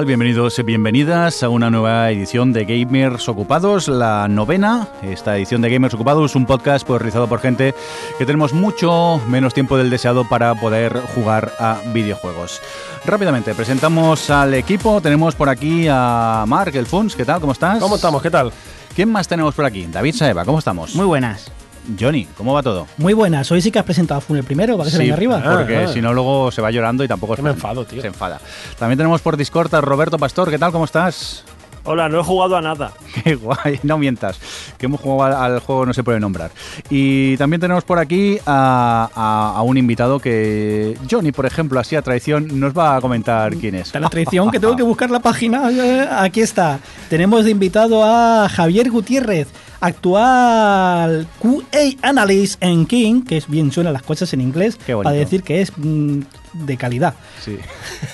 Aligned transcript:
¿Qué 0.00 0.04
tal? 0.04 0.06
Bienvenidos 0.06 0.58
y 0.58 0.62
bienvenidas 0.62 1.42
a 1.42 1.50
una 1.50 1.68
nueva 1.68 2.10
edición 2.10 2.54
de 2.54 2.64
Gamers 2.64 3.28
Ocupados, 3.28 3.86
la 3.86 4.28
novena. 4.28 4.88
Esta 5.02 5.36
edición 5.36 5.60
de 5.60 5.68
Gamers 5.68 5.92
Ocupados, 5.92 6.34
un 6.36 6.46
podcast 6.46 6.86
pues, 6.86 7.02
realizado 7.02 7.28
por 7.28 7.40
gente 7.40 7.74
que 8.16 8.24
tenemos 8.24 8.54
mucho 8.54 9.20
menos 9.28 9.52
tiempo 9.52 9.76
del 9.76 9.90
deseado 9.90 10.26
para 10.26 10.54
poder 10.54 11.02
jugar 11.14 11.52
a 11.58 11.82
videojuegos. 11.92 12.62
Rápidamente, 13.04 13.54
presentamos 13.54 14.30
al 14.30 14.54
equipo. 14.54 15.02
Tenemos 15.02 15.34
por 15.34 15.50
aquí 15.50 15.86
a 15.90 16.44
Mark, 16.48 16.74
el 16.76 16.86
Funs. 16.86 17.14
¿Qué 17.14 17.26
tal? 17.26 17.38
¿Cómo 17.38 17.52
estás? 17.52 17.78
¿Cómo 17.78 17.96
estamos? 17.96 18.22
¿Qué 18.22 18.30
tal? 18.30 18.50
¿Quién 18.94 19.12
más 19.12 19.28
tenemos 19.28 19.54
por 19.54 19.66
aquí? 19.66 19.86
David 19.86 20.14
Saeva, 20.14 20.46
¿cómo 20.46 20.60
estamos? 20.60 20.94
Muy 20.94 21.04
buenas. 21.04 21.52
Johnny, 21.98 22.26
¿cómo 22.36 22.52
va 22.54 22.62
todo? 22.62 22.86
Muy 22.98 23.12
buenas. 23.14 23.50
Hoy 23.50 23.60
sí 23.62 23.70
que 23.70 23.78
has 23.78 23.84
presentado 23.84 24.18
a 24.18 24.20
Fun 24.20 24.36
el 24.36 24.44
primero, 24.44 24.76
para 24.76 24.86
que 24.86 24.92
se 24.92 24.98
venga 24.98 25.14
arriba. 25.14 25.42
Porque 25.42 25.76
Ah, 25.76 25.86
ah. 25.88 25.92
si 25.92 26.00
no, 26.00 26.12
luego 26.12 26.50
se 26.50 26.60
va 26.62 26.70
llorando 26.70 27.02
y 27.04 27.08
tampoco 27.08 27.36
Que 27.36 27.42
me 27.42 27.50
enfado, 27.50 27.84
tío. 27.84 28.00
Se 28.02 28.08
enfada. 28.08 28.40
También 28.78 28.98
tenemos 28.98 29.20
por 29.20 29.36
Discord 29.36 29.74
a 29.74 29.80
Roberto 29.80 30.18
Pastor. 30.18 30.50
¿Qué 30.50 30.58
tal? 30.58 30.72
¿Cómo 30.72 30.84
estás? 30.84 31.44
Hola, 31.84 32.08
no 32.10 32.20
he 32.20 32.22
jugado 32.22 32.56
a 32.56 32.60
nada. 32.60 32.92
Qué 33.24 33.34
guay, 33.36 33.80
no 33.82 33.96
mientas, 33.98 34.38
que 34.78 34.86
hemos 34.86 35.00
jugado 35.00 35.36
al, 35.36 35.52
al 35.54 35.60
juego 35.60 35.86
no 35.86 35.94
se 35.94 36.02
puede 36.04 36.20
nombrar. 36.20 36.50
Y 36.90 37.36
también 37.38 37.60
tenemos 37.60 37.84
por 37.84 37.98
aquí 37.98 38.38
a, 38.46 39.08
a- 39.14 39.54
a 39.56 39.62
un 39.62 39.76
invitado 39.78 40.18
que 40.20 40.96
Johnny, 41.10 41.32
por 41.32 41.46
ejemplo, 41.46 41.80
así 41.80 41.96
a 41.96 42.02
traición, 42.02 42.60
nos 42.60 42.76
va 42.76 42.96
a 42.96 43.00
comentar 43.00 43.54
quién 43.56 43.74
es. 43.76 43.94
La 43.94 44.08
traición 44.10 44.50
que 44.50 44.60
tengo 44.60 44.76
que 44.76 44.82
buscar 44.92 45.10
la 45.10 45.20
página. 45.20 45.70
Eh, 45.70 46.06
Aquí 46.10 46.40
está. 46.42 46.80
Tenemos 47.08 47.44
de 47.44 47.50
invitado 47.50 48.04
a 48.04 48.48
Javier 48.48 48.90
Gutiérrez, 48.90 49.48
actual 49.80 51.26
QA 51.40 51.62
Analyst 52.02 52.62
en 52.62 52.86
King, 52.86 53.22
que 53.22 53.38
es 53.38 53.48
bien 53.48 53.72
suena 53.72 53.90
las 53.90 54.02
cosas 54.02 54.32
en 54.34 54.40
inglés, 54.40 54.78
Qué 54.84 54.94
bonito. 54.94 55.08
para 55.08 55.16
decir 55.16 55.42
que 55.42 55.62
es 55.62 55.72
mm, 55.76 56.20
de 56.52 56.76
calidad. 56.76 57.14
Sí. 57.44 57.58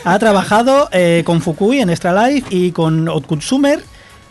Ha 0.04 0.18
trabajado 0.18 0.88
eh, 0.92 1.22
con 1.24 1.40
Fukui 1.40 1.80
en 1.80 1.90
Extra 1.90 2.28
Life 2.28 2.48
y 2.54 2.72
con 2.72 3.08
Outconsumer 3.08 3.80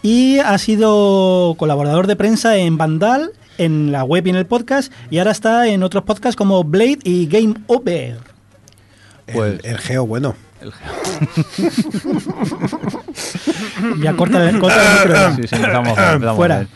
y 0.02 0.40
ha 0.40 0.58
sido 0.58 1.56
colaborador 1.58 2.08
de 2.08 2.16
prensa 2.16 2.56
en 2.58 2.78
Vandal, 2.78 3.32
en 3.58 3.92
la 3.92 4.04
web 4.04 4.28
y 4.28 4.30
en 4.30 4.36
el 4.36 4.46
podcast, 4.46 4.92
y 5.10 5.18
ahora 5.18 5.32
está 5.32 5.68
en 5.68 5.82
otros 5.84 6.04
podcasts 6.04 6.36
como 6.36 6.64
Blade 6.64 7.00
y 7.04 7.26
Game 7.28 7.56
Over. 7.68 8.18
Pues- 9.34 9.60
el, 9.64 9.66
el 9.72 9.78
geo 9.80 10.06
bueno. 10.06 10.36
Ya 14.02 14.14
corta 14.16 14.50
el, 14.50 14.60
corta 14.60 14.82
el 15.04 15.10
micro. 15.10 15.36
Sí, 15.36 15.42
sí, 15.48 15.56
empezamos, 15.56 15.98
empezamos 15.98 16.36
Fuera. 16.36 16.68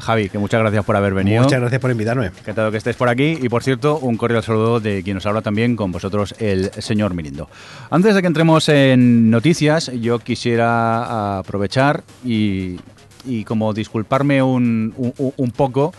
Javi, 0.00 0.28
que 0.28 0.38
muchas 0.38 0.60
gracias 0.60 0.84
por 0.84 0.96
haber 0.96 1.14
venido. 1.14 1.42
Muchas 1.42 1.60
gracias 1.60 1.80
por 1.80 1.90
invitarme. 1.90 2.26
Encantado 2.26 2.70
que 2.70 2.78
estés 2.78 2.96
por 2.96 3.08
aquí 3.08 3.38
y 3.40 3.48
por 3.48 3.62
cierto, 3.62 3.98
un 3.98 4.16
cordial 4.16 4.42
saludo 4.42 4.80
de 4.80 5.02
quien 5.02 5.14
nos 5.14 5.26
habla 5.26 5.42
también 5.42 5.76
con 5.76 5.92
vosotros, 5.92 6.34
el 6.38 6.70
señor 6.78 7.14
Mirindo. 7.14 7.48
Antes 7.90 8.14
de 8.14 8.20
que 8.20 8.26
entremos 8.26 8.68
en 8.68 9.30
noticias, 9.30 9.90
yo 10.00 10.18
quisiera 10.18 11.38
aprovechar 11.38 12.04
y, 12.24 12.76
y 13.26 13.44
como 13.44 13.72
disculparme 13.74 14.42
un, 14.42 14.94
un- 14.96 15.32
un 15.36 15.50
poco, 15.50 15.92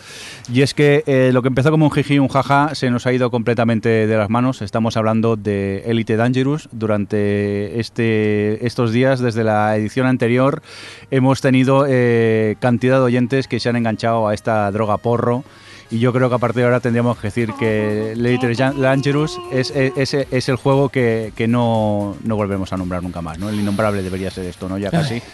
y 0.52 0.62
es 0.62 0.74
que 0.74 1.04
eh, 1.06 1.30
lo 1.32 1.42
que 1.42 1.48
empezó 1.48 1.70
como 1.70 1.84
un 1.86 1.92
jiji 1.92 2.18
un 2.18 2.28
jaja 2.28 2.74
se 2.74 2.90
nos 2.90 3.06
ha 3.06 3.12
ido 3.12 3.30
completamente 3.30 3.88
de 4.06 4.16
las 4.16 4.30
manos. 4.30 4.62
Estamos 4.62 4.96
hablando 4.96 5.36
de 5.36 5.82
Elite 5.86 6.16
Dangerous. 6.16 6.68
Durante 6.72 7.78
este, 7.80 8.66
estos 8.66 8.92
días, 8.92 9.20
desde 9.20 9.44
la 9.44 9.76
edición 9.76 10.06
anterior, 10.06 10.62
hemos 11.10 11.40
tenido 11.40 11.84
eh, 11.88 12.56
cantidad 12.60 12.96
de 12.96 13.02
oyentes 13.04 13.48
que 13.48 13.60
se 13.60 13.68
han 13.68 13.76
enganchado 13.76 14.28
a 14.28 14.34
esta 14.34 14.70
droga 14.70 14.96
porro. 14.98 15.44
Y 15.90 16.00
yo 16.00 16.12
creo 16.12 16.28
que 16.28 16.34
a 16.34 16.38
partir 16.38 16.58
de 16.60 16.64
ahora 16.64 16.80
tendríamos 16.80 17.16
que 17.16 17.28
decir 17.28 17.50
que 17.58 18.12
Elite 18.12 18.52
Dangerous 18.54 19.38
es, 19.50 19.70
es- 19.70 20.12
es 20.14 20.48
el 20.50 20.56
juego 20.56 20.90
que, 20.90 21.32
que 21.34 21.48
no, 21.48 22.14
no 22.24 22.36
volvemos 22.36 22.72
a 22.74 22.76
nombrar 22.76 23.02
nunca 23.02 23.22
más. 23.22 23.38
¿no? 23.38 23.48
El 23.48 23.58
innombrable 23.58 24.02
debería 24.02 24.30
ser 24.30 24.44
esto, 24.44 24.68
¿no? 24.68 24.76
Ya 24.76 24.90
casi. 24.90 25.22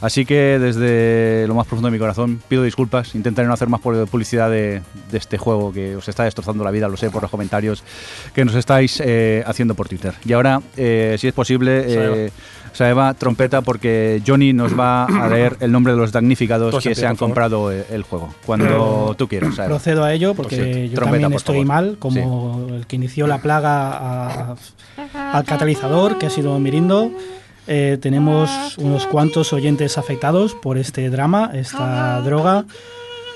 Así 0.00 0.24
que 0.24 0.58
desde 0.58 1.46
lo 1.46 1.54
más 1.54 1.66
profundo 1.66 1.88
de 1.88 1.92
mi 1.92 1.98
corazón 1.98 2.40
pido 2.48 2.62
disculpas. 2.62 3.14
Intentaré 3.14 3.46
no 3.46 3.54
hacer 3.54 3.68
más 3.68 3.80
pu- 3.82 4.06
publicidad 4.06 4.48
de, 4.50 4.80
de 5.10 5.18
este 5.18 5.36
juego 5.38 5.72
que 5.72 5.96
os 5.96 6.08
está 6.08 6.24
destrozando 6.24 6.64
la 6.64 6.70
vida, 6.70 6.88
lo 6.88 6.96
sé 6.96 7.10
por 7.10 7.20
los 7.22 7.30
comentarios 7.30 7.84
que 8.34 8.44
nos 8.44 8.54
estáis 8.54 9.00
eh, 9.04 9.42
haciendo 9.46 9.74
por 9.74 9.88
Twitter. 9.88 10.14
Y 10.24 10.32
ahora, 10.32 10.60
eh, 10.76 11.16
si 11.18 11.28
es 11.28 11.34
posible, 11.34 11.84
eh, 11.86 12.30
Saeva, 12.72 13.12
trompeta, 13.14 13.62
porque 13.62 14.22
Johnny 14.26 14.52
nos 14.52 14.78
va 14.78 15.04
a 15.04 15.28
leer 15.28 15.56
el 15.60 15.72
nombre 15.72 15.92
de 15.92 15.98
los 15.98 16.12
damnificados 16.12 16.72
que 16.82 16.94
se 16.94 17.06
han 17.06 17.16
comprado 17.16 17.72
eh, 17.72 17.84
el 17.90 18.02
juego. 18.04 18.32
Cuando 18.46 19.14
tú 19.18 19.26
quieras, 19.28 19.56
Saeva. 19.56 19.70
Procedo 19.70 20.04
a 20.04 20.12
ello 20.14 20.34
porque 20.34 20.88
yo 20.88 20.94
Trompeta, 20.94 21.20
también 21.22 21.32
estoy 21.34 21.64
mal, 21.64 21.96
como 21.98 22.68
el 22.74 22.86
que 22.86 22.96
inició 22.96 23.26
la 23.26 23.38
plaga 23.38 23.90
a- 24.52 24.56
al 25.32 25.44
catalizador, 25.44 26.16
que 26.18 26.26
ha 26.26 26.30
sido 26.30 26.58
Mirindo. 26.58 27.10
Eh, 27.72 27.98
tenemos 28.02 28.76
unos 28.78 29.06
cuantos 29.06 29.52
oyentes 29.52 29.96
afectados 29.96 30.56
por 30.56 30.76
este 30.76 31.08
drama, 31.08 31.52
esta 31.54 32.20
droga. 32.20 32.64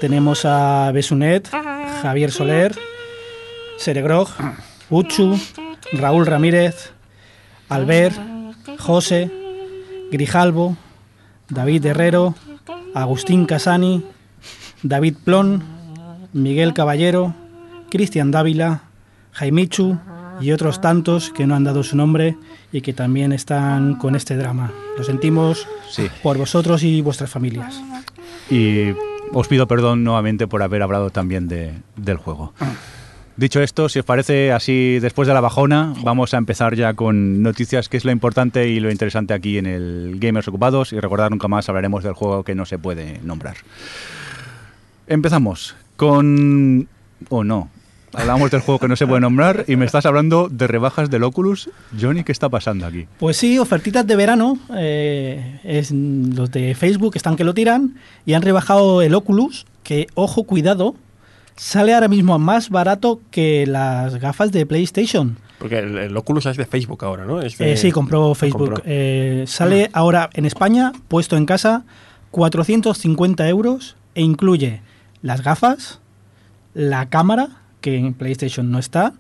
Tenemos 0.01 0.45
a 0.45 0.91
Besunet, 0.91 1.49
Javier 2.03 2.33
Soler, 2.33 2.75
Seregrog, 3.79 4.27
Uchu, 4.91 5.39
Raúl 5.93 6.27
Ramírez, 6.27 6.91
Albert, 7.69 8.17
José, 8.81 9.31
Grijalvo, 10.11 10.77
David 11.49 11.87
Herrero, 11.87 12.35
Agustín 12.93 13.47
Casani, 13.47 14.05
David 14.83 15.15
Plon, 15.23 15.63
Miguel 16.33 16.75
Caballero, 16.75 17.37
Cristian 17.89 18.33
Dávila, 18.33 18.83
Jaimichu 19.31 19.97
y 20.41 20.53
otros 20.53 20.81
tantos 20.81 21.31
que 21.31 21.47
no 21.47 21.55
han 21.55 21.65
dado 21.65 21.83
su 21.83 21.97
nombre 21.97 22.37
y 22.73 22.81
que 22.81 22.93
también 22.93 23.33
están 23.33 23.95
con 23.97 24.15
este 24.17 24.37
drama. 24.37 24.73
Lo 24.99 25.05
sentimos 25.05 25.67
Sí. 25.91 26.09
por 26.23 26.37
vosotros 26.39 26.83
y 26.83 27.01
vuestras 27.01 27.31
familias. 27.31 27.81
Y 28.51 28.93
os 29.33 29.49
pido 29.49 29.67
perdón 29.69 30.05
nuevamente 30.05 30.47
por 30.47 30.63
haber 30.63 30.83
hablado 30.83 31.11
también 31.11 31.49
de, 31.49 31.73
del 31.97 32.17
juego. 32.17 32.53
Dicho 33.37 33.61
esto, 33.61 33.89
si 33.89 33.99
os 33.99 34.05
parece 34.05 34.53
así, 34.53 34.99
después 35.01 35.27
de 35.27 35.35
la 35.35 35.41
bajona, 35.41 35.93
vamos 36.05 36.35
a 36.35 36.37
empezar 36.37 36.77
ya 36.77 36.95
con 36.95 37.43
noticias, 37.43 37.89
que 37.89 37.97
es 37.97 38.05
lo 38.05 38.13
importante 38.13 38.69
y 38.69 38.79
lo 38.79 38.93
interesante 38.93 39.35
aquí 39.35 39.59
en 39.59 39.67
el 39.67 40.19
Gamers 40.21 40.47
Ocupados. 40.47 40.93
Y 40.93 41.01
recordar 41.01 41.31
nunca 41.33 41.49
más 41.49 41.69
hablaremos 41.69 42.05
del 42.05 42.13
juego 42.13 42.45
que 42.45 42.55
no 42.55 42.65
se 42.65 42.79
puede 42.79 43.19
nombrar. 43.25 43.57
Empezamos 45.07 45.75
con... 45.97 46.89
o 47.29 47.45
no. 47.45 47.69
Hablamos 48.17 48.51
del 48.51 48.61
juego 48.61 48.79
que 48.79 48.89
no 48.89 48.97
se 48.97 49.07
puede 49.07 49.21
nombrar 49.21 49.65
y 49.67 49.77
me 49.77 49.85
estás 49.85 50.07
hablando 50.07 50.49
de 50.49 50.67
rebajas 50.67 51.11
del 51.11 51.25
Oculus. 51.25 51.69
Johnny, 52.01 52.23
¿qué 52.25 52.33
está 52.33 52.49
pasando 52.49 52.87
aquí? 52.87 53.07
Pues 53.19 53.37
sí, 53.37 53.59
ofertitas 53.59 54.07
de 54.07 54.17
verano. 54.17 54.59
eh, 54.77 55.61
es, 55.65 55.91
los 55.91 56.51
de 56.51 56.75
Facebook 56.75 57.17
están 57.17 57.37
que 57.37 57.45
lo 57.45 57.55
tiran 57.55 57.97
y 58.25 58.35
han 58.35 58.43
rebajado 58.43 59.03
el 59.03 59.15
Oculus, 59.15 59.67
que, 59.83 60.07
ojo, 60.15 60.45
cuidado, 60.45 60.95
sale 61.57 61.93
ahora 61.95 62.09
mismo 62.09 62.39
más 62.39 62.71
barato 62.71 63.21
que 63.31 63.67
las 63.67 64.17
gafas 64.21 64.53
de 64.53 64.65
PlayStation. 64.65 65.37
Porque 65.59 65.79
el, 65.79 65.97
el 65.99 66.17
Oculus 66.17 66.47
es 66.47 66.57
de 66.57 66.67
Facebook 66.67 67.05
ahora, 67.05 67.25
¿no? 67.25 67.41
Es 67.43 67.59
de- 67.59 67.73
Eh, 67.73 67.77
sí, 67.77 67.91
compró 67.91 68.35
Facebook. 68.35 68.67
compró. 68.69 68.83
Eh, 68.87 69.45
sale 69.49 69.91
ahora 69.93 70.31
en 70.35 70.45
España, 70.47 70.93
puesto 71.09 71.37
en 71.37 71.47
casa, 71.47 71.85
450 72.31 73.49
euros 73.49 73.97
e 74.15 74.23
incluye 74.23 74.83
las 75.23 75.43
gafas, 75.43 76.01
la 76.75 77.09
cámara, 77.09 77.49
que 77.85 77.99
en 77.99 78.15
PlayStation 78.15 78.71
no 78.71 78.79
está, 78.79 79.13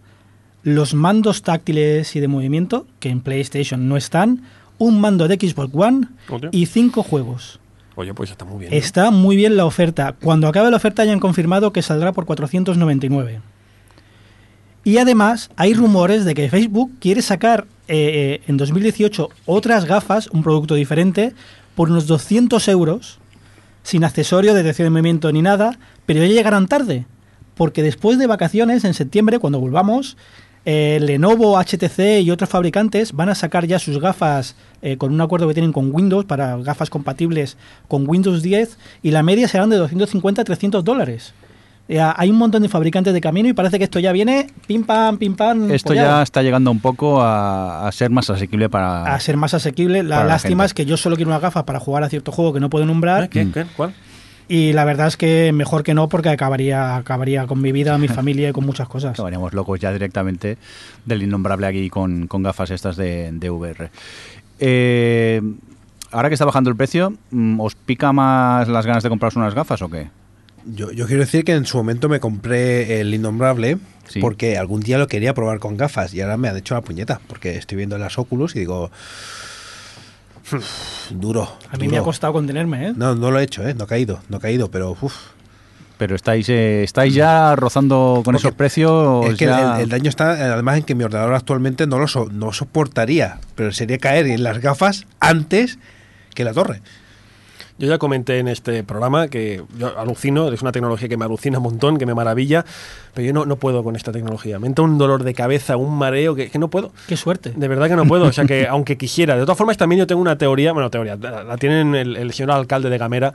los 0.62 0.94
mandos 0.94 1.42
táctiles 1.42 2.16
y 2.16 2.20
de 2.20 2.28
movimiento, 2.28 2.86
que 2.98 3.10
en 3.10 3.20
PlayStation 3.20 3.90
no 3.90 3.98
están, 3.98 4.40
un 4.78 5.02
mando 5.02 5.28
de 5.28 5.34
Xbox 5.34 5.74
One 5.74 6.08
y 6.50 6.64
cinco 6.64 7.02
juegos. 7.02 7.60
Oye, 7.94 8.14
pues 8.14 8.30
está 8.30 8.46
muy 8.46 8.60
bien. 8.60 8.70
¿no? 8.70 8.76
Está 8.78 9.10
muy 9.10 9.36
bien 9.36 9.58
la 9.58 9.66
oferta. 9.66 10.14
Cuando 10.18 10.48
acabe 10.48 10.70
la 10.70 10.78
oferta 10.78 11.04
ya 11.04 11.12
han 11.12 11.20
confirmado 11.20 11.74
que 11.74 11.82
saldrá 11.82 12.12
por 12.12 12.24
499. 12.24 13.42
Y 14.82 14.96
además 14.96 15.50
hay 15.56 15.74
rumores 15.74 16.24
de 16.24 16.32
que 16.32 16.48
Facebook 16.48 16.90
quiere 17.00 17.20
sacar 17.20 17.66
eh, 17.86 18.40
eh, 18.40 18.42
en 18.46 18.56
2018 18.56 19.28
otras 19.44 19.84
gafas, 19.84 20.28
un 20.28 20.42
producto 20.42 20.74
diferente, 20.74 21.34
por 21.74 21.90
unos 21.90 22.06
200 22.06 22.66
euros, 22.68 23.18
sin 23.82 24.04
accesorio, 24.04 24.54
detección 24.54 24.86
de 24.86 24.90
movimiento 24.90 25.30
ni 25.32 25.42
nada, 25.42 25.78
pero 26.06 26.20
ya 26.22 26.28
llegarán 26.28 26.66
tarde, 26.66 27.04
porque 27.54 27.82
después 27.82 28.18
de 28.18 28.26
vacaciones, 28.26 28.84
en 28.84 28.94
septiembre, 28.94 29.38
cuando 29.38 29.60
volvamos, 29.60 30.16
eh, 30.66 30.98
Lenovo, 31.00 31.58
HTC 31.58 32.22
y 32.22 32.30
otros 32.30 32.48
fabricantes 32.48 33.12
van 33.12 33.28
a 33.28 33.34
sacar 33.34 33.66
ya 33.66 33.78
sus 33.78 34.00
gafas 34.00 34.56
eh, 34.80 34.96
con 34.96 35.12
un 35.12 35.20
acuerdo 35.20 35.46
que 35.46 35.54
tienen 35.54 35.72
con 35.72 35.94
Windows 35.94 36.24
para 36.24 36.56
gafas 36.56 36.88
compatibles 36.88 37.58
con 37.86 38.08
Windows 38.08 38.42
10 38.42 38.78
y 39.02 39.10
la 39.10 39.22
media 39.22 39.46
serán 39.46 39.68
de 39.68 39.76
250 39.76 40.40
a 40.40 40.44
300 40.44 40.82
dólares. 40.82 41.34
Eh, 41.86 42.00
hay 42.00 42.30
un 42.30 42.38
montón 42.38 42.62
de 42.62 42.70
fabricantes 42.70 43.12
de 43.12 43.20
camino 43.20 43.46
y 43.46 43.52
parece 43.52 43.76
que 43.76 43.84
esto 43.84 43.98
ya 43.98 44.10
viene 44.12 44.46
pim 44.66 44.84
pam, 44.84 45.18
pim 45.18 45.36
pam. 45.36 45.70
Esto 45.70 45.88
pollado. 45.88 46.08
ya 46.08 46.22
está 46.22 46.42
llegando 46.42 46.70
un 46.70 46.80
poco 46.80 47.20
a, 47.20 47.86
a 47.86 47.92
ser 47.92 48.08
más 48.08 48.30
asequible 48.30 48.70
para... 48.70 49.14
a 49.14 49.20
ser 49.20 49.36
más 49.36 49.52
asequible. 49.52 50.02
La 50.02 50.24
lástima 50.24 50.64
es 50.64 50.72
que 50.72 50.86
yo 50.86 50.96
solo 50.96 51.16
quiero 51.16 51.30
una 51.30 51.40
gafa 51.40 51.66
para 51.66 51.78
jugar 51.78 52.04
a 52.04 52.08
cierto 52.08 52.32
juego 52.32 52.54
que 52.54 52.60
no 52.60 52.70
puedo 52.70 52.86
nombrar. 52.86 53.24
¿Eh? 53.24 53.28
¿Qué? 53.28 53.44
Mm. 53.44 53.52
¿Qué? 53.52 53.66
¿Cuál? 53.76 53.92
Y 54.48 54.72
la 54.72 54.84
verdad 54.84 55.06
es 55.06 55.16
que 55.16 55.52
mejor 55.54 55.82
que 55.82 55.94
no, 55.94 56.08
porque 56.08 56.28
acabaría, 56.28 56.96
acabaría 56.96 57.46
con 57.46 57.60
mi 57.62 57.72
vida, 57.72 57.96
mi 57.98 58.08
familia 58.20 58.50
y 58.50 58.52
con 58.52 58.66
muchas 58.66 58.88
cosas. 58.88 59.12
Acabaríamos 59.12 59.54
locos 59.54 59.80
ya 59.80 59.92
directamente 59.92 60.58
del 61.04 61.22
innombrable 61.22 61.66
aquí 61.66 61.88
con, 61.90 62.26
con 62.26 62.42
gafas 62.42 62.70
estas 62.70 62.96
de, 62.96 63.30
de 63.32 63.50
VR. 63.50 63.90
Eh, 64.60 65.40
ahora 66.10 66.28
que 66.28 66.34
está 66.34 66.44
bajando 66.44 66.70
el 66.70 66.76
precio, 66.76 67.14
mm, 67.30 67.60
¿os 67.60 67.74
pica 67.74 68.12
más 68.12 68.68
las 68.68 68.86
ganas 68.86 69.02
de 69.02 69.08
compraros 69.08 69.36
unas 69.36 69.54
gafas 69.54 69.80
o 69.82 69.88
qué? 69.88 70.08
Yo, 70.66 70.90
yo 70.92 71.06
quiero 71.06 71.20
decir 71.22 71.44
que 71.44 71.52
en 71.52 71.66
su 71.66 71.76
momento 71.76 72.08
me 72.08 72.20
compré 72.20 73.00
el 73.00 73.12
Innombrable 73.14 73.78
Sí. 74.06 74.20
porque 74.20 74.58
algún 74.58 74.80
día 74.80 74.98
lo 74.98 75.06
quería 75.08 75.32
probar 75.32 75.58
con 75.60 75.78
gafas 75.78 76.12
y 76.12 76.20
ahora 76.20 76.36
me 76.36 76.48
han 76.48 76.56
hecho 76.58 76.74
la 76.74 76.82
puñeta 76.82 77.20
porque 77.26 77.56
estoy 77.56 77.76
viendo 77.78 77.96
las 77.96 78.18
Oculus 78.18 78.54
y 78.54 78.60
digo... 78.60 78.90
duro. 81.10 81.48
A 81.70 81.76
mí 81.76 81.84
duro. 81.84 81.90
me 81.90 81.98
ha 81.98 82.02
costado 82.02 82.32
contenerme, 82.32 82.88
¿eh? 82.88 82.92
No, 82.96 83.14
no 83.14 83.30
lo 83.30 83.38
he 83.38 83.42
hecho, 83.42 83.66
¿eh? 83.66 83.74
No 83.74 83.84
ha 83.84 83.86
caído, 83.86 84.20
no 84.28 84.36
ha 84.36 84.40
caído, 84.40 84.70
pero... 84.70 84.96
uf. 85.00 85.14
Pero 85.96 86.16
estáis, 86.16 86.48
eh, 86.48 86.82
estáis 86.82 87.14
ya 87.14 87.54
rozando 87.54 88.14
con 88.16 88.24
Porque 88.24 88.38
esos 88.38 88.52
precios. 88.52 89.26
Es 89.26 89.36
que 89.38 89.46
ya- 89.46 89.76
el, 89.76 89.82
el 89.82 89.88
daño 89.88 90.08
está, 90.08 90.30
además, 90.32 90.78
en 90.78 90.82
que 90.82 90.96
mi 90.96 91.04
ordenador 91.04 91.34
actualmente 91.34 91.86
no 91.86 92.00
lo 92.00 92.08
so- 92.08 92.28
no 92.32 92.52
soportaría, 92.52 93.38
pero 93.54 93.72
sería 93.72 93.98
caer 93.98 94.26
en 94.26 94.42
las 94.42 94.58
gafas 94.60 95.06
antes 95.20 95.78
que 96.34 96.42
la 96.42 96.52
torre. 96.52 96.82
Yo 97.76 97.88
ya 97.88 97.98
comenté 97.98 98.38
en 98.38 98.46
este 98.46 98.84
programa 98.84 99.26
que 99.26 99.62
yo 99.76 99.98
alucino, 99.98 100.52
es 100.52 100.62
una 100.62 100.70
tecnología 100.70 101.08
que 101.08 101.16
me 101.16 101.24
alucina 101.24 101.58
un 101.58 101.64
montón, 101.64 101.98
que 101.98 102.06
me 102.06 102.14
maravilla, 102.14 102.64
pero 103.14 103.26
yo 103.26 103.32
no, 103.32 103.46
no 103.46 103.56
puedo 103.56 103.82
con 103.82 103.96
esta 103.96 104.12
tecnología. 104.12 104.60
Me 104.60 104.68
entra 104.68 104.84
un 104.84 104.96
dolor 104.96 105.24
de 105.24 105.34
cabeza, 105.34 105.76
un 105.76 105.98
mareo, 105.98 106.36
que, 106.36 106.50
que 106.50 106.58
no 106.60 106.68
puedo. 106.68 106.92
Qué 107.08 107.16
suerte. 107.16 107.52
De 107.56 107.66
verdad 107.66 107.88
que 107.88 107.96
no 107.96 108.06
puedo, 108.06 108.26
o 108.26 108.32
sea 108.32 108.44
que 108.44 108.66
aunque 108.70 108.96
quisiera. 108.96 109.34
De 109.36 109.42
todas 109.42 109.58
formas, 109.58 109.76
también 109.76 109.98
yo 109.98 110.06
tengo 110.06 110.20
una 110.20 110.38
teoría, 110.38 110.72
bueno, 110.72 110.88
teoría, 110.88 111.16
la, 111.16 111.42
la 111.42 111.56
tienen 111.56 111.96
el, 111.96 112.16
el 112.16 112.32
señor 112.32 112.52
alcalde 112.52 112.90
de 112.90 112.98
Gamera, 112.98 113.34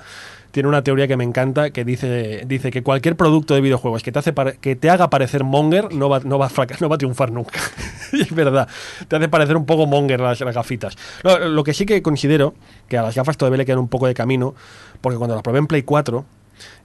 tiene 0.51 0.69
una 0.69 0.84
teoría 0.84 1.07
que 1.07 1.18
me 1.18 1.24
encanta, 1.24 1.69
que 1.72 1.86
dice, 1.86 2.44
dice 2.48 2.72
que 2.72 2.84
cualquier 2.84 3.16
producto 3.16 3.54
de 3.54 3.62
videojuegos 3.62 4.04
que 4.04 4.12
te, 4.12 4.19
hace 4.19 4.34
que 4.62 4.75
te 4.75 4.90
haga 4.90 5.10
parecer 5.10 5.44
monger 5.44 5.94
no 5.94 6.10
va, 6.10 6.19
no 6.22 6.40
va, 6.40 6.48
a 6.48 6.50
no 6.80 6.90
va 6.90 6.96
a 6.96 6.98
triunfar 6.98 7.31
nunca. 7.31 7.60
es 8.13 8.34
verdad, 8.34 8.68
te 9.07 9.16
hace 9.16 9.30
parecer 9.30 9.57
un 9.57 9.66
poco 9.66 9.86
monger 9.86 10.19
las, 10.19 10.40
las 10.42 10.56
gafitas. 10.56 10.96
Lo, 11.24 11.50
lo 11.50 11.63
que 11.63 11.74
sí 11.74 11.86
que 11.86 12.01
considero, 12.01 12.54
que 12.88 12.98
a 12.98 13.01
las 13.01 13.16
gafas 13.16 13.38
todavía 13.38 13.57
le 13.57 13.66
quedan 13.66 13.80
un 13.80 13.88
poco 13.90 14.07
de 14.07 14.13
camino, 14.13 14.56
porque 15.01 15.18
cuando 15.18 15.36
las 15.36 15.44
probé 15.44 15.60
en 15.60 15.68
Play 15.68 15.84
4, 15.84 16.25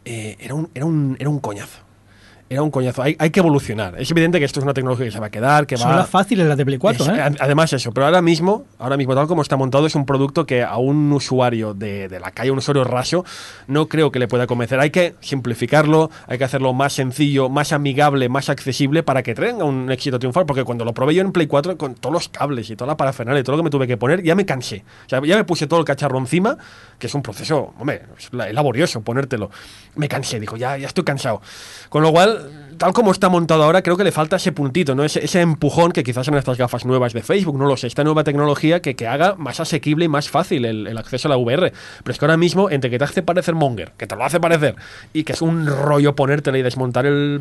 eh, 0.05 0.37
era, 0.39 0.55
un, 0.55 0.71
era, 0.75 0.85
un, 0.85 1.17
era 1.19 1.31
un 1.31 1.41
coñazo. 1.41 1.84
Era 2.55 2.63
un 2.63 2.71
coñazo. 2.71 3.03
Hay, 3.03 3.17
hay 3.19 3.31
que 3.31 3.41
evolucionar. 3.41 4.01
Es 4.01 4.11
evidente 4.11 4.39
que 4.39 4.45
esto 4.45 4.61
es 4.61 4.65
una 4.65 4.75
tecnología 4.75 5.05
que 5.07 5.13
se 5.13 5.21
va 5.21 5.27
a 5.27 5.31
quedar, 5.31 5.67
que 5.67 5.77
Son 5.77 5.91
va... 5.91 5.97
las 5.97 6.09
fáciles 6.09 6.47
las 6.47 6.57
de 6.57 6.65
Play 6.65 6.79
4, 6.79 7.05
Es- 7.05 7.11
¿eh? 7.11 7.21
ad- 7.21 7.37
Además 7.41 7.73
eso, 7.73 7.93
pero 7.93 8.07
ahora 8.07 8.23
mismo, 8.23 8.65
ahora 8.79 8.97
mismo 8.97 9.15
tal 9.15 9.27
como 9.27 9.43
está 9.43 9.57
montado 9.57 9.87
es 9.87 9.95
un 9.95 10.07
producto 10.07 10.47
que 10.47 10.63
a 10.63 10.77
un 10.79 11.13
usuario 11.13 11.75
de, 11.75 12.09
de 12.09 12.21
la 12.21 12.31
calle, 12.31 12.51
un 12.51 12.59
usuario 12.59 12.85
raso, 12.85 13.25
no 13.67 13.89
creo 13.89 14.11
que 14.11 14.19
le 14.19 14.29
pueda 14.29 14.47
convencer. 14.47 14.81
Hay 14.81 14.91
que 14.91 15.15
simplificarlo, 15.21 16.11
hay 16.27 16.39
que 16.39 16.45
hacerlo 16.45 16.73
más 16.73 16.93
sencillo, 16.95 17.49
más 17.49 17.73
amigable, 17.73 18.29
más 18.29 18.49
accesible 18.49 19.03
para 19.03 19.23
que 19.23 19.35
tenga 19.35 19.65
un 19.65 19.91
éxito 19.91 20.19
triunfal, 20.19 20.47
porque 20.47 20.65
cuando 20.65 20.85
lo 20.85 20.95
probé 20.95 21.15
yo 21.15 21.23
en 21.23 21.33
Play 21.33 21.47
4 21.47 21.77
con 21.77 21.95
todos 21.95 22.13
los 22.13 22.29
cables 22.29 22.71
y 22.71 22.77
toda 22.77 22.89
la 22.89 22.97
parafernalia 22.97 23.41
y 23.41 23.43
todo 23.43 23.57
lo 23.57 23.63
que 23.63 23.65
me 23.65 23.71
tuve 23.71 23.87
que 23.87 23.97
poner, 23.97 24.23
ya 24.23 24.35
me 24.35 24.47
cansé. 24.47 24.85
O 25.07 25.09
sea, 25.09 25.21
ya 25.25 25.37
me 25.37 25.45
puse 25.45 25.67
todo 25.67 25.81
el 25.81 25.85
cacharro 25.85 26.19
encima, 26.19 26.57
que 26.99 27.07
es 27.09 27.15
un 27.15 27.23
proceso, 27.23 27.75
hombre, 27.79 28.03
es 28.19 28.33
la- 28.33 28.49
es 28.49 28.55
laborioso 28.55 29.01
ponértelo. 29.03 29.51
Me 29.97 30.09
cansé, 30.09 30.41
digo, 30.41 30.57
ya, 30.57 30.77
ya 30.79 30.87
estoy 30.87 31.05
cansado. 31.05 31.41
Con 31.89 32.03
lo 32.03 32.13
cual, 32.13 32.44
tal 32.75 32.93
como 32.93 33.11
está 33.11 33.29
montado 33.29 33.63
ahora, 33.65 33.83
creo 33.83 33.97
que 33.97 34.05
le 34.05 34.13
falta 34.13 34.37
ese 34.37 34.53
puntito, 34.53 34.95
¿no? 34.95 35.05
Ese, 35.05 35.25
ese 35.25 35.41
empujón 35.41 35.93
que 35.93 36.03
quizás 36.03 36.29
en 36.29 36.35
estas 36.35 36.59
gafas 36.59 36.85
nuevas 36.85 37.13
de 37.13 37.23
Facebook, 37.23 37.59
no 37.59 37.67
lo 37.67 37.77
sé, 37.77 37.87
esta 37.87 38.05
nueva 38.05 38.25
tecnología 38.25 38.81
que, 38.81 38.95
que 38.95 39.07
haga 39.07 39.35
más 39.37 39.61
asequible 39.61 40.05
y 40.05 40.09
más 40.09 40.29
fácil 40.29 40.65
el, 40.65 40.97
acceso 40.99 41.29
a 41.29 41.31
la 41.31 41.37
VR. 41.37 41.73
Pero 42.03 42.13
es 42.13 42.19
que 42.19 42.25
ahora 42.25 42.37
mismo, 42.37 42.71
entre 42.71 42.91
que 42.91 42.99
te 42.99 43.05
hace 43.05 43.23
parecer 43.23 43.55
Monger, 43.55 43.93
que 43.97 44.07
te 44.07 44.17
lo 44.17 44.25
hace 44.25 44.41
parecer, 44.41 44.77
y 45.13 45.25
que 45.25 45.33
es 45.33 45.43
un 45.43 45.67
rollo 45.67 46.15
ponértela 46.15 46.59
y 46.59 46.63
desmontar 46.63 47.07
el, 47.07 47.41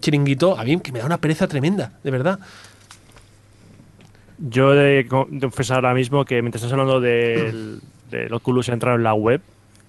chiringuito, 0.00 0.58
a 0.58 0.64
mí 0.64 0.78
que 0.80 0.92
me 0.92 0.98
da 1.00 1.06
una 1.06 1.18
pereza 1.18 1.46
tremenda, 1.46 1.92
de 2.02 2.10
verdad. 2.10 2.38
Yo 4.38 4.70
de 4.72 5.06
co- 5.08 5.26
de 5.30 5.40
confesar 5.40 5.76
ahora 5.78 5.94
mismo 5.94 6.24
que 6.24 6.40
mientras 6.42 6.62
estás 6.62 6.72
hablando 6.72 7.00
del, 7.00 7.80
del 8.10 8.32
Oculus 8.32 8.68
he 8.68 8.72
entrado 8.72 8.96
en 8.96 9.02
la 9.02 9.14
web 9.14 9.40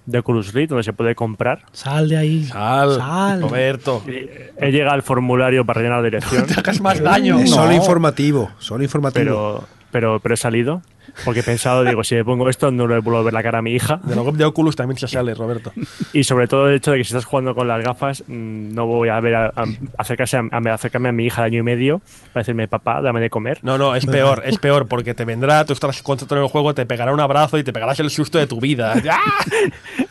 de 0.09 0.19
Oculus 0.19 0.53
Rift 0.53 0.69
donde 0.69 0.83
se 0.83 0.93
puede 0.93 1.15
comprar. 1.15 1.63
Sal 1.71 2.09
de 2.09 2.17
ahí. 2.17 2.43
Sal, 2.45 2.95
Sal. 2.97 3.41
Roberto. 3.41 4.03
Y 4.07 4.27
He 4.57 4.71
llegado 4.71 4.93
al 4.95 5.03
formulario 5.03 5.65
para 5.65 5.79
rellenar 5.79 5.99
la 5.99 6.05
dirección, 6.05 6.45
te 6.47 6.59
hagas 6.59 6.81
más 6.81 6.99
daño. 7.01 7.39
Es 7.39 7.49
solo 7.51 7.71
informativo, 7.73 8.49
solo 8.57 8.83
informativo. 8.83 9.23
pero, 9.23 9.63
pero, 9.91 10.19
pero 10.19 10.33
he 10.33 10.37
salido 10.37 10.81
porque 11.25 11.39
he 11.39 11.43
pensado, 11.43 11.83
digo, 11.83 12.03
si 12.03 12.13
le 12.13 12.23
pongo 12.23 12.47
esto 12.49 12.69
no 12.69 12.85
le 12.87 12.99
vuelvo 12.99 13.19
a 13.19 13.23
ver 13.23 13.33
la 13.33 13.41
cara 13.41 13.57
a 13.59 13.61
mi 13.63 13.71
hija. 13.73 13.99
De 14.03 14.13
web 14.15 14.35
de 14.35 14.45
Oculus 14.45 14.75
también 14.75 14.97
se 14.99 15.07
sale, 15.07 15.33
Roberto. 15.33 15.73
Y 16.13 16.23
sobre 16.23 16.47
todo 16.47 16.69
el 16.69 16.75
hecho 16.75 16.91
de 16.91 16.99
que 16.99 17.03
si 17.03 17.07
estás 17.09 17.25
jugando 17.25 17.55
con 17.55 17.67
las 17.67 17.83
gafas, 17.83 18.23
mm, 18.27 18.73
no 18.75 18.85
voy 18.85 19.09
a 19.09 19.19
ver 19.19 19.33
a, 19.35 19.45
a- 19.47 19.65
acercarse 19.97 20.37
a, 20.37 20.41
a- 20.51 20.73
acercarme 20.73 21.09
a 21.09 21.11
mi 21.11 21.25
hija 21.25 21.41
de 21.41 21.47
año 21.47 21.59
y 21.59 21.63
medio 21.63 21.99
para 22.31 22.41
decirme, 22.43 22.67
papá, 22.67 23.01
dame 23.01 23.19
de 23.21 23.31
comer. 23.31 23.57
No, 23.63 23.79
no, 23.79 23.95
es 23.95 24.05
peor, 24.05 24.43
es 24.45 24.59
peor, 24.59 24.87
porque 24.87 25.15
te 25.15 25.25
vendrá, 25.25 25.65
tú 25.65 25.73
estarás 25.73 26.01
concentrado 26.03 26.43
en 26.43 26.45
el 26.45 26.51
juego, 26.51 26.75
te 26.75 26.85
pegará 26.85 27.11
un 27.11 27.19
abrazo 27.19 27.57
y 27.57 27.63
te 27.63 27.73
pegarás 27.73 27.99
el 27.99 28.11
susto 28.11 28.37
de 28.37 28.45
tu 28.45 28.59
vida. 28.61 28.93
¡Ah! 29.11 29.43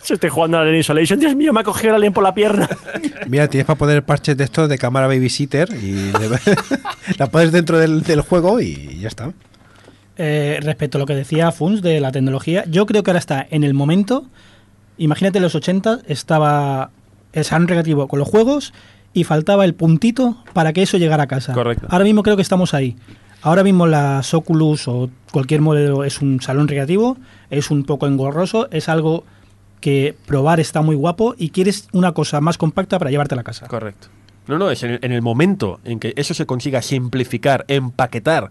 Si 0.02 0.14
estoy 0.14 0.30
jugando 0.30 0.58
a 0.58 0.64
la 0.64 0.76
Isolation, 0.76 1.20
Dios 1.20 1.36
mío, 1.36 1.52
me 1.52 1.60
ha 1.60 1.64
cogido 1.64 1.90
el 1.90 1.96
alien 1.96 2.12
por 2.12 2.24
la 2.24 2.34
pierna. 2.34 2.68
Mira, 3.28 3.46
tienes 3.46 3.66
para 3.66 3.78
poner 3.78 4.02
parches 4.02 4.36
de 4.36 4.42
estos 4.44 4.68
de 4.68 4.76
cámara 4.78 5.06
babysitter 5.06 5.68
y 5.74 6.10
la 7.18 7.28
pones 7.28 7.52
dentro 7.52 7.78
del, 7.78 8.02
del 8.02 8.20
juego 8.22 8.60
y 8.60 8.98
ya 8.98 9.06
está. 9.08 9.30
Eh, 10.20 10.58
respecto 10.62 10.98
a 10.98 11.00
lo 11.00 11.06
que 11.06 11.14
decía 11.14 11.52
Funs 11.52 11.80
de 11.80 12.00
la 12.00 12.10
tecnología, 12.10 12.64
yo 12.66 12.86
creo 12.86 13.04
que 13.04 13.10
ahora 13.12 13.20
está 13.20 13.46
en 13.50 13.62
el 13.62 13.72
momento. 13.72 14.26
Imagínate, 14.96 15.38
en 15.38 15.42
los 15.42 15.54
80 15.54 16.00
estaba 16.08 16.90
el 17.32 17.44
salón 17.44 17.68
recreativo 17.68 18.08
con 18.08 18.18
los 18.18 18.28
juegos 18.28 18.74
y 19.12 19.22
faltaba 19.22 19.64
el 19.64 19.74
puntito 19.74 20.36
para 20.54 20.72
que 20.72 20.82
eso 20.82 20.98
llegara 20.98 21.22
a 21.22 21.26
casa. 21.28 21.52
Correcto. 21.52 21.86
Ahora 21.88 22.04
mismo 22.04 22.24
creo 22.24 22.34
que 22.34 22.42
estamos 22.42 22.74
ahí. 22.74 22.96
Ahora 23.42 23.62
mismo 23.62 23.86
las 23.86 24.34
Oculus 24.34 24.88
o 24.88 25.08
cualquier 25.30 25.60
modelo 25.60 26.02
es 26.02 26.20
un 26.20 26.40
salón 26.40 26.66
recreativo, 26.66 27.16
es 27.50 27.70
un 27.70 27.84
poco 27.84 28.08
engorroso, 28.08 28.68
es 28.72 28.88
algo 28.88 29.24
que 29.80 30.16
probar 30.26 30.58
está 30.58 30.82
muy 30.82 30.96
guapo 30.96 31.36
y 31.38 31.50
quieres 31.50 31.86
una 31.92 32.10
cosa 32.10 32.40
más 32.40 32.58
compacta 32.58 32.98
para 32.98 33.12
llevarte 33.12 33.34
a 33.34 33.36
la 33.36 33.44
casa. 33.44 33.68
Correcto. 33.68 34.08
No, 34.48 34.58
no, 34.58 34.70
es 34.70 34.82
en 34.82 34.92
el, 34.92 34.98
en 35.02 35.12
el 35.12 35.22
momento 35.22 35.78
en 35.84 36.00
que 36.00 36.12
eso 36.16 36.34
se 36.34 36.46
consiga 36.46 36.82
simplificar, 36.82 37.64
empaquetar 37.68 38.50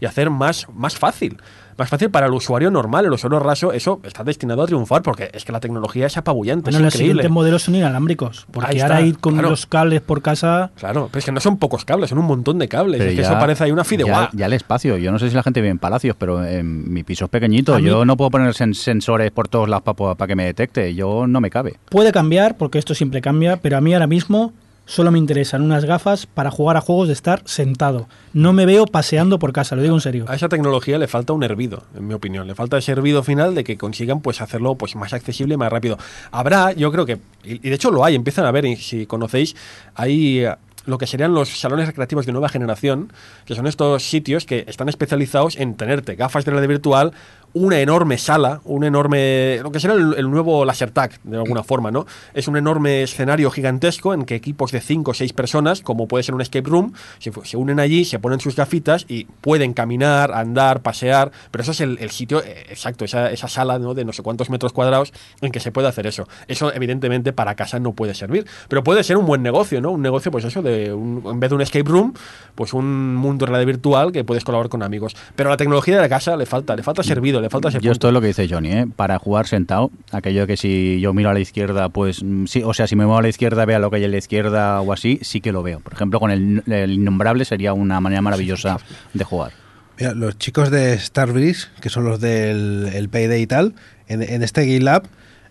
y 0.00 0.06
hacer 0.06 0.30
más, 0.30 0.66
más 0.74 0.96
fácil. 0.96 1.38
Más 1.78 1.90
fácil 1.90 2.08
para 2.10 2.24
el 2.26 2.32
usuario 2.32 2.70
normal, 2.70 3.04
el 3.04 3.12
usuario 3.12 3.38
raso, 3.38 3.70
eso 3.74 4.00
está 4.02 4.24
destinado 4.24 4.62
a 4.62 4.66
triunfar 4.66 5.02
porque 5.02 5.28
es 5.34 5.44
que 5.44 5.52
la 5.52 5.60
tecnología 5.60 6.06
es 6.06 6.16
apabullante, 6.16 6.70
Bueno, 6.70 6.78
es 6.78 6.84
los 6.84 6.94
increíble. 6.94 7.12
siguientes 7.20 7.30
modelos 7.34 7.62
son 7.64 7.74
inalámbricos, 7.74 8.38
Ahí 8.38 8.46
porque 8.50 8.76
está, 8.78 8.86
ahora 8.86 9.00
ir 9.02 9.18
con 9.18 9.34
claro. 9.34 9.50
los 9.50 9.66
cables 9.66 10.00
por 10.00 10.22
casa 10.22 10.70
Claro, 10.76 11.08
pero 11.12 11.18
es 11.18 11.24
que 11.26 11.32
no 11.32 11.40
son 11.40 11.58
pocos 11.58 11.84
cables, 11.84 12.08
son 12.08 12.18
un 12.18 12.24
montón 12.24 12.58
de 12.58 12.66
cables. 12.66 12.96
Pero 12.98 13.10
es 13.10 13.16
que 13.16 13.22
ya- 13.22 13.28
eso 13.28 13.38
parece 13.38 13.64
ahí 13.64 13.72
una 13.72 13.82
ya, 13.82 13.88
fideuá. 13.90 14.30
ya 14.32 14.46
el 14.46 14.54
espacio. 14.54 14.96
Yo 14.96 15.12
no 15.12 15.18
sé 15.18 15.28
si 15.28 15.36
la 15.36 15.42
gente 15.42 15.60
vive 15.60 15.70
en 15.70 15.78
palacios, 15.78 16.16
pero 16.18 16.42
en 16.42 16.90
mi 16.90 17.04
piso 17.04 17.26
es 17.26 17.30
pequeñito. 17.30 17.74
A 17.74 17.78
mí- 17.78 17.84
Yo 17.84 18.06
no 18.06 18.16
puedo 18.16 18.30
poner 18.30 18.54
sen- 18.54 18.72
sensores 18.72 19.30
por 19.30 19.48
todos 19.48 19.68
lados 19.68 19.84
para 20.16 20.26
que 20.26 20.34
me 20.34 20.46
detecte. 20.46 20.94
Yo 20.94 21.26
no 21.26 21.42
me 21.42 21.50
cabe. 21.50 21.76
Puede 21.90 22.10
cambiar, 22.10 22.56
porque 22.56 22.78
esto 22.78 22.94
siempre 22.94 23.20
cambia, 23.20 23.58
pero 23.58 23.76
a 23.76 23.82
mí 23.82 23.92
ahora 23.92 24.06
mismo 24.06 24.54
solo 24.86 25.10
me 25.10 25.18
interesan 25.18 25.62
unas 25.62 25.84
gafas 25.84 26.26
para 26.26 26.50
jugar 26.50 26.76
a 26.76 26.80
juegos 26.80 27.08
de 27.08 27.12
estar 27.12 27.42
sentado. 27.44 28.08
No 28.32 28.52
me 28.52 28.64
veo 28.64 28.86
paseando 28.86 29.38
por 29.38 29.52
casa, 29.52 29.76
lo 29.76 29.82
digo 29.82 29.94
en 29.94 30.00
serio. 30.00 30.24
A 30.28 30.34
esa 30.34 30.48
tecnología 30.48 30.98
le 30.98 31.08
falta 31.08 31.32
un 31.32 31.42
hervido, 31.42 31.82
en 31.94 32.06
mi 32.06 32.14
opinión. 32.14 32.46
Le 32.46 32.54
falta 32.54 32.78
ese 32.78 32.92
hervido 32.92 33.22
final 33.22 33.54
de 33.54 33.64
que 33.64 33.76
consigan 33.76 34.20
pues 34.20 34.40
hacerlo 34.40 34.76
pues 34.76 34.96
más 34.96 35.12
accesible 35.12 35.56
más 35.56 35.70
rápido. 35.70 35.98
Habrá, 36.30 36.72
yo 36.72 36.90
creo 36.92 37.04
que, 37.04 37.18
y 37.44 37.58
de 37.58 37.74
hecho 37.74 37.90
lo 37.90 38.04
hay, 38.04 38.14
empiezan 38.14 38.46
a 38.46 38.50
ver, 38.52 38.76
si 38.78 39.06
conocéis, 39.06 39.56
hay 39.94 40.40
eh, 40.40 40.54
lo 40.86 40.98
que 40.98 41.06
serían 41.06 41.34
los 41.34 41.60
salones 41.60 41.86
recreativos 41.86 42.26
de 42.26 42.32
nueva 42.32 42.48
generación, 42.48 43.12
que 43.44 43.54
son 43.54 43.66
estos 43.66 44.08
sitios 44.08 44.46
que 44.46 44.64
están 44.68 44.88
especializados 44.88 45.56
en 45.56 45.74
tenerte 45.74 46.14
gafas 46.14 46.44
de 46.44 46.52
realidad 46.52 46.68
virtual, 46.68 47.12
una 47.52 47.80
enorme 47.80 48.18
sala, 48.18 48.60
un 48.64 48.84
enorme, 48.84 49.58
lo 49.62 49.70
que 49.72 49.80
será 49.80 49.94
el, 49.94 50.14
el 50.18 50.30
nuevo 50.30 50.64
laser 50.64 50.90
tag, 50.90 51.18
de 51.24 51.36
alguna 51.38 51.62
forma, 51.62 51.90
¿no? 51.90 52.04
Es 52.34 52.48
un 52.48 52.56
enorme 52.56 53.02
escenario 53.02 53.50
gigantesco 53.50 54.12
en 54.12 54.24
que 54.24 54.34
equipos 54.34 54.72
de 54.72 54.80
5 54.80 55.10
o 55.10 55.14
6 55.14 55.32
personas, 55.32 55.80
como 55.80 56.06
puede 56.06 56.22
ser 56.22 56.34
un 56.34 56.42
escape 56.42 56.68
room, 56.68 56.92
se, 57.18 57.56
unen 57.56 57.80
allí, 57.80 58.04
se 58.04 58.18
ponen 58.18 58.40
sus 58.40 58.56
gafitas 58.56 59.06
y 59.08 59.24
pueden 59.24 59.72
caminar, 59.72 60.32
andar, 60.32 60.82
pasear, 60.82 61.32
pero 61.50 61.62
eso 61.62 61.70
es 61.72 61.80
el, 61.80 61.96
el 62.00 62.10
sitio 62.10 62.42
eh, 62.44 62.66
exacto, 62.68 63.04
esa, 63.04 63.30
esa 63.30 63.48
sala 63.48 63.78
¿no? 63.78 63.94
de 63.94 64.04
no 64.04 64.12
sé 64.12 64.22
cuántos 64.22 64.50
metros 64.50 64.72
cuadrados 64.72 65.12
en 65.40 65.50
que 65.50 65.60
se 65.60 65.72
puede 65.72 65.88
hacer 65.88 66.06
eso. 66.06 66.28
Eso 66.48 66.72
evidentemente 66.74 67.32
para 67.32 67.54
casa 67.54 67.78
no 67.80 67.92
puede 67.94 68.14
servir, 68.14 68.46
pero 68.68 68.84
puede 68.84 69.02
ser 69.02 69.16
un 69.16 69.24
buen 69.26 69.42
negocio, 69.42 69.80
¿no? 69.80 69.92
Un 69.92 70.02
negocio 70.02 70.30
pues 70.30 70.44
eso 70.44 70.60
de 70.62 70.92
un- 70.92 71.22
en 71.24 71.40
vez 71.40 71.48
de 71.50 71.56
un 71.56 71.62
escape 71.62 71.88
room, 71.88 72.12
pues 72.54 72.74
un 72.74 73.14
mundo 73.14 73.46
de 73.46 73.50
realidad 73.52 73.66
virtual 73.66 74.12
que 74.12 74.24
puedes 74.24 74.44
colaborar 74.44 74.68
con 74.68 74.82
amigos. 74.82 75.16
Pero 75.34 75.48
a 75.48 75.52
la 75.52 75.56
tecnología 75.56 75.96
de 75.96 76.02
la 76.02 76.08
casa 76.08 76.36
le 76.36 76.44
falta, 76.46 76.76
le 76.76 76.82
falta 76.82 77.02
servido, 77.36 77.42
le 77.42 77.50
falta 77.50 77.68
ese 77.68 77.76
Yo 77.78 77.80
punto. 77.80 77.92
esto 77.92 78.08
es 78.08 78.14
lo 78.14 78.20
que 78.20 78.26
dice 78.28 78.48
Johnny, 78.48 78.70
¿eh? 78.70 78.86
Para 78.94 79.18
jugar 79.18 79.46
sentado, 79.46 79.90
aquello 80.12 80.42
de 80.42 80.46
que 80.46 80.56
si 80.56 81.00
yo 81.00 81.12
miro 81.12 81.30
a 81.30 81.34
la 81.34 81.40
izquierda, 81.40 81.88
pues 81.88 82.22
mm, 82.22 82.46
sí, 82.46 82.62
o 82.64 82.74
sea, 82.74 82.86
si 82.86 82.96
me 82.96 83.04
muevo 83.04 83.18
a 83.18 83.22
la 83.22 83.28
izquierda, 83.28 83.64
vea 83.64 83.78
lo 83.78 83.90
que 83.90 83.96
hay 83.96 84.04
a 84.04 84.08
la 84.08 84.16
izquierda 84.18 84.80
o 84.80 84.92
así, 84.92 85.18
sí 85.22 85.40
que 85.40 85.52
lo 85.52 85.62
veo. 85.62 85.80
Por 85.80 85.92
ejemplo, 85.92 86.20
con 86.20 86.30
el, 86.30 86.62
el 86.66 86.92
innombrable 86.92 87.44
sería 87.44 87.72
una 87.72 88.00
manera 88.00 88.22
maravillosa 88.22 88.78
de 89.14 89.24
jugar. 89.24 89.52
Mira, 89.98 90.12
los 90.12 90.36
chicos 90.38 90.70
de 90.70 90.98
Starbreeze, 90.98 91.68
que 91.80 91.88
son 91.88 92.04
los 92.04 92.20
del 92.20 92.90
el 92.92 93.08
Payday 93.08 93.42
y 93.42 93.46
tal, 93.46 93.74
en, 94.08 94.22
en 94.22 94.42
este 94.42 94.66
Game 94.66 94.80
Lab 94.80 95.04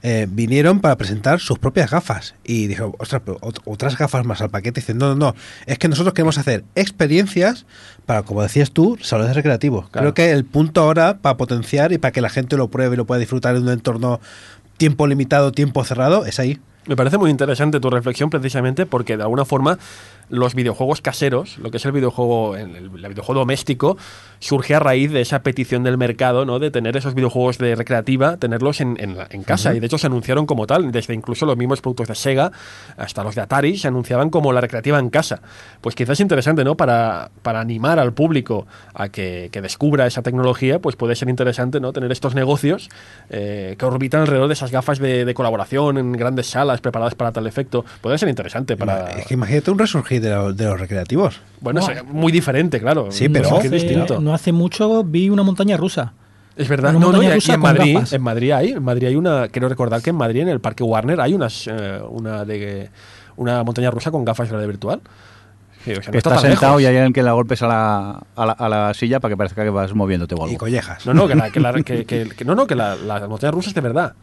eh, 0.07 0.27
vinieron 0.29 0.81
para 0.81 0.95
presentar 0.97 1.39
sus 1.39 1.57
propias 1.57 1.89
gafas. 1.89 2.35
Y 2.43 2.67
dijeron, 2.67 2.93
ostras, 2.99 3.23
pero 3.25 3.39
ot- 3.39 3.59
otras 3.65 3.97
gafas 3.97 4.23
más 4.23 4.39
al 4.41 4.51
paquete. 4.51 4.79
Dicen, 4.81 4.99
no, 4.99 5.09
no, 5.09 5.15
no, 5.15 5.35
es 5.65 5.79
que 5.79 5.87
nosotros 5.87 6.13
queremos 6.13 6.37
hacer 6.37 6.63
experiencias 6.75 7.65
para, 8.05 8.21
como 8.21 8.43
decías 8.43 8.69
tú, 8.71 8.99
salones 9.01 9.35
recreativos. 9.35 9.89
Claro. 9.89 10.13
Creo 10.13 10.13
que 10.13 10.31
el 10.31 10.45
punto 10.45 10.81
ahora 10.81 11.17
para 11.17 11.37
potenciar 11.37 11.91
y 11.91 11.97
para 11.97 12.11
que 12.11 12.21
la 12.21 12.29
gente 12.29 12.55
lo 12.55 12.67
pruebe 12.67 12.93
y 12.93 12.97
lo 12.97 13.05
pueda 13.05 13.19
disfrutar 13.19 13.55
en 13.55 13.63
un 13.63 13.69
entorno 13.69 14.19
tiempo 14.77 15.07
limitado, 15.07 15.51
tiempo 15.51 15.83
cerrado, 15.83 16.25
es 16.27 16.39
ahí. 16.39 16.59
Me 16.87 16.95
parece 16.95 17.17
muy 17.17 17.31
interesante 17.31 17.79
tu 17.79 17.89
reflexión 17.89 18.29
precisamente 18.29 18.85
porque 18.85 19.17
de 19.17 19.23
alguna 19.23 19.43
forma 19.43 19.79
los 20.29 20.55
videojuegos 20.55 21.01
caseros, 21.01 21.57
lo 21.57 21.71
que 21.71 21.77
es 21.77 21.85
el 21.85 21.91
videojuego, 21.91 22.55
el, 22.55 22.75
el 22.75 22.89
videojuego 22.89 23.41
doméstico, 23.41 23.97
surge 24.39 24.75
a 24.75 24.79
raíz 24.79 25.11
de 25.11 25.21
esa 25.21 25.43
petición 25.43 25.83
del 25.83 25.97
mercado, 25.97 26.45
¿no? 26.45 26.59
De 26.59 26.71
tener 26.71 26.97
esos 26.97 27.13
videojuegos 27.13 27.57
de 27.57 27.75
recreativa, 27.75 28.37
tenerlos 28.37 28.81
en, 28.81 28.97
en 28.99 29.15
en 29.29 29.43
casa. 29.43 29.73
Y 29.73 29.79
de 29.79 29.85
hecho 29.87 29.97
se 29.97 30.07
anunciaron 30.07 30.45
como 30.45 30.67
tal, 30.67 30.91
desde 30.91 31.13
incluso 31.13 31.45
los 31.45 31.57
mismos 31.57 31.81
productos 31.81 32.07
de 32.07 32.15
Sega 32.15 32.51
hasta 32.97 33.23
los 33.23 33.35
de 33.35 33.41
Atari 33.41 33.77
se 33.77 33.87
anunciaban 33.87 34.29
como 34.29 34.51
la 34.51 34.61
recreativa 34.61 34.99
en 34.99 35.09
casa. 35.09 35.41
Pues 35.81 35.95
quizás 35.95 36.13
es 36.13 36.19
interesante, 36.19 36.63
¿no? 36.63 36.75
Para, 36.75 37.31
para 37.41 37.59
animar 37.59 37.99
al 37.99 38.13
público 38.13 38.67
a 38.93 39.09
que, 39.09 39.49
que 39.51 39.61
descubra 39.61 40.05
esa 40.05 40.21
tecnología, 40.21 40.79
pues 40.79 40.95
puede 40.95 41.15
ser 41.15 41.29
interesante, 41.29 41.79
¿no? 41.79 41.93
Tener 41.93 42.11
estos 42.11 42.35
negocios 42.35 42.89
eh, 43.29 43.75
que 43.77 43.85
orbitan 43.85 44.21
alrededor 44.21 44.47
de 44.47 44.53
esas 44.53 44.71
gafas 44.71 44.99
de, 44.99 45.25
de 45.25 45.33
colaboración 45.33 45.97
en 45.97 46.11
grandes 46.11 46.47
salas 46.47 46.81
preparadas 46.81 47.15
para 47.15 47.31
tal 47.31 47.47
efecto. 47.47 47.85
Puede 48.01 48.17
ser 48.17 48.29
interesante 48.29 48.75
para... 48.77 49.11
Es 49.11 49.27
que 49.27 49.33
imagínate 49.33 49.71
un 49.71 49.79
resurgir 49.79 50.14
de, 50.19 50.29
lo- 50.29 50.53
de 50.53 50.65
los 50.65 50.79
recreativos. 50.79 51.39
Bueno, 51.61 51.79
No. 51.79 51.85
sería 51.85 52.03
muy 52.03 52.31
diferente, 52.31 52.79
claro. 52.79 53.07
Sí, 53.11 53.29
pero- 53.29 53.43
resurgir 53.45 53.73
hace, 53.73 53.85
distinto. 53.85 54.19
no 54.19 54.33
hace 54.33 54.51
mucho 54.51 55.03
vi 55.03 55.29
una 55.29 55.43
montaña 55.43 55.77
rusa. 55.77 56.13
Es 56.55 56.69
verdad. 56.69 56.93
No, 56.93 57.11
no, 57.11 57.21
y 57.21 57.29
rusa 57.29 57.55
en 57.55 57.59
Madrid, 57.59 57.97
en 58.11 58.21
Madrid 58.21 58.51
hay, 58.51 58.69
en 58.69 58.83
Madrid 58.83 59.07
hay 59.07 59.15
una, 59.17 59.49
quiero 59.49 59.67
recordar 59.67 60.01
que 60.01 60.11
en 60.11 60.15
Madrid 60.15 60.41
en 60.41 60.49
el 60.49 60.61
Parque 60.61 60.83
Warner 60.83 61.19
hay 61.19 61.33
unas, 61.33 61.67
eh, 61.67 61.99
una 62.09 62.45
de 62.45 62.89
una 63.35 63.61
montaña 63.63 63.91
rusa 63.91 64.09
con 64.11 64.23
gafas 64.23 64.47
de 64.47 64.51
realidad 64.53 64.69
virtual. 64.69 65.01
Sí, 65.83 65.91
o 65.91 65.95
sea, 65.95 66.05
no 66.05 66.11
que 66.13 66.17
está 66.17 66.37
sentado 66.39 66.77
lejos. 66.77 66.81
y 66.81 66.85
hay 66.85 66.95
alguien 66.95 67.13
que 67.13 67.21
la 67.21 67.33
golpes 67.33 67.61
a 67.61 67.67
la, 67.67 68.23
a 68.35 68.45
la, 68.45 68.53
a 68.53 68.69
la 68.69 68.93
silla 68.93 69.19
para 69.19 69.33
que 69.33 69.37
parezca 69.37 69.63
que 69.63 69.69
vas 69.69 69.93
moviéndote 69.93 70.33
o 70.33 70.39
Y 70.39 70.49
algo. 70.51 70.57
collejas. 70.57 71.05
No, 71.05 71.13
no, 71.13 71.27
que 71.27 71.35
la, 71.35 71.51
que 71.51 71.59
la- 71.59 71.73
que- 71.73 72.05
que- 72.05 72.29
que- 72.29 72.45
no, 72.45 72.55
no, 72.55 72.65
que 72.65 72.73
la, 72.75 72.95
la 72.95 73.27
montaña 73.27 73.51
rusa 73.51 73.69
es 73.69 73.75
de 73.75 73.81
verdad. 73.81 74.13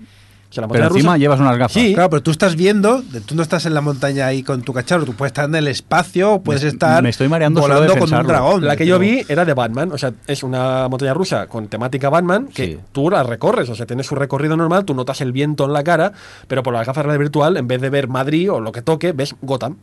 O 0.52 0.54
sea, 0.54 0.60
la 0.60 0.68
Pero 0.68 0.84
encima 0.88 1.12
rusa, 1.12 1.16
llevas 1.16 1.40
unas 1.40 1.56
gafas. 1.56 1.72
Sí. 1.72 1.94
Claro, 1.94 2.10
pero 2.10 2.22
tú 2.22 2.30
estás 2.30 2.56
viendo, 2.56 3.02
tú 3.24 3.34
no 3.34 3.40
estás 3.42 3.64
en 3.64 3.72
la 3.72 3.80
montaña 3.80 4.26
ahí 4.26 4.42
con 4.42 4.60
tu 4.60 4.74
cacharro, 4.74 5.06
tú 5.06 5.14
puedes 5.14 5.30
estar 5.30 5.46
en 5.46 5.54
el 5.54 5.66
espacio, 5.66 6.42
puedes 6.44 6.62
Me- 6.62 6.68
estar 6.68 7.02
me 7.02 7.08
estoy 7.08 7.26
mareando 7.28 7.62
solo 7.62 7.72
volando 7.72 7.94
de 7.94 7.98
con 8.00 8.12
un 8.20 8.26
dragón. 8.26 8.66
La 8.66 8.76
que 8.76 8.84
yo 8.86 8.98
Pero- 8.98 9.10
vi 9.10 9.24
era 9.30 9.46
de 9.46 9.54
Batman, 9.54 9.92
o 9.92 9.96
sea, 9.96 10.12
es 10.26 10.42
una 10.42 10.88
montaña 10.90 11.14
rusa 11.14 11.46
con 11.46 11.68
temática 11.68 12.10
Batman 12.10 12.48
que 12.48 12.66
Sí. 12.66 12.78
tú 12.92 13.08
la 13.08 13.22
recorres, 13.22 13.70
o 13.70 13.74
sea, 13.74 13.86
tienes 13.86 14.06
su 14.06 14.14
recorrido 14.14 14.54
normal, 14.54 14.84
tú 14.84 14.92
notas 14.92 15.22
el 15.22 15.32
viento 15.32 15.64
en 15.64 15.72
la 15.72 15.82
cara, 15.84 16.12
pero 16.48 16.62
por 16.62 16.74
las 16.74 16.86
gafas 16.86 17.06
de 17.06 17.16
virtual, 17.16 17.56
en 17.56 17.66
vez 17.66 17.80
de 17.80 17.88
ver 17.88 18.08
Madrid 18.08 18.52
o 18.52 18.60
lo 18.60 18.72
que 18.72 18.82
toque, 18.82 19.12
ves 19.12 19.34
Gotham. 19.40 19.76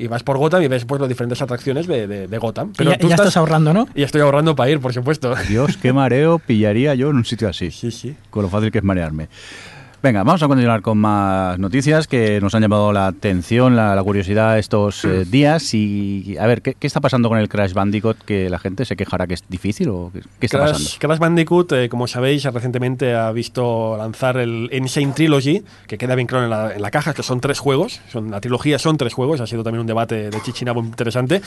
Y 0.00 0.06
vas 0.06 0.22
por 0.22 0.38
Gotham 0.38 0.62
y 0.62 0.68
ves 0.68 0.84
pues 0.84 1.00
las 1.00 1.08
diferentes 1.08 1.42
atracciones 1.42 1.86
de, 1.88 2.06
de- 2.06 2.28
de 2.28 2.38
Gotham. 2.38 2.72
Y 2.78 2.84
ya, 2.84 2.96
tú 2.96 3.08
ya 3.08 3.16
estás 3.16 3.36
ahorrando, 3.36 3.74
¿no? 3.74 3.88
Y 3.96 4.04
estoy 4.04 4.20
ahorrando 4.20 4.54
para 4.56 4.70
ir, 4.70 4.78
por 4.80 4.94
supuesto. 4.94 5.34
Dios, 5.48 5.76
qué 5.76 5.92
mareo 5.92 6.38
pillaría 6.38 6.94
yo 6.94 7.10
en 7.10 7.16
un 7.16 7.24
sitio 7.24 7.48
así. 7.48 7.70
Sí, 7.72 7.90
sí. 7.90 8.16
Con 8.30 8.44
lo 8.44 8.48
fácil 8.48 8.70
que 8.70 8.78
es 8.78 8.84
marearme. 8.84 9.28
Venga, 10.00 10.22
vamos 10.22 10.40
a 10.44 10.46
continuar 10.46 10.80
con 10.80 10.96
más 10.96 11.58
noticias 11.58 12.06
que 12.06 12.40
nos 12.40 12.54
han 12.54 12.62
llamado 12.62 12.92
la 12.92 13.08
atención, 13.08 13.74
la, 13.74 13.96
la 13.96 14.02
curiosidad 14.04 14.56
estos 14.56 15.04
eh, 15.04 15.24
días. 15.24 15.74
Y 15.74 16.36
a 16.38 16.46
ver, 16.46 16.62
¿qué, 16.62 16.74
qué 16.74 16.86
está 16.86 17.00
pasando 17.00 17.28
con 17.28 17.36
el 17.36 17.48
Crash 17.48 17.72
Bandicoot? 17.72 18.16
¿Que 18.24 18.48
la 18.48 18.60
gente 18.60 18.84
se 18.84 18.94
quejará 18.94 19.26
que 19.26 19.34
es 19.34 19.42
difícil 19.48 19.88
o 19.88 20.12
qué, 20.14 20.20
qué 20.38 20.46
está 20.46 20.58
pasando? 20.58 20.78
Crash, 20.78 20.98
Crash 20.98 21.18
Bandicoot, 21.18 21.72
eh, 21.72 21.88
como 21.88 22.06
sabéis, 22.06 22.44
recientemente 22.44 23.12
ha 23.16 23.32
visto 23.32 23.96
lanzar 23.96 24.36
el 24.36 24.70
Insane 24.72 25.14
Trilogy, 25.14 25.64
que 25.88 25.98
queda 25.98 26.14
bien 26.14 26.28
claro 26.28 26.44
en 26.44 26.50
la, 26.50 26.74
en 26.76 26.80
la 26.80 26.92
caja, 26.92 27.12
que 27.12 27.24
son 27.24 27.40
tres 27.40 27.58
juegos. 27.58 28.00
Son, 28.12 28.30
la 28.30 28.40
trilogía 28.40 28.78
son 28.78 28.98
tres 28.98 29.14
juegos, 29.14 29.40
ha 29.40 29.48
sido 29.48 29.64
también 29.64 29.80
un 29.80 29.88
debate 29.88 30.30
de 30.30 30.42
Chichinabo 30.42 30.80
interesante. 30.80 31.42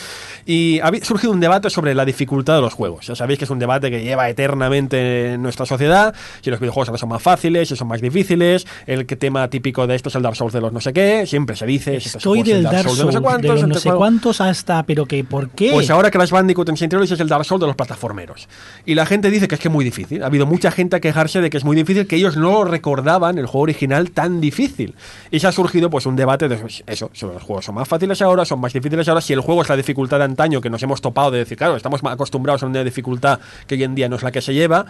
Y 0.45 0.81
ha 0.81 0.91
surgido 1.03 1.31
un 1.31 1.39
debate 1.39 1.69
sobre 1.69 1.95
la 1.95 2.03
dificultad 2.03 2.55
de 2.55 2.61
los 2.61 2.73
juegos. 2.73 3.07
Ya 3.07 3.15
sabéis 3.15 3.39
que 3.39 3.45
es 3.45 3.51
un 3.51 3.59
debate 3.59 3.89
que 3.89 4.03
lleva 4.03 4.27
eternamente 4.27 5.35
en 5.35 5.41
nuestra 5.41 5.65
sociedad, 5.65 6.13
si 6.41 6.49
los 6.49 6.59
videojuegos 6.59 6.89
ahora 6.89 6.99
son 6.99 7.07
más 7.07 7.23
fáciles, 7.23 7.69
si 7.69 7.77
son 7.77 7.87
más 7.87 8.01
difíciles, 8.01 8.40
el 8.87 9.05
que 9.05 9.15
tema 9.15 9.49
típico 9.49 9.87
de 9.87 9.95
esto 9.95 10.09
es 10.09 10.15
el 10.15 10.21
Dark 10.21 10.35
Souls 10.35 10.53
de 10.53 10.61
los 10.61 10.73
no 10.73 10.81
sé 10.81 10.93
qué, 10.93 11.25
siempre 11.25 11.55
se 11.55 11.65
dice... 11.65 11.97
Estoy 11.97 12.43
del 12.43 12.63
Dark 12.63 12.77
de 12.77 12.83
Souls, 12.83 12.97
de 12.97 13.47
los 13.47 13.67
no 13.67 13.75
sé 13.75 13.91
cuántos 13.91 14.41
hasta, 14.41 14.83
pero 14.83 15.05
que 15.05 15.23
¿por 15.23 15.49
qué? 15.49 15.71
pues 15.73 15.89
ahora 15.89 16.11
Crash 16.11 16.31
Bandicoot 16.31 16.69
en 16.69 16.75
Trilogy 16.75 17.13
es 17.13 17.19
el 17.19 17.27
Dark 17.27 17.45
Souls 17.45 17.61
de 17.61 17.67
los 17.67 17.75
plataformeros. 17.75 18.47
Y 18.85 18.95
la 18.95 19.05
gente 19.05 19.29
dice 19.29 19.47
que 19.47 19.55
es 19.55 19.61
que 19.61 19.67
es 19.67 19.71
muy 19.71 19.85
difícil. 19.85 20.23
Ha 20.23 20.27
habido 20.27 20.45
mucha 20.45 20.71
gente 20.71 20.95
a 20.95 20.99
quejarse 20.99 21.41
de 21.41 21.49
que 21.49 21.57
es 21.57 21.63
muy 21.63 21.75
difícil, 21.75 22.07
que 22.07 22.15
ellos 22.15 22.37
no 22.37 22.63
recordaban 22.63 23.37
el 23.37 23.45
juego 23.45 23.63
original 23.63 24.11
tan 24.11 24.41
difícil. 24.41 24.95
Y 25.29 25.39
se 25.39 25.47
ha 25.47 25.51
surgido 25.51 25.89
pues 25.89 26.05
un 26.05 26.15
debate 26.15 26.47
de 26.47 26.57
pues, 26.57 26.83
eso, 26.87 27.09
si 27.13 27.25
los 27.25 27.41
juegos 27.43 27.65
son 27.65 27.75
más 27.75 27.87
fáciles 27.87 28.21
ahora, 28.21 28.45
son 28.45 28.59
más 28.59 28.73
difíciles 28.73 29.07
ahora, 29.07 29.21
si 29.21 29.33
el 29.33 29.41
juego 29.41 29.61
es 29.61 29.69
la 29.69 29.77
dificultad 29.77 30.17
de 30.19 30.25
antaño 30.25 30.61
que 30.61 30.69
nos 30.69 30.81
hemos 30.83 31.01
topado 31.01 31.31
de 31.31 31.39
decir, 31.39 31.57
claro, 31.57 31.75
estamos 31.75 32.01
acostumbrados 32.03 32.63
a 32.63 32.65
una 32.65 32.83
dificultad 32.83 33.39
que 33.67 33.75
hoy 33.75 33.83
en 33.83 33.95
día 33.95 34.09
no 34.09 34.15
es 34.15 34.23
la 34.23 34.31
que 34.31 34.41
se 34.41 34.53
lleva. 34.53 34.85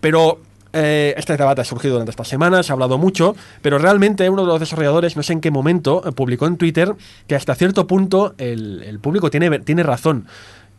Pero 0.00 0.40
eh, 0.72 1.14
este 1.16 1.36
debate 1.36 1.60
ha 1.60 1.64
surgido 1.64 1.94
durante 1.94 2.10
estas 2.10 2.28
semanas, 2.28 2.66
se 2.66 2.72
ha 2.72 2.74
hablado 2.74 2.98
mucho, 2.98 3.34
pero 3.62 3.78
realmente 3.78 4.28
uno 4.30 4.42
de 4.42 4.48
los 4.48 4.60
desarrolladores, 4.60 5.16
no 5.16 5.22
sé 5.22 5.32
en 5.32 5.40
qué 5.40 5.50
momento, 5.50 6.02
eh, 6.06 6.12
publicó 6.12 6.46
en 6.46 6.56
Twitter 6.56 6.94
que 7.26 7.34
hasta 7.34 7.54
cierto 7.54 7.86
punto 7.86 8.34
el, 8.38 8.82
el 8.82 8.98
público 9.00 9.30
tiene, 9.30 9.58
tiene 9.60 9.82
razón, 9.82 10.26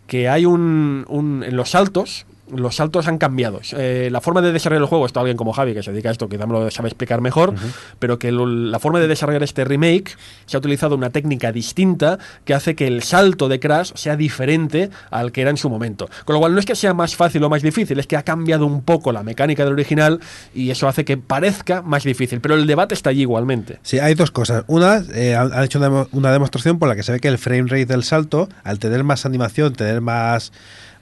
que 0.07 0.27
hay 0.29 0.45
un, 0.45 1.05
un- 1.07 1.43
en 1.43 1.55
los 1.55 1.69
saltos, 1.71 2.25
los 2.55 2.75
saltos 2.75 3.07
han 3.07 3.17
cambiado. 3.17 3.61
Eh, 3.77 4.09
la 4.11 4.21
forma 4.21 4.41
de 4.41 4.51
desarrollar 4.51 4.81
el 4.83 4.87
juego, 4.87 5.05
esto 5.05 5.19
alguien 5.19 5.37
como 5.37 5.53
Javi 5.53 5.73
que 5.73 5.83
se 5.83 5.91
dedica 5.91 6.09
a 6.09 6.11
esto, 6.11 6.27
quizá 6.29 6.45
me 6.45 6.53
lo 6.53 6.71
sabe 6.71 6.89
explicar 6.89 7.21
mejor, 7.21 7.53
pero 7.99 8.19
que 8.19 8.31
lo- 8.31 8.45
la 8.45 8.79
forma 8.79 8.99
de 8.99 9.07
desarrollar 9.07 9.43
este 9.43 9.65
remake 9.65 10.15
se 10.45 10.57
ha 10.57 10.59
utilizado 10.59 10.95
una 10.95 11.09
técnica 11.09 11.51
distinta 11.51 12.17
que 12.45 12.53
hace 12.53 12.75
que 12.75 12.87
el 12.87 13.03
salto 13.03 13.47
de 13.49 13.59
Crash 13.59 13.91
sea 13.95 14.15
diferente 14.15 14.89
al 15.11 15.31
que 15.31 15.41
era 15.41 15.49
en 15.49 15.57
su 15.57 15.69
momento. 15.69 16.09
Con 16.25 16.33
lo 16.35 16.39
cual 16.39 16.53
no 16.53 16.59
es 16.59 16.65
que 16.65 16.75
sea 16.75 16.93
más 16.93 17.15
fácil 17.15 17.43
o 17.43 17.49
más 17.49 17.61
difícil, 17.61 17.99
es 17.99 18.07
que 18.07 18.17
ha 18.17 18.23
cambiado 18.23 18.65
un 18.65 18.81
poco 18.81 19.11
la 19.11 19.23
mecánica 19.23 19.63
del 19.63 19.73
original 19.73 20.19
y 20.53 20.69
eso 20.71 20.87
hace 20.87 21.05
que 21.05 21.17
parezca 21.17 21.81
más 21.81 22.03
difícil, 22.03 22.41
pero 22.41 22.55
el 22.55 22.67
debate 22.67 22.93
está 22.93 23.09
allí 23.11 23.21
igualmente. 23.21 23.79
Sí, 23.81 23.99
hay 23.99 24.15
dos 24.15 24.31
cosas. 24.31 24.63
Una, 24.67 25.03
eh, 25.13 25.35
han 25.35 25.63
hecho 25.63 25.79
una, 25.79 26.07
una 26.11 26.31
demostración 26.31 26.79
por 26.79 26.87
la 26.89 26.95
que 26.95 27.03
se 27.03 27.11
ve 27.11 27.19
que 27.19 27.27
el 27.27 27.37
frame 27.37 27.63
rate 27.63 27.85
del 27.85 28.03
salto, 28.03 28.49
al 28.63 28.79
tener 28.79 29.03
más 29.03 29.25
animación, 29.25 29.73
tener 29.73 30.01
más, 30.01 30.51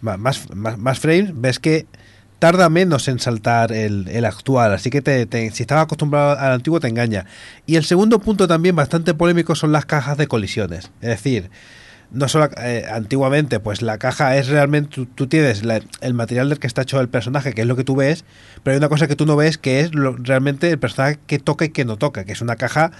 más, 0.02 0.18
más, 0.56 0.78
más 0.78 1.00
frames, 1.00 1.32
ves 1.34 1.60
que 1.60 1.86
tarda 2.40 2.70
menos 2.70 3.08
en 3.08 3.20
saltar 3.20 3.72
el, 3.72 4.08
el 4.10 4.26
actual. 4.26 4.74
Así 4.74 4.90
que 4.90 5.02
te, 5.02 5.26
te- 5.26 5.50
si 5.52 5.64
estabas 5.64 5.86
acostumbrado 5.86 6.38
al 6.40 6.52
antiguo 6.54 6.80
te 6.80 6.88
engaña. 6.88 7.26
Y 7.66 7.76
el 7.78 7.84
segundo 7.84 8.20
punto 8.20 8.48
también 8.48 8.76
bastante 8.76 9.14
polémico 9.14 9.56
son 9.56 9.72
las 9.72 9.86
cajas 9.86 10.18
de 10.18 10.28
colisiones. 10.28 10.92
Es 11.02 11.10
decir, 11.10 11.50
no 12.12 12.30
solo 12.30 12.48
eh, 12.62 12.86
antiguamente, 12.92 13.60
pues 13.60 13.82
la 13.82 13.98
caja 13.98 14.38
es 14.38 14.48
realmente, 14.48 15.08
tú, 15.16 15.28
tienes 15.28 15.66
la- 15.66 15.82
el 16.02 16.14
material 16.14 16.48
del 16.50 16.60
que 16.60 16.68
está 16.68 16.84
hecho 16.84 17.02
el 17.02 17.10
personaje, 17.10 17.54
que 17.54 17.62
es 17.62 17.68
lo 17.68 17.76
que 17.76 17.84
tú 17.84 17.96
ves, 17.96 18.24
pero 18.64 18.74
hay 18.74 18.78
una 18.78 18.88
cosa 18.90 19.08
que 19.08 19.16
tú 19.16 19.26
no 19.26 19.36
ves 19.36 19.58
que 19.58 19.80
es 19.82 19.94
lo- 19.96 20.16
realmente 20.16 20.70
el 20.70 20.78
personaje 20.80 21.18
que 21.28 21.40
toca 21.40 21.66
y 21.66 21.70
que 21.70 21.86
no 21.86 21.98
toca, 21.98 22.24
que 22.24 22.32
es 22.34 22.42
una 22.42 22.56
caja 22.56 22.92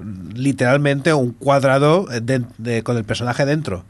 mm, 0.00 0.30
literalmente 0.36 1.12
un 1.12 1.32
cuadrado 1.32 2.06
eh, 2.10 2.82
con 2.82 2.96
el 2.96 3.04
personaje 3.04 3.44
dentro. 3.44 3.84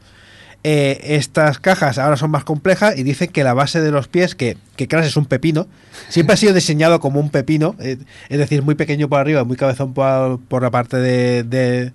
Eh, 0.63 1.15
estas 1.15 1.59
cajas 1.59 1.97
ahora 1.97 2.17
son 2.17 2.31
más 2.31 2.43
complejas 2.43 2.97
y 2.97 3.03
dicen 3.03 3.29
que 3.29 3.43
la 3.43 3.53
base 3.53 3.79
de 3.79 3.89
los 3.91 4.07
pies, 4.09 4.35
que, 4.35 4.57
que 4.75 4.87
Crash 4.87 5.05
es 5.05 5.15
un 5.15 5.25
pepino, 5.25 5.67
siempre 6.09 6.33
ha 6.33 6.37
sido 6.37 6.53
diseñado 6.53 6.99
como 6.99 7.19
un 7.21 7.29
pepino, 7.29 7.75
eh, 7.79 7.97
es 8.27 8.37
decir, 8.37 8.63
muy 8.63 8.75
pequeño 8.75 9.07
por 9.07 9.19
arriba, 9.19 9.43
muy 9.45 9.55
cabezón 9.55 9.93
por, 9.93 10.39
por 10.41 10.63
la 10.63 10.71
parte 10.71 10.97
de, 10.97 11.93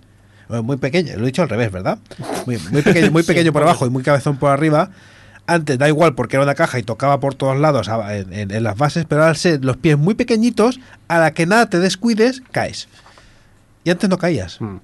muy 0.62 0.76
pequeño, 0.78 1.12
lo 1.16 1.22
he 1.24 1.26
dicho 1.26 1.42
al 1.42 1.48
revés, 1.50 1.70
¿verdad? 1.70 1.98
Muy, 2.46 2.58
muy 2.70 2.82
pequeño, 2.82 3.10
muy 3.10 3.22
pequeño 3.24 3.52
por 3.52 3.62
abajo 3.62 3.84
y 3.86 3.90
muy 3.90 4.02
cabezón 4.02 4.36
por 4.38 4.50
arriba. 4.50 4.90
Antes 5.46 5.76
da 5.76 5.88
igual 5.88 6.14
porque 6.14 6.36
era 6.36 6.44
una 6.44 6.54
caja 6.54 6.78
y 6.78 6.82
tocaba 6.84 7.18
por 7.20 7.34
todos 7.34 7.58
lados 7.58 7.88
a- 7.88 8.16
en, 8.16 8.32
en- 8.32 8.50
en 8.52 8.62
las 8.62 8.76
bases, 8.78 9.04
pero 9.08 9.24
al 9.24 9.36
ser 9.36 9.64
los 9.64 9.76
pies 9.76 9.98
muy 9.98 10.14
pequeñitos, 10.14 10.78
a 11.08 11.18
la 11.18 11.34
que 11.34 11.46
nada 11.46 11.68
te 11.68 11.78
descuides, 11.80 12.42
caes. 12.52 12.88
Y 13.84 13.90
antes 13.90 14.08
no 14.08 14.18
caías. 14.18 14.60
Mm. 14.60 14.76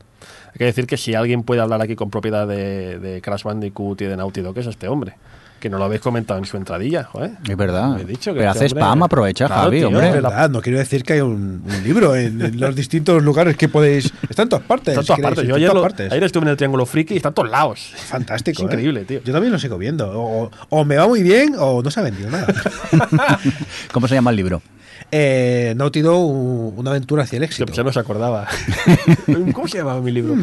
Hay 0.58 0.64
que 0.64 0.64
decir 0.66 0.86
que 0.86 0.96
si 0.96 1.14
alguien 1.14 1.44
puede 1.44 1.60
hablar 1.60 1.80
aquí 1.80 1.94
con 1.94 2.10
propiedad 2.10 2.46
de, 2.46 2.98
de 2.98 3.20
Crash 3.22 3.44
Bandicoot 3.44 4.00
y 4.00 4.06
de 4.06 4.16
Naughty 4.16 4.40
Dog 4.40 4.58
es 4.58 4.66
este 4.66 4.88
hombre. 4.88 5.14
Que 5.60 5.68
no 5.68 5.78
lo 5.78 5.84
habéis 5.86 6.00
comentado 6.00 6.38
en 6.38 6.46
su 6.46 6.56
entradilla, 6.56 7.02
joder. 7.02 7.32
Es 7.48 7.56
verdad. 7.56 7.98
He 8.00 8.04
dicho, 8.04 8.32
que 8.32 8.38
Pero 8.38 8.52
este 8.52 8.64
hace 8.66 8.74
hombre- 8.74 8.80
spam, 8.84 9.02
aprovecha, 9.02 9.46
Claro, 9.46 9.62
Javi, 9.62 9.78
tío, 9.78 9.88
hombre. 9.88 10.06
Es 10.06 10.12
verdad, 10.14 10.50
no 10.50 10.60
quiero 10.62 10.78
decir 10.78 11.02
que 11.02 11.14
hay 11.14 11.20
un, 11.20 11.64
un 11.66 11.82
libro 11.82 12.14
en, 12.14 12.40
en 12.40 12.60
los 12.60 12.76
distintos 12.76 13.20
lugares 13.24 13.56
que 13.56 13.68
podéis. 13.68 14.12
Está 14.30 14.42
en 14.42 14.48
todas 14.50 14.64
partes. 14.64 14.96
Está 14.96 15.00
en 15.00 15.06
todas 15.06 15.16
queréis, 15.16 15.22
partes. 15.34 15.42
está 15.44 15.48
Yo 15.48 15.56
en 15.56 15.62
ayer, 15.64 15.74
lo- 15.74 15.82
partes. 15.82 16.12
ayer 16.12 16.22
estuve 16.24 16.42
en 16.44 16.48
el 16.50 16.56
Triángulo 16.56 16.86
Friki 16.86 17.14
y 17.14 17.16
está 17.16 17.30
en 17.30 17.34
todos 17.34 17.50
lados. 17.50 17.92
Fantástico. 18.06 18.58
Es 18.58 18.62
¿eh? 18.62 18.66
increíble, 18.66 19.04
tío. 19.04 19.20
Yo 19.24 19.32
también 19.32 19.52
lo 19.52 19.58
sigo 19.58 19.78
viendo. 19.78 20.08
O, 20.14 20.48
o 20.68 20.84
me 20.84 20.96
va 20.96 21.08
muy 21.08 21.24
bien 21.24 21.54
o 21.58 21.82
no 21.82 21.90
se 21.90 21.98
ha 21.98 22.02
vendido 22.04 22.30
nada. 22.30 22.46
¿Cómo 23.92 24.06
se 24.08 24.14
llama 24.14 24.30
el 24.30 24.36
libro? 24.36 24.62
Eh, 25.10 25.74
Naughty 25.76 26.00
Dog 26.00 26.30
un- 26.30 26.74
una 26.76 26.90
aventura 26.90 27.22
hacia 27.22 27.36
el 27.38 27.42
éxito. 27.44 27.72
Ya 27.72 27.82
no 27.82 27.92
se 27.92 28.00
acordaba. 28.00 28.46
¿Cómo 29.52 29.68
se 29.68 29.78
llamaba 29.78 30.00
mi 30.00 30.10
libro? 30.12 30.34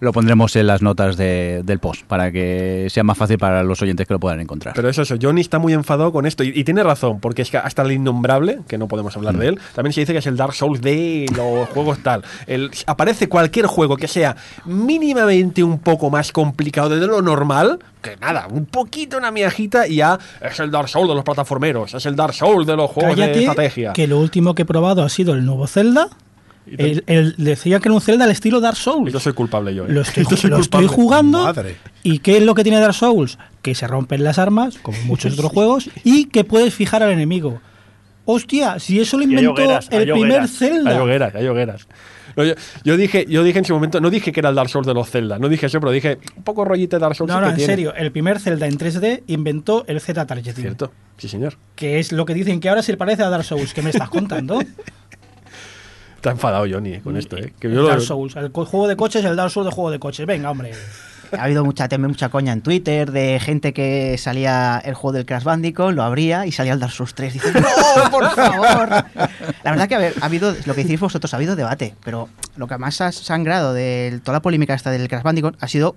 Lo 0.00 0.12
pondremos 0.12 0.54
en 0.56 0.66
las 0.66 0.82
notas 0.82 1.16
de- 1.16 1.62
del 1.64 1.78
post 1.78 2.04
para 2.06 2.30
que 2.32 2.88
sea 2.90 3.02
más 3.04 3.16
fácil 3.18 3.38
para 3.38 3.62
los 3.62 3.80
oyentes 3.82 4.06
que 4.06 4.14
lo 4.14 4.20
puedan 4.20 4.40
encontrar. 4.40 4.74
Pero 4.74 4.88
eso, 4.88 5.02
eso, 5.02 5.16
Johnny 5.20 5.40
está 5.40 5.58
muy 5.58 5.72
enfadado 5.72 6.12
con 6.12 6.26
esto 6.26 6.42
y, 6.44 6.48
y 6.54 6.64
tiene 6.64 6.82
razón, 6.82 7.20
porque 7.20 7.42
es 7.42 7.50
que 7.50 7.58
hasta 7.58 7.82
el 7.82 7.92
innombrable, 7.92 8.60
que 8.68 8.78
no 8.78 8.88
podemos 8.88 9.16
hablar 9.16 9.36
de 9.36 9.48
él, 9.48 9.60
también 9.74 9.92
se 9.92 10.00
dice 10.00 10.12
que 10.12 10.18
es 10.20 10.26
el 10.26 10.36
Dark 10.36 10.54
Souls 10.54 10.80
de 10.80 11.26
los 11.36 11.68
juegos 11.74 11.98
tal. 12.02 12.24
El, 12.46 12.70
aparece 12.86 13.28
cualquier 13.28 13.66
juego 13.66 13.96
que 13.96 14.08
sea 14.08 14.36
mínimamente 14.64 15.62
un 15.62 15.78
poco 15.78 16.10
más 16.10 16.32
complicado 16.32 16.88
de 16.88 17.06
lo 17.06 17.22
normal, 17.22 17.78
que 18.02 18.16
nada, 18.16 18.46
un 18.50 18.64
poquito 18.66 19.18
una 19.18 19.30
miajita 19.30 19.86
y 19.86 19.96
ya 19.96 20.18
es 20.40 20.58
el 20.58 20.70
Dark 20.70 20.88
Souls 20.88 21.08
de 21.08 21.14
los 21.14 21.24
plataformeros, 21.24 21.94
es 21.94 22.06
el 22.06 22.16
Dark 22.16 22.34
Souls 22.34 22.66
de 22.66 22.76
los 22.76 22.90
juegos 22.90 23.16
de 23.16 23.22
estrategia. 23.40 23.92
Que 24.00 24.06
lo 24.06 24.18
último 24.18 24.54
que 24.54 24.62
he 24.62 24.64
probado 24.64 25.02
ha 25.02 25.08
sido 25.10 25.34
el 25.34 25.44
nuevo 25.44 25.66
Zelda. 25.66 26.08
El, 26.66 27.04
el- 27.06 27.34
decía 27.36 27.80
que 27.80 27.88
era 27.88 27.94
un 27.94 28.00
Zelda 28.00 28.24
al 28.24 28.30
estilo 28.30 28.60
Dark 28.60 28.76
Y 28.78 28.82
Souls. 28.82 29.12
yo 29.12 29.20
soy 29.20 29.32
culpable 29.34 29.74
yo. 29.74 29.84
¿eh? 29.84 29.88
Lo 29.90 30.00
estoy, 30.02 30.24
Yo 30.30 30.36
soy 30.38 30.48
lo 30.50 30.58
estoy 30.58 30.86
jugando. 30.86 31.42
Madre. 31.42 31.76
¿Y 32.02 32.20
qué 32.20 32.38
es 32.38 32.42
lo 32.44 32.54
que 32.54 32.62
tiene 32.62 32.78
Dark 32.80 32.94
Souls? 32.94 33.36
Que 33.60 33.74
se 33.74 33.86
rompen 33.86 34.24
las 34.24 34.38
armas, 34.38 34.78
como 34.78 34.96
muchos 35.04 35.34
otros 35.34 35.52
juegos, 35.52 35.90
y 36.04 36.26
que 36.26 36.44
puedes 36.44 36.72
fijar 36.72 37.02
al 37.02 37.10
enemigo. 37.12 37.60
Hostia, 38.24 38.78
si 38.78 39.00
eso 39.00 39.18
lo 39.18 39.24
inventó 39.24 39.50
hogueras, 39.52 39.88
el 39.90 40.02
primer 40.04 40.18
hogueras. 40.22 40.50
Zelda. 40.52 40.90
Hay 40.92 40.96
hogueras, 40.98 41.34
hay 41.34 41.46
hogueras. 41.48 41.86
No, 42.40 42.44
yo, 42.44 42.54
yo 42.84 42.96
dije, 42.96 43.26
yo 43.28 43.42
dije 43.44 43.58
en 43.60 43.64
su 43.64 43.74
momento, 43.74 44.00
no 44.00 44.10
dije 44.10 44.32
que 44.32 44.40
era 44.40 44.48
el 44.48 44.54
Dark 44.54 44.68
Souls 44.70 44.86
de 44.86 44.94
los 44.94 45.08
Zelda, 45.10 45.38
no 45.38 45.48
dije 45.48 45.66
eso, 45.66 45.78
pero 45.80 45.92
dije 45.92 46.18
un 46.36 46.42
poco 46.42 46.64
rollito 46.64 46.96
de 46.96 47.00
Dark 47.00 47.14
Souls. 47.14 47.32
No, 47.32 47.40
no, 47.40 47.46
que 47.46 47.50
en 47.50 47.56
tiene. 47.56 47.72
serio, 47.72 47.94
el 47.94 48.10
primer 48.12 48.38
Zelda 48.40 48.66
en 48.66 48.78
3D 48.78 49.22
inventó 49.28 49.84
el 49.86 50.00
Z-Targeting. 50.00 50.54
Cierto, 50.62 50.92
sí 51.18 51.28
señor. 51.28 51.56
Que 51.76 51.98
es 51.98 52.12
lo 52.12 52.24
que 52.24 52.34
dicen 52.34 52.60
que 52.60 52.68
ahora 52.68 52.82
se 52.82 52.96
parece 52.96 53.22
a 53.22 53.28
Dark 53.30 53.44
Souls. 53.44 53.72
¿Qué 53.74 53.82
me 53.82 53.90
estás 53.90 54.08
contando? 54.10 54.60
Está 56.16 56.32
enfadado 56.32 56.66
Johnny 56.70 56.94
eh, 56.94 57.00
con 57.02 57.16
esto, 57.16 57.36
¿eh? 57.38 57.52
Que 57.58 57.68
El 57.68 57.74
yo 57.74 57.82
lo- 57.82 57.88
Dark 57.88 58.02
Souls. 58.02 58.36
El 58.36 58.50
juego 58.50 58.86
de 58.88 58.96
coches, 58.96 59.24
el 59.24 59.36
Dark 59.36 59.50
Souls 59.50 59.66
de 59.66 59.72
juego 59.74 59.90
de 59.90 59.98
coches. 59.98 60.26
Venga, 60.26 60.50
hombre. 60.50 60.72
Ha 61.38 61.44
habido 61.44 61.64
mucha, 61.64 61.88
mucha 61.98 62.28
coña 62.28 62.52
en 62.52 62.62
Twitter 62.62 63.10
de 63.12 63.40
gente 63.40 63.72
que 63.72 64.16
salía 64.18 64.80
el 64.84 64.94
juego 64.94 65.12
del 65.12 65.26
Crash 65.26 65.44
Bandicoot, 65.44 65.94
lo 65.94 66.02
abría 66.02 66.46
y 66.46 66.52
salía 66.52 66.72
el 66.72 66.80
Dark 66.80 66.92
Souls 66.92 67.14
3. 67.14 67.32
Dice, 67.34 67.52
¡No, 67.52 68.10
por 68.10 68.30
favor! 68.30 68.88
La 69.62 69.70
verdad 69.70 69.88
que 69.88 69.94
ha 69.94 70.24
habido, 70.24 70.54
lo 70.66 70.74
que 70.74 70.82
decís 70.82 70.98
vosotros, 70.98 71.32
ha 71.32 71.36
habido 71.36 71.56
debate, 71.56 71.94
pero 72.04 72.28
lo 72.56 72.66
que 72.66 72.78
más 72.78 73.00
ha 73.00 73.12
sangrado 73.12 73.72
de 73.72 74.20
toda 74.24 74.38
la 74.38 74.42
polémica 74.42 74.74
esta 74.74 74.90
del 74.90 75.08
Crash 75.08 75.22
Bandicoot 75.22 75.56
ha 75.60 75.68
sido 75.68 75.96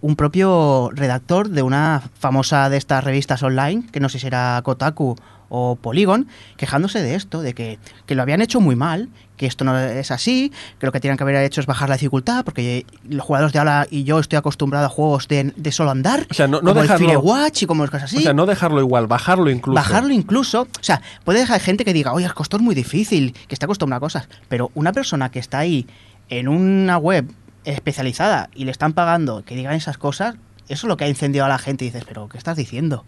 un 0.00 0.16
propio 0.16 0.90
redactor 0.92 1.50
de 1.50 1.62
una 1.62 2.02
famosa 2.18 2.70
de 2.70 2.76
estas 2.76 3.04
revistas 3.04 3.42
online, 3.42 3.84
que 3.92 4.00
no 4.00 4.08
sé 4.08 4.18
si 4.18 4.26
era 4.26 4.60
Kotaku 4.64 5.16
o 5.50 5.76
Polygon, 5.76 6.26
quejándose 6.56 7.02
de 7.02 7.14
esto, 7.16 7.42
de 7.42 7.52
que, 7.54 7.78
que 8.06 8.14
lo 8.14 8.22
habían 8.22 8.40
hecho 8.40 8.60
muy 8.60 8.76
mal, 8.76 9.08
que 9.36 9.46
esto 9.46 9.64
no 9.64 9.78
es 9.78 10.10
así, 10.10 10.52
que 10.78 10.86
lo 10.86 10.92
que 10.92 11.00
tienen 11.00 11.16
que 11.16 11.24
haber 11.24 11.36
hecho 11.36 11.60
es 11.60 11.66
bajar 11.66 11.88
la 11.88 11.96
dificultad, 11.96 12.44
porque 12.44 12.86
los 13.08 13.24
jugadores 13.24 13.52
de 13.52 13.58
ahora 13.58 13.86
y 13.90 14.04
yo 14.04 14.18
estoy 14.18 14.36
acostumbrado 14.36 14.86
a 14.86 14.88
juegos 14.88 15.28
de, 15.28 15.52
de 15.56 15.72
solo 15.72 15.90
andar, 15.90 16.26
O 16.30 16.34
sea, 16.34 16.46
no- 16.46 16.60
no 16.62 16.70
como 16.70 16.82
dejarlo- 16.82 17.04
el 17.04 17.16
Firewatch 17.16 17.62
y 17.62 17.66
como 17.66 17.84
cosas 17.86 18.04
así. 18.04 18.18
O 18.18 18.20
sea, 18.20 18.32
no 18.32 18.46
dejarlo 18.46 18.80
igual, 18.80 19.06
bajarlo 19.06 19.50
incluso. 19.50 19.74
Bajarlo 19.74 20.12
incluso. 20.12 20.62
O 20.62 20.82
sea, 20.82 21.00
puede 21.24 21.40
dejar 21.40 21.58
gente 21.60 21.84
que 21.84 21.92
diga, 21.92 22.12
oye, 22.12 22.26
el 22.26 22.34
costo 22.34 22.56
es 22.58 22.62
muy 22.62 22.74
difícil, 22.74 23.32
que 23.48 23.54
está 23.54 23.66
acostumbrada 23.66 23.96
a 23.98 24.00
cosas. 24.00 24.28
Pero 24.48 24.70
una 24.74 24.92
persona 24.92 25.30
que 25.30 25.38
está 25.38 25.58
ahí 25.58 25.86
en 26.28 26.46
una 26.48 26.98
web 26.98 27.26
especializada 27.64 28.50
y 28.54 28.64
le 28.64 28.70
están 28.70 28.92
pagando 28.92 29.44
que 29.44 29.54
digan 29.54 29.74
esas 29.74 29.98
cosas, 29.98 30.34
eso 30.68 30.86
es 30.86 30.88
lo 30.88 30.96
que 30.96 31.04
ha 31.04 31.08
incendiado 31.08 31.46
a 31.46 31.48
la 31.48 31.58
gente. 31.58 31.84
Y 31.84 31.88
dices, 31.88 32.04
pero 32.06 32.28
¿qué 32.28 32.38
estás 32.38 32.56
diciendo? 32.56 33.04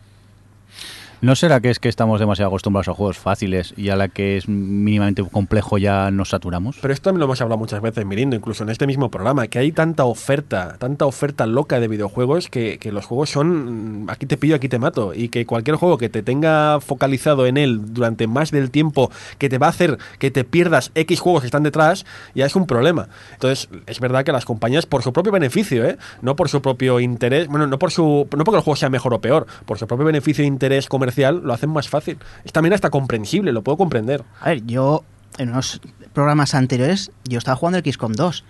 ¿No 1.23 1.37
será 1.37 1.61
que 1.61 1.71
es 1.71 1.79
que 1.79 1.89
estamos 1.89 2.19
demasiado 2.19 2.49
acostumbrados 2.49 2.89
a 2.89 2.95
juegos 2.95 3.17
fáciles 3.17 3.75
y 3.77 3.91
a 3.91 3.97
la 3.97 4.09
que 4.09 4.37
es 4.37 4.49
mínimamente 4.49 5.23
complejo 5.23 5.79
ya 5.79 6.11
nos 6.11 6.31
saturamos? 6.31 6.79
Pero 6.83 6.93
esto 6.93 7.05
también 7.05 7.21
lo 7.21 7.27
hemos 7.27 7.41
hablado 7.41 7.61
muchas 7.61 7.81
veces, 7.81 8.05
Mirindo, 8.05 8.35
incluso 8.35 8.65
en 8.65 8.71
este 8.71 8.89
mismo 8.89 9.09
programa, 9.09 9.47
que 9.47 9.61
hay 9.61 9.71
tanta 9.71 10.05
oferta, 10.05 10.79
tanta 10.81 11.07
oferta 11.07 11.47
loca 11.47 11.79
de 11.79 11.87
videojuegos 11.87 12.49
que, 12.49 12.79
que 12.81 12.91
los 12.91 13.07
juegos 13.07 13.31
son 13.31 14.07
mm, 14.07 14.11
aquí 14.11 14.27
te 14.27 14.37
pillo, 14.37 14.57
aquí 14.57 14.69
te 14.69 14.81
mato. 14.81 15.15
Y 15.15 15.29
que 15.29 15.47
cualquier 15.47 15.77
juego 15.77 15.97
que 15.97 16.09
te 16.09 16.25
tenga 16.25 16.81
focalizado 16.81 17.47
en 17.47 17.57
él 17.57 17.95
durante 17.95 18.27
más 18.27 18.51
del 18.51 18.73
tiempo 18.73 19.09
que 19.39 19.49
te 19.49 19.59
va 19.59 19.69
a 19.69 19.71
hacer 19.71 19.99
que 20.19 20.33
te 20.33 20.43
pierdas 20.43 20.91
X 20.97 21.21
juegos 21.21 21.43
que 21.43 21.47
están 21.47 21.63
detrás, 21.63 22.05
ya 22.35 22.47
es 22.47 22.57
un 22.57 22.67
problema. 22.67 23.09
Entonces, 23.35 23.69
es 23.87 24.01
verdad 24.01 24.25
que 24.25 24.33
las 24.33 24.45
compañías, 24.45 24.87
por 24.87 25.05
su 25.05 25.13
propio 25.13 25.31
beneficio, 25.31 25.85
¿eh? 25.85 25.99
no 26.21 26.35
por 26.35 26.49
su 26.49 26.61
propio 26.61 26.99
interés, 26.99 27.47
bueno, 27.47 27.69
no 27.69 27.79
por 27.79 27.93
su 27.93 28.27
no 28.37 28.43
porque 28.43 28.57
el 28.57 28.65
juego 28.65 28.75
sea 28.75 28.91
mejor 28.91 29.15
o 29.15 29.21
peor, 29.21 29.47
por 29.67 29.79
su 29.79 29.87
propio 29.87 30.05
beneficio 30.05 30.43
e 30.43 30.49
interés 30.49 30.89
comercial, 30.89 31.12
lo 31.17 31.53
hacen 31.53 31.71
más 31.71 31.89
fácil. 31.89 32.19
Es 32.45 32.53
también 32.53 32.73
hasta 32.73 32.91
comprensible, 32.91 33.53
lo 33.53 33.63
puedo 33.63 33.77
comprender. 33.79 34.25
A 34.41 34.51
ver, 34.51 34.65
yo 34.67 35.05
en 35.39 35.51
unos 35.51 35.81
programas 36.13 36.55
anteriores, 36.55 37.11
yo 37.25 37.39
estaba 37.39 37.57
jugando 37.57 37.79
el 37.79 37.85
XCOM 37.93 38.13
2. 38.13 38.45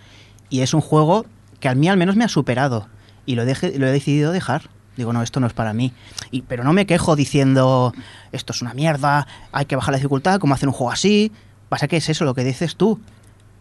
Y 0.50 0.60
es 0.60 0.74
un 0.74 0.80
juego 0.80 1.24
que 1.60 1.68
a 1.68 1.74
mí 1.74 1.88
al 1.88 1.96
menos 1.96 2.16
me 2.16 2.24
ha 2.24 2.28
superado. 2.28 2.88
Y 3.24 3.36
lo, 3.36 3.44
deje- 3.44 3.78
lo 3.78 3.86
he 3.86 3.90
decidido 3.92 4.32
dejar. 4.32 4.68
Digo, 4.96 5.12
no, 5.12 5.22
esto 5.22 5.40
no 5.40 5.46
es 5.46 5.52
para 5.54 5.72
mí. 5.72 5.92
Y, 6.30 6.42
pero 6.42 6.64
no 6.64 6.72
me 6.72 6.84
quejo 6.86 7.16
diciendo, 7.16 7.94
esto 8.32 8.52
es 8.52 8.60
una 8.60 8.74
mierda, 8.74 9.26
hay 9.52 9.64
que 9.64 9.76
bajar 9.76 9.92
la 9.92 9.96
dificultad, 9.98 10.38
¿cómo 10.38 10.52
hacer 10.54 10.68
un 10.68 10.74
juego 10.74 10.90
así? 10.92 11.32
Pasa 11.70 11.88
que 11.88 11.96
es 11.96 12.08
eso 12.10 12.24
lo 12.26 12.34
que 12.34 12.44
dices 12.44 12.76
tú. 12.76 13.00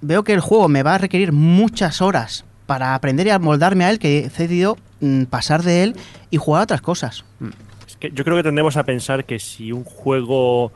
Veo 0.02 0.24
que 0.26 0.34
el 0.34 0.42
juego 0.42 0.68
me 0.68 0.84
va 0.84 0.96
a 0.96 0.98
requerir 0.98 1.32
muchas 1.32 2.02
horas 2.02 2.44
para 2.66 2.96
aprender 2.96 3.28
y 3.28 3.30
amoldarme 3.30 3.86
a 3.86 3.92
él, 3.92 4.00
que 4.00 4.20
he 4.20 4.24
decidido 4.24 4.78
mm, 5.00 5.24
pasar 5.26 5.64
de 5.64 5.84
él 5.84 5.96
y 6.32 6.38
jugar 6.38 6.62
a 6.62 6.64
otras 6.64 6.82
cosas. 6.82 7.24
Yo 8.10 8.24
creo 8.24 8.38
que 8.38 8.44
tendemos 8.44 8.78
a 8.78 8.84
pensar 8.84 9.26
que 9.26 9.40
si 9.40 9.72
un 9.72 9.84
juego 9.84 10.72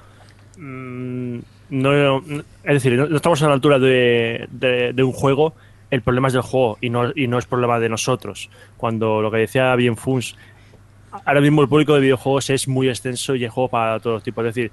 mm, 0.57 1.39
no, 1.69 2.17
es 2.17 2.43
decir, 2.63 2.93
no, 2.93 3.15
estamos 3.15 3.41
a 3.41 3.47
la 3.47 3.53
altura 3.53 3.79
de, 3.79 4.93
un 4.97 5.11
juego, 5.11 5.53
el 5.89 6.01
problema 6.01 6.27
es 6.27 6.33
del 6.33 6.43
juego 6.43 6.77
y 6.81 6.89
no, 6.89 7.37
es 7.37 7.45
problema 7.45 7.79
de 7.79 7.89
nosotros. 7.89 8.49
Cuando 8.77 9.21
lo 9.21 9.31
que 9.31 9.37
decía 9.37 9.75
bien 9.75 9.97
Funs, 9.97 10.35
ahora 11.25 11.41
mismo 11.41 11.61
el 11.61 11.67
público 11.67 11.95
de 11.95 12.01
videojuegos 12.01 12.49
es 12.49 12.67
muy 12.67 12.89
extenso 12.89 13.35
y 13.35 13.43
el 13.43 13.49
juego 13.49 13.69
para 13.69 13.99
todos 13.99 14.23
tipos. 14.23 14.45
Es 14.45 14.53
decir, 14.53 14.71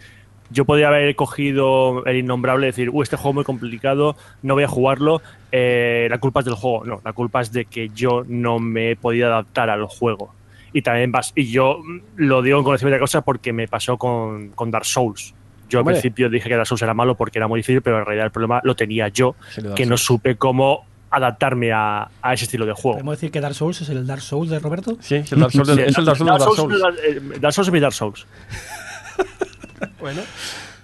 yo 0.51 0.67
podría 0.67 0.89
haber 0.89 1.15
cogido 1.17 2.05
el 2.05 2.17
innombrable 2.17 2.67
y 2.67 2.71
decir, 2.71 2.91
uh, 2.91 3.03
este 3.03 3.17
juego 3.17 3.31
es 3.31 3.35
muy 3.37 3.45
complicado, 3.45 4.17
no 4.43 4.55
voy 4.55 4.65
a 4.65 4.69
jugarlo, 4.69 5.23
eh, 5.51 6.09
la 6.11 6.19
culpa 6.19 6.41
es 6.41 6.47
del 6.47 6.55
juego. 6.55 6.85
No, 6.85 7.01
la 7.03 7.15
culpa 7.15 7.41
es 7.41 7.53
de 7.53 7.65
que 7.65 7.89
yo 7.89 8.23
no 8.27 8.59
me 8.59 8.91
he 8.91 8.97
podido 8.97 9.29
adaptar 9.29 9.71
al 9.71 9.87
juego. 9.87 10.35
Y 10.73 10.83
también 10.83 11.13
vas, 11.13 11.33
y 11.35 11.51
yo 11.51 11.81
lo 12.17 12.41
digo 12.43 12.59
en 12.59 12.65
conocimiento 12.65 12.95
de 12.97 13.01
cosas 13.01 13.23
porque 13.25 13.53
me 13.53 13.69
pasó 13.69 13.97
con, 13.99 14.49
con 14.51 14.71
Dark 14.71 14.87
Souls. 14.87 15.35
Yo 15.69 15.81
Hombre. 15.81 15.95
al 15.97 16.01
principio 16.01 16.29
dije 16.31 16.49
que 16.49 16.57
Dark 16.57 16.67
Souls 16.67 16.83
era 16.83 16.95
malo 16.95 17.15
porque 17.15 17.39
era 17.39 17.49
muy 17.49 17.61
difícil, 17.61 17.83
pero 17.83 17.99
en 17.99 18.05
realidad 18.07 18.27
el 18.27 18.33
problema 18.33 18.61
lo 18.65 18.75
tenía 18.75 19.09
yo, 19.09 19.35
Sí, 19.55 19.63
que 19.75 19.87
no 19.87 19.97
supe 19.97 20.37
cómo 20.37 20.85
adaptarme 21.11 21.73
a, 21.73 22.09
a 22.23 22.33
ese 22.35 22.45
estilo 22.45 22.65
de 22.65 22.73
juego. 22.73 22.93
¿Podemos 22.99 23.17
decir 23.17 23.31
que 23.31 23.41
Dark 23.41 23.55
Souls 23.55 23.81
es 23.83 23.89
el 23.91 24.07
Dark 24.07 24.23
Souls 24.23 24.49
de 24.51 24.59
Roberto? 24.59 24.97
Sí, 25.01 25.17
es 25.17 25.31
el 25.33 25.41
Dark 25.41 25.53
Souls, 25.53 25.69
del- 25.69 25.77
Sí, 25.79 25.83
es 25.89 25.99
el 25.99 26.05
Dark 26.07 26.17
Souls 26.17 26.33
de 26.33 26.39
Dark 26.39 26.55
Souls. 26.55 26.81
Dark 26.81 26.97
Souls, 26.97 27.41
Dark 27.41 27.53
Souls 27.55 27.69
es 27.69 27.73
mi 27.73 27.81
Dark 27.81 27.93
Souls. 27.95 28.27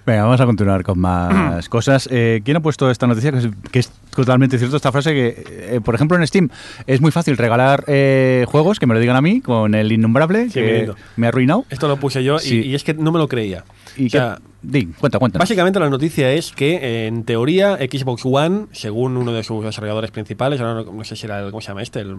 Venga, 0.05 0.23
vamos 0.23 0.41
a 0.41 0.45
continuar 0.45 0.83
con 0.83 0.97
más 0.99 1.69
cosas. 1.69 2.07
Eh, 2.11 2.41
¿Quién 2.43 2.57
ha 2.57 2.59
puesto 2.61 2.89
esta 2.89 3.05
noticia? 3.05 3.31
Que 3.31 3.37
es, 3.39 3.49
que 3.71 3.79
es 3.79 3.91
totalmente 4.25 4.57
cierto 4.57 4.75
esta 4.77 4.91
frase 4.91 5.13
que, 5.13 5.43
eh, 5.75 5.81
por 5.83 5.95
ejemplo, 5.95 6.17
en 6.17 6.25
Steam 6.27 6.49
es 6.87 7.01
muy 7.01 7.11
fácil 7.11 7.37
regalar 7.37 7.83
eh, 7.87 8.45
juegos, 8.47 8.79
que 8.79 8.85
me 8.87 8.93
lo 8.93 8.99
digan 8.99 9.15
a 9.15 9.21
mí, 9.21 9.41
con 9.41 9.75
el 9.75 9.91
innombrable, 9.91 10.49
Sí, 10.49 10.59
muy 10.59 10.67
que 10.69 10.77
lindo. 10.77 10.95
me 11.15 11.27
ha 11.27 11.29
arruinado. 11.29 11.65
Esto 11.69 11.87
lo 11.87 11.97
puse 11.97 12.23
yo 12.23 12.37
y- 12.37 12.39
Sí. 12.39 12.61
y, 12.61 12.75
es 12.75 12.83
que 12.83 12.93
no 12.93 13.11
me 13.11 13.19
lo 13.19 13.27
creía. 13.27 13.63
Y 13.97 14.07
O 14.07 14.09
sea, 14.09 14.35
que- 14.37 14.49
Di, 14.61 14.87
cuenta, 14.87 15.19
cuenta. 15.19 15.39
Básicamente 15.39 15.79
la 15.79 15.89
noticia 15.89 16.33
es 16.33 16.51
que 16.51 17.07
en 17.07 17.23
teoría 17.23 17.77
Xbox 17.77 18.23
One, 18.25 18.65
según 18.73 19.15
uno 19.15 19.31
de 19.31 19.41
sus 19.43 19.63
desarrolladores 19.63 20.11
principales, 20.11 20.59
ahora 20.59 20.83
no, 20.83 20.91
no 20.91 21.03
sé 21.05 21.15
si 21.15 21.25
era 21.27 21.39
el, 21.39 21.49
¿cómo 21.51 21.61
se 21.61 21.69
llama 21.69 21.81
este? 21.81 22.01
El, 22.01 22.17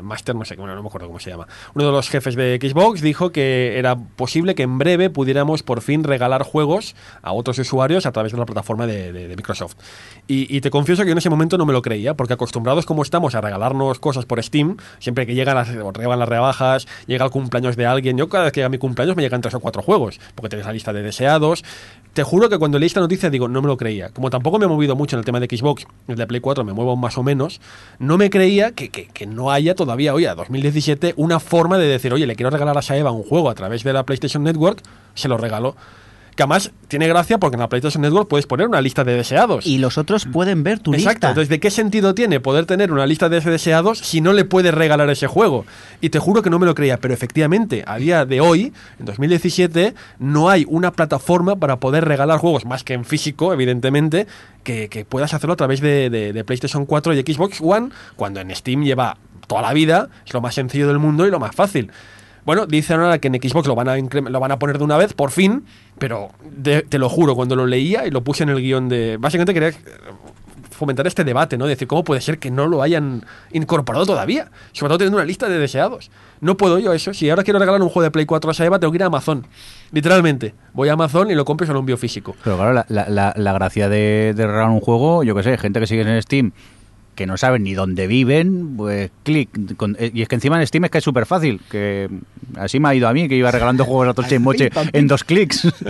Master, 0.00 0.34
no 0.34 0.44
sé, 0.44 0.56
bueno, 0.56 0.74
no 0.74 0.82
me 0.82 0.88
acuerdo 0.88 1.06
cómo 1.06 1.20
se 1.20 1.30
llama. 1.30 1.46
Uno 1.74 1.84
de 1.84 1.92
los 1.92 2.08
jefes 2.08 2.34
de 2.34 2.58
Xbox 2.60 3.02
dijo 3.02 3.30
que 3.30 3.78
era 3.78 3.94
posible 3.94 4.54
que 4.54 4.62
en 4.62 4.78
breve 4.78 5.10
pudiéramos 5.10 5.62
por 5.62 5.80
fin 5.82 6.02
regalar 6.02 6.42
juegos 6.44 6.96
a 7.22 7.32
otros 7.32 7.58
usuarios 7.58 8.06
a 8.06 8.10
través 8.12 8.32
de 8.32 8.38
la 8.38 8.46
plataforma 8.46 8.86
de, 8.86 9.12
de- 9.12 9.28
de 9.28 9.36
Microsoft. 9.36 9.76
Y, 10.26 10.56
y 10.56 10.60
te 10.62 10.70
confieso 10.92 11.04
que 11.04 11.08
yo 11.08 11.12
en 11.12 11.18
ese 11.18 11.30
momento 11.30 11.56
no 11.58 11.64
me 11.66 11.72
lo 11.72 11.80
creía, 11.82 12.14
porque 12.14 12.34
acostumbrados 12.34 12.84
como 12.86 13.02
estamos 13.02 13.34
a 13.34 13.40
regalarnos 13.40 13.98
cosas 13.98 14.26
por 14.26 14.42
Steam, 14.42 14.76
siempre 14.98 15.26
que 15.26 15.34
llegan 15.34 15.54
las, 15.54 15.68
llegan 15.70 16.18
las 16.18 16.28
rebajas, 16.28 16.86
llega 17.06 17.24
el 17.24 17.30
cumpleaños 17.30 17.76
de 17.76 17.86
alguien, 17.86 18.16
yo 18.18 18.28
cada 18.28 18.44
vez 18.44 18.52
que 18.52 18.60
llega 18.60 18.68
mi 18.68 18.78
cumpleaños 18.78 19.16
me 19.16 19.22
llegan 19.22 19.40
tres 19.40 19.54
o 19.54 19.60
cuatro 19.60 19.82
juegos, 19.82 20.20
porque 20.34 20.50
tienes 20.50 20.66
la 20.66 20.72
lista 20.72 20.92
de 20.92 21.02
deseados. 21.02 21.64
Te 22.12 22.24
juro 22.24 22.50
que 22.50 22.58
cuando 22.58 22.78
leí 22.78 22.88
esta 22.88 23.00
noticia 23.00 23.30
digo, 23.30 23.48
no 23.48 23.62
me 23.62 23.68
lo 23.68 23.78
creía. 23.78 24.10
Como 24.10 24.28
tampoco 24.28 24.58
me 24.58 24.66
he 24.66 24.68
movido 24.68 24.94
mucho 24.94 25.16
en 25.16 25.20
el 25.20 25.24
tema 25.24 25.40
de 25.40 25.46
Xbox, 25.46 25.86
el 26.08 26.16
de 26.16 26.26
Play 26.26 26.40
4 26.42 26.62
me 26.62 26.74
muevo 26.74 26.94
más 26.94 27.16
o 27.16 27.22
menos, 27.22 27.58
no 27.98 28.18
me 28.18 28.28
creía 28.28 28.72
que, 28.72 28.90
que- 28.90 29.26
no 29.26 29.50
haya 29.50 29.74
todavía, 29.74 30.12
oye, 30.12 30.28
a 30.28 30.34
2017, 30.34 31.14
una 31.16 31.40
forma 31.40 31.78
de 31.78 31.86
decir, 31.86 32.12
oye, 32.12 32.26
le 32.26 32.36
quiero 32.36 32.50
regalar 32.50 32.76
a 32.76 32.82
Saeva 32.82 33.12
un 33.12 33.22
juego 33.22 33.48
a 33.48 33.54
través 33.54 33.82
de 33.82 33.92
la 33.94 34.04
PlayStation 34.04 34.42
Network, 34.44 34.82
se 35.14 35.28
lo 35.28 35.38
regalo. 35.38 35.74
Que 36.34 36.42
además 36.44 36.72
tiene 36.88 37.06
gracia 37.08 37.36
porque 37.38 37.56
en 37.56 37.60
la 37.60 37.68
PlayStation 37.68 38.00
Network 38.00 38.26
puedes 38.26 38.46
poner 38.46 38.66
una 38.66 38.80
lista 38.80 39.04
de 39.04 39.14
deseados. 39.14 39.66
Y 39.66 39.76
los 39.78 39.98
otros 39.98 40.24
pueden 40.24 40.62
ver 40.62 40.78
tu 40.78 40.94
Exacto, 40.94 41.10
lista. 41.12 41.28
entonces 41.28 41.48
¿de 41.50 41.60
qué 41.60 41.70
sentido 41.70 42.14
tiene 42.14 42.40
poder 42.40 42.64
tener 42.64 42.90
una 42.90 43.04
lista 43.06 43.28
de 43.28 43.38
deseados 43.40 43.98
si 43.98 44.22
no 44.22 44.32
le 44.32 44.46
puedes 44.46 44.72
regalar 44.72 45.10
ese 45.10 45.26
juego? 45.26 45.66
Y 46.00 46.08
te 46.08 46.18
juro 46.18 46.40
que 46.42 46.48
no 46.48 46.58
me 46.58 46.64
lo 46.64 46.74
creía, 46.74 46.96
pero 46.98 47.12
efectivamente, 47.12 47.84
a 47.86 47.96
día 47.98 48.24
de 48.24 48.40
hoy, 48.40 48.72
en 48.98 49.04
2017, 49.04 49.94
no 50.20 50.48
hay 50.48 50.64
una 50.68 50.92
plataforma 50.92 51.56
para 51.56 51.76
poder 51.80 52.06
regalar 52.06 52.38
juegos, 52.38 52.64
más 52.64 52.82
que 52.82 52.94
en 52.94 53.04
físico, 53.04 53.52
evidentemente, 53.52 54.26
que, 54.64 54.88
que 54.88 55.04
puedas 55.04 55.34
hacerlo 55.34 55.52
a 55.52 55.56
través 55.56 55.80
de, 55.82 56.08
de- 56.08 56.32
de 56.32 56.44
PlayStation 56.44 56.86
4 56.86 57.12
y 57.14 57.20
Xbox 57.22 57.60
One, 57.60 57.90
cuando 58.16 58.40
en 58.40 58.54
Steam 58.56 58.84
lleva 58.84 59.18
toda 59.46 59.60
la 59.60 59.72
vida, 59.74 60.08
es 60.24 60.32
lo 60.32 60.40
más 60.40 60.54
sencillo 60.54 60.88
del 60.88 60.98
mundo 60.98 61.26
y 61.26 61.30
lo 61.30 61.38
más 61.40 61.54
fácil. 61.54 61.90
Bueno, 62.44 62.66
dicen 62.66 62.98
ahora 63.00 63.18
que 63.18 63.28
en 63.28 63.34
Xbox 63.34 63.68
lo 63.68 63.74
van 63.74 63.88
a, 63.88 63.96
lo 63.96 64.40
van 64.40 64.50
a 64.52 64.58
poner 64.58 64.78
de 64.78 64.84
una 64.84 64.96
vez, 64.96 65.12
por 65.12 65.30
fin, 65.30 65.64
pero 65.98 66.30
de- 66.50 66.82
te 66.82 66.98
lo 66.98 67.08
juro, 67.08 67.34
cuando 67.36 67.54
lo 67.56 67.66
leía 67.66 68.06
y 68.06 68.10
lo 68.10 68.22
puse 68.24 68.42
en 68.42 68.48
el 68.48 68.60
guion 68.60 68.88
de... 68.88 69.16
Básicamente 69.18 69.54
quería 69.54 69.68
eh, 69.68 69.74
fomentar 70.70 71.06
este 71.06 71.22
debate, 71.22 71.56
¿no? 71.56 71.66
Decir, 71.66 71.86
¿cómo 71.86 72.02
puede 72.02 72.20
ser 72.20 72.38
que 72.40 72.50
no 72.50 72.66
lo 72.66 72.82
hayan 72.82 73.24
incorporado 73.52 74.04
todavía? 74.06 74.50
Sobre 74.72 74.88
todo 74.90 74.98
teniendo 74.98 75.18
una 75.18 75.24
lista 75.26 75.48
de 75.48 75.58
deseados. 75.58 76.10
No 76.40 76.56
puedo 76.56 76.80
yo 76.80 76.92
eso. 76.92 77.14
Si 77.14 77.30
ahora 77.30 77.44
quiero 77.44 77.60
regalar 77.60 77.80
un 77.80 77.88
juego 77.88 78.02
de 78.02 78.10
Play 78.10 78.26
4 78.26 78.50
a 78.50 78.54
Saeva, 78.54 78.80
tengo 78.80 78.90
que 78.90 78.96
ir 78.96 79.02
a 79.04 79.06
Amazon. 79.06 79.46
Literalmente. 79.92 80.54
Voy 80.72 80.88
a 80.88 80.94
Amazon 80.94 81.30
y 81.30 81.34
lo 81.36 81.44
compro 81.44 81.64
y 81.64 81.68
se 81.68 81.72
lo 81.72 81.78
envío 81.78 81.96
físico. 81.96 82.34
Pero 82.42 82.56
claro, 82.56 82.84
la, 82.88 83.52
gracia 83.52 83.88
de, 83.88 84.32
de 84.34 84.46
regalar 84.46 84.70
un 84.70 84.80
juego, 84.80 85.22
yo 85.22 85.36
que 85.36 85.44
sé, 85.44 85.56
gente 85.58 85.78
que 85.78 85.86
sigue 85.86 86.02
en 86.02 86.20
Steam 86.20 86.50
que 87.14 87.26
no 87.26 87.36
saben 87.36 87.62
ni 87.64 87.74
dónde 87.74 88.06
viven, 88.06 88.76
pues 88.76 89.10
clic. 89.22 89.76
con- 89.76 89.96
eh, 89.98 90.10
y 90.14 90.22
es 90.22 90.28
que 90.28 90.34
encima 90.36 90.58
en 90.60 90.66
Steam 90.66 90.84
es 90.86 90.90
que 90.90 90.98
es 90.98 91.04
súper 91.04 91.26
fácil, 91.26 91.60
que 91.70 92.08
así 92.56 92.80
me 92.80 92.88
ha 92.88 92.94
ido 92.94 93.06
a 93.08 93.12
mí, 93.12 93.28
que 93.28 93.36
iba 93.36 93.50
regalando 93.50 93.84
juegos 93.84 94.08
a 94.08 94.14
toche 94.14 94.36
y 94.36 94.38
moche 94.38 94.70
en 94.92 95.06
dos 95.08 95.24
clics. 95.24 95.68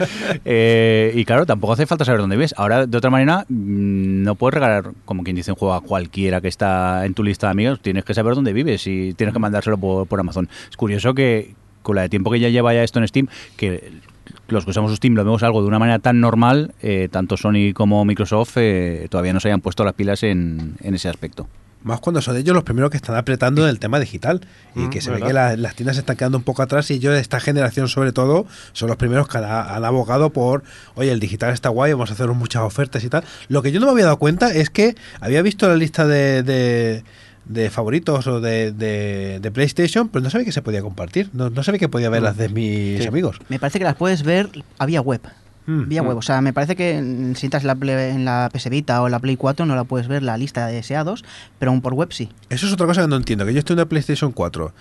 Eh, 0.44 1.12
y 1.14 1.24
claro, 1.24 1.46
tampoco 1.46 1.74
hace 1.74 1.86
falta 1.86 2.04
saber 2.04 2.20
dónde 2.20 2.36
vives. 2.36 2.54
Ahora, 2.56 2.86
de 2.86 2.96
otra 2.98 3.10
manera, 3.10 3.44
mm, 3.48 4.22
no 4.22 4.34
puedes 4.34 4.54
regalar, 4.54 4.90
como 5.04 5.22
quien 5.22 5.36
dice, 5.36 5.52
un 5.52 5.56
juego 5.56 5.74
a 5.74 5.80
cualquiera 5.80 6.40
que 6.40 6.48
está 6.48 7.04
en 7.06 7.14
tu 7.14 7.22
lista 7.22 7.46
de 7.46 7.52
amigos, 7.52 7.80
tienes 7.80 8.04
que 8.04 8.14
saber 8.14 8.34
dónde 8.34 8.52
vives 8.52 8.86
y 8.86 9.14
tienes 9.14 9.32
que 9.32 9.38
mandárselo 9.38 9.78
por, 9.78 10.06
por 10.06 10.18
Amazon. 10.20 10.48
Es 10.70 10.76
curioso 10.76 11.14
que 11.14 11.54
con 11.82 11.96
la 11.96 12.02
de 12.02 12.08
tiempo 12.08 12.30
que 12.30 12.40
ya 12.40 12.48
lleva 12.48 12.74
ya 12.74 12.82
esto 12.82 12.98
en 13.00 13.08
Steam, 13.08 13.26
que 13.56 13.92
los 14.52 14.64
que 14.64 14.70
usamos 14.70 14.94
Steam 14.94 15.14
lo 15.14 15.24
vemos 15.24 15.42
algo 15.42 15.60
de 15.62 15.68
una 15.68 15.78
manera 15.78 15.98
tan 15.98 16.20
normal, 16.20 16.74
eh, 16.82 17.08
tanto 17.10 17.36
Sony 17.36 17.72
como 17.74 18.04
Microsoft 18.04 18.52
eh, 18.56 19.06
todavía 19.10 19.32
no 19.32 19.40
se 19.40 19.48
hayan 19.48 19.60
puesto 19.60 19.84
las 19.84 19.94
pilas 19.94 20.22
en, 20.22 20.76
en 20.80 20.94
ese 20.94 21.08
aspecto. 21.08 21.48
Más 21.84 21.98
cuando 21.98 22.22
son 22.22 22.36
ellos 22.36 22.54
los 22.54 22.62
primeros 22.62 22.92
que 22.92 22.96
están 22.96 23.16
apretando 23.16 23.64
en 23.64 23.68
el 23.68 23.80
tema 23.80 23.98
digital. 23.98 24.40
Y 24.76 24.82
Mm, 24.82 24.90
que 24.90 25.00
se 25.00 25.10
¿verdad? 25.10 25.24
ve 25.26 25.28
que 25.30 25.34
la- 25.34 25.56
las 25.56 25.74
tiendas 25.74 25.96
se 25.96 26.00
están 26.00 26.16
quedando 26.16 26.38
un 26.38 26.44
poco 26.44 26.62
atrás 26.62 26.88
y 26.92 26.94
ellos, 26.94 27.16
esta 27.16 27.40
generación 27.40 27.88
sobre 27.88 28.12
todo, 28.12 28.46
son 28.72 28.86
los 28.86 28.96
primeros 28.96 29.26
que 29.26 29.38
han, 29.38 29.44
han 29.44 29.84
abogado 29.84 30.30
por, 30.30 30.62
oye, 30.94 31.10
el 31.10 31.18
digital 31.18 31.52
está 31.52 31.70
guay, 31.70 31.92
vamos 31.92 32.10
a 32.10 32.12
hacer 32.12 32.28
muchas 32.28 32.62
ofertas 32.62 33.02
y 33.02 33.08
tal. 33.08 33.24
Lo 33.48 33.62
que 33.62 33.72
yo 33.72 33.80
no 33.80 33.86
me 33.86 33.92
había 33.92 34.04
dado 34.04 34.18
cuenta 34.18 34.54
es 34.54 34.70
que 34.70 34.94
había 35.20 35.42
visto 35.42 35.66
la 35.68 35.74
lista 35.74 36.06
de, 36.06 36.44
de- 36.44 37.02
de 37.44 37.70
favoritos 37.70 38.26
o 38.26 38.40
de, 38.40 38.72
de- 38.72 39.38
de 39.40 39.50
PlayStation, 39.50 40.08
pero 40.08 40.22
no 40.22 40.30
sabía 40.30 40.44
que 40.44 40.52
se 40.52 40.62
podía 40.62 40.82
compartir. 40.82 41.28
No, 41.32 41.50
no 41.50 41.62
sabía 41.62 41.78
que 41.78 41.88
podía 41.88 42.08
ver 42.10 42.22
las 42.22 42.36
de 42.36 42.48
mis 42.48 43.02
Sí. 43.02 43.08
amigos. 43.08 43.38
Me 43.48 43.58
parece 43.58 43.78
que 43.78 43.84
las 43.84 43.96
puedes 43.96 44.22
ver 44.22 44.48
a 44.78 44.86
vía 44.86 45.00
web. 45.00 45.20
Mm. 45.66 45.88
Vía 45.88 46.02
web. 46.02 46.16
O 46.16 46.22
sea, 46.22 46.40
me 46.40 46.52
parece 46.52 46.74
que 46.74 47.00
mm, 47.00 47.34
si 47.36 47.46
entras 47.46 47.62
en 47.64 47.68
la, 47.68 48.08
en 48.08 48.24
la 48.24 48.48
PS 48.52 48.68
Vita 48.68 49.00
o 49.02 49.08
la 49.08 49.20
Play 49.20 49.36
4 49.36 49.64
no 49.66 49.76
la 49.76 49.84
puedes 49.84 50.08
ver 50.08 50.22
la 50.22 50.36
lista 50.36 50.66
de 50.66 50.74
deseados, 50.74 51.24
pero 51.58 51.70
aún 51.70 51.80
por 51.82 51.94
web 51.94 52.08
sí. 52.12 52.30
Eso 52.50 52.66
es 52.66 52.72
otra 52.72 52.86
cosa 52.86 53.02
que 53.02 53.08
no 53.08 53.16
entiendo, 53.16 53.46
que 53.46 53.52
yo 53.52 53.60
estoy 53.60 53.74
en 53.74 53.80
una 53.80 53.88
PlayStation 53.88 54.32
4 54.32 54.72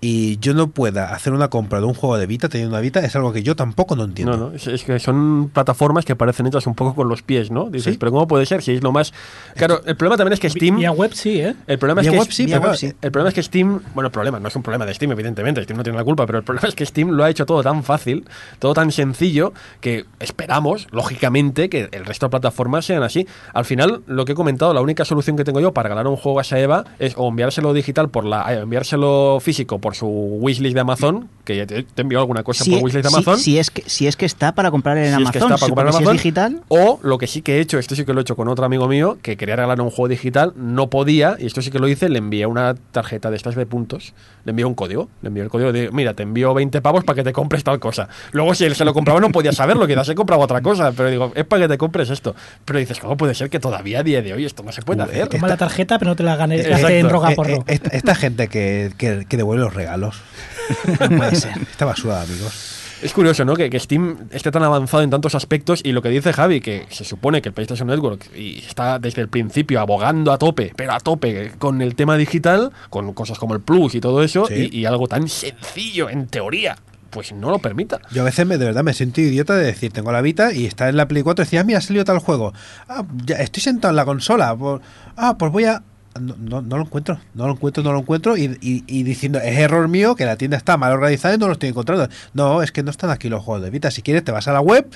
y 0.00 0.38
yo 0.38 0.54
no 0.54 0.68
pueda 0.68 1.14
hacer 1.14 1.32
una 1.32 1.48
compra 1.48 1.80
de 1.80 1.86
un 1.86 1.94
juego 1.94 2.18
de 2.18 2.26
Vita 2.26 2.48
teniendo 2.48 2.74
una 2.74 2.80
Vita, 2.80 3.00
es 3.00 3.16
algo 3.16 3.32
que 3.32 3.42
yo 3.42 3.56
tampoco 3.56 3.96
no 3.96 4.04
entiendo. 4.04 4.36
No, 4.36 4.50
no, 4.50 4.54
es, 4.54 4.66
es 4.66 4.84
que 4.84 4.98
son 4.98 5.50
plataformas 5.52 6.04
que 6.04 6.14
parecen 6.14 6.46
hechas 6.46 6.66
un 6.66 6.74
poco 6.74 6.94
con 6.94 7.08
los 7.08 7.22
pies, 7.22 7.50
¿no? 7.50 7.70
Dices, 7.70 7.94
Sí. 7.94 7.98
pero 7.98 8.12
¿cómo 8.12 8.26
puede 8.28 8.46
ser 8.46 8.62
si 8.62 8.72
es 8.72 8.82
lo 8.82 8.92
más... 8.92 9.12
Claro, 9.54 9.80
el 9.86 9.96
problema 9.96 10.16
también 10.16 10.34
es 10.34 10.40
que 10.40 10.50
Steam... 10.50 10.76
Vía 10.76 10.92
web 10.92 11.12
sí, 11.14 11.40
¿eh? 11.40 11.54
El 11.66 11.78
problema 11.78 12.02
es 12.02 12.10
que 12.10 12.18
web 12.18 12.28
sí, 12.30 12.46
web 12.46 12.76
sí. 12.76 12.92
El 13.00 13.10
problema 13.10 13.28
es 13.30 13.34
que 13.34 13.42
Steam, 13.42 13.80
bueno, 13.94 14.06
el 14.08 14.12
problema, 14.12 14.38
no 14.38 14.48
es 14.48 14.56
un 14.56 14.62
problema 14.62 14.84
de 14.84 14.94
Steam, 14.94 15.12
evidentemente, 15.12 15.62
Steam 15.62 15.76
no 15.76 15.82
tiene 15.82 15.98
la 15.98 16.04
culpa, 16.04 16.26
pero 16.26 16.38
el 16.38 16.44
problema 16.44 16.68
es 16.68 16.74
que 16.74 16.84
Steam 16.84 17.10
lo 17.10 17.24
ha 17.24 17.30
hecho 17.30 17.46
todo 17.46 17.62
tan 17.62 17.82
fácil, 17.82 18.28
todo 18.58 18.74
tan 18.74 18.92
sencillo, 18.92 19.52
que 19.80 20.04
esperamos, 20.20 20.88
lógicamente, 20.90 21.68
que 21.70 21.88
el 21.92 22.04
resto 22.04 22.26
de 22.26 22.30
plataformas 22.30 22.84
sean 22.84 23.02
así. 23.02 23.26
Al 23.54 23.64
final, 23.64 24.02
lo 24.06 24.24
que 24.24 24.32
he 24.32 24.34
comentado, 24.34 24.74
la 24.74 24.80
única 24.80 25.04
solución 25.04 25.36
que 25.36 25.44
tengo 25.44 25.60
yo 25.60 25.72
para 25.72 25.88
ganar 25.88 26.06
un 26.06 26.16
juego 26.16 26.40
a 26.40 26.44
Saeva 26.44 26.84
es 26.98 27.14
o 27.16 27.28
enviárselo 27.28 27.72
digital 27.72 28.08
por 28.10 28.24
la, 28.24 28.52
eh, 28.52 28.60
enviárselo 28.60 29.38
físico 29.40 29.78
por 29.78 29.85
su 29.94 30.06
wishlist 30.08 30.74
de 30.74 30.80
Amazon, 30.80 31.28
que 31.44 31.56
ya 31.56 31.66
te, 31.66 31.82
te 31.84 32.02
envió 32.02 32.18
alguna 32.18 32.42
cosa 32.42 32.64
Si, 32.64 32.70
por 32.72 32.82
wishlist 32.82 33.04
de 33.04 33.10
si- 33.10 33.14
Amazon. 33.16 33.38
si 33.38 33.58
es 33.58 33.70
que, 33.70 33.82
si 33.86 34.06
es 34.06 34.16
que 34.16 34.26
está 34.26 34.52
para 34.54 34.70
comprar 34.70 34.98
en 34.98 35.04
Si 35.16 35.22
es 35.22 35.30
que 35.30 35.38
Amazon, 35.38 35.52
está 35.52 35.56
para 35.60 35.68
comprar 35.70 35.86
en 35.86 35.92
porque 35.92 35.98
si 35.98 36.02
Amazon. 36.04 36.16
es 36.16 36.22
digital, 36.22 36.60
O 36.68 37.00
lo 37.02 37.18
que 37.18 37.26
sí 37.26 37.42
que 37.42 37.56
he 37.56 37.60
hecho, 37.60 37.78
esto 37.78 37.94
sí 37.94 38.04
que 38.04 38.12
lo 38.12 38.20
he 38.20 38.22
hecho 38.22 38.36
con 38.36 38.48
otro 38.48 38.64
amigo 38.64 38.88
mío, 38.88 39.18
que 39.22 39.36
quería 39.36 39.56
regalar 39.56 39.80
un 39.80 39.90
juego 39.90 40.08
digital, 40.08 40.52
no 40.56 40.90
podía, 40.90 41.36
y 41.38 41.46
esto 41.46 41.62
sí 41.62 41.70
que 41.70 41.78
lo 41.78 41.86
hice, 41.88 42.08
le 42.08 42.18
envié 42.18 42.46
una 42.46 42.74
tarjeta 42.92 43.30
de 43.30 43.36
estas 43.36 43.54
de 43.54 43.66
puntos, 43.66 44.12
le 44.44 44.50
envié 44.50 44.64
un 44.64 44.74
código, 44.74 45.08
le 45.22 45.28
envié 45.28 45.42
el 45.44 45.48
código 45.50 45.72
de, 45.72 45.90
mira, 45.92 46.14
te 46.14 46.22
envío 46.24 46.52
20 46.54 46.80
pavos 46.80 47.04
para 47.04 47.16
que 47.16 47.22
te 47.24 47.32
compres 47.32 47.62
tal 47.64 47.78
cosa. 47.78 48.08
Luego 48.32 48.54
si 48.54 48.64
él 48.64 48.74
se 48.74 48.84
lo 48.84 48.92
compraba 48.92 49.20
no 49.20 49.30
podía 49.30 49.52
saberlo, 49.52 49.86
quizás 49.86 50.06
se 50.06 50.14
compraba 50.14 50.44
otra 50.44 50.60
cosa, 50.62 50.92
pero 50.92 51.10
digo, 51.10 51.32
es 51.34 51.44
para 51.44 51.62
que 51.62 51.68
te 51.68 51.78
compres 51.78 52.10
esto. 52.10 52.34
Pero 52.64 52.78
dices, 52.78 52.98
¿cómo 52.98 53.16
puede 53.16 53.34
ser 53.34 53.50
que 53.50 53.60
todavía 53.60 54.00
a 54.00 54.02
día 54.02 54.22
de 54.22 54.32
hoy 54.32 54.44
esto 54.44 54.62
no 54.62 54.72
se 54.72 54.82
puede 54.82 55.00
Uh, 55.00 55.04
hacer? 55.04 55.28
Toma 55.28 55.48
la 55.48 55.56
tarjeta, 55.56 55.98
pero 55.98 56.10
no 56.10 56.16
te 56.16 56.22
la 56.22 56.36
ganes 56.36 56.64
en 56.66 57.08
droga 57.08 57.32
Eh, 57.32 57.36
porro. 57.36 57.50
eh, 57.58 57.62
esta, 57.66 57.90
esta 57.90 58.14
gente 58.14 58.48
que, 58.48 58.92
que- 58.96 59.26
que 59.28 59.36
devuelve 59.36 59.62
los 59.64 59.74
regalos. 59.76 60.16
puede 61.16 61.36
ser. 61.36 61.52
Esta 61.70 61.84
basura, 61.84 62.22
amigos. 62.22 62.72
Es 63.02 63.12
curioso, 63.12 63.44
¿no? 63.44 63.54
Que, 63.54 63.68
que 63.68 63.78
Steam 63.78 64.26
esté 64.30 64.50
tan 64.50 64.62
avanzado 64.62 65.02
en 65.02 65.10
tantos 65.10 65.34
aspectos 65.34 65.80
y 65.84 65.92
lo 65.92 66.00
que 66.00 66.08
dice 66.08 66.32
Javi, 66.32 66.62
que 66.62 66.86
se 66.88 67.04
supone 67.04 67.42
que 67.42 67.50
el 67.50 67.54
PlayStation 67.54 67.86
Network 67.88 68.34
y 68.34 68.60
está 68.60 68.98
desde 68.98 69.20
el 69.20 69.28
principio 69.28 69.80
abogando 69.80 70.32
a 70.32 70.38
tope, 70.38 70.72
pero 70.74 70.92
a 70.94 71.00
tope 71.00 71.52
con 71.58 71.82
el 71.82 71.94
tema 71.94 72.16
digital, 72.16 72.72
con 72.88 73.12
cosas 73.12 73.38
como 73.38 73.54
el 73.54 73.60
Plus 73.60 73.94
y 73.94 74.00
todo 74.00 74.22
eso, 74.22 74.46
Sí. 74.46 74.70
y, 74.72 74.78
y 74.80 74.84
algo 74.86 75.06
tan 75.08 75.28
sencillo 75.28 76.08
en 76.08 76.26
teoría, 76.26 76.76
pues 77.10 77.32
no 77.34 77.50
lo 77.50 77.58
permita. 77.58 78.00
Yo 78.12 78.22
a 78.22 78.24
veces 78.24 78.46
me, 78.46 78.56
de 78.56 78.64
verdad 78.64 78.82
me 78.82 78.94
siento 78.94 79.20
idiota 79.20 79.54
de 79.54 79.66
decir, 79.66 79.92
tengo 79.92 80.10
la 80.10 80.22
Vita 80.22 80.54
y 80.54 80.64
está 80.64 80.88
en 80.88 80.96
la 80.96 81.06
Play 81.06 81.22
4 81.22 81.42
y 81.42 81.44
decía, 81.44 81.60
ah, 81.60 81.64
mira, 81.64 81.80
ha 81.80 81.82
salido 81.82 82.06
tal 82.06 82.18
juego. 82.20 82.54
Ah, 82.88 83.04
ya 83.26 83.36
estoy 83.36 83.62
sentado 83.62 83.90
en 83.92 83.96
la 83.96 84.06
consola. 84.06 84.56
pues- 84.56 84.80
ah, 85.18 85.36
pues 85.38 85.52
voy 85.52 85.64
a... 85.64 85.82
No, 86.20 86.62
no, 86.62 86.76
lo 86.76 86.82
encuentro, 86.82 87.18
no 87.34 87.46
lo 87.46 87.52
encuentro, 87.52 87.82
no 87.82 87.92
lo 87.92 88.00
encuentro 88.00 88.36
y, 88.36 88.58
y- 88.60 89.02
diciendo, 89.02 89.38
es 89.38 89.56
error 89.58 89.88
mío 89.88 90.14
que 90.16 90.24
la 90.24 90.36
tienda 90.36 90.56
está 90.56 90.76
mal 90.76 90.92
organizada 90.92 91.34
y 91.34 91.38
no 91.38 91.46
lo 91.46 91.52
estoy 91.52 91.68
encontrando. 91.70 92.08
No, 92.34 92.62
es 92.62 92.72
que 92.72 92.82
no 92.82 92.90
están 92.90 93.10
aquí 93.10 93.28
los 93.28 93.42
juegos 93.42 93.62
de 93.62 93.70
Vita. 93.70 93.90
Si 93.90 94.02
quieres 94.02 94.24
te 94.24 94.32
vas 94.32 94.48
a 94.48 94.52
la 94.52 94.60
web 94.60 94.86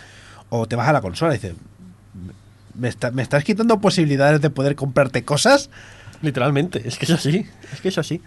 o 0.49 0.67
te 0.67 0.77
vas 0.77 0.89
a 0.89 0.93
la 0.93 1.01
consola 1.01 1.33
dices, 1.33 1.55
¿me, 2.75 2.89
está- 2.89 3.11
me 3.11 3.23
estás 3.23 3.45
quitando 3.45 3.81
posibilidades 3.81 4.41
de 4.41 4.51
poder 4.51 4.75
comprarte 4.77 5.25
cosas? 5.25 5.71
Literalmente, 6.23 6.87
es 6.87 6.99
que 6.99 7.07
es 7.07 7.11
así, 7.13 7.47
es 7.73 7.81
que 7.81 7.89
es 7.89 7.99
así. 7.99 8.21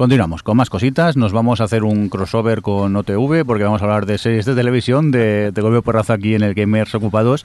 Continuamos 0.00 0.42
con 0.42 0.56
más 0.56 0.70
cositas. 0.70 1.18
Nos 1.18 1.34
vamos 1.34 1.60
a 1.60 1.64
hacer 1.64 1.84
un 1.84 2.08
crossover 2.08 2.62
con 2.62 2.96
OTV 2.96 3.44
porque 3.44 3.64
vamos 3.64 3.82
a 3.82 3.84
hablar 3.84 4.06
de 4.06 4.16
series 4.16 4.46
de 4.46 4.54
televisión, 4.54 5.10
de, 5.10 5.52
de 5.52 5.60
golpe 5.60 5.82
porrazo 5.82 6.14
aquí 6.14 6.34
en 6.34 6.42
el 6.42 6.54
Gamers 6.54 6.94
Ocupados. 6.94 7.44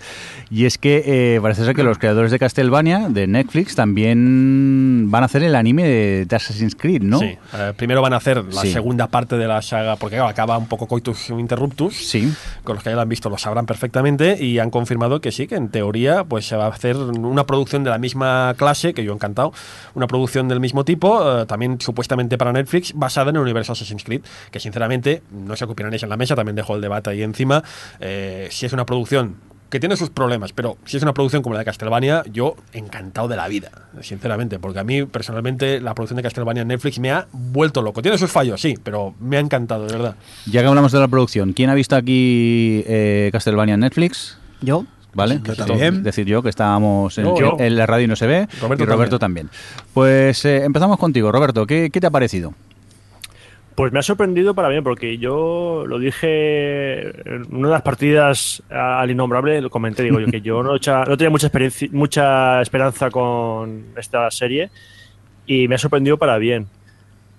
Y 0.49 0.63
es 0.63 0.77
que 0.77 1.03
eh, 1.05 1.39
parece 1.41 1.65
ser 1.65 1.75
que 1.75 1.83
los 1.83 1.97
creadores 1.97 2.31
de 2.31 2.39
Castlevania, 2.39 3.09
de 3.09 3.27
Netflix, 3.27 3.75
también 3.75 5.11
van 5.11 5.23
a 5.23 5.25
hacer 5.25 5.43
el 5.43 5.53
anime 5.53 5.83
de, 5.83 6.27
Assassin's 6.33 6.77
Creed, 6.77 7.01
¿no? 7.01 7.19
Sí, 7.19 7.37
eh, 7.55 7.73
primero 7.75 8.01
van 8.01 8.13
a 8.13 8.17
hacer 8.17 8.41
la 8.45 8.61
Sí. 8.61 8.71
segunda 8.71 9.07
parte 9.07 9.35
de 9.35 9.47
la 9.49 9.61
saga, 9.61 9.97
porque 9.97 10.15
claro, 10.15 10.29
acaba 10.29 10.57
un 10.57 10.67
poco 10.67 10.87
coitus 10.87 11.31
interruptus. 11.31 12.07
Sí. 12.07 12.33
con 12.63 12.75
los 12.75 12.83
que 12.85 12.89
ya 12.89 12.95
lo 12.95 13.01
han 13.01 13.09
visto 13.09 13.29
lo 13.29 13.37
sabrán 13.37 13.65
perfectamente 13.65 14.41
y 14.41 14.59
han 14.59 14.69
confirmado 14.69 15.19
que 15.19 15.33
sí, 15.33 15.45
que 15.45 15.55
en 15.55 15.67
teoría 15.67 16.23
pues 16.23 16.47
se 16.47 16.55
va 16.55 16.67
a 16.67 16.69
hacer 16.69 16.95
una 16.95 17.45
producción 17.45 17.83
de 17.83 17.89
la 17.89 17.97
misma 17.97 18.53
clase, 18.57 18.93
que 18.93 19.03
yo 19.03 19.11
he 19.11 19.15
encantado, 19.15 19.51
una 19.93 20.07
producción 20.07 20.47
del 20.47 20.61
mismo 20.61 20.85
tipo, 20.85 21.41
eh, 21.41 21.45
también 21.45 21.81
supuestamente 21.81 22.37
para 22.37 22.44
Netflix, 22.53 22.93
basada 22.93 23.29
en 23.29 23.37
el 23.37 23.41
universo 23.41 23.73
Assassin's 23.73 24.03
Creed, 24.03 24.21
que 24.51 24.59
sinceramente, 24.59 25.23
no 25.31 25.55
sé 25.55 25.65
qué 25.65 25.71
opinaréis 25.71 26.03
en 26.03 26.09
la 26.09 26.17
mesa, 26.17 26.35
también 26.35 26.55
dejo 26.55 26.75
el 26.75 26.81
debate 26.81 27.09
ahí 27.09 27.23
encima, 27.23 27.63
eh, 27.99 28.47
si 28.51 28.65
es 28.65 28.73
una 28.73 28.85
producción 28.85 29.35
que 29.69 29.79
tiene 29.79 29.97
sus 29.97 30.09
problemas, 30.09 30.53
pero 30.53 30.77
si 30.85 30.97
es 30.97 31.03
una 31.03 31.13
producción 31.13 31.41
como 31.41 31.53
la 31.53 31.59
de 31.59 31.65
Castlevania, 31.65 32.23
yo 32.31 32.55
encantado 32.71 33.27
de 33.27 33.35
la 33.35 33.47
vida, 33.47 33.71
sinceramente, 34.01 34.59
porque 34.59 34.79
a 34.79 34.83
mí 34.83 35.03
personalmente 35.05 35.81
la 35.81 35.93
producción 35.95 36.17
de 36.17 36.23
Castlevania 36.23 36.61
en 36.61 36.69
Netflix 36.69 36.99
me 36.99 37.11
ha 37.11 37.27
vuelto 37.31 37.81
loco. 37.81 38.01
Tiene 38.01 38.17
sus 38.17 38.31
fallos, 38.31 38.61
sí, 38.61 38.77
pero 38.81 39.15
me 39.19 39.37
ha 39.37 39.39
encantado, 39.39 39.87
de 39.87 39.93
verdad. 39.93 40.15
Ya 40.45 40.61
que 40.61 40.67
hablamos 40.67 40.91
de 40.91 40.99
la 40.99 41.07
producción, 41.07 41.53
¿quién 41.53 41.69
ha 41.69 41.73
visto 41.73 41.95
aquí 41.95 42.83
eh, 42.87 43.29
Castlevania 43.31 43.73
en 43.73 43.81
Netflix? 43.81 44.37
yo, 44.61 44.85
¿Vale? 45.15 45.39
Yo 45.43 45.55
también. 45.55 46.03
decir, 46.03 46.27
yo 46.27 46.43
que 46.43 46.49
estábamos 46.49 47.17
en, 47.17 47.35
Yo. 47.35 47.55
en 47.57 47.75
la 47.75 47.85
radio 47.87 48.03
y 48.03 48.07
no 48.07 48.15
se 48.15 48.27
ve, 48.27 48.47
Roberto 48.61 48.83
y 48.83 48.85
Roberto 48.87 49.17
también. 49.17 49.49
Pues 49.93 50.45
eh, 50.45 50.63
empezamos 50.65 50.99
contigo, 50.99 51.31
Roberto. 51.31 51.65
¿qué, 51.65 51.89
qué 51.91 51.99
te 52.01 52.05
ha 52.07 52.11
parecido? 52.11 52.53
Pues 53.75 53.91
me 53.91 53.99
ha 53.99 54.03
sorprendido 54.03 54.53
para 54.53 54.69
bien, 54.69 54.83
porque 54.83 55.17
yo 55.17 55.83
lo 55.87 55.99
dije 55.99 57.09
en 57.29 57.45
una 57.51 57.67
de 57.69 57.73
las 57.73 57.81
partidas 57.81 58.63
a- 58.69 59.01
al 59.01 59.11
innombrable, 59.11 59.59
lo 59.61 59.69
comenté, 59.69 60.03
digo 60.03 60.19
yo, 60.19 60.27
que 60.27 60.39
yo 60.41 60.63
no, 60.63 60.75
echa- 60.75 61.03
no 61.05 61.17
tenía 61.17 61.29
mucha, 61.29 61.47
experiencia, 61.47 61.87
mucha 61.91 62.61
esperanza 62.61 63.09
con 63.09 63.85
esta 63.97 64.29
serie 64.31 64.69
y 65.45 65.67
me 65.67 65.75
ha 65.75 65.77
sorprendido 65.77 66.17
para 66.17 66.37
bien. 66.37 66.67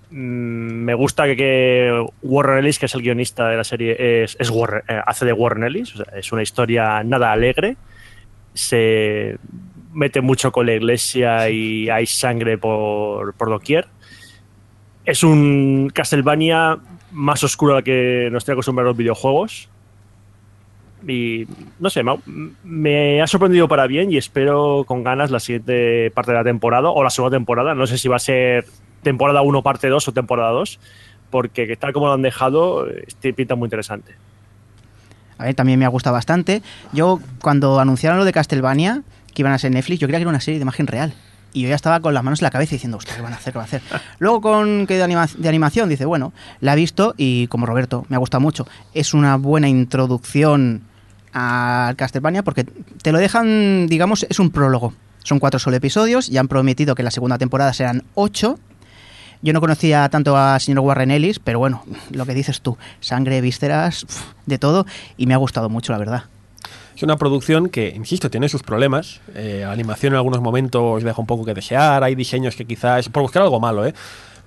Mm, 0.09 0.85
me 0.85 0.93
gusta 0.93 1.25
que, 1.25 1.35
que 1.35 2.05
Warren 2.21 2.59
Ellis, 2.59 2.79
que 2.79 2.85
es 2.85 2.95
el 2.95 3.01
guionista 3.01 3.49
de 3.49 3.57
la 3.57 3.63
serie, 3.63 4.23
es, 4.23 4.37
es 4.39 4.49
eh, 4.49 5.01
hace 5.05 5.25
de 5.25 5.33
Warren 5.33 5.63
Ellis. 5.63 5.95
o 5.95 5.97
sea, 6.03 6.17
es 6.17 6.31
una 6.31 6.43
historia 6.43 7.03
nada 7.03 7.31
alegre. 7.31 7.77
Se 8.53 9.37
mete 9.93 10.21
mucho 10.21 10.51
con 10.51 10.65
la 10.65 10.73
iglesia 10.73 11.49
y 11.49 11.89
hay 11.89 12.05
sangre 12.05 12.57
por, 12.57 13.33
por 13.33 13.49
doquier. 13.49 13.87
Es 15.05 15.23
un 15.23 15.89
Castlevania 15.93 16.77
más 17.11 17.43
oscuro 17.43 17.77
al 17.77 17.83
que 17.83 18.29
nos 18.31 18.41
estoy 18.41 18.53
acostumbrados 18.53 18.91
los 18.91 18.97
videojuegos. 18.97 19.69
Y 21.07 21.45
no 21.79 21.89
sé, 21.89 22.03
me 22.63 23.21
ha 23.21 23.27
sorprendido 23.27 23.67
para 23.67 23.85
bien 23.87 24.11
y 24.11 24.17
espero 24.17 24.83
con 24.85 25.03
ganas 25.03 25.29
la 25.29 25.39
siguiente 25.39 26.11
parte 26.11 26.31
de 26.31 26.37
la 26.37 26.43
temporada 26.43 26.89
o 26.89 27.03
la 27.03 27.09
segunda 27.09 27.37
temporada. 27.37 27.75
No 27.75 27.85
sé 27.85 27.97
si 27.97 28.07
va 28.07 28.15
a 28.15 28.19
ser 28.19 28.65
temporada 29.09 29.41
1, 29.41 29.61
parte 29.63 29.87
2 29.87 30.07
o 30.07 30.11
temporada 30.11 30.51
2, 30.51 30.79
porque 31.29 31.75
tal 31.77 31.93
como 31.93 32.07
lo 32.07 32.13
han 32.13 32.21
dejado, 32.21 32.87
este 32.89 33.33
pinta 33.33 33.55
muy 33.55 33.67
interesante. 33.67 34.13
A 35.37 35.45
ver, 35.45 35.55
también 35.55 35.77
me 35.79 35.85
ha 35.85 35.89
gustado 35.89 36.13
bastante. 36.15 36.61
Yo, 36.93 37.19
cuando 37.41 37.79
anunciaron 37.79 38.17
lo 38.19 38.25
de 38.25 38.33
Castlevania, 38.33 39.03
que 39.33 39.41
iban 39.43 39.53
a 39.53 39.59
ser 39.59 39.71
Netflix, 39.71 39.99
yo 39.99 40.07
creía 40.07 40.19
que 40.19 40.23
era 40.23 40.29
una 40.29 40.41
serie 40.41 40.59
de 40.59 40.63
imagen 40.63 40.87
real. 40.87 41.13
Y 41.53 41.61
yo 41.61 41.69
ya 41.69 41.75
estaba 41.75 41.99
con 42.01 42.13
las 42.13 42.23
manos 42.23 42.41
en 42.41 42.45
la 42.45 42.49
cabeza 42.51 42.71
diciendo, 42.75 42.97
¿qué 42.99 43.21
van 43.21 43.33
a 43.33 43.37
hacer? 43.37 43.53
¿Qué 43.53 43.59
van 43.59 43.65
a 43.65 43.67
hacer? 43.67 43.81
Luego 44.19 44.41
con 44.41 44.85
que 44.87 44.95
de, 44.97 45.03
anima- 45.03 45.27
de 45.37 45.47
animación, 45.49 45.89
dice, 45.89 46.05
bueno, 46.05 46.33
la 46.59 46.73
he 46.73 46.75
visto 46.75 47.13
y 47.17 47.47
como 47.47 47.65
Roberto, 47.65 48.05
me 48.09 48.15
ha 48.15 48.19
gustado 48.19 48.41
mucho. 48.41 48.67
Es 48.93 49.13
una 49.13 49.37
buena 49.37 49.69
introducción 49.69 50.81
al 51.33 51.95
Castlevania 51.95 52.43
porque 52.43 52.63
te 52.63 53.11
lo 53.11 53.19
dejan, 53.19 53.87
digamos, 53.87 54.25
es 54.29 54.39
un 54.39 54.49
prólogo. 54.49 54.93
Son 55.23 55.39
cuatro 55.39 55.59
solo 55.59 55.75
episodios 55.77 56.29
y 56.29 56.37
han 56.37 56.47
prometido 56.47 56.95
que 56.95 57.03
la 57.03 57.11
segunda 57.11 57.37
temporada 57.37 57.73
serán 57.73 58.03
ocho. 58.15 58.59
Yo 59.41 59.53
no 59.53 59.59
conocía 59.59 60.09
tanto 60.09 60.35
a 60.35 60.59
señor 60.59 60.79
Warren 60.79 61.11
Ellis, 61.11 61.39
pero 61.39 61.59
bueno, 61.59 61.83
lo 62.11 62.25
que 62.25 62.33
dices 62.33 62.61
tú, 62.61 62.77
sangre, 62.99 63.41
vísceras, 63.41 64.05
de 64.45 64.57
todo, 64.57 64.85
y 65.17 65.27
me 65.27 65.33
ha 65.33 65.37
gustado 65.37 65.69
mucho, 65.69 65.91
la 65.91 65.99
verdad. 65.99 66.23
Es 66.97 67.03
una 67.03 67.17
producción 67.17 67.69
que, 67.69 67.89
insisto, 67.95 68.31
tiene 68.31 68.49
sus 68.49 68.63
problemas. 68.63 69.21
Eh, 69.35 69.63
animación 69.63 70.13
en 70.13 70.17
algunos 70.17 70.41
momentos 70.41 71.03
deja 71.03 71.21
un 71.21 71.27
poco 71.27 71.45
que 71.45 71.53
desear. 71.53 72.03
Hay 72.03 72.15
diseños 72.15 72.55
que 72.55 72.65
quizás. 72.65 73.07
por 73.09 73.21
buscar 73.21 73.43
algo 73.43 73.59
malo, 73.59 73.85
¿eh? 73.85 73.93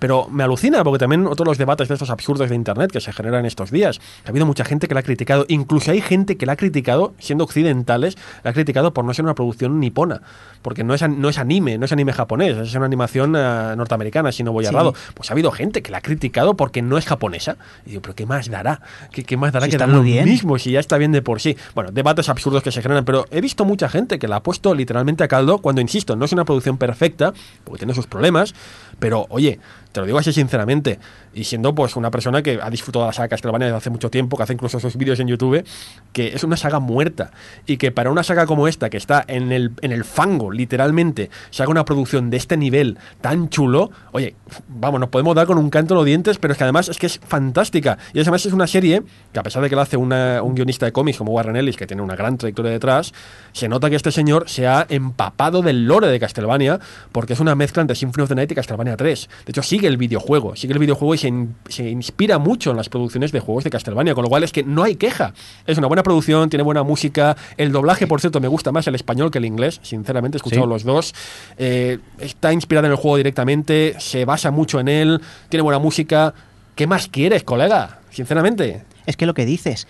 Pero 0.01 0.27
me 0.29 0.43
alucina 0.43 0.83
porque 0.83 0.99
también 0.99 1.27
otros 1.29 1.47
los 1.47 1.59
debates 1.59 1.87
de 1.87 1.95
estos 1.95 2.11
absurdos 2.11 2.49
de 2.51 2.57
internet 2.57 2.91
que 2.91 3.01
se 3.01 3.13
generan 3.13 3.47
estos 3.47 3.71
días. 3.71 4.01
Ha 4.27 4.31
habido 4.31 4.47
mucha 4.47 4.65
gente 4.65 4.89
que 4.89 4.95
la 4.95 5.01
ha 5.01 5.03
criticado, 5.05 5.45
incluso 5.49 5.93
hay 5.93 6.01
gente 6.01 6.37
que 6.37 6.47
la 6.47 6.53
ha 6.55 6.57
criticado, 6.57 7.13
siendo 7.21 7.45
occidentales, 7.45 8.17
la 8.43 8.51
ha 8.51 8.55
criticado 8.55 8.93
por 8.93 9.05
no 9.05 9.15
ser 9.15 9.25
una 9.25 9.35
producción 9.37 9.79
nipona. 9.79 10.23
Porque 10.63 10.83
no 10.85 10.95
es, 10.95 11.09
no 11.09 11.29
es 11.29 11.39
anime, 11.39 11.79
no 11.79 11.85
es 11.85 11.93
anime 11.93 12.13
japonés, 12.13 12.57
es 12.57 12.75
una 12.75 12.87
animación 12.87 13.35
eh, 13.37 13.75
norteamericana, 13.77 14.33
si 14.33 14.43
no 14.43 14.53
voy 14.53 14.65
Sí. 14.65 14.71
errado. 14.71 14.95
Pues 15.15 15.31
ha 15.31 15.35
habido 15.35 15.51
gente 15.53 15.83
que 15.83 15.91
la 15.91 15.99
ha 15.99 16.03
criticado 16.03 16.55
porque 16.57 16.83
no 16.83 16.99
es 16.99 17.07
japonesa. 17.07 17.57
Y 17.87 17.91
digo, 17.91 18.03
pero 18.03 18.15
¿qué 18.15 18.27
más 18.27 18.49
dará? 18.51 18.81
¿Qué, 19.13 19.23
qué 19.25 19.37
más 19.37 19.53
dará 19.53 19.67
que 19.67 19.73
está 19.77 19.87
dar 19.87 19.95
lo 19.95 20.03
bien. 20.03 20.25
mismo 20.25 20.59
si 20.59 20.73
ya 20.73 20.81
está 20.81 20.97
bien 20.99 21.13
de 21.13 21.23
por 21.23 21.41
sí? 21.41 21.57
Bueno, 21.75 21.91
debates 21.93 22.29
absurdos 22.29 22.63
que 22.63 22.73
se 22.73 22.83
generan, 22.83 23.05
pero 23.05 23.27
he 23.31 23.41
visto 23.41 23.65
mucha 23.67 23.89
gente 23.89 24.19
que 24.19 24.29
la 24.29 24.37
ha 24.37 24.43
puesto 24.43 24.75
literalmente 24.75 25.25
a 25.25 25.29
caldo 25.29 25.59
cuando, 25.59 25.81
insisto, 25.83 26.17
no 26.17 26.25
es 26.25 26.33
una 26.33 26.45
producción 26.45 26.79
perfecta, 26.79 27.33
porque 27.65 27.79
tiene 27.81 27.95
sus 27.95 28.07
problemas, 28.07 28.55
pero 28.99 29.27
oye, 29.31 29.59
te 29.93 30.01
lo 30.01 30.07
digo 30.07 30.19
así 30.19 30.33
sinceramente, 30.33 30.99
y 31.35 31.45
siendo 31.45 31.75
pues 31.75 31.97
una 31.97 32.11
persona 32.11 32.43
que 32.43 32.59
ha 32.63 32.71
disfrutado 32.71 33.05
de 33.05 33.09
la 33.09 33.13
saga 33.13 33.29
Castlevania 33.29 33.67
desde 33.67 33.77
hace 33.79 33.91
mucho 33.91 34.11
tiempo, 34.11 34.37
que 34.37 34.43
hace 34.45 34.53
incluso 34.53 34.79
esos 34.79 34.97
vídeos 34.97 35.19
en 35.21 35.29
YouTube, 35.29 35.65
que 36.13 36.29
es 36.29 36.45
una 36.45 36.57
saga 36.57 36.79
muerta, 36.81 37.31
y 37.67 37.77
que 37.77 37.91
para 37.93 38.11
una 38.11 38.23
saga 38.23 38.47
como 38.47 38.69
esta, 38.69 38.91
que 38.91 38.97
está 38.97 39.25
en 39.27 39.53
el, 39.53 39.73
en 39.83 39.93
el 39.93 40.05
fango, 40.05 40.51
literalmente, 40.51 41.31
se 41.51 41.63
haga 41.63 41.71
una 41.71 41.85
producción 41.85 42.31
de 42.31 42.37
este 42.37 42.57
nivel 42.57 42.99
tan 43.21 43.49
chulo, 43.49 43.91
oye, 44.13 44.35
vamos, 44.69 45.01
nos 45.01 45.09
podemos 45.09 45.35
dar 45.35 45.47
con 45.47 45.59
un 45.59 45.71
canto 45.71 45.95
en 45.95 45.97
los 45.97 46.07
dientes, 46.07 46.39
pero 46.39 46.53
es 46.53 46.59
que 46.59 46.65
además 46.65 46.89
es 46.89 46.99
que 46.99 47.07
es 47.07 47.19
fantástica, 47.27 47.99
y 48.13 48.21
además 48.21 48.45
es 48.47 48.53
una 48.53 48.67
serie 48.67 49.03
que 49.33 49.39
a 49.41 49.43
pesar 49.43 49.63
de 49.63 49.69
que 49.71 49.77
la 49.77 49.83
hace 49.83 49.97
una- 49.97 50.43
un 50.43 50.55
guionista 50.55 50.87
de 50.87 50.93
cómics 50.93 51.19
como 51.19 51.33
Warren 51.33 51.57
Ellis, 51.57 51.77
que 51.77 51.87
tiene 51.87 52.03
una 52.03 52.17
gran 52.17 52.39
trayectoria 52.39 52.71
detrás, 52.73 53.13
se 53.53 53.69
nota 53.69 53.91
que 53.91 53.97
este 53.97 54.13
señor 54.13 54.49
se 54.49 54.67
ha 54.67 54.87
empapado 54.89 55.63
del 55.63 55.87
lore 55.87 56.09
de 56.09 56.21
Castlevania, 56.21 56.79
porque 57.13 57.33
es 57.33 57.41
una 57.41 57.55
mezcla 57.55 57.81
entre 57.83 57.97
Symphony 57.97 58.23
of 58.23 58.29
the 58.29 58.35
Night 58.35 58.53
y 58.53 58.55
Castlevania 58.55 58.97
3. 58.97 59.29
De 59.47 59.51
hecho, 59.51 59.63
sigue 59.81 59.89
el 59.89 59.97
videojuego, 59.97 60.55
sigue 60.57 60.75
el 60.75 60.79
videojuego 60.79 61.15
y 61.15 61.19
se, 61.19 61.29
in- 61.29 61.55
se 61.69 61.89
inspira 61.89 62.39
mucho 62.39 62.71
en 62.71 62.77
las 62.77 62.89
producciones 62.91 63.33
de 63.33 63.41
juegos 63.41 63.65
de 63.65 63.71
Castlevania, 63.71 64.15
con 64.15 64.23
lo 64.25 64.29
cual 64.29 64.43
es 64.45 64.53
que 64.53 64.63
no 64.63 64.83
hay 64.83 64.97
queja. 64.97 65.33
Es 65.67 65.79
una 65.79 65.87
buena 65.87 66.03
producción, 66.03 66.51
tiene 66.51 66.63
buena 66.63 66.83
música. 66.83 67.35
El 67.57 67.73
doblaje, 67.73 68.07
por 68.07 68.21
cierto, 68.21 68.41
me 68.41 68.49
gusta 68.49 68.73
más 68.73 68.87
el 68.87 68.95
español 68.95 69.31
que 69.31 69.39
el 69.39 69.47
inglés, 69.47 69.81
sinceramente, 69.83 70.37
he 70.37 70.39
escuchado 70.39 70.65
Sí. 70.65 70.69
los 70.69 70.85
dos. 70.85 71.15
Eh, 71.57 71.99
está 72.19 72.53
inspirada 72.53 72.89
en 72.89 72.93
el 72.93 72.99
juego 72.99 73.17
directamente, 73.17 73.95
se 73.99 74.25
basa 74.27 74.51
mucho 74.51 74.81
en 74.81 74.89
él, 74.89 75.21
tiene 75.49 75.63
buena 75.63 75.79
música. 75.79 76.35
¿Qué 76.75 76.87
más 76.87 77.09
quieres, 77.09 77.43
colega? 77.43 78.01
Sinceramente. 78.11 78.85
Es 79.07 79.17
que 79.17 79.25
lo 79.27 79.33
que 79.35 79.47
dices, 79.47 79.87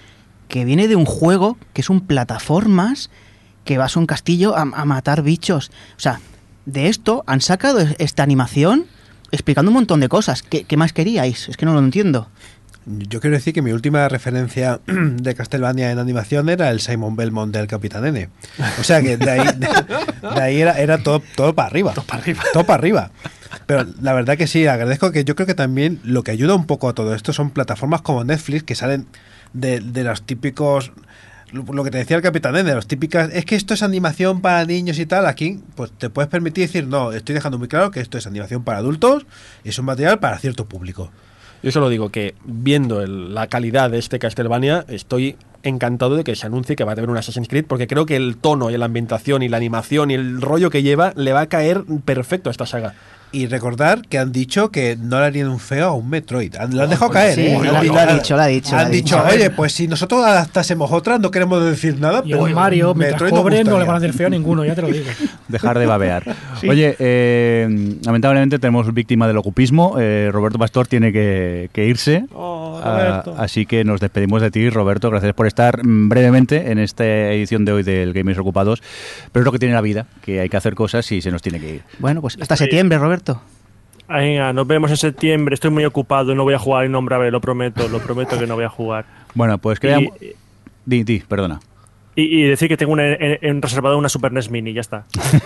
que 0.49 0.65
viene 0.65 0.87
de 0.87 0.95
un 0.97 1.05
juego 1.05 1.57
que 1.73 1.81
es 1.81 1.91
un 1.91 2.01
plataformas, 2.01 3.11
que 3.65 3.77
vas 3.77 3.97
a 3.97 4.01
un 4.01 4.07
castillo 4.07 4.57
a, 4.57 4.63
a 4.63 4.85
matar 4.85 5.23
bichos. 5.23 5.71
O 5.97 6.01
sea, 6.01 6.21
de 6.67 6.87
esto 6.89 7.25
han 7.27 7.41
sacado 7.41 7.81
esta 7.99 8.23
animación 8.23 8.87
explicando 9.33 9.71
un 9.71 9.75
montón 9.75 10.01
de 10.01 10.09
cosas. 10.09 10.43
¿Qué, 10.43 10.65
qué 10.65 10.77
más 10.77 10.93
queríais? 10.93 11.49
Es 11.49 11.57
que 11.57 11.67
no 11.67 11.75
lo 11.75 11.81
entiendo. 11.81 12.29
Yo 12.87 13.21
quiero 13.21 13.37
decir 13.37 13.53
que 13.53 13.63
mi 13.63 13.73
última 13.73 14.09
referencia 14.09 14.81
de 14.87 15.35
Castlevania 15.35 15.91
en 15.91 15.99
animación 15.99 16.49
era 16.49 16.71
el 16.71 16.81
Simon 16.81 17.15
Belmont 17.15 17.55
del 17.55 17.67
Capitán 17.67 18.07
N. 18.07 18.29
O 18.81 18.85
sea 18.85 19.03
que 19.03 19.17
de 19.17 19.31
ahí, 19.31 19.47
de, 19.57 19.69
de 20.35 20.41
ahí 20.41 20.61
era, 20.61 20.79
era 20.81 21.03
todo, 21.03 21.23
todo 21.37 21.55
para 21.55 21.69
arriba. 21.69 21.93
Todo 21.93 22.07
para 22.07 22.23
arriba. 22.23 22.43
Todo 22.53 22.65
para 22.65 22.79
arriba. 22.81 23.11
Pero 23.67 23.87
la 24.01 24.13
verdad 24.13 24.37
que 24.37 24.47
sí, 24.47 24.67
agradezco 24.67 25.13
que 25.13 25.25
yo 25.25 25.37
creo 25.37 25.47
que 25.47 25.55
también 25.55 26.01
lo 26.05 26.25
que 26.25 26.31
ayuda 26.31 26.55
un 26.55 26.67
poco 26.67 26.89
a 26.89 26.95
todo 26.95 27.15
esto 27.15 27.33
son 27.33 27.51
plataformas 27.51 28.01
como 28.01 28.25
Netflix 28.25 28.63
que 28.63 28.75
salen 28.75 29.07
de, 29.53 29.81
de 29.81 30.05
los 30.05 30.23
típicos 30.23 30.93
lo 31.53 31.85
que 31.85 31.91
te 31.91 31.99
decía 31.99 32.17
el 32.17 32.23
Capitán 32.23 32.55
de 32.55 32.75
los 32.75 32.87
típicas, 32.87 33.31
es 33.33 33.45
que 33.45 33.57
esto 33.57 33.75
es 33.75 33.83
animación 33.83 34.41
para 34.41 34.65
niños 34.65 34.99
y 34.99 35.07
tal, 35.07 35.27
aquí 35.27 35.61
pues 35.75 35.91
te 35.93 36.11
puedes 36.11 36.31
permitir 36.31 36.67
decir, 36.67 36.87
no, 36.87 37.13
estoy 37.13 37.35
dejando 37.35 37.59
muy 37.59 37.69
claro 37.69 37.91
que 37.91 38.01
esto 38.01 38.19
es 38.19 38.27
animación 38.27 38.63
para 38.65 38.79
adultos 38.79 39.27
y 39.65 39.71
es 39.71 39.79
un 39.79 39.85
material 39.87 40.19
para 40.21 40.39
cierto 40.39 40.67
público. 40.67 41.11
Yo 41.63 41.71
solo 41.73 41.89
digo 41.91 42.09
que 42.09 42.35
viendo 42.45 43.03
el- 43.03 43.35
la 43.35 43.47
calidad 43.49 43.91
de 43.91 43.99
este 43.99 44.19
Castlevania, 44.19 44.85
estoy 44.89 45.37
encantado 45.63 46.17
de 46.17 46.25
que 46.25 46.35
se 46.35 46.47
anuncie 46.47 46.75
que 46.75 46.85
va 46.85 46.93
a 46.93 46.95
haber 46.95 47.11
un 47.11 47.19
Assassin's 47.19 47.49
Creed, 47.49 47.67
porque 47.67 47.87
creo 47.87 48.07
que 48.07 48.17
el 48.17 48.39
tono 48.39 48.71
y 48.71 48.79
la 48.79 48.87
ambientación 48.87 49.43
y 49.43 49.49
la 49.49 49.59
animación 49.59 50.11
y 50.11 50.15
el 50.15 50.41
rollo 50.41 50.71
que 50.71 50.83
lleva 50.83 51.13
le 51.17 51.35
va 51.35 51.43
a 51.43 51.47
caer 51.49 51.85
perfecto 52.05 52.49
a 52.49 52.53
esta 52.53 52.65
saga. 52.65 52.95
Y 53.33 53.47
recordar 53.47 54.03
que 54.09 54.19
han 54.19 54.33
dicho 54.33 54.71
que 54.71 54.97
no 55.01 55.21
le 55.21 55.27
harían 55.27 55.49
un 55.49 55.61
feo 55.61 55.87
a 55.89 55.95
un 55.95 56.11
Metroid. 56.11 56.57
Han- 56.57 56.77
Lo 56.77 56.83
han 56.83 56.91
dejado 56.91 57.11
caer, 57.13 57.35
Sí, 57.37 57.43
¿eh? 57.43 57.53
lo, 57.53 57.59
Han 57.77 57.87
lo 57.87 57.99
ha 57.99 58.07
dicho, 58.13 58.35
lo 58.37 58.43
ha 58.43 58.47
dicho. 58.49 58.77
Han 58.77 58.91
dicho, 58.91 59.17
dicho. 59.23 59.29
oye, 59.33 59.51
pues 59.51 59.73
si 59.73 59.87
nosotros 59.87 60.25
adaptásemos 60.25 60.91
otra, 60.91 61.19
no 61.19 61.31
queremos 61.31 61.65
decir 61.65 61.99
nada. 62.01 62.23
Y 62.25 62.33
pero 62.33 62.47
Mario, 62.49 62.93
Metroid 62.95 63.31
cobre, 63.31 63.63
no 63.63 63.79
le 63.79 63.85
van 63.85 63.95
a 63.95 63.99
hacer 63.99 64.13
feo 64.15 64.27
a 64.27 64.31
ninguno, 64.31 64.65
ya 64.65 64.75
te 64.75 64.83
lo 64.83 64.89
digo. 64.89 65.05
Dejar 65.49 65.79
de 65.79 65.87
babear. 65.87 66.25
Oye, 66.69 66.97
eh, 66.99 67.97
lamentablemente 68.05 68.59
tenemos 68.59 68.93
víctima 68.93 69.29
del 69.29 69.37
ocupismo. 69.37 69.97
Eh, 70.01 70.31
Roberto 70.33 70.59
Pastor 70.59 70.87
tiene 70.89 71.13
que, 71.13 71.71
que 71.73 71.87
irse. 71.87 72.25
Oh, 72.35 72.81
Ah, 72.83 73.23
así 73.37 73.67
que 73.67 73.85
nos 73.85 74.01
despedimos 74.01 74.41
de 74.41 74.51
ti, 74.51 74.71
Roberto. 74.71 75.11
Gracias 75.11 75.35
por 75.35 75.47
estar 75.47 75.85
mm, 75.87 76.09
brevemente 76.09 76.71
en 76.73 76.79
esta 76.79 77.05
edición 77.05 77.65
de 77.67 77.73
hoy 77.73 77.83
del 77.83 78.13
Gamers 78.15 78.39
Ocupados. 78.39 78.83
Pero 79.33 79.43
es 79.43 79.45
lo 79.45 79.53
que 79.53 79.59
tiene 79.59 79.75
la 79.75 79.83
vida, 79.83 80.07
que 80.23 80.41
hay 80.41 80.49
que 80.49 80.57
hacer 80.57 80.75
cosas 80.75 81.11
y 81.13 81.21
se 81.21 81.31
nos 81.31 81.43
tiene 81.43 81.61
que 81.61 81.75
ir. 81.75 81.83
Bueno, 81.99 82.23
pues 82.23 82.35
hasta 82.41 82.55
Estoy- 82.55 82.65
septiembre, 82.67 82.99
Roberto. 82.99 83.20
Venga, 84.09 84.53
nos 84.53 84.67
vemos 84.67 84.91
en 84.91 84.97
septiembre. 84.97 85.55
Estoy 85.55 85.71
muy 85.71 85.85
ocupado 85.85 86.33
y 86.33 86.35
no 86.35 86.43
voy 86.45 86.55
a 86.55 86.59
jugar 86.59 86.85
Innombrable, 86.87 87.31
lo 87.31 87.41
prometo, 87.41 87.89
lo 87.89 88.01
prometo 88.01 88.39
que 88.39 88.47
no 88.47 88.57
voy 88.57 88.65
a 88.65 88.69
jugar. 88.69 89.05
Bueno, 89.35 89.59
pues 89.59 89.79
Y, 89.79 89.81
creamos... 89.81 90.13
Di, 90.85 91.05
di, 91.05 91.21
perdona. 91.21 91.61
y- 92.17 92.41
y 92.41 92.43
decir 92.43 92.67
que 92.69 92.77
tengo 92.77 92.93
una, 92.93 93.07
en, 93.07 93.39
en 93.41 93.63
reservado 93.63 93.97
una 93.97 94.09
Super 94.09 94.33
NES 94.33 94.51
Mini, 94.51 94.73
ya 94.73 94.81
está. 94.81 95.05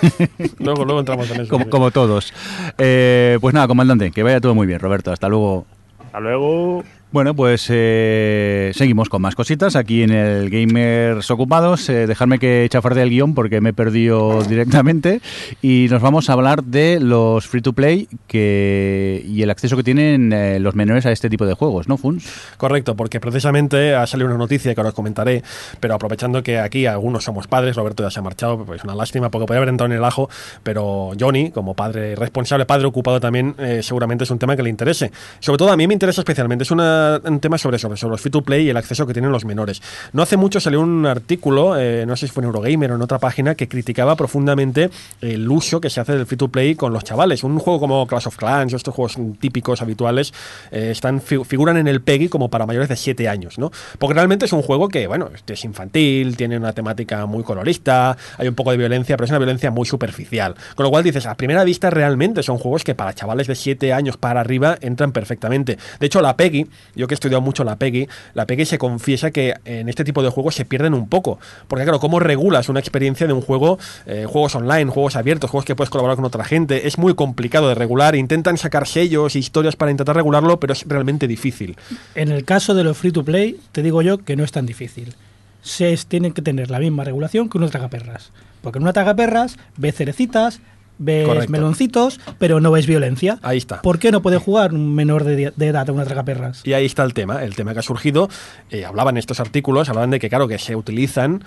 Luego, 0.59 0.85
luego 0.85 1.01
entramos 1.01 1.31
en 1.31 1.43
eso. 1.43 1.51
Como, 1.51 1.69
como 1.69 1.91
todos. 1.91 2.33
Eh, 2.79 3.37
pues 3.41 3.53
nada, 3.55 3.67
comandante, 3.67 4.11
que 4.13 4.23
vaya 4.23 4.41
todo 4.41 4.55
muy 4.55 4.67
bien, 4.67 4.79
Roberto. 4.81 5.13
Hasta 5.13 5.29
luego. 5.29 5.67
Hasta 6.07 6.21
luego. 6.21 6.83
Bueno, 7.15 7.33
pues 7.33 7.69
eh, 7.71 8.73
seguimos 8.75 9.09
con 9.09 9.23
más 9.23 9.37
cositas 9.37 9.77
aquí 9.77 10.03
en 10.03 10.11
el 10.11 10.51
Gamers 10.51 11.31
Ocupados. 11.31 11.89
Eh, 11.89 12.09
dejarme 12.09 12.41
que 12.41 12.67
chafardee 12.69 13.05
el 13.05 13.11
guion 13.11 13.35
porque 13.35 13.61
me 13.61 13.71
he 13.71 13.73
perdido 13.73 14.43
directamente. 14.43 15.21
Y 15.63 15.87
nos 15.93 16.03
vamos 16.03 16.29
a 16.29 16.33
hablar 16.33 16.65
de 16.65 16.99
los 16.99 17.47
free 17.47 17.63
to 17.63 17.73
play 17.73 18.09
que, 18.27 19.25
y 19.29 19.43
el 19.43 19.51
acceso 19.51 19.77
que 19.77 19.85
tienen 19.85 20.33
eh, 20.33 20.59
los 20.59 20.75
menores 20.75 21.07
a 21.07 21.13
este 21.13 21.31
tipo 21.31 21.47
de 21.47 21.55
juegos, 21.55 21.87
¿no, 21.87 21.99
Funs? 21.99 22.29
Correcto, 22.57 22.97
porque 22.97 23.21
precisamente 23.21 23.95
ha 23.95 24.09
salido 24.09 24.29
una 24.29 24.37
noticia 24.37 24.75
que 24.75 24.81
ahora 24.81 24.89
os 24.89 24.97
comentaré, 24.97 25.45
pero 25.79 25.95
aprovechando 25.95 26.43
que 26.43 26.59
aquí 26.59 26.87
algunos 26.87 27.23
somos 27.23 27.47
padres, 27.47 27.77
Roberto 27.77 28.03
ya 28.03 28.11
se 28.11 28.19
ha 28.19 28.23
marchado, 28.23 28.65
pues 28.65 28.83
una 28.83 28.97
lástima 28.97 29.31
porque 29.31 29.47
podía 29.47 29.59
haber 29.59 29.69
entrado 29.69 29.93
en 29.93 29.99
el 29.99 30.05
ajo, 30.05 30.29
pero 30.65 31.13
Johnny, 31.17 31.53
como 31.53 31.75
padre 31.75 32.17
responsable, 32.17 32.67
padre 32.67 32.87
ocupado 32.87 33.21
también, 33.21 33.55
eh, 33.61 33.85
seguramente 33.85 34.25
es 34.25 34.31
un 34.33 34.41
tema 34.41 34.57
que 34.57 34.65
le 34.65 34.71
interese. 34.71 35.13
Sobre 35.39 35.59
todo 35.59 35.71
a 35.71 35.77
mí 35.77 35.87
me 35.87 35.95
interesa 35.95 36.21
especialmente, 36.23 36.65
es 36.65 36.73
una 36.73 37.04
un 37.25 37.41
tema 37.41 37.59
sobre, 37.59 37.79
sobre, 37.79 37.97
sobre 37.97 38.13
los 38.13 38.21
free 38.21 38.31
to 38.31 38.43
play 38.43 38.67
y 38.67 38.71
el 38.71 38.77
acceso 38.77 39.07
que 39.07 39.13
tienen 39.13 39.33
los 39.33 39.45
menores. 39.45 39.83
No 40.13 40.23
hace 40.23 40.37
mucho 40.37 40.61
salió 40.61 40.81
un 40.81 41.07
artículo, 41.07 41.79
eh, 41.79 42.05
no 42.07 42.17
sé 42.17 42.27
si 42.27 42.33
fue 42.33 42.43
en 42.43 42.47
Eurogamer 42.47 42.93
o 42.93 42.97
en 42.97 43.03
otra 43.03 43.19
página, 43.19 43.55
que 43.55 43.69
criticaba 43.69 44.17
profundamente 44.17 44.91
el 45.21 45.49
uso 45.49 45.81
que 45.81 45.91
se 45.91 46.01
hace 46.01 46.17
del 46.17 46.27
free 46.27 46.37
to 46.39 46.49
play 46.49 46.75
con 46.75 46.93
los 46.93 47.05
chavales. 47.05 47.45
Un 47.45 47.59
juego 47.59 47.81
como 47.81 48.07
Clash 48.07 48.29
of 48.29 48.37
Clans, 48.37 48.73
o 48.73 48.77
estos 48.77 48.95
juegos 48.95 49.17
típicos, 49.41 49.83
habituales, 49.83 50.33
eh, 50.71 50.89
están 50.91 51.21
fi- 51.21 51.45
figuran 51.45 51.77
en 51.77 51.89
el 51.89 52.01
PEGI 52.03 52.29
como 52.29 52.49
para 52.51 52.67
mayores 52.67 52.89
de 52.89 52.97
7 52.97 53.29
años, 53.29 53.59
¿no? 53.59 53.71
Porque 53.99 54.15
realmente 54.15 54.45
es 54.47 54.53
un 54.53 54.63
juego 54.63 54.89
que, 54.89 55.07
bueno, 55.07 55.31
es 55.47 55.65
infantil, 55.65 56.37
tiene 56.37 56.57
una 56.57 56.73
temática 56.73 57.27
muy 57.27 57.43
colorista, 57.45 58.17
hay 58.39 58.49
un 58.49 58.55
poco 58.55 58.71
de 58.71 58.77
violencia, 58.77 59.17
pero 59.17 59.25
es 59.25 59.31
una 59.31 59.39
violencia 59.39 59.71
muy 59.71 59.87
superficial. 59.87 60.55
Con 60.75 60.85
lo 60.85 60.91
cual 60.91 61.05
dices, 61.05 61.27
a 61.27 61.35
primera 61.37 61.65
vista 61.65 61.91
realmente 61.91 62.43
son 62.43 62.59
juegos 62.59 62.85
que 62.85 62.95
para 62.95 63.15
chavales 63.15 63.47
de 63.47 63.55
7 63.55 63.93
años 63.93 64.17
para 64.17 64.41
arriba 64.41 64.77
entran 64.81 65.13
perfectamente. 65.13 65.79
De 66.01 66.07
hecho, 66.07 66.21
la 66.21 66.37
PEGI, 66.37 66.67
yo 66.95 67.07
que 67.07 67.15
he 67.15 67.17
estudiado 67.17 67.41
mucho 67.41 67.65
la 67.65 67.77
PEGI, 67.77 68.09
la 68.35 68.47
PEGI 68.47 68.65
se 68.67 68.79
confiesa 68.79 69.31
que 69.31 69.55
en 69.65 69.89
este 69.89 70.05
tipo 70.05 70.23
de 70.23 70.29
juegos 70.29 70.55
se 70.55 70.65
pierden 70.65 70.95
un 70.95 71.09
poco. 71.09 71.39
Porque 71.69 71.85
claro, 71.85 72.01
¿cómo 72.01 72.21
regulas 72.21 72.69
una 72.69 72.81
experiencia 72.81 73.27
de 73.27 73.33
un 73.33 73.41
juego, 73.41 73.79
eh, 74.07 74.27
juegos 74.29 74.55
online, 74.55 74.91
juegos 74.91 75.17
abiertos, 75.17 75.51
juegos 75.51 75.65
que 75.65 75.75
puedes 75.75 75.91
colaborar 75.91 76.17
con 76.17 76.25
otra 76.25 76.45
gente? 76.45 76.87
Es 76.87 76.99
muy 76.99 77.15
complicado 77.15 77.69
de 77.69 77.75
regular. 77.75 78.15
Intentan 78.15 78.59
sacar 78.59 78.87
sellos, 78.87 79.37
historias 79.37 79.77
para 79.77 79.91
intentar 79.91 80.17
regularlo, 80.17 80.61
pero 80.61 80.73
es 80.73 80.85
realmente 80.87 81.27
difícil. 81.27 81.77
En 82.15 82.31
el 82.31 82.45
caso 82.45 82.75
de 82.75 82.85
los 82.85 82.97
free 82.97 83.13
to 83.13 83.25
play, 83.25 83.59
te 83.73 83.83
digo 83.83 84.03
yo 84.03 84.19
que 84.19 84.37
no 84.37 84.45
es 84.45 84.53
tan 84.53 84.67
difícil. 84.67 85.15
Se 85.63 85.97
tienen 86.09 86.33
que 86.33 86.43
tener 86.43 86.71
la 86.71 86.79
misma 86.79 87.05
regulación 87.05 87.49
que 87.49 87.59
unos 87.59 87.71
tragaperras. 87.71 88.31
Porque 88.61 88.79
en 88.79 88.83
una 88.83 88.93
tragaperras 88.93 89.57
ves 89.77 89.95
cerecitas, 89.95 90.61
ves 90.99 91.27
Correcto. 91.27 91.51
meloncitos, 91.53 92.21
pero 92.39 92.61
no 92.61 92.71
ves 92.71 92.87
violencia. 92.87 93.39
Ahí 93.43 93.59
está. 93.59 93.83
¿Por 93.83 93.99
qué 93.99 94.13
no 94.13 94.23
puede 94.23 94.39
jugar 94.39 94.73
un 94.75 94.95
menor 94.95 95.25
de, 95.25 95.53
de 95.55 95.67
edad 95.67 95.89
a 95.89 95.93
una 95.93 96.05
tragaperras? 96.05 96.63
Y 96.65 96.73
ahí 96.73 96.85
está 96.87 97.03
el 97.05 97.15
tema, 97.15 97.43
el 97.45 97.55
tema 97.57 97.73
que 97.73 97.81
ha 97.81 97.83
surgido. 97.83 98.29
eh, 98.71 98.85
hablaban 98.85 99.17
estos 99.17 99.41
artículos, 99.41 99.89
hablaban 99.89 100.11
de 100.11 100.19
que, 100.21 100.29
claro, 100.29 100.47
que 100.49 100.59
se 100.59 100.77
utilizan 100.77 101.43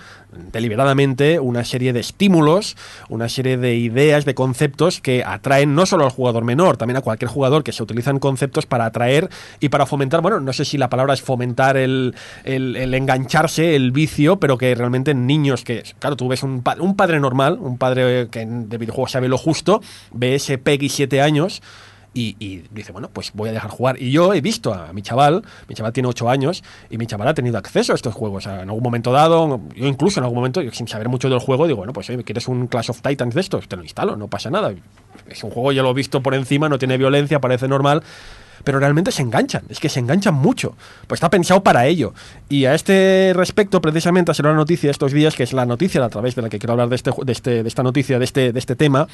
deliberadamente 0.52 1.40
una 1.40 1.64
serie 1.64 1.92
de 1.92 2.00
estímulos, 2.00 2.76
una 3.08 3.28
serie 3.28 3.56
de 3.56 3.76
ideas, 3.76 4.24
de 4.24 4.34
conceptos 4.34 5.00
que 5.00 5.22
atraen 5.24 5.74
no 5.74 5.86
solo 5.86 6.04
al 6.04 6.10
jugador 6.10 6.44
menor, 6.44 6.76
también 6.76 6.96
a 6.96 7.00
cualquier 7.00 7.30
jugador, 7.30 7.62
que 7.64 7.72
se 7.72 7.82
utilizan 7.82 8.18
conceptos 8.18 8.66
para 8.66 8.86
atraer 8.86 9.28
y 9.60 9.68
para 9.68 9.86
fomentar, 9.86 10.20
bueno, 10.20 10.40
no 10.40 10.52
sé 10.52 10.64
si 10.64 10.78
la 10.78 10.88
palabra 10.90 11.14
es 11.14 11.22
fomentar 11.22 11.76
el, 11.76 12.14
el- 12.44 12.76
el 12.76 12.94
engancharse, 12.94 13.76
el 13.76 13.92
vicio, 13.92 14.38
pero 14.40 14.58
que 14.58 14.74
realmente 14.74 15.10
en 15.12 15.26
niños 15.26 15.64
que, 15.64 15.82
claro, 15.98 16.16
tú 16.16 16.28
ves 16.28 16.42
un, 16.42 16.62
un 16.80 16.96
padre 16.96 17.20
normal, 17.20 17.58
un 17.60 17.78
padre 17.78 18.28
que 18.30 18.44
de 18.46 18.78
videojuegos 18.78 19.12
sabe 19.12 19.28
lo 19.28 19.37
justo, 19.38 19.80
ve 20.12 20.34
ese 20.34 20.58
Peggy 20.58 20.88
7 20.88 21.22
años 21.22 21.62
y, 22.14 22.36
y 22.40 22.64
dice, 22.70 22.92
bueno, 22.92 23.10
pues 23.12 23.32
voy 23.34 23.48
a 23.48 23.52
dejar 23.52 23.70
jugar. 23.70 24.00
Y 24.00 24.10
yo 24.10 24.34
he 24.34 24.40
visto 24.40 24.74
a 24.74 24.92
mi 24.92 25.02
chaval, 25.02 25.42
mi 25.68 25.74
chaval 25.74 25.92
tiene 25.92 26.08
8 26.08 26.28
años, 26.28 26.64
y 26.90 26.98
mi 26.98 27.06
chaval 27.06 27.28
ha 27.28 27.34
tenido 27.34 27.58
acceso 27.58 27.92
a 27.92 27.94
estos 27.94 28.14
juegos. 28.14 28.46
En 28.46 28.52
algún 28.52 28.82
momento 28.82 29.12
dado, 29.12 29.60
yo 29.74 29.86
incluso 29.86 30.20
en 30.20 30.24
algún 30.24 30.38
momento, 30.38 30.60
yo 30.60 30.72
sin 30.72 30.88
saber 30.88 31.08
mucho 31.08 31.28
del 31.28 31.38
juego, 31.38 31.66
digo, 31.66 31.78
bueno, 31.78 31.92
pues 31.92 32.10
oye, 32.10 32.22
¿quieres 32.24 32.48
un 32.48 32.66
Clash 32.66 32.90
of 32.90 33.02
Titans 33.02 33.34
de 33.34 33.40
estos? 33.40 33.68
Te 33.68 33.76
lo 33.76 33.82
instalo, 33.82 34.16
no 34.16 34.28
pasa 34.28 34.50
nada. 34.50 34.74
Es 35.28 35.44
un 35.44 35.50
juego, 35.50 35.72
ya 35.72 35.82
lo 35.82 35.90
he 35.90 35.94
visto 35.94 36.22
por 36.22 36.34
encima, 36.34 36.68
no 36.68 36.78
tiene 36.78 36.96
violencia, 36.96 37.40
parece 37.40 37.68
normal. 37.68 38.02
Pero 38.64 38.78
realmente 38.78 39.12
se 39.12 39.22
enganchan, 39.22 39.62
es 39.68 39.80
que 39.80 39.88
se 39.88 40.00
enganchan 40.00 40.34
mucho. 40.34 40.74
Pues 41.06 41.18
está 41.18 41.30
pensado 41.30 41.62
para 41.62 41.86
ello. 41.86 42.14
Y 42.48 42.64
a 42.64 42.74
este 42.74 43.32
respecto, 43.34 43.80
precisamente, 43.80 44.30
ha 44.30 44.34
salido 44.34 44.52
una 44.52 44.60
noticia 44.60 44.90
estos 44.90 45.12
días, 45.12 45.34
que 45.34 45.42
es 45.42 45.52
la 45.52 45.66
noticia 45.66 46.04
a 46.04 46.08
través 46.08 46.34
de 46.34 46.42
la 46.42 46.48
que 46.48 46.58
quiero 46.58 46.72
hablar 46.72 46.88
de, 46.88 46.96
este, 46.96 47.10
de, 47.22 47.32
este, 47.32 47.62
de 47.62 47.68
esta 47.68 47.82
noticia, 47.82 48.18
de 48.18 48.24
este, 48.24 48.52
de 48.52 48.58
este 48.58 48.76
tema, 48.76 49.08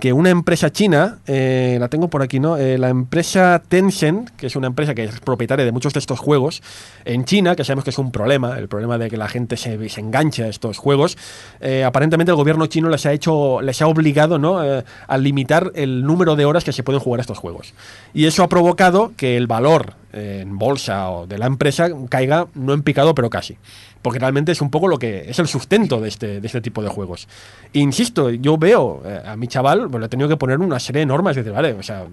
que 0.00 0.12
una 0.12 0.30
empresa 0.30 0.72
china, 0.72 1.18
eh, 1.26 1.76
la 1.78 1.88
tengo 1.88 2.08
por 2.08 2.22
aquí, 2.22 2.40
¿no? 2.40 2.56
Eh, 2.56 2.78
la 2.78 2.88
empresa 2.88 3.62
Tencent, 3.68 4.30
que 4.30 4.46
es 4.46 4.56
una 4.56 4.66
empresa 4.66 4.94
que 4.94 5.04
es 5.04 5.20
propietaria 5.20 5.64
de 5.64 5.72
muchos 5.72 5.92
de 5.92 6.00
estos 6.00 6.18
juegos, 6.18 6.62
en 7.04 7.24
China, 7.26 7.54
que 7.54 7.64
sabemos 7.64 7.84
que 7.84 7.90
es 7.90 7.98
un 7.98 8.10
problema, 8.10 8.58
el 8.58 8.66
problema 8.66 8.96
de 8.98 9.10
que 9.10 9.18
la 9.18 9.28
gente 9.28 9.56
se, 9.56 9.88
se 9.88 10.00
enganche 10.00 10.42
a 10.42 10.48
estos 10.48 10.78
juegos, 10.78 11.18
eh, 11.60 11.84
aparentemente 11.84 12.30
el 12.30 12.36
gobierno 12.36 12.66
chino 12.66 12.88
les 12.88 13.04
ha 13.04 13.12
hecho, 13.12 13.60
les 13.60 13.80
ha 13.82 13.86
obligado, 13.86 14.38
¿no? 14.38 14.58
A 14.58 15.18
limitar 15.18 15.70
el 15.74 16.04
número 16.04 16.34
de 16.34 16.46
horas 16.46 16.64
que 16.64 16.72
se 16.72 16.82
pueden 16.82 17.00
jugar 17.00 17.20
a 17.20 17.22
estos 17.22 17.38
juegos. 17.38 17.74
Y 18.14 18.24
eso 18.24 18.42
ha 18.42 18.48
provocado 18.48 19.12
que 19.16 19.36
el 19.36 19.46
valor 19.46 19.99
en 20.12 20.58
bolsa 20.58 21.10
o 21.10 21.26
de 21.26 21.38
la 21.38 21.46
empresa 21.46 21.88
caiga, 22.08 22.46
no 22.54 22.74
en 22.74 22.82
picado, 22.82 23.14
pero 23.14 23.30
casi 23.30 23.56
porque 24.02 24.18
realmente 24.18 24.50
es 24.52 24.62
un 24.62 24.70
poco 24.70 24.88
lo 24.88 24.98
que 24.98 25.28
es 25.28 25.38
el 25.40 25.46
sustento 25.46 26.00
de 26.00 26.08
este, 26.08 26.40
de 26.40 26.46
este 26.46 26.62
tipo 26.62 26.82
de 26.82 26.88
juegos. 26.88 27.28
Insisto, 27.74 28.30
yo 28.30 28.56
veo 28.56 29.02
eh, 29.04 29.20
a 29.26 29.36
mi 29.36 29.46
chaval, 29.46 29.88
pues 29.90 30.00
le 30.00 30.06
he 30.06 30.08
tenido 30.08 30.26
que 30.26 30.38
poner 30.38 30.58
una 30.58 30.80
serie 30.80 31.00
de 31.00 31.06
normas, 31.06 31.32
es 31.36 31.44
decir, 31.44 31.52
vale, 31.54 31.74
o 31.74 31.82
sea, 31.82 32.06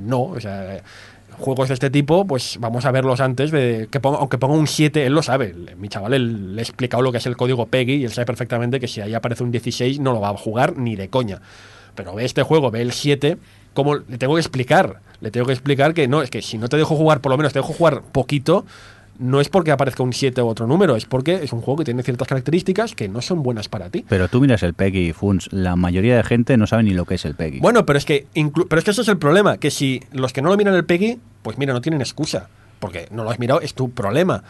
no, 0.00 0.22
o 0.22 0.40
sea, 0.40 0.82
juegos 1.38 1.68
de 1.68 1.74
este 1.74 1.90
tipo, 1.90 2.26
pues 2.26 2.56
vamos 2.60 2.86
a 2.86 2.90
verlos 2.92 3.20
antes 3.20 3.50
de 3.50 3.88
que 3.90 4.00
ponga, 4.00 4.20
aunque 4.20 4.38
ponga 4.38 4.54
un 4.54 4.66
7, 4.66 5.04
él 5.04 5.12
lo 5.12 5.22
sabe, 5.22 5.54
mi 5.76 5.88
chaval 5.90 6.14
él- 6.14 6.56
le 6.56 6.62
he 6.62 6.64
explicado 6.64 7.02
lo 7.02 7.12
que 7.12 7.18
es 7.18 7.26
el 7.26 7.36
código 7.36 7.66
PEGI 7.66 7.96
y 7.96 8.04
él 8.04 8.12
sabe 8.12 8.24
perfectamente 8.24 8.80
que 8.80 8.88
si 8.88 9.02
ahí 9.02 9.12
aparece 9.12 9.42
un 9.44 9.50
16 9.50 10.00
no 10.00 10.14
lo 10.14 10.20
va 10.20 10.30
a 10.30 10.36
jugar 10.38 10.78
ni 10.78 10.96
de 10.96 11.10
coña. 11.10 11.42
Pero 11.94 12.14
ve 12.14 12.24
este 12.24 12.42
juego, 12.42 12.70
ve 12.70 12.80
el 12.80 12.92
7, 12.92 13.36
como 13.74 13.96
le 13.96 14.16
tengo 14.18 14.34
que 14.34 14.40
explicar, 14.40 15.00
le 15.24 15.30
tengo 15.30 15.46
que 15.46 15.54
explicar 15.54 15.94
que 15.94 16.06
no, 16.06 16.20
es 16.20 16.28
que 16.28 16.42
si 16.42 16.58
no 16.58 16.68
te 16.68 16.76
dejo 16.76 16.96
jugar, 16.96 17.22
por 17.22 17.30
lo 17.30 17.38
menos 17.38 17.54
te 17.54 17.58
dejo 17.58 17.72
jugar 17.72 18.02
poquito, 18.12 18.66
no 19.18 19.40
es 19.40 19.48
porque 19.48 19.70
aparezca 19.70 20.02
un 20.02 20.12
7 20.12 20.42
u 20.42 20.46
otro 20.46 20.66
número, 20.66 20.96
es 20.96 21.06
porque 21.06 21.36
es 21.42 21.50
un 21.54 21.62
juego 21.62 21.78
que 21.78 21.84
tiene 21.86 22.02
ciertas 22.02 22.28
características 22.28 22.94
que 22.94 23.08
no 23.08 23.22
son 23.22 23.42
buenas 23.42 23.70
para 23.70 23.88
ti. 23.88 24.04
Pero 24.06 24.28
tú 24.28 24.42
miras 24.42 24.62
el 24.62 24.74
PEGI, 24.74 25.14
Funs, 25.14 25.50
la 25.50 25.76
mayoría 25.76 26.14
de 26.14 26.24
gente 26.24 26.58
no 26.58 26.66
sabe 26.66 26.82
ni 26.82 26.90
lo 26.90 27.06
que 27.06 27.14
es 27.14 27.24
el 27.24 27.34
PEGI. 27.34 27.60
Bueno, 27.60 27.86
pero 27.86 27.98
es 27.98 28.04
que 28.04 28.26
pero 28.68 28.78
es 28.78 28.84
que 28.84 28.90
ese 28.90 29.00
es 29.00 29.08
el 29.08 29.16
problema, 29.16 29.56
que 29.56 29.70
si 29.70 30.02
los 30.12 30.34
que 30.34 30.42
no 30.42 30.50
lo 30.50 30.58
miran 30.58 30.74
el 30.74 30.84
PEGI, 30.84 31.18
pues 31.42 31.56
mira, 31.56 31.72
no 31.72 31.80
tienen 31.80 32.02
excusa, 32.02 32.50
porque 32.78 33.08
no 33.10 33.24
lo 33.24 33.30
has 33.30 33.38
mirado, 33.38 33.62
es 33.62 33.72
tu 33.72 33.92
problema. 33.92 34.44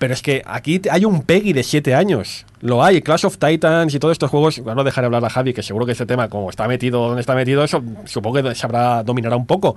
Pero 0.00 0.14
es 0.14 0.22
que 0.22 0.42
aquí 0.46 0.80
hay 0.90 1.04
un 1.04 1.24
PEGI 1.24 1.52
de 1.52 1.62
7 1.62 1.94
años. 1.94 2.46
Lo 2.62 2.82
hay, 2.82 3.02
Clash 3.02 3.26
of 3.26 3.36
Titans 3.36 3.94
y 3.94 3.98
todos 3.98 4.12
estos 4.12 4.30
juegos. 4.30 4.58
Bueno, 4.60 4.76
no 4.76 4.84
dejaré 4.84 5.04
hablar 5.04 5.22
a 5.22 5.28
Javi, 5.28 5.52
que 5.52 5.62
seguro 5.62 5.84
que 5.84 5.92
este 5.92 6.06
tema, 6.06 6.30
como 6.30 6.48
está 6.48 6.66
metido 6.66 7.06
donde 7.06 7.20
está 7.20 7.34
metido, 7.34 7.62
eso 7.62 7.84
supongo 8.06 8.42
que 8.42 8.54
sabrá, 8.54 9.02
dominará 9.02 9.36
un 9.36 9.44
poco. 9.44 9.76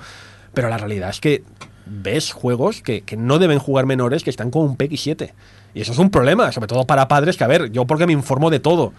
Pero 0.54 0.70
la 0.70 0.78
realidad 0.78 1.10
es 1.10 1.20
que 1.20 1.44
ves 1.86 2.32
juegos 2.32 2.82
que, 2.82 3.02
que 3.02 3.18
no 3.18 3.38
deben 3.38 3.60
jugar 3.60 3.86
menores 3.86 4.24
que 4.24 4.30
están 4.30 4.50
con 4.50 4.62
un 4.62 4.78
PEGI 4.78 4.96
7. 4.96 5.34
Y 5.74 5.82
eso 5.82 5.92
es 5.92 5.98
un 5.98 6.10
problema, 6.10 6.54
sobre 6.54 6.68
todo 6.68 6.88
para 6.88 7.10
padres 7.10 7.36
que, 7.36 7.44
a 7.44 7.48
ver, 7.48 7.70
yo 7.74 7.86
porque 7.86 8.08
me 8.08 8.14
informo 8.14 8.50
de 8.50 8.62
todo. 8.62 8.94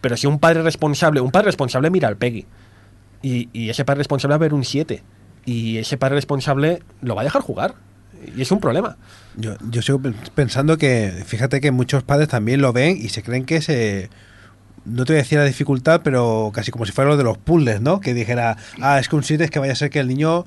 Pero 0.00 0.16
si 0.16 0.28
un 0.28 0.38
padre 0.38 0.62
responsable, 0.62 1.20
un 1.20 1.32
padre 1.32 1.46
responsable 1.46 1.90
mira 1.90 2.08
el 2.08 2.16
PEGI. 2.16 2.46
Y, 3.22 3.48
y 3.52 3.70
ese 3.70 3.84
padre 3.84 3.98
responsable 3.98 4.34
va 4.34 4.36
a 4.36 4.38
ver 4.38 4.54
un 4.54 4.64
7. 4.64 5.02
Y 5.44 5.78
ese 5.78 5.96
padre 5.96 6.14
responsable 6.14 6.84
lo 7.00 7.16
va 7.16 7.22
a 7.22 7.24
dejar 7.24 7.42
jugar. 7.42 7.74
Y 8.36 8.42
es 8.42 8.50
un 8.50 8.60
problema. 8.60 8.96
Yo, 9.36 9.56
yo 9.70 9.82
sigo 9.82 10.00
pen- 10.00 10.14
pensando 10.34 10.76
que, 10.78 11.22
fíjate 11.26 11.60
que 11.60 11.70
muchos 11.70 12.02
padres 12.02 12.28
también 12.28 12.60
lo 12.60 12.72
ven 12.72 12.96
y 12.96 13.08
se 13.10 13.22
creen 13.22 13.44
que 13.44 13.60
se... 13.62 14.10
No 14.84 15.04
te 15.04 15.12
voy 15.12 15.20
a 15.20 15.22
decir 15.22 15.38
la 15.38 15.44
dificultad, 15.44 16.00
pero 16.02 16.50
casi 16.54 16.70
como 16.70 16.86
si 16.86 16.92
fuera 16.92 17.10
lo 17.10 17.16
de 17.16 17.24
los 17.24 17.36
puzzles, 17.38 17.80
¿no? 17.80 18.00
Que 18.00 18.14
dijera, 18.14 18.56
ah, 18.80 18.98
es 18.98 19.08
que 19.08 19.16
un 19.16 19.22
7 19.22 19.44
es 19.44 19.50
que 19.50 19.58
vaya 19.58 19.72
a 19.72 19.76
ser 19.76 19.90
que 19.90 20.00
el 20.00 20.08
niño... 20.08 20.46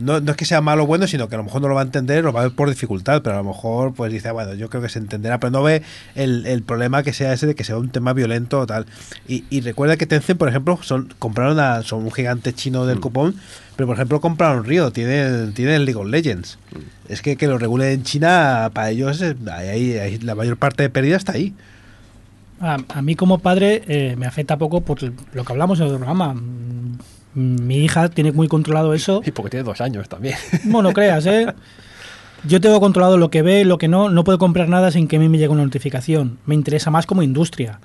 No, 0.00 0.20
no 0.20 0.30
es 0.32 0.36
que 0.36 0.44
sea 0.44 0.60
malo 0.60 0.84
o 0.84 0.86
bueno, 0.86 1.06
sino 1.06 1.28
que 1.28 1.34
a 1.36 1.38
lo 1.38 1.44
mejor 1.44 1.62
no 1.62 1.68
lo 1.68 1.74
va 1.74 1.82
a 1.82 1.84
entender, 1.84 2.24
lo 2.24 2.32
va 2.32 2.40
a 2.40 2.42
ver 2.44 2.52
por 2.52 2.68
dificultad, 2.68 3.22
pero 3.22 3.36
a 3.36 3.42
lo 3.42 3.44
mejor 3.48 3.92
pues 3.94 4.10
dice, 4.12 4.28
"Ah, 4.28 4.32
bueno, 4.32 4.54
yo 4.54 4.68
creo 4.70 4.82
que 4.82 4.88
se 4.88 4.98
entenderá, 4.98 5.38
pero 5.38 5.50
no 5.50 5.62
ve 5.62 5.82
el, 6.14 6.46
el 6.46 6.62
problema 6.62 7.02
que 7.02 7.12
sea 7.12 7.32
ese 7.32 7.46
de 7.46 7.54
que 7.54 7.64
sea 7.64 7.76
un 7.78 7.90
tema 7.90 8.12
violento 8.12 8.58
o 8.60 8.66
tal. 8.66 8.86
Y, 9.28 9.44
y 9.50 9.60
recuerda 9.60 9.96
que 9.96 10.06
Tencent, 10.06 10.38
por 10.38 10.48
ejemplo, 10.48 10.78
son 10.82 11.12
compraron 11.18 11.60
a, 11.60 11.82
son 11.82 12.02
un 12.04 12.10
gigante 12.12 12.52
chino 12.52 12.86
del 12.86 12.98
cupón, 13.00 13.34
pero 13.76 13.86
por 13.86 13.96
ejemplo 13.96 14.20
compraron 14.20 14.64
Río, 14.64 14.90
tienen, 14.90 15.52
tienen 15.54 15.84
League 15.84 16.00
of 16.00 16.06
Legends. 16.08 16.58
Es 17.08 17.22
que 17.22 17.36
que 17.36 17.46
lo 17.46 17.58
regule 17.58 17.92
en 17.92 18.02
China, 18.02 18.70
para 18.72 18.90
ellos, 18.90 19.22
ahí, 19.52 19.98
ahí- 19.98 20.18
la 20.18 20.34
mayor 20.34 20.56
parte 20.56 20.82
de 20.82 20.90
pérdida 20.90 21.16
está 21.16 21.32
ahí. 21.32 21.54
A, 22.60 22.76
a 22.88 23.00
mí 23.02 23.16
como 23.16 23.38
padre 23.38 23.82
eh, 23.88 24.16
me 24.18 24.26
afecta 24.26 24.58
poco 24.58 24.82
por 24.82 24.98
lo 25.02 25.44
que 25.44 25.52
hablamos 25.52 25.80
en 25.80 25.86
el 25.86 25.96
programa. 25.96 26.34
Mi 27.34 27.78
hija 27.78 28.08
tiene 28.08 28.32
muy 28.32 28.48
controlado 28.48 28.94
eso. 28.94 29.22
Y 29.24 29.30
porque 29.30 29.50
tiene 29.50 29.64
dos 29.64 29.80
años 29.80 30.08
también. 30.08 30.36
No, 30.64 30.82
no 30.82 30.92
creas, 30.92 31.26
¿eh? 31.26 31.52
Yo 32.44 32.60
tengo 32.60 32.80
controlado 32.80 33.18
lo 33.18 33.30
que 33.30 33.42
ve, 33.42 33.64
lo 33.64 33.78
que 33.78 33.88
no. 33.88 34.08
No 34.08 34.24
puedo 34.24 34.38
comprar 34.38 34.68
nada 34.68 34.90
sin 34.90 35.08
que 35.08 35.16
a 35.16 35.18
mí 35.18 35.28
me 35.28 35.38
llegue 35.38 35.50
una 35.50 35.64
notificación. 35.64 36.38
Me 36.46 36.54
interesa 36.54 36.90
más 36.90 37.06
como 37.06 37.22
industria 37.22 37.80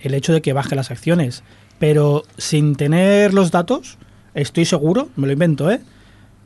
el 0.00 0.14
hecho 0.14 0.32
de 0.32 0.42
que 0.42 0.52
baje 0.52 0.74
las 0.74 0.90
acciones. 0.90 1.42
Pero 1.78 2.24
sin 2.36 2.74
tener 2.74 3.34
los 3.34 3.50
datos, 3.50 3.98
estoy 4.34 4.64
seguro, 4.64 5.08
me 5.16 5.26
lo 5.26 5.32
invento, 5.32 5.70
¿eh? 5.70 5.80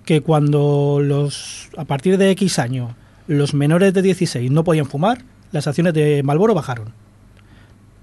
Que 0.05 0.21
cuando 0.21 0.99
los 1.01 1.71
a 1.77 1.85
partir 1.85 2.19
de 2.19 2.31
X 2.31 2.59
año 2.59 2.97
los 3.29 3.55
menores 3.55 3.95
de 3.95 4.03
16 4.03 4.51
no 4.51 4.65
podían 4.65 4.87
fumar, 4.87 5.23
las 5.53 5.67
acciones 5.67 5.95
de 5.95 6.23
Malboro 6.23 6.55
bajaron. 6.55 6.93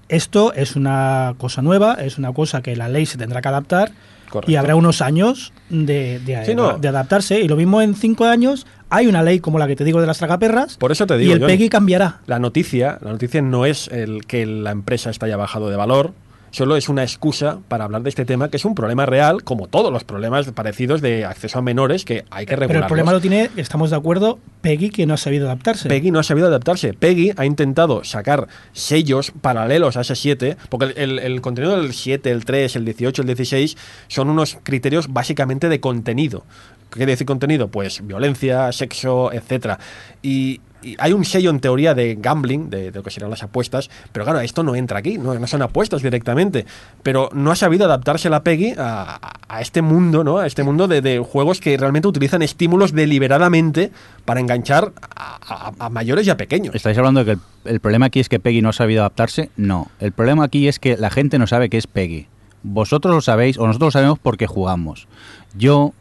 Esto 0.08 0.52
es 0.54 0.74
una 0.74 1.34
cosa 1.38 1.62
nueva, 1.62 1.94
es 1.94 2.18
una 2.18 2.32
cosa 2.32 2.62
que 2.62 2.74
la 2.74 2.88
ley 2.88 3.06
se 3.06 3.18
tendrá 3.18 3.42
que 3.42 3.48
adaptar 3.48 3.92
Correcto. 4.30 4.50
y 4.50 4.56
habrá 4.56 4.76
unos 4.76 5.02
años 5.02 5.52
de, 5.68 6.18
de- 6.20 6.44
Sí, 6.46 6.54
no. 6.54 6.78
de 6.78 6.88
adaptarse. 6.88 7.40
Y 7.40 7.48
lo 7.48 7.56
mismo 7.56 7.82
en 7.82 7.94
cinco 7.94 8.24
años 8.24 8.66
hay 8.88 9.06
una 9.06 9.22
ley 9.22 9.40
como 9.40 9.58
la 9.58 9.66
que 9.66 9.76
te 9.76 9.84
digo 9.84 10.00
de 10.00 10.06
las 10.06 10.18
tragaperras 10.18 10.76
Por 10.76 10.90
eso 10.92 11.06
te 11.06 11.16
digo, 11.18 11.30
y 11.30 11.34
el 11.34 11.40
Johnny, 11.40 11.52
PEGI 11.52 11.68
cambiará. 11.68 12.20
La 12.26 12.38
noticia, 12.38 12.98
la 13.02 13.10
noticia 13.12 13.42
no 13.42 13.66
es 13.66 13.88
el 13.88 14.24
que 14.26 14.46
la 14.46 14.70
empresa 14.70 15.10
está 15.10 15.28
ya 15.28 15.36
bajado 15.36 15.68
de 15.70 15.76
valor, 15.76 16.12
solo 16.50 16.76
es 16.76 16.88
una 16.88 17.02
excusa 17.02 17.58
para 17.68 17.84
hablar 17.84 18.02
de 18.02 18.08
este 18.08 18.24
tema, 18.24 18.50
que 18.50 18.56
es 18.56 18.64
un 18.64 18.74
problema 18.74 19.06
real, 19.06 19.42
como 19.44 19.66
todos 19.66 19.92
los 19.92 20.04
problemas 20.04 20.50
parecidos 20.52 21.00
de 21.00 21.24
acceso 21.24 21.58
a 21.58 21.62
menores 21.62 22.04
que 22.04 22.24
hay 22.30 22.46
que 22.46 22.56
regular. 22.56 22.68
Pero 22.68 22.80
el 22.80 22.86
problema 22.86 23.12
lo 23.12 23.20
tiene, 23.20 23.50
estamos 23.56 23.90
de 23.90 23.96
acuerdo, 23.96 24.38
Peggy, 24.60 24.90
que 24.90 25.06
no 25.06 25.14
ha 25.14 25.16
sabido 25.16 25.46
adaptarse. 25.46 25.88
Peggy 25.88 26.10
no 26.10 26.18
ha 26.18 26.22
sabido 26.22 26.46
adaptarse. 26.46 26.92
Peggy 26.94 27.32
ha 27.36 27.44
intentado 27.44 28.04
sacar 28.04 28.48
sellos 28.72 29.32
paralelos 29.40 29.96
a 29.96 30.02
ese 30.02 30.16
7, 30.16 30.56
porque 30.68 30.92
el, 30.96 31.18
el 31.18 31.40
contenido 31.40 31.76
del 31.80 31.92
7, 31.92 32.30
el 32.30 32.44
3, 32.44 32.76
el 32.76 32.84
18, 32.84 33.22
el 33.22 33.26
16 33.26 33.76
son 34.08 34.30
unos 34.30 34.58
criterios 34.62 35.12
básicamente 35.12 35.68
de 35.68 35.80
contenido. 35.80 36.44
¿Qué 36.90 36.96
quiere 36.96 37.12
decir 37.12 37.26
contenido? 37.26 37.68
Pues 37.68 38.04
violencia, 38.04 38.72
sexo, 38.72 39.32
etcétera. 39.32 39.78
Y, 40.22 40.60
hay 40.98 41.12
un 41.12 41.24
sello 41.24 41.50
en 41.50 41.60
teoría 41.60 41.94
de 41.94 42.16
gambling, 42.18 42.70
de, 42.70 42.90
lo 42.90 43.02
que 43.02 43.10
serán 43.10 43.30
las 43.30 43.42
apuestas, 43.42 43.90
pero 44.12 44.24
claro, 44.24 44.40
esto 44.40 44.62
no 44.62 44.74
entra 44.74 44.98
aquí, 44.98 45.18
no, 45.18 45.46
son 45.46 45.62
apuestas 45.62 46.02
directamente. 46.02 46.66
Pero 47.02 47.30
no 47.32 47.50
ha 47.50 47.56
sabido 47.56 47.84
adaptarse 47.84 48.30
la 48.30 48.42
Peggy 48.42 48.74
a, 48.76 49.18
este 49.60 49.82
mundo, 49.82 50.24
¿no? 50.24 50.38
A 50.38 50.46
este 50.46 50.62
mundo 50.62 50.88
de, 50.88 51.18
juegos 51.18 51.60
que 51.60 51.76
realmente 51.76 52.08
utilizan 52.08 52.42
estímulos 52.42 52.92
deliberadamente 52.92 53.90
para 54.24 54.40
enganchar 54.40 54.92
a 55.16 55.88
mayores 55.90 56.26
y 56.26 56.30
a 56.30 56.36
pequeños. 56.36 56.74
¿Estáis 56.74 56.96
hablando 56.98 57.24
de 57.24 57.26
que 57.26 57.32
el, 57.32 57.40
el 57.74 57.80
problema 57.80 58.06
aquí 58.06 58.20
es 58.20 58.28
que 58.28 58.40
Peggy 58.40 58.62
no 58.62 58.70
ha 58.70 58.72
sabido 58.72 59.02
adaptarse? 59.02 59.50
No. 59.56 59.88
El 60.00 60.12
problema 60.12 60.44
aquí 60.44 60.68
es 60.68 60.78
que 60.78 60.96
la 60.96 61.10
gente 61.10 61.38
no 61.38 61.46
sabe 61.46 61.68
qué 61.68 61.78
es 61.78 61.86
Peggy. 61.86 62.26
Vosotros 62.62 63.14
lo 63.14 63.20
sabéis 63.20 63.58
o 63.58 63.66
nosotros 63.66 63.88
lo 63.88 63.92
sabemos 63.92 64.18
porque 64.18 64.46
jugamos. 64.46 65.08
Yo 65.56 65.94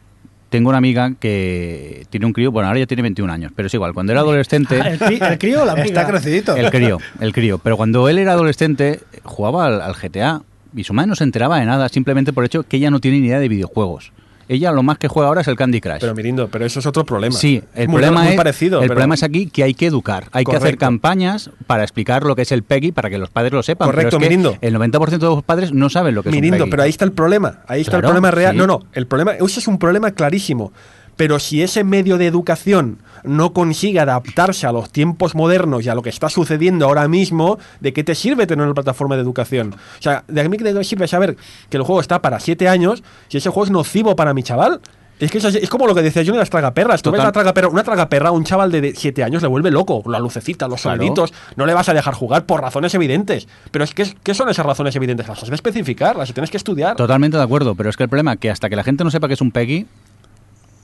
tengo 0.49 0.69
una 0.69 0.77
amiga 0.79 1.13
que 1.19 2.05
tiene 2.09 2.25
un 2.25 2.33
crío, 2.33 2.51
bueno, 2.51 2.67
ahora 2.67 2.79
ya 2.79 2.87
tiene 2.87 3.03
21 3.03 3.31
años, 3.31 3.51
pero 3.55 3.67
es 3.67 3.73
igual, 3.73 3.93
cuando 3.93 4.11
era 4.11 4.21
adolescente... 4.21 4.79
Ah, 4.81 4.89
el, 4.91 4.99
crí- 4.99 5.31
el 5.31 5.37
crío 5.37 5.63
la 5.65 5.73
amiga. 5.73 5.85
Está 5.87 6.07
crecidito. 6.07 6.55
El 6.55 6.69
crío, 6.71 6.97
el 7.19 7.33
crío. 7.33 7.59
Pero 7.59 7.77
cuando 7.77 8.09
él 8.09 8.17
era 8.17 8.33
adolescente, 8.33 8.99
jugaba 9.23 9.67
al, 9.67 9.81
al 9.81 9.93
GTA 9.93 10.41
y 10.75 10.83
su 10.83 10.93
madre 10.93 11.07
no 11.09 11.15
se 11.15 11.23
enteraba 11.23 11.59
de 11.59 11.65
nada, 11.65 11.87
simplemente 11.89 12.33
por 12.33 12.43
el 12.43 12.47
hecho 12.47 12.63
que 12.63 12.77
ella 12.77 12.89
no 12.91 12.99
tiene 12.99 13.19
ni 13.19 13.27
idea 13.27 13.39
de 13.39 13.47
videojuegos. 13.47 14.11
Ella 14.49 14.71
lo 14.71 14.81
más 14.83 14.97
que 14.97 15.07
juega 15.07 15.27
ahora 15.29 15.41
es 15.41 15.47
el 15.47 15.55
Candy 15.55 15.79
Crush. 15.79 15.99
Pero 16.01 16.15
Mirindo, 16.15 16.47
pero 16.49 16.65
eso 16.65 16.79
es 16.79 16.85
otro 16.87 17.05
problema. 17.05 17.35
Sí, 17.37 17.61
el 17.75 17.87
muy, 17.87 17.97
problema 18.01 18.23
muy 18.23 18.31
es 18.31 18.35
parecido. 18.35 18.79
el 18.79 18.87
pero- 18.87 18.95
problema 18.95 19.13
es 19.13 19.21
aquí 19.21 19.45
que 19.45 19.63
hay 19.63 19.75
que 19.75 19.85
educar, 19.85 20.25
hay 20.31 20.43
que 20.43 20.55
hacer 20.55 20.77
campañas 20.77 21.51
para 21.67 21.83
explicar 21.83 22.23
lo 22.23 22.35
que 22.35 22.41
es 22.41 22.51
el 22.51 22.63
PEGI 22.63 22.91
para 22.91 23.09
que 23.11 23.19
los 23.19 23.29
padres 23.29 23.53
lo 23.53 23.61
sepan. 23.63 23.87
Correcto, 23.87 24.17
pero 24.17 24.17
es 24.17 24.27
que 24.29 24.37
Mirindo. 24.37 24.57
El 24.61 24.73
90% 24.75 25.19
de 25.19 25.35
los 25.35 25.43
padres 25.43 25.71
no 25.71 25.89
saben 25.89 26.15
lo 26.15 26.23
que 26.23 26.29
es 26.29 26.33
un 26.33 26.37
Mirindo, 26.41 26.57
PEGI. 26.65 26.71
pero 26.71 26.83
ahí 26.83 26.89
está 26.89 27.05
el 27.05 27.11
problema. 27.11 27.59
Ahí 27.67 27.81
está 27.81 27.97
el 27.97 28.01
problema 28.03 28.31
real. 28.31 28.53
sí. 28.53 28.57
No, 28.57 28.65
no, 28.65 28.81
el 28.93 29.05
problema, 29.05 29.33
ese 29.33 29.59
es 29.59 29.67
un 29.67 29.77
problema 29.77 30.11
clarísimo. 30.11 30.73
Pero 31.15 31.37
si 31.37 31.61
ese 31.61 31.83
medio 31.83 32.17
de 32.17 32.25
educación 32.27 32.97
no 33.23 33.53
consigue 33.53 33.99
adaptarse 33.99 34.67
a 34.67 34.71
los 34.71 34.91
tiempos 34.91 35.35
modernos 35.35 35.85
y 35.85 35.89
a 35.89 35.95
lo 35.95 36.01
que 36.01 36.09
está 36.09 36.29
sucediendo 36.29 36.85
ahora 36.85 37.07
mismo, 37.07 37.57
¿de 37.79 37.93
qué 37.93 38.03
te 38.03 38.15
sirve 38.15 38.47
tener 38.47 38.65
una 38.65 38.73
plataforma 38.73 39.15
de 39.15 39.21
educación? 39.21 39.73
O 39.73 40.01
sea, 40.01 40.23
¿de 40.27 40.47
mí 40.49 40.57
qué 40.57 40.63
te 40.63 40.83
sirve 40.83 41.07
saber 41.07 41.37
que 41.69 41.77
el 41.77 41.83
juego 41.83 42.01
está 42.01 42.21
para 42.21 42.39
7 42.39 42.67
años 42.67 43.03
si 43.27 43.37
ese 43.37 43.49
juego 43.49 43.65
es 43.65 43.71
nocivo 43.71 44.15
para 44.15 44.33
mi 44.33 44.43
chaval? 44.43 44.79
Es 45.19 45.29
que 45.31 45.39
eso 45.39 45.49
es, 45.49 45.55
es 45.55 45.69
como 45.69 45.85
lo 45.85 45.93
que 45.93 46.01
decía 46.01 46.21
yo 46.21 46.31
de 46.31 46.39
las 46.39 46.49
tragaperras. 46.49 47.01
Tú 47.01 47.11
ves 47.11 47.21
la 47.21 47.33
tragaperra, 47.33 47.67
una 47.67 47.83
tragaperra 47.83 48.29
a 48.29 48.31
un 48.31 48.45
chaval 48.45 48.71
de 48.71 48.93
7 48.95 49.21
años 49.21 49.41
le 49.41 49.49
vuelve 49.49 49.69
loco. 49.69 50.01
La 50.05 50.17
lucecita, 50.17 50.65
los 50.69 50.81
Claro. 50.81 50.95
soniditos. 50.97 51.33
No 51.57 51.65
le 51.65 51.73
vas 51.73 51.89
a 51.89 51.93
dejar 51.93 52.13
jugar 52.13 52.45
por 52.45 52.61
razones 52.61 52.93
evidentes. 52.95 53.45
Pero 53.71 53.83
es 53.83 53.93
que, 53.93 54.15
¿qué 54.23 54.33
son 54.33 54.47
esas 54.47 54.65
razones 54.65 54.95
evidentes? 54.95 55.27
Las 55.27 55.43
has 55.43 55.49
de 55.49 55.55
especificar, 55.55 56.15
las 56.15 56.31
tienes 56.33 56.49
que 56.49 56.55
estudiar. 56.55 56.95
Totalmente 56.95 57.35
de 57.35 57.43
acuerdo, 57.43 57.75
pero 57.75 57.89
es 57.89 57.97
que 57.97 58.03
el 58.03 58.09
problema 58.09 58.31
es 58.31 58.39
que 58.39 58.49
hasta 58.49 58.69
que 58.69 58.77
la 58.77 58.83
gente 58.85 59.03
no 59.03 59.11
sepa 59.11 59.27
que 59.27 59.33
es 59.33 59.41
un 59.41 59.51
PEGI, 59.51 59.87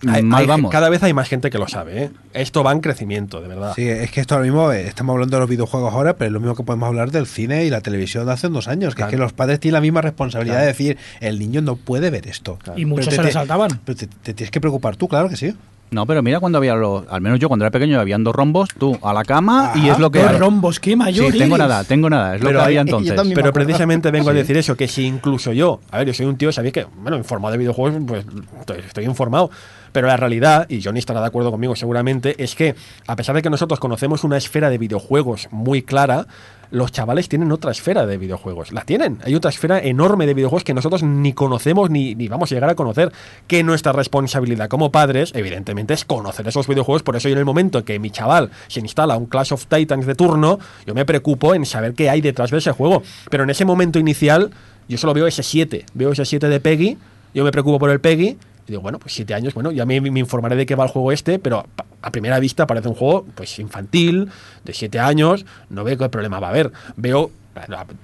Hay- 0.07 0.23
mal 0.23 0.41
hay- 0.41 0.47
vamos. 0.47 0.71
Cada 0.71 0.89
vez 0.89 1.01
hay 1.03 1.13
más 1.13 1.27
gente 1.27 1.49
que 1.49 1.57
lo 1.57 1.67
sabe. 1.67 2.03
¿eh? 2.03 2.09
Esto 2.33 2.63
va 2.63 2.71
en 2.71 2.79
crecimiento, 2.81 3.41
de 3.41 3.47
verdad. 3.47 3.73
Sí, 3.75 3.87
es 3.87 4.11
que 4.11 4.21
esto 4.21 4.35
ahora 4.35 4.45
mismo 4.45 4.71
eh, 4.71 4.87
estamos 4.87 5.13
hablando 5.13 5.37
de 5.37 5.39
los 5.41 5.49
videojuegos 5.49 5.93
ahora, 5.93 6.15
pero 6.17 6.27
es 6.27 6.33
lo 6.33 6.39
mismo 6.39 6.55
que 6.55 6.63
podemos 6.63 6.87
hablar 6.87 7.11
del 7.11 7.25
cine 7.27 7.65
y 7.65 7.69
la 7.69 7.81
televisión 7.81 8.25
de 8.25 8.33
hace 8.33 8.47
unos 8.47 8.67
años, 8.67 8.93
que 8.93 8.97
Claro. 8.99 9.09
es 9.09 9.15
que 9.15 9.21
los 9.21 9.33
padres 9.33 9.59
tienen 9.59 9.73
la 9.75 9.81
misma 9.81 10.01
responsabilidad 10.01 10.55
Claro. 10.55 10.65
de 10.67 10.71
decir, 10.73 10.97
el 11.21 11.39
niño 11.39 11.61
no 11.61 11.75
puede 11.75 12.09
ver 12.09 12.27
esto. 12.27 12.57
Y 12.75 12.85
muchos 12.85 13.05
Pero 13.07 13.15
se 13.15 13.21
te- 13.21 13.27
le 13.27 13.31
saltaban. 13.33 13.79
Pero 13.85 13.97
te, 13.97 14.07
te 14.07 14.33
tienes 14.33 14.51
que 14.51 14.61
preocupar 14.61 14.95
tú, 14.97 15.07
claro 15.07 15.29
que 15.29 15.37
sí. 15.37 15.53
No, 15.91 16.07
pero 16.07 16.23
mira 16.23 16.39
cuando 16.39 16.57
había 16.57 16.73
los, 16.73 17.05
al 17.09 17.21
menos 17.21 17.39
yo 17.39 17.47
cuando 17.47 17.63
era 17.63 17.69
pequeño 17.71 17.99
habían 17.99 18.23
dos 18.23 18.35
rombos, 18.35 18.69
tú 18.77 18.97
a 19.03 19.13
la 19.13 19.23
cama 19.23 19.71
y 19.75 19.81
Ajá, 19.81 19.91
es 19.93 19.99
lo 19.99 20.09
que 20.09 20.19
Dos 20.19 20.39
rombos, 20.39 20.79
qué 20.79 20.95
mayor 20.95 21.31
Sí, 21.31 21.37
tengo 21.37 21.57
nada, 21.59 21.83
tengo 21.83 22.09
nada, 22.09 22.35
es 22.35 22.41
lo 22.41 22.47
Pero 22.47 22.59
que 22.59 22.65
había 22.65 22.81
entonces. 22.81 23.13
Pero 23.35 23.53
precisamente 23.53 24.09
vengo 24.09 24.29
a 24.29 24.33
Sí. 24.33 24.37
decir 24.39 24.57
eso, 24.57 24.75
que 24.75 24.87
si 24.87 25.05
incluso 25.05 25.53
yo, 25.53 25.79
a 25.91 25.99
ver, 25.99 26.07
yo 26.07 26.13
soy 26.15 26.25
un 26.25 26.37
tío, 26.37 26.51
sabéis 26.51 26.73
que, 26.73 26.87
bueno, 26.97 27.17
informado 27.17 27.51
de 27.51 27.59
videojuegos, 27.59 28.01
pues 28.07 28.25
estoy, 28.59 28.79
estoy 28.79 29.05
informado, 29.05 29.51
pero 29.95 30.07
la 30.07 30.17
realidad, 30.17 30.65
y 30.67 30.81
Johnny 30.83 30.99
estará 30.99 31.21
de 31.21 31.27
acuerdo 31.27 31.51
conmigo 31.51 31.73
seguramente, 31.73 32.35
es 32.43 32.53
que 32.53 32.75
a 33.07 33.15
pesar 33.15 33.33
de 33.33 33.41
que 33.41 33.49
nosotros 33.49 33.79
conocemos 33.79 34.25
una 34.25 34.35
esfera 34.35 34.69
de 34.69 34.77
videojuegos 34.77 35.47
muy 35.51 35.83
clara, 35.83 36.27
los 36.69 36.91
chavales 36.91 37.29
tienen 37.29 37.49
otra 37.53 37.71
esfera 37.71 38.05
de 38.05 38.17
videojuegos. 38.17 38.73
La 38.73 38.81
tienen. 38.81 39.19
Hay 39.23 39.35
otra 39.35 39.51
esfera 39.51 39.79
enorme 39.79 40.25
de 40.25 40.33
videojuegos 40.33 40.65
que 40.65 40.73
nosotros 40.73 41.01
ni 41.01 41.31
conocemos 41.31 41.89
ni, 41.89 42.13
ni 42.13 42.27
vamos 42.27 42.51
a 42.51 42.55
llegar 42.55 42.69
a 42.69 42.75
conocer. 42.75 43.13
Que 43.47 43.63
nuestra 43.63 43.93
responsabilidad 43.93 44.67
como 44.67 44.91
padres, 44.91 45.31
evidentemente, 45.33 45.93
es 45.93 46.03
conocer 46.03 46.45
esos 46.45 46.67
videojuegos. 46.67 47.01
Por 47.01 47.15
eso 47.15 47.29
yo 47.29 47.33
en 47.35 47.39
el 47.39 47.45
momento 47.45 47.85
que 47.85 47.97
mi 47.97 48.11
chaval 48.11 48.51
se 48.67 48.81
instala 48.81 49.15
un 49.15 49.27
Clash 49.27 49.53
of 49.53 49.65
Titans 49.67 50.05
de 50.05 50.15
turno, 50.15 50.59
yo 50.85 50.93
me 50.93 51.05
preocupo 51.05 51.55
en 51.55 51.65
saber 51.65 51.93
qué 51.93 52.09
hay 52.09 52.19
detrás 52.19 52.51
de 52.51 52.57
ese 52.57 52.73
juego. 52.73 53.01
Pero 53.29 53.45
en 53.45 53.49
ese 53.49 53.63
momento 53.63 53.97
inicial, 53.97 54.51
yo 54.89 54.97
solo 54.97 55.13
veo 55.13 55.25
ese 55.25 55.41
7. 55.41 55.85
Veo 55.93 56.11
ese 56.11 56.25
7 56.25 56.49
de 56.49 56.59
Peggy, 56.59 56.97
yo 57.33 57.45
me 57.45 57.51
preocupo 57.53 57.79
por 57.79 57.91
el 57.91 58.01
Peggy. 58.01 58.37
Y 58.67 58.71
digo, 58.71 58.81
bueno, 58.81 58.97
pues 58.99 59.13
siete 59.13 59.33
años, 59.33 59.53
bueno, 59.53 59.71
ya 59.71 59.85
me, 59.85 59.99
me 60.01 60.19
informaré 60.19 60.55
de 60.55 60.65
qué 60.65 60.75
va 60.75 60.85
el 60.85 60.89
juego 60.89 61.11
este, 61.11 61.37
pero 61.39 61.65
a- 62.01 62.11
primera 62.11 62.39
vista 62.39 62.67
parece 62.67 62.87
un 62.87 62.93
juego 62.95 63.25
pues 63.35 63.57
infantil, 63.59 64.29
de 64.63 64.73
siete 64.73 64.99
años, 64.99 65.45
no 65.69 65.83
veo 65.83 65.97
qué 65.97 66.07
problema 66.09 66.39
va 66.39 66.47
a 66.47 66.49
haber. 66.51 66.71
Veo, 66.95 67.31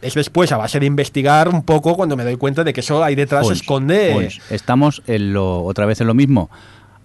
es 0.01 0.13
después, 0.15 0.51
a 0.51 0.57
base 0.57 0.79
de 0.79 0.85
investigar 0.87 1.47
un 1.49 1.63
poco, 1.63 1.95
cuando 1.95 2.15
me 2.17 2.23
doy 2.23 2.35
cuenta 2.37 2.63
de 2.63 2.73
que 2.73 2.79
eso 2.81 3.03
ahí 3.03 3.15
detrás 3.15 3.45
se 3.47 3.53
esconde... 3.53 4.11
pues, 4.13 4.39
estamos 4.49 5.01
en 5.07 5.33
lo, 5.33 5.63
otra 5.63 5.85
vez 5.85 6.01
en 6.01 6.07
lo 6.07 6.13
mismo. 6.13 6.49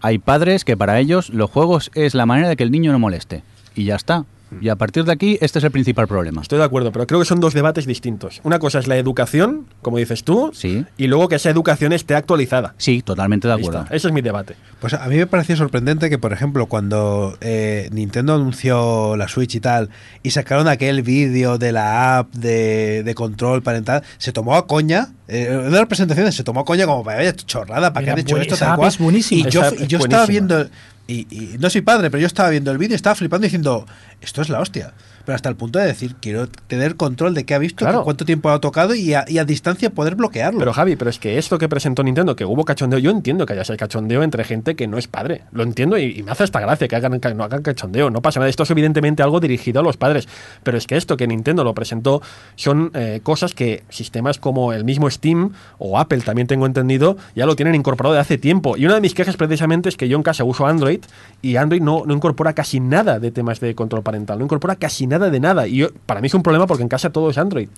Hay 0.01 0.19
padres 0.19 0.65
que 0.65 0.77
para 0.77 0.99
ellos 1.01 1.31
los 1.31 1.51
juegos 1.51 1.91
es 1.95 2.15
la 2.15 2.25
manera 2.27 2.49
de 2.49 2.57
que 2.57 2.63
el 2.63 2.71
niño 2.71 2.93
no 2.93 2.99
moleste. 2.99 3.43
Y 3.75 3.85
ya 3.85 3.97
está. 3.97 4.25
Y 4.61 4.69
a 4.69 4.77
partir 4.77 5.05
de 5.05 5.13
aquí, 5.13 5.39
este 5.41 5.59
es 5.59 5.65
el 5.65 5.71
principal 5.71 6.07
problema. 6.09 6.43
Estoy 6.43 6.59
de 6.59 6.65
acuerdo, 6.65 6.93
pero 6.93 7.07
creo 7.07 7.21
que 7.21 7.27
son 7.27 7.41
dos 7.41 7.55
debates 7.55 7.87
distintos. 7.87 8.41
Una 8.45 8.59
cosa 8.59 8.79
es 8.79 8.87
la 8.87 8.97
educación, 8.97 9.67
como 9.83 9.99
dices 9.99 10.25
tú, 10.25 10.51
Sí. 10.55 10.85
y 10.97 11.07
luego 11.07 11.29
que 11.29 11.37
esa 11.37 11.51
educación 11.51 11.93
esté 11.93 12.15
actualizada. 12.15 12.75
Sí, 12.79 13.03
totalmente 13.03 13.49
de 13.49 13.55
acuerdo. 13.55 13.85
Ese 13.91 14.09
es 14.09 14.13
mi 14.13 14.21
debate. 14.23 14.57
Pues 14.81 14.95
a 14.95 15.07
mí 15.09 15.17
me 15.17 15.27
pareció 15.27 15.57
sorprendente 15.57 16.11
que, 16.11 16.19
por 16.19 16.33
ejemplo, 16.33 16.67
cuando 16.67 17.37
eh, 17.41 17.89
Nintendo 17.93 18.35
anunció 18.35 19.17
la 19.17 19.29
Switch 19.29 19.55
y 19.55 19.61
tal, 19.61 19.91
y 20.23 20.31
sacaron 20.31 20.69
aquel 20.69 21.03
vídeo 21.03 21.59
de 21.59 21.73
la 21.73 22.19
app 22.19 22.33
de, 22.35 23.03
de 23.03 23.15
control 23.15 23.63
parental, 23.63 24.03
se 24.19 24.33
tomó 24.33 24.55
a 24.57 24.67
coña, 24.67 25.09
eh, 25.29 25.47
en 25.51 25.59
una 25.59 25.65
de 25.71 25.79
las 25.79 25.87
presentaciones 25.87 26.35
se 26.35 26.45
tomó 26.45 26.61
a 26.61 26.65
coña 26.65 26.87
como 26.87 27.03
para 27.03 27.19
vaya 27.19 27.35
chorrada, 27.35 27.93
para 27.93 28.05
que 28.05 28.11
han 28.13 28.19
hecho 28.19 28.37
esto 28.37 28.55
esa 28.55 28.67
tal 28.67 28.73
app 28.75 28.79
cual. 28.79 28.89
es 28.89 28.99
buenísima. 28.99 29.49
Y 29.49 29.51
yo, 29.51 29.63
Esa 29.65 29.75
y 29.75 29.83
es 29.83 29.89
yo 29.89 29.99
estaba 29.99 30.27
viendo, 30.27 30.67
y, 31.07 31.27
y 31.31 31.59
no 31.59 31.71
soy 31.71 31.83
padre, 31.83 32.11
pero 32.11 32.21
yo 32.21 32.27
estaba 32.27 32.51
viendo 32.51 32.71
el 32.71 32.79
vídeo, 32.79 32.97
estaba 32.97 33.15
flipando 33.15 33.47
y 33.47 33.49
diciendo, 33.49 33.87
esto 34.21 34.43
es 34.43 34.49
la 34.49 34.61
hostia. 34.61 34.93
Pero 35.27 35.37
hasta 35.37 35.49
el 35.51 35.57
punto 35.57 35.79
de 35.79 35.87
decir, 35.87 36.15
quiero 36.21 36.47
tener 36.49 36.97
control 36.97 37.35
de 37.35 37.45
qué 37.45 37.55
ha 37.55 37.59
visto, 37.59 37.85
Claro. 37.85 38.05
cuánto 38.05 38.25
tiempo 38.25 38.49
ha 38.49 38.61
tocado 38.61 38.95
y 38.95 39.13
a, 39.13 39.25
y 39.29 39.37
a 39.39 39.45
distancia 39.45 39.91
poder 39.91 40.15
bloquearlo. 40.15 40.59
Pero 40.61 40.73
Javi, 40.73 40.97
pero 40.97 41.11
es 41.11 41.19
que 41.19 41.37
esto 41.37 41.59
que 41.59 41.69
presentó 41.69 42.03
Nintendo, 42.03 42.35
que 42.37 42.45
hubo 42.47 42.65
cachondeo, 42.65 42.99
yo 42.99 43.11
entiendo 43.11 43.45
que 43.45 43.53
haya 43.53 43.63
ese 43.63 43.77
cachondeo 43.77 44.23
entre 44.23 44.45
gente 44.45 44.77
que 44.77 44.87
no 44.87 44.97
es 44.97 45.09
padre. 45.09 45.43
Lo 45.53 45.63
entiendo 45.65 45.99
y, 45.99 46.19
y 46.19 46.23
me 46.23 46.31
hace 46.31 46.45
esta 46.45 46.61
gracia 46.61 46.89
que 46.89 46.97
hagan, 46.97 47.21
que 47.21 47.35
no 47.35 47.45
hagan 47.45 47.63
cachondeo. 47.63 48.09
No 48.11 48.23
pasa 48.23 48.41
nada. 48.41 48.49
Esto 48.49 48.63
es 48.63 48.71
evidentemente 48.71 49.23
algo 49.23 49.41
dirigido 49.41 49.81
a 49.81 49.83
los 49.83 49.97
padres. 49.97 50.29
Pero 50.63 50.79
es 50.79 50.87
que 50.87 50.97
esto 50.97 51.17
que 51.17 51.27
Nintendo 51.27 51.65
lo 51.65 51.75
presentó 51.75 52.23
son 52.55 52.93
eh, 52.95 53.21
cosas 53.23 53.53
que 53.55 53.83
sistemas 53.89 54.39
como 54.39 54.73
el 54.73 54.85
mismo 54.85 55.11
Steam 55.11 55.53
o 55.79 55.99
Apple, 55.99 56.21
también 56.21 56.47
tengo 56.47 56.67
entendido, 56.67 57.17
ya 57.35 57.47
lo 57.47 57.57
tienen 57.57 57.75
incorporado 57.75 58.15
de 58.15 58.21
hace 58.21 58.39
tiempo. 58.39 58.77
Y 58.77 58.85
una 58.85 58.95
de 58.95 59.01
mis 59.01 59.15
quejas 59.15 59.37
precisamente 59.37 59.89
es 59.89 59.97
que 59.97 60.09
yo 60.09 60.17
en 60.17 60.23
casa 60.23 60.45
uso 60.45 60.67
Android 60.67 61.01
y 61.43 61.57
Android 61.57 61.81
no, 61.83 62.05
no 62.07 62.15
incorpora 62.15 62.53
casi 62.53 62.79
nada 62.79 63.19
de 63.19 63.31
temas 63.33 63.59
de 63.59 63.75
control 63.75 64.03
parental. 64.03 64.39
No 64.39 64.45
incorpora 64.45 64.77
casi 64.77 65.07
nada 65.07 65.16
de 65.19 65.41
nada. 65.41 65.67
Y 65.67 65.87
para 66.07 66.21
mí 66.21 66.27
es 66.27 66.35
un 66.35 66.43
problema 66.43 66.67
porque 66.67 66.83
en 66.83 66.89
casa 66.89 67.11
todo 67.11 67.31
es 67.31 67.39
Android. 67.39 67.69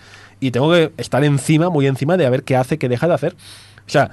Y 0.41 0.51
tengo 0.51 0.72
que 0.72 0.93
estar 0.97 1.22
encima, 1.24 1.70
muy 1.70 1.86
encima 1.86 2.16
de 2.16 2.26
a 2.26 2.30
ver 2.30 2.45
qué 2.45 2.57
hace, 2.57 2.78
qué 2.78 2.89
deja 2.89 3.09
de 3.09 3.14
hacer. 3.14 3.34
O 3.86 3.91
sea, 3.91 4.11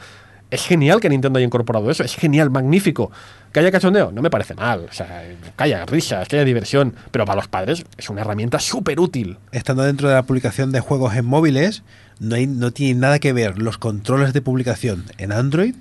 es 0.52 0.66
genial 0.66 1.00
que 1.00 1.10
Nintendo 1.10 1.38
haya 1.38 1.46
incorporado 1.46 1.90
eso. 1.90 2.04
Es 2.04 2.16
genial, 2.16 2.50
magnífico. 2.50 3.12
¿Que 3.52 3.60
haya 3.60 3.72
cachondeo? 3.72 4.12
No 4.12 4.22
me 4.22 4.30
parece 4.30 4.54
mal. 4.54 4.86
O 4.90 4.94
sea, 4.94 5.24
que 5.58 5.64
haya 5.64 5.86
risas, 5.86 6.28
que 6.28 6.38
haya 6.38 6.46
diversión. 6.46 6.94
Pero 7.12 7.26
para 7.26 7.38
los 7.38 7.48
padres 7.48 7.86
es 7.98 8.10
una 8.10 8.22
herramienta 8.22 8.60
súper 8.60 9.00
útil. 9.00 9.38
estando 9.52 9.84
dentro 9.84 10.08
de 10.08 10.16
la 10.16 10.24
publicación 10.24 10.72
de 10.72 10.80
juegos 10.80 11.16
en 11.16 11.26
móviles, 11.26 11.84
no, 12.20 12.36
hay, 12.36 12.48
no 12.48 12.72
tiene 12.72 13.00
nada 13.00 13.20
que 13.20 13.34
ver 13.34 13.58
los 13.58 13.78
controles 13.78 14.34
de 14.34 14.42
publicación 14.42 15.06
en 15.18 15.32
Android 15.32 15.76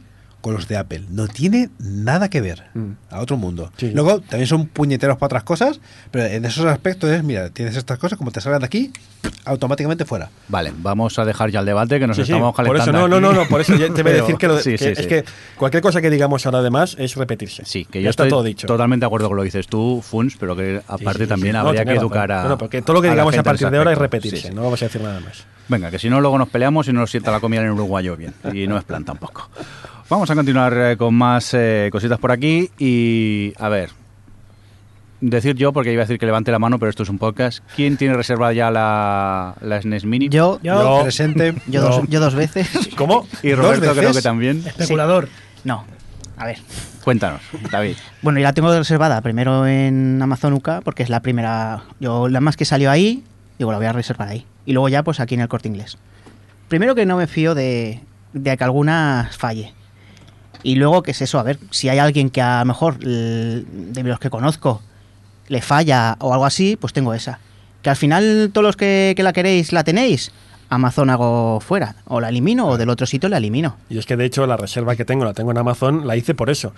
con 0.44 0.52
los 0.52 0.68
de 0.68 0.76
Apple. 0.76 1.04
No 1.08 1.26
tiene 1.26 1.70
nada 1.78 2.28
que 2.28 2.42
ver. 2.42 2.64
Mm. 2.74 2.90
A 3.08 3.20
otro 3.20 3.38
mundo. 3.38 3.72
Sí. 3.78 3.92
Luego 3.94 4.20
también 4.20 4.46
son 4.46 4.66
puñeteros 4.66 5.16
para 5.16 5.28
otras 5.28 5.42
cosas, 5.44 5.80
pero 6.10 6.26
en 6.26 6.44
esos 6.44 6.66
aspectos 6.66 7.08
es, 7.08 7.24
mira, 7.24 7.48
tienes 7.48 7.76
estas 7.76 7.98
cosas, 7.98 8.18
como 8.18 8.30
te 8.30 8.42
salgan 8.42 8.60
de 8.60 8.66
aquí, 8.66 8.92
automáticamente 9.46 10.04
fuera. 10.04 10.28
Vale, 10.48 10.70
vamos 10.76 11.18
a 11.18 11.24
dejar 11.24 11.50
ya 11.50 11.60
el 11.60 11.66
debate 11.66 11.98
que 11.98 12.06
nos 12.06 12.14
Sí, 12.16 12.26
sí, 12.26 12.32
estamos 12.32 12.54
por 12.54 12.76
eso, 12.76 12.92
no, 12.92 13.08
no, 13.08 13.16
aquí. 13.16 13.22
no, 13.24 13.32
no, 13.32 13.48
por 13.48 13.62
eso 13.62 13.74
ya 13.74 13.88
te 13.92 14.02
voy 14.02 14.12
a 14.12 14.14
decir 14.20 14.36
que, 14.36 14.46
lo 14.48 14.56
de- 14.56 14.62
sí, 14.62 14.70
que 14.72 14.78
sí, 14.78 14.84
es 14.88 14.98
sí. 14.98 15.06
que 15.06 15.24
cualquier 15.56 15.82
cosa 15.82 16.02
que 16.02 16.10
digamos 16.10 16.44
ahora 16.44 16.58
además 16.58 16.94
es 16.98 17.16
repetirse. 17.16 17.64
Sí, 17.64 17.86
que 17.86 18.00
Ya 18.00 18.04
yo 18.04 18.10
está 18.10 18.24
estoy 18.24 18.30
todo 18.30 18.42
dicho. 18.42 18.66
totalmente 18.66 19.04
de 19.04 19.06
acuerdo 19.06 19.28
con 19.28 19.36
lo 19.38 19.42
que 19.44 19.46
dices 19.46 19.66
tú, 19.66 20.02
Funs, 20.06 20.36
pero 20.38 20.54
que 20.54 20.82
aparte 20.86 21.20
Sí, 21.20 21.24
sí, 21.24 21.28
también. 21.28 21.54
No, 21.54 21.60
habría 21.60 21.84
que 21.84 21.90
razón. 21.92 22.02
educar 22.02 22.30
a. 22.32 22.42
No, 22.42 22.48
no, 22.50 22.58
porque 22.58 22.82
todo 22.82 22.94
lo 22.96 23.00
que 23.02 23.08
a 23.08 23.12
digamos 23.12 23.34
a, 23.38 23.42
partir 23.42 23.70
de 23.70 23.78
ahora 23.78 23.92
es 23.92 23.98
repetirse, 23.98 24.36
Sí, 24.42 24.48
sí. 24.48 24.54
no 24.54 24.62
vamos 24.64 24.82
a 24.82 24.84
decir 24.84 25.00
nada 25.00 25.20
más. 25.20 25.46
Venga, 25.68 25.90
que 25.90 25.98
si 25.98 26.10
no 26.10 26.20
luego 26.20 26.36
nos 26.36 26.50
peleamos 26.50 26.88
y 26.88 26.92
no 26.92 27.00
nos 27.00 27.10
sienta 27.10 27.30
la 27.30 27.40
comida 27.40 27.62
en 27.62 27.70
uruguayo 27.70 28.16
bien. 28.18 28.34
Y 28.52 28.66
no 28.66 28.76
es 28.76 28.84
plan 28.84 29.02
tampoco. 29.06 29.48
Vamos 30.10 30.30
a 30.30 30.34
continuar 30.34 30.74
eh, 30.76 30.96
con 30.96 31.14
más 31.14 31.54
eh, 31.54 31.88
cositas 31.90 32.18
por 32.18 32.30
aquí 32.30 32.70
y 32.78 33.52
a 33.58 33.68
ver. 33.68 33.90
Decir 35.20 35.56
yo, 35.56 35.72
porque 35.72 35.92
iba 35.92 36.02
a 36.02 36.04
decir 36.04 36.18
que 36.18 36.26
levante 36.26 36.50
la 36.52 36.58
mano, 36.58 36.78
pero 36.78 36.90
esto 36.90 37.02
es 37.04 37.08
un 37.08 37.18
podcast. 37.18 37.60
¿Quién 37.74 37.96
tiene 37.96 38.14
reservada 38.14 38.52
ya 38.52 38.70
la, 38.70 39.54
la 39.62 39.80
SNES 39.80 40.04
Mini? 40.04 40.28
Yo, 40.28 40.60
Yo, 40.62 40.98
Yo- 40.98 41.02
Presente. 41.02 41.54
yo, 41.66 41.80
dos, 41.80 42.02
yo 42.08 42.20
dos 42.20 42.34
veces. 42.34 42.68
¿Cómo? 42.96 43.26
Y 43.42 43.54
Roberto 43.54 43.86
¿Dos 43.86 43.96
creo 43.96 44.12
que 44.12 44.20
también. 44.20 44.62
especulador. 44.66 45.28
No. 45.64 45.84
A 46.36 46.46
ver. 46.46 46.58
Cuéntanos, 47.02 47.40
David. 47.70 47.96
Bueno, 48.22 48.38
yo 48.40 48.44
la 48.44 48.52
tengo 48.52 48.76
reservada 48.76 49.20
primero 49.22 49.66
en 49.66 50.20
Amazon 50.20 50.52
UK 50.54 50.82
porque 50.84 51.02
es 51.02 51.08
la 51.08 51.20
primera. 51.20 51.84
Yo, 52.00 52.28
la 52.28 52.40
más 52.40 52.56
que 52.56 52.64
salió 52.66 52.90
ahí, 52.90 53.24
digo, 53.58 53.70
la 53.72 53.78
voy 53.78 53.86
a 53.86 53.92
reservar 53.92 54.28
ahí. 54.28 54.44
Y 54.66 54.72
luego 54.72 54.88
ya, 54.90 55.02
pues 55.02 55.20
aquí 55.20 55.34
en 55.34 55.40
el 55.40 55.48
corte 55.48 55.68
inglés. 55.68 55.96
Primero 56.68 56.94
que 56.94 57.06
no 57.06 57.16
me 57.16 57.26
fío 57.26 57.54
de, 57.54 58.00
de 58.34 58.56
que 58.56 58.64
alguna 58.64 59.30
falle. 59.36 59.72
Y 60.64 60.74
luego, 60.74 61.02
que 61.02 61.12
es 61.12 61.22
eso? 61.22 61.38
A 61.38 61.44
ver, 61.44 61.58
si 61.70 61.88
hay 61.88 61.98
alguien 61.98 62.30
que 62.30 62.42
a 62.42 62.60
lo 62.60 62.64
mejor, 62.64 62.98
de 62.98 64.02
los 64.02 64.18
que 64.18 64.30
conozco, 64.30 64.82
le 65.48 65.60
falla 65.60 66.16
o 66.18 66.32
algo 66.32 66.46
así, 66.46 66.76
pues 66.76 66.92
tengo 66.92 67.14
esa. 67.14 67.38
Que 67.82 67.90
al 67.90 67.96
final, 67.96 68.50
todos 68.52 68.64
los 68.64 68.76
que, 68.76 69.12
que 69.16 69.22
la 69.22 69.32
queréis, 69.32 69.72
la 69.72 69.84
tenéis. 69.84 70.32
Amazon 70.70 71.10
hago 71.10 71.60
fuera. 71.60 71.96
O 72.06 72.20
la 72.20 72.30
elimino 72.30 72.66
o 72.66 72.78
del 72.78 72.88
otro 72.88 73.06
sitio 73.06 73.28
la 73.28 73.36
elimino. 73.36 73.76
Y 73.88 73.98
es 73.98 74.06
que 74.06 74.16
de 74.16 74.24
hecho 74.24 74.46
la 74.46 74.56
reserva 74.56 74.96
que 74.96 75.04
tengo, 75.04 75.24
la 75.24 75.34
tengo 75.34 75.50
en 75.50 75.58
Amazon, 75.58 76.06
la 76.06 76.16
hice 76.16 76.34
por 76.34 76.50
eso. 76.50 76.72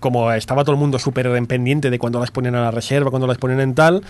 Como 0.00 0.32
estaba 0.32 0.64
todo 0.64 0.72
el 0.72 0.80
mundo 0.80 0.98
súper 0.98 1.26
en 1.28 1.46
pendiente 1.46 1.88
de 1.88 1.98
cuando 1.98 2.18
las 2.20 2.30
ponían 2.30 2.56
a 2.56 2.62
la 2.62 2.70
reserva, 2.70 3.10
cuando 3.10 3.26
las 3.26 3.38
ponían 3.38 3.60
en 3.60 3.74
tal, 3.74 4.02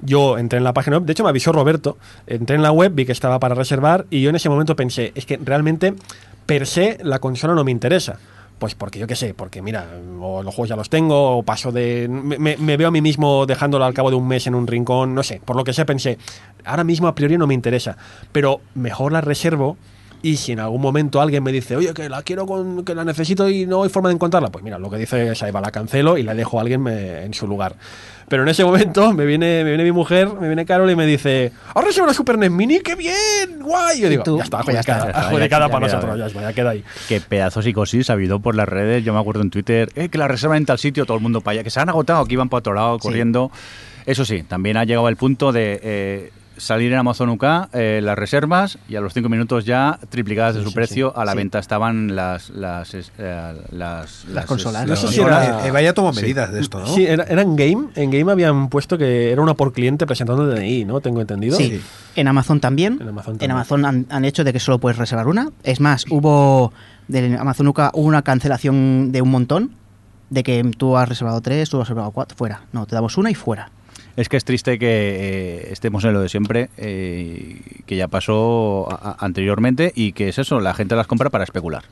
yo 0.00 0.38
entré 0.38 0.58
en 0.58 0.64
la 0.64 0.72
página 0.72 0.98
web, 0.98 1.06
de 1.06 1.12
hecho 1.12 1.22
me 1.22 1.30
avisó 1.30 1.52
Roberto, 1.52 1.98
entré 2.26 2.56
en 2.56 2.62
la 2.62 2.72
web, 2.72 2.92
vi 2.94 3.06
que 3.06 3.12
estaba 3.12 3.38
para 3.38 3.54
reservar 3.54 4.06
y 4.10 4.22
yo 4.22 4.30
en 4.30 4.36
ese 4.36 4.48
momento 4.48 4.74
pensé, 4.74 5.12
es 5.14 5.26
que 5.26 5.38
realmente 5.42 5.94
per 6.46 6.66
se 6.66 6.98
la 7.02 7.20
consola 7.20 7.54
no 7.54 7.64
me 7.64 7.70
interesa. 7.70 8.18
Pues 8.58 8.74
porque 8.74 8.98
yo 8.98 9.06
qué 9.06 9.16
sé, 9.16 9.34
porque 9.34 9.60
mira, 9.62 9.86
o 10.20 10.42
los 10.42 10.54
juegos 10.54 10.68
ya 10.68 10.76
los 10.76 10.88
tengo, 10.88 11.36
o 11.38 11.42
paso 11.42 11.72
de... 11.72 12.06
Me, 12.08 12.56
me- 12.56 12.76
veo 12.76 12.88
a 12.88 12.90
mí 12.90 13.00
mismo 13.02 13.46
dejándolo 13.46 13.84
al 13.84 13.92
cabo 13.94 14.10
de 14.10 14.16
un 14.16 14.26
mes 14.28 14.46
en 14.46 14.54
un 14.54 14.66
rincón, 14.66 15.14
no 15.14 15.22
sé, 15.22 15.40
por 15.44 15.56
lo 15.56 15.64
que 15.64 15.72
sea 15.72 15.84
pensé, 15.84 16.18
ahora 16.64 16.84
mismo 16.84 17.08
a 17.08 17.14
priori 17.14 17.36
no 17.36 17.46
me 17.46 17.54
interesa, 17.54 17.96
pero 18.32 18.60
mejor 18.74 19.12
la 19.12 19.20
reservo 19.20 19.76
y 20.24 20.36
si 20.38 20.52
en 20.52 20.60
algún 20.60 20.80
momento 20.80 21.20
alguien 21.20 21.42
me 21.44 21.52
dice, 21.52 21.76
oye, 21.76 21.92
que 21.92 22.08
la 22.08 22.22
quiero, 22.22 22.46
con, 22.46 22.82
que 22.84 22.94
la 22.94 23.04
necesito 23.04 23.46
y 23.48 23.66
no 23.66 23.82
hay 23.82 23.90
forma 23.90 24.08
de 24.08 24.14
encontrarla, 24.14 24.50
pues 24.50 24.64
mira, 24.64 24.78
lo 24.78 24.88
que 24.90 24.96
dice 24.96 25.30
es, 25.32 25.42
ahí 25.42 25.50
va, 25.52 25.60
la 25.60 25.70
cancelo 25.70 26.16
y 26.16 26.22
la 26.22 26.32
dejo 26.34 26.58
a 26.58 26.62
alguien 26.62 26.82
me- 26.82 27.24
en 27.24 27.34
su 27.34 27.46
lugar. 27.46 27.76
Pero 28.26 28.42
en 28.42 28.48
ese 28.48 28.64
momento 28.64 29.12
me 29.14 29.26
viene, 29.26 29.62
me 29.64 29.68
viene 29.70 29.84
mi 29.84 29.92
mujer, 29.92 30.28
me 30.40 30.46
viene 30.46 30.64
Carol 30.64 30.90
y 30.90 30.96
me 30.96 31.04
dice, 31.04 31.52
¿has 31.74 31.84
reservado 31.84 32.04
una 32.10 32.14
Super 32.14 32.38
NES 32.38 32.50
Mini? 32.50 32.80
¡Qué 32.80 32.94
bien! 32.94 33.60
¡Guay! 33.60 33.98
Y 33.98 34.00
yo 34.00 34.08
digo, 34.08 34.22
tú, 34.22 34.38
ya 34.38 34.44
está, 34.44 34.60
adjudicada, 34.60 35.10
adjudicada 35.10 35.68
para 35.68 35.86
ya 35.88 35.94
nosotros, 36.00 36.32
ya, 36.32 36.52
queda 36.54 36.70
ahí. 36.70 36.82
Qué 37.06 37.20
pedazos 37.20 37.66
y 37.66 37.74
cosis 37.74 38.08
ha 38.08 38.14
habido 38.14 38.40
por 38.40 38.54
las 38.54 38.66
redes. 38.66 39.04
Yo 39.04 39.12
me 39.12 39.20
acuerdo 39.20 39.42
en 39.42 39.50
Twitter, 39.50 39.90
eh, 39.94 40.08
que 40.08 40.16
la 40.16 40.26
reserva 40.26 40.56
en 40.56 40.64
tal 40.64 40.78
sitio, 40.78 41.04
todo 41.04 41.18
el 41.18 41.22
mundo 41.22 41.42
para 41.42 41.52
allá, 41.56 41.64
que 41.64 41.70
se 41.70 41.80
han 41.80 41.90
agotado, 41.90 42.24
que 42.24 42.32
iban 42.32 42.48
para 42.48 42.60
otro 42.60 42.72
lado 42.72 42.98
corriendo. 42.98 43.50
Eso 44.06 44.24
sí, 44.24 44.42
también 44.42 44.78
ha 44.78 44.84
llegado 44.84 45.08
el 45.10 45.16
punto 45.16 45.52
de 45.52 45.80
eh, 45.82 46.32
salir 46.56 46.92
en 46.92 46.98
Amazon 46.98 47.28
UK 47.30 47.44
eh, 47.72 48.00
las 48.02 48.16
reservas 48.18 48.78
y 48.88 48.96
a 48.96 49.00
los 49.00 49.12
cinco 49.14 49.28
minutos 49.28 49.64
ya 49.64 49.98
triplicadas 50.08 50.54
de 50.54 50.60
Sí, 50.60 50.64
su 50.64 50.70
sí, 50.70 50.74
precio 50.76 51.16
a 51.16 51.24
la 51.24 51.32
Sí. 51.32 51.38
venta 51.38 51.58
estaban 51.58 52.14
las 52.14 52.50
las 52.50 52.94
eh, 52.94 53.02
las, 53.72 54.24
Las 54.26 54.46
consolas. 54.46 54.86
las 54.88 55.02
No 55.02 55.08
sé 55.08 55.14
si 55.14 55.20
era- 55.20 55.66
Eh, 55.66 55.70
vaya 55.70 55.92
toma 55.94 56.12
Sí. 56.12 56.22
medidas 56.22 56.52
de 56.52 56.60
esto, 56.60 56.80
¿no? 56.80 56.86
Sí, 56.86 57.04
era, 57.06 57.24
era 57.24 57.42
en 57.42 57.56
Game. 57.56 57.88
En 57.96 58.10
Game 58.10 58.30
habían 58.30 58.68
puesto 58.68 58.96
que 58.98 59.32
era 59.32 59.42
una 59.42 59.54
por 59.54 59.72
cliente 59.72 60.06
presentando 60.06 60.46
DNI, 60.46 60.84
¿no? 60.84 61.00
Tengo 61.00 61.20
entendido. 61.20 61.56
Sí. 61.56 61.80
En 62.16 62.28
Amazon 62.28 62.60
también. 62.60 62.98
En 63.00 63.08
Amazon 63.08 63.32
En 63.34 63.38
también. 63.38 63.50
Amazon 63.52 63.84
han, 63.84 64.06
han 64.10 64.24
hecho 64.24 64.44
de 64.44 64.52
que 64.52 64.60
solo 64.60 64.78
puedes 64.78 64.98
reservar 64.98 65.26
una. 65.28 65.50
Es 65.62 65.80
más, 65.80 66.04
hubo 66.10 66.72
de 67.08 67.36
Amazon 67.38 67.68
UK 67.68 67.90
hubo 67.94 68.06
una 68.06 68.22
cancelación 68.22 69.12
de 69.12 69.20
un 69.22 69.30
montón. 69.30 69.70
De 70.30 70.42
que 70.42 70.64
tú 70.78 70.96
has 70.96 71.08
reservado 71.08 71.40
tres, 71.42 71.68
tú 71.68 71.76
has 71.80 71.86
reservado 71.88 72.10
cuatro, 72.10 72.36
fuera. 72.36 72.62
No, 72.72 72.86
te 72.86 72.94
damos 72.94 73.18
una 73.18 73.30
y 73.30 73.34
fuera. 73.34 73.70
Es 74.16 74.28
que 74.28 74.36
es 74.36 74.44
triste 74.44 74.78
que 74.78 74.86
eh, 74.88 75.68
estemos 75.72 76.04
en 76.04 76.12
lo 76.12 76.20
de 76.20 76.28
siempre, 76.28 76.70
eh, 76.76 77.60
que 77.86 77.96
ya 77.96 78.06
pasó 78.08 78.86
a- 78.90 79.10
a- 79.10 79.24
anteriormente 79.24 79.92
y 79.94 80.12
que 80.12 80.28
es 80.28 80.38
eso, 80.38 80.60
la 80.60 80.72
gente 80.74 80.94
las 80.94 81.06
compra 81.06 81.30
para 81.30 81.44
especular. 81.44 81.82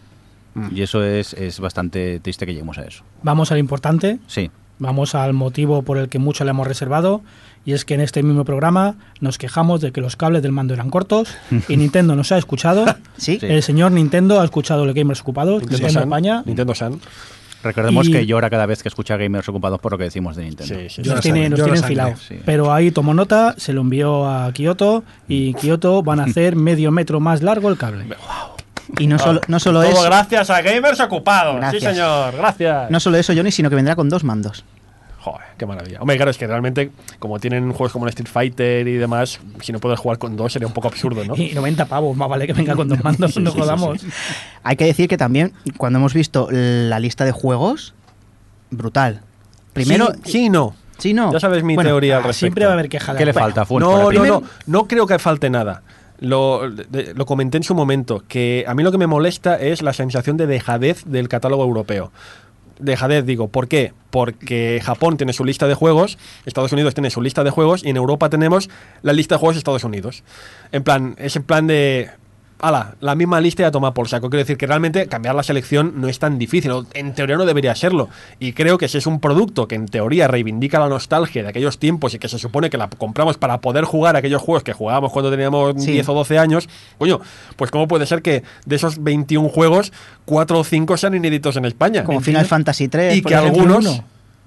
Mm. 0.54 0.68
Y 0.76 0.82
eso 0.82 1.02
es, 1.04 1.34
es 1.34 1.58
bastante 1.60 2.20
triste 2.20 2.46
que 2.46 2.52
lleguemos 2.52 2.78
a 2.78 2.82
eso. 2.84 3.02
Vamos 3.22 3.50
al 3.50 3.58
importante. 3.58 4.18
Sí. 4.28 4.50
Vamos 4.78 5.14
al 5.14 5.32
motivo 5.32 5.82
por 5.82 5.98
el 5.98 6.08
que 6.08 6.18
mucho 6.18 6.44
le 6.44 6.50
hemos 6.50 6.66
reservado. 6.66 7.22
Y 7.64 7.72
es 7.74 7.84
que 7.84 7.94
en 7.94 8.00
este 8.00 8.24
mismo 8.24 8.44
programa 8.44 8.96
nos 9.20 9.38
quejamos 9.38 9.80
de 9.80 9.92
que 9.92 10.00
los 10.00 10.16
cables 10.16 10.42
del 10.42 10.50
mando 10.50 10.74
eran 10.74 10.90
cortos 10.90 11.32
y 11.68 11.76
Nintendo 11.76 12.14
nos 12.16 12.32
ha 12.32 12.38
escuchado. 12.38 12.84
¿Sí? 13.16 13.38
El 13.40 13.62
señor 13.62 13.92
Nintendo 13.92 14.40
ha 14.40 14.44
escuchado 14.44 14.84
los 14.84 14.94
gamers 14.94 15.20
ocupados, 15.20 15.60
Nintendo 15.62 15.76
Nintendo 15.86 15.92
San. 16.00 16.02
España. 16.08 16.42
Nintendo 16.44 16.74
San. 16.74 17.00
Recordemos 17.62 18.08
Y- 18.08 18.12
que 18.12 18.26
llora 18.26 18.50
cada 18.50 18.66
vez 18.66 18.82
que 18.82 18.88
escucha 18.88 19.16
gamers 19.16 19.48
ocupados 19.48 19.80
por 19.80 19.92
lo 19.92 19.98
que 19.98 20.04
decimos 20.04 20.36
de 20.36 20.44
Nintendo. 20.44 20.74
Sí, 20.74 20.88
sí, 20.88 21.02
Yo 21.02 21.10
Nos 21.12 21.16
lo 21.16 21.20
tiene, 21.22 21.48
nos 21.48 21.60
enfilado. 21.60 22.14
sí. 22.16 22.38
Pero 22.44 22.72
ahí 22.72 22.90
tomó 22.90 23.14
nota, 23.14 23.54
se 23.58 23.72
lo 23.72 23.80
envió 23.82 24.26
a 24.28 24.52
Kioto 24.52 25.04
y 25.28 25.54
Kioto 25.54 26.02
van 26.02 26.20
a 26.20 26.24
hacer 26.24 26.56
medio 26.56 26.90
metro 26.90 27.20
más 27.20 27.42
largo 27.42 27.68
el 27.68 27.76
cable. 27.78 28.06
Y 28.98 29.06
no 29.06 29.18
solo, 29.18 29.40
no 29.48 29.58
solo 29.60 29.80
Todo 29.80 29.90
eso, 29.92 30.02
gracias 30.02 30.50
a 30.50 30.60
Gamers 30.60 31.00
Ocupados. 31.00 31.56
Gracias. 31.56 31.82
Sí, 31.82 31.88
señor. 31.88 32.34
Gracias. 32.36 32.90
no 32.90 33.00
solo 33.00 33.16
eso, 33.16 33.32
Johnny, 33.34 33.50
sino 33.52 33.70
que 33.70 33.76
vendrá 33.76 33.94
con 33.96 34.08
dos 34.08 34.24
mandos. 34.24 34.64
Joder, 35.22 35.40
qué 35.56 35.66
maravilla. 35.66 36.00
Hombre, 36.00 36.16
claro, 36.16 36.32
es 36.32 36.36
que 36.38 36.46
realmente, 36.48 36.90
como 37.20 37.38
tienen 37.38 37.70
juegos 37.72 37.92
como 37.92 38.06
el 38.06 38.08
Street 38.08 38.28
Fighter 38.28 38.88
y 38.88 38.94
demás, 38.96 39.38
si 39.60 39.70
no 39.72 39.78
puedes 39.78 40.00
jugar 40.00 40.18
con 40.18 40.36
dos 40.36 40.52
sería 40.52 40.66
un 40.66 40.74
poco 40.74 40.88
absurdo, 40.88 41.24
¿no? 41.24 41.36
Y 41.36 41.52
90 41.54 41.86
pavos, 41.86 42.16
más 42.16 42.28
vale 42.28 42.46
que 42.48 42.52
venga 42.52 42.74
con 42.74 42.88
dos 42.88 43.00
mandos, 43.04 43.32
Sí, 43.34 43.40
no 43.40 43.50
sí, 43.52 43.54
sí, 43.56 43.60
jodamos. 43.62 44.00
Hay 44.64 44.74
que 44.76 44.84
decir 44.84 45.08
que 45.08 45.16
también, 45.16 45.52
cuando 45.76 46.00
hemos 46.00 46.12
visto 46.12 46.48
la 46.50 46.98
lista 46.98 47.24
de 47.24 47.30
juegos, 47.30 47.94
brutal. 48.70 49.20
Primero, 49.72 50.08
Sí, 50.24 50.48
no. 50.50 50.74
sí, 50.98 51.14
no. 51.14 51.32
Ya 51.32 51.40
sabes 51.40 51.62
mi 51.62 51.76
Bueno, 51.76 51.90
teoría 51.90 52.16
al 52.16 52.24
Ah, 52.24 52.26
respecto. 52.26 52.38
Siempre 52.40 52.64
va 52.64 52.72
a 52.72 52.74
haber 52.74 52.88
queja 52.88 53.12
de 53.12 53.18
¿Qué 53.18 53.24
le 53.24 53.32
Bueno, 53.32 53.46
falta, 53.46 53.64
Funs? 53.64 53.80
No, 53.80 54.10
no, 54.10 54.24
no, 54.26 54.42
no 54.66 54.88
creo 54.88 55.06
que 55.06 55.18
falte 55.18 55.50
nada. 55.50 55.82
Lo, 56.18 56.68
de- 56.70 57.14
lo 57.14 57.26
comenté 57.26 57.56
en 57.58 57.62
su 57.64 57.74
momento, 57.74 58.22
que 58.28 58.64
a 58.68 58.74
mí 58.74 58.82
lo 58.82 58.92
que 58.92 58.98
me 58.98 59.06
molesta 59.06 59.56
es 59.56 59.82
la 59.82 59.92
sensación 59.92 60.36
de 60.36 60.46
dejadez 60.46 61.04
del 61.04 61.28
catálogo 61.28 61.64
europeo. 61.64 62.12
Dejadez, 62.78 63.24
digo, 63.24 63.48
¿por 63.48 63.68
qué? 63.68 63.92
Porque 64.10 64.80
Japón 64.82 65.16
tiene 65.16 65.32
su 65.32 65.44
lista 65.44 65.66
de 65.66 65.74
juegos, 65.74 66.18
Estados 66.44 66.72
Unidos 66.72 66.94
tiene 66.94 67.10
su 67.10 67.22
lista 67.22 67.44
de 67.44 67.50
juegos 67.50 67.84
y 67.84 67.90
en 67.90 67.96
Europa 67.96 68.28
tenemos 68.28 68.70
la 69.02 69.12
lista 69.12 69.34
de 69.34 69.38
juegos 69.40 69.56
de 69.56 69.58
Estados 69.58 69.84
Unidos. 69.84 70.22
En 70.72 70.82
plan, 70.82 71.14
es 71.18 71.36
en 71.36 71.42
plan 71.42 71.66
de... 71.66 72.10
Ala, 72.62 72.94
la 73.00 73.14
misma 73.16 73.40
lista 73.40 73.64
ya 73.64 73.70
toma 73.72 73.92
por 73.92 74.08
saco. 74.08 74.30
Quiero 74.30 74.44
decir 74.44 74.56
que 74.56 74.66
realmente 74.68 75.08
cambiar 75.08 75.34
la 75.34 75.42
selección 75.42 75.94
no 76.00 76.08
es 76.08 76.18
tan 76.20 76.38
difícil, 76.38 76.70
o 76.70 76.86
en 76.94 77.12
teoría 77.12 77.36
no 77.36 77.44
debería 77.44 77.74
serlo. 77.74 78.08
Y 78.38 78.52
creo 78.52 78.78
que 78.78 78.86
si 78.88 78.98
es 78.98 79.06
un 79.06 79.18
producto 79.20 79.66
que 79.66 79.74
en 79.74 79.86
teoría 79.88 80.28
reivindica 80.28 80.78
la 80.78 80.88
nostalgia 80.88 81.42
de 81.42 81.48
aquellos 81.48 81.78
tiempos 81.80 82.14
y 82.14 82.20
que 82.20 82.28
se 82.28 82.38
supone 82.38 82.70
que 82.70 82.78
la 82.78 82.88
compramos 82.88 83.36
para 83.36 83.60
poder 83.60 83.84
jugar 83.84 84.14
aquellos 84.16 84.40
juegos 84.40 84.62
que 84.62 84.72
jugábamos 84.72 85.12
cuando 85.12 85.30
teníamos 85.30 85.74
Sí. 85.82 85.90
10 85.92 86.08
o 86.08 86.14
12 86.14 86.38
años, 86.38 86.68
coño, 86.98 87.20
pues 87.56 87.70
cómo 87.72 87.88
puede 87.88 88.06
ser 88.06 88.22
que 88.22 88.44
de 88.64 88.76
esos 88.76 89.02
21 89.02 89.48
juegos, 89.48 89.92
4 90.24 90.60
o 90.60 90.64
5 90.64 90.96
sean 90.96 91.14
inéditos 91.14 91.56
en 91.56 91.64
España. 91.64 92.04
Como 92.04 92.18
21. 92.20 92.24
Final 92.38 92.46
Fantasy 92.46 92.86
3. 92.88 93.16
Y 93.16 93.22
que 93.22 93.34
algunos- 93.34 94.02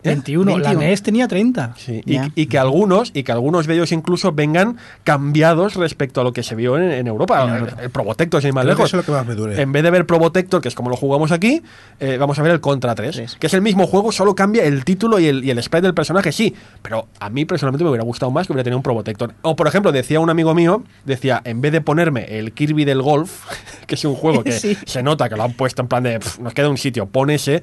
21. 0.06 0.52
¿Eh? 0.52 0.54
21. 0.54 0.58
La 0.64 0.70
21. 0.70 0.90
NES 0.90 1.04
tenía 1.04 1.28
30. 1.28 1.74
Sí, 1.78 2.02
y, 2.36 2.46
que 2.48 2.58
algunos 2.58 3.12
y 3.14 3.24
que 3.24 3.32
algunos 3.32 3.68
de 3.68 3.74
ellos 3.76 3.92
incluso 3.92 4.32
vengan 4.32 4.78
cambiados 5.04 5.76
respecto 5.76 6.22
a 6.22 6.24
lo 6.24 6.34
que 6.34 6.44
se 6.44 6.56
vio 6.56 6.78
en, 6.78 6.92
en 6.92 7.08
Europa. 7.08 7.44
En 7.44 7.50
El- 7.50 7.60
Europa. 7.60 7.82
El, 7.84 7.90
Probotector, 7.90 8.42
sin 8.42 8.50
ir 8.50 8.54
más 8.54 8.64
Creo 8.66 8.76
que 8.76 8.82
lejos. 8.84 8.90
eso 8.90 8.98
es 9.00 9.08
lo 9.08 9.14
que 9.14 9.18
más 9.18 9.28
me 9.28 9.36
duele. 9.36 9.62
En 9.62 9.72
vez 9.72 9.84
de 9.84 9.92
ver 9.92 10.06
Probotector, 10.06 10.62
que 10.62 10.68
es 10.70 10.76
como 10.76 10.90
lo 10.90 10.96
jugamos 10.98 11.32
aquí, 11.32 11.62
eh, 12.00 12.18
vamos 12.20 12.38
a 12.40 12.42
ver 12.42 12.52
el 12.52 12.62
Contra 12.62 12.96
3, 12.96 13.16
Tres. 13.16 13.36
que 13.40 13.48
es 13.48 13.54
el 13.54 13.62
mismo 13.62 13.88
juego, 13.88 14.12
solo 14.12 14.36
cambia 14.36 14.64
el 14.64 14.84
título 14.86 15.20
y 15.20 15.28
el, 15.28 15.44
y 15.44 15.52
el 15.52 15.62
sprite 15.64 15.84
del 15.84 15.94
personaje, 15.94 16.32
sí. 16.32 16.54
Pero 16.82 17.08
a 17.20 17.30
mí 17.30 17.46
personalmente 17.46 17.84
me 17.84 17.90
hubiera 17.90 18.04
gustado 18.04 18.32
más 18.32 18.48
que 18.48 18.54
hubiera 18.54 18.64
tenido 18.64 18.78
un 18.78 18.84
Probotector. 18.84 19.34
O, 19.42 19.56
por 19.56 19.68
ejemplo, 19.68 19.92
decía 19.92 20.20
un 20.20 20.30
amigo 20.30 20.54
mío, 20.54 20.84
decía, 21.06 21.42
en 21.46 21.62
vez 21.62 21.72
de 21.72 21.82
ponerme 21.82 22.26
el 22.40 22.52
Kirby 22.54 22.86
del 22.86 23.02
Golf, 23.02 23.46
que 23.88 23.96
es 23.96 24.06
un 24.06 24.16
juego 24.16 24.44
que 24.44 24.52
Sí. 24.66 24.78
se 24.86 25.04
nota 25.04 25.28
que 25.30 25.36
lo 25.36 25.44
han 25.44 25.54
puesto 25.54 25.82
en 25.82 25.88
plan 25.88 26.04
de, 26.04 26.20
"Pf, 26.20 26.42
nos 26.42 26.54
queda 26.54 26.70
un 26.70 26.78
sitio, 26.78 27.06
pon 27.08 27.30
ese. 27.30 27.62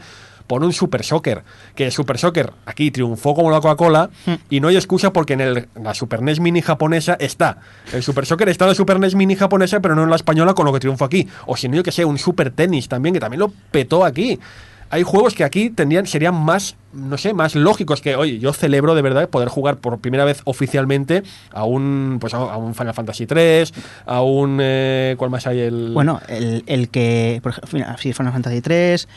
Por 0.52 0.62
un 0.62 0.74
Super 0.74 1.02
Soccer. 1.02 1.44
Que 1.74 1.90
Super 1.90 2.18
Soccer 2.18 2.52
aquí 2.66 2.90
triunfó 2.90 3.34
como 3.34 3.50
la 3.50 3.62
Coca-Cola 3.62 4.10
y 4.50 4.60
no 4.60 4.68
hay 4.68 4.76
excusa 4.76 5.10
porque 5.10 5.32
en 5.32 5.40
el, 5.40 5.68
la 5.82 5.94
Super 5.94 6.20
NES 6.20 6.40
Mini 6.40 6.60
japonesa 6.60 7.16
está. 7.18 7.56
El 7.90 8.02
Super 8.02 8.26
Soccer 8.26 8.50
está 8.50 8.66
en 8.66 8.68
la 8.68 8.74
Super 8.74 9.00
NES 9.00 9.14
Mini 9.14 9.34
japonesa, 9.34 9.80
pero 9.80 9.94
no 9.94 10.02
en 10.04 10.10
la 10.10 10.16
española 10.16 10.52
con 10.52 10.66
lo 10.66 10.72
que 10.74 10.80
triunfó 10.80 11.06
aquí. 11.06 11.26
O 11.46 11.56
si 11.56 11.70
no, 11.70 11.76
yo 11.76 11.82
que 11.82 11.90
sé, 11.90 12.04
un 12.04 12.18
Super 12.18 12.50
Tennis 12.50 12.86
también, 12.86 13.14
que 13.14 13.20
también 13.20 13.40
lo 13.40 13.50
petó 13.70 14.04
aquí. 14.04 14.38
Hay 14.90 15.04
juegos 15.04 15.32
que 15.32 15.42
aquí 15.42 15.70
tendrían, 15.70 16.06
serían 16.06 16.34
más, 16.34 16.76
no 16.92 17.16
sé, 17.16 17.32
más 17.32 17.54
lógicos 17.54 18.02
que, 18.02 18.14
oye, 18.14 18.38
yo 18.38 18.52
celebro 18.52 18.94
de 18.94 19.00
verdad 19.00 19.26
poder 19.30 19.48
jugar 19.48 19.78
por 19.78 20.00
primera 20.00 20.26
vez 20.26 20.42
oficialmente 20.44 21.22
a 21.50 21.64
un, 21.64 22.18
pues 22.20 22.34
a, 22.34 22.58
un 22.58 22.74
Final 22.74 22.92
Fantasy 22.92 23.24
3, 23.24 23.72
a 24.04 24.20
un, 24.20 24.58
eh, 24.60 25.14
¿cuál 25.16 25.30
más 25.30 25.46
hay? 25.46 25.60
El, 25.60 25.92
Bueno, 25.94 26.20
el, 26.28 26.62
el 26.66 26.90
que. 26.90 27.40
Por 27.42 27.52
ejemplo, 27.52 27.96
Final 27.96 28.32
Fantasy 28.34 28.60
3. 28.60 29.08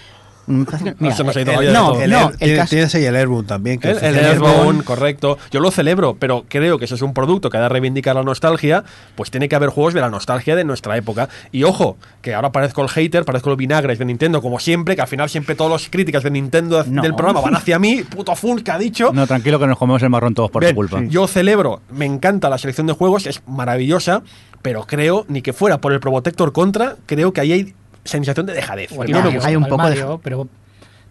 Mira, 0.48 1.16
se 1.16 1.24
nos 1.24 1.36
ha 1.36 1.42
ido 1.42 1.60
el- 1.62 1.74
la 1.74 1.84
olla 1.90 2.00
de 2.00 2.08
no. 2.08 2.20
El, 2.20 2.30
no, 2.30 2.32
el 2.40 2.56
caso- 2.58 2.70
tienes 2.70 2.94
ahí 2.96 3.06
el 3.06 3.16
Airbound 3.16 3.48
también. 3.48 3.80
Que 3.80 3.92
El, 3.92 4.16
el 4.18 4.84
correcto. 4.84 5.38
Yo 5.52 5.60
lo 5.60 5.72
celebro, 5.72 6.16
pero 6.20 6.46
creo 6.48 6.78
que 6.78 6.86
eso 6.86 6.96
es 6.96 7.02
un 7.02 7.14
producto 7.14 7.50
que 7.50 7.58
ha 7.58 7.62
de 7.62 7.70
reivindicar 7.70 8.16
la 8.16 8.24
nostalgia, 8.24 8.84
pues 9.16 9.32
tiene 9.32 9.50
que 9.50 9.56
haber 9.56 9.70
juegos 9.70 9.94
de 9.94 10.02
la 10.02 10.10
nostalgia 10.10 10.56
de 10.56 10.64
nuestra 10.64 10.98
época. 10.98 11.30
Y 11.52 11.64
ojo, 11.64 11.98
que 12.22 12.34
ahora 12.34 12.52
parezco 12.52 12.82
el 12.82 12.90
hater, 12.90 13.26
parezco 13.26 13.50
el 13.52 13.56
vinagres 13.58 14.00
de 14.00 14.06
Nintendo, 14.06 14.42
como 14.42 14.60
siempre, 14.60 14.96
que 14.96 15.02
al 15.02 15.08
final 15.08 15.30
siempre 15.30 15.56
todas 15.56 15.72
las 15.82 15.90
críticas 15.90 16.24
de 16.24 16.32
Nintendo 16.32 16.84
No. 16.88 17.02
del 17.02 17.16
programa 17.16 17.42
van 17.42 17.56
hacia 17.56 17.80
mí, 17.80 18.04
puto 18.04 18.36
Fun 18.36 18.60
que 18.62 18.72
ha 18.72 18.78
dicho. 18.78 19.12
No, 19.14 19.26
tranquilo 19.28 19.60
que 19.60 19.68
nos 19.68 19.78
comemos 19.78 20.02
el 20.04 20.10
marrón 20.10 20.34
todos 20.34 20.52
por 20.52 20.62
Bien, 20.62 20.74
tu 20.74 20.78
culpa. 20.78 21.02
Yo 21.08 21.28
celebro, 21.28 21.82
me 21.92 22.06
encanta 22.06 22.50
la 22.50 22.58
selección 22.58 22.88
de 22.88 22.94
juegos, 22.94 23.26
es 23.26 23.42
maravillosa, 23.48 24.22
pero 24.62 24.86
creo, 24.86 25.26
ni 25.28 25.42
que 25.42 25.54
fuera 25.54 25.80
por 25.80 25.94
el 25.94 26.00
Probotector 26.00 26.52
contra, 26.52 26.96
creo 27.06 27.34
que 27.34 27.42
ahí 27.42 27.52
hay 27.52 27.74
sensación 28.06 28.46
de 28.46 28.54
dejadez. 28.54 28.92
O 28.96 29.04
el 29.04 29.12
no 29.12 29.18
me 29.20 29.24
Mario, 29.26 29.42
hay 29.44 29.56
un 29.56 29.66
poco 29.66 29.90
de- 29.90 30.20
pero 30.24 30.48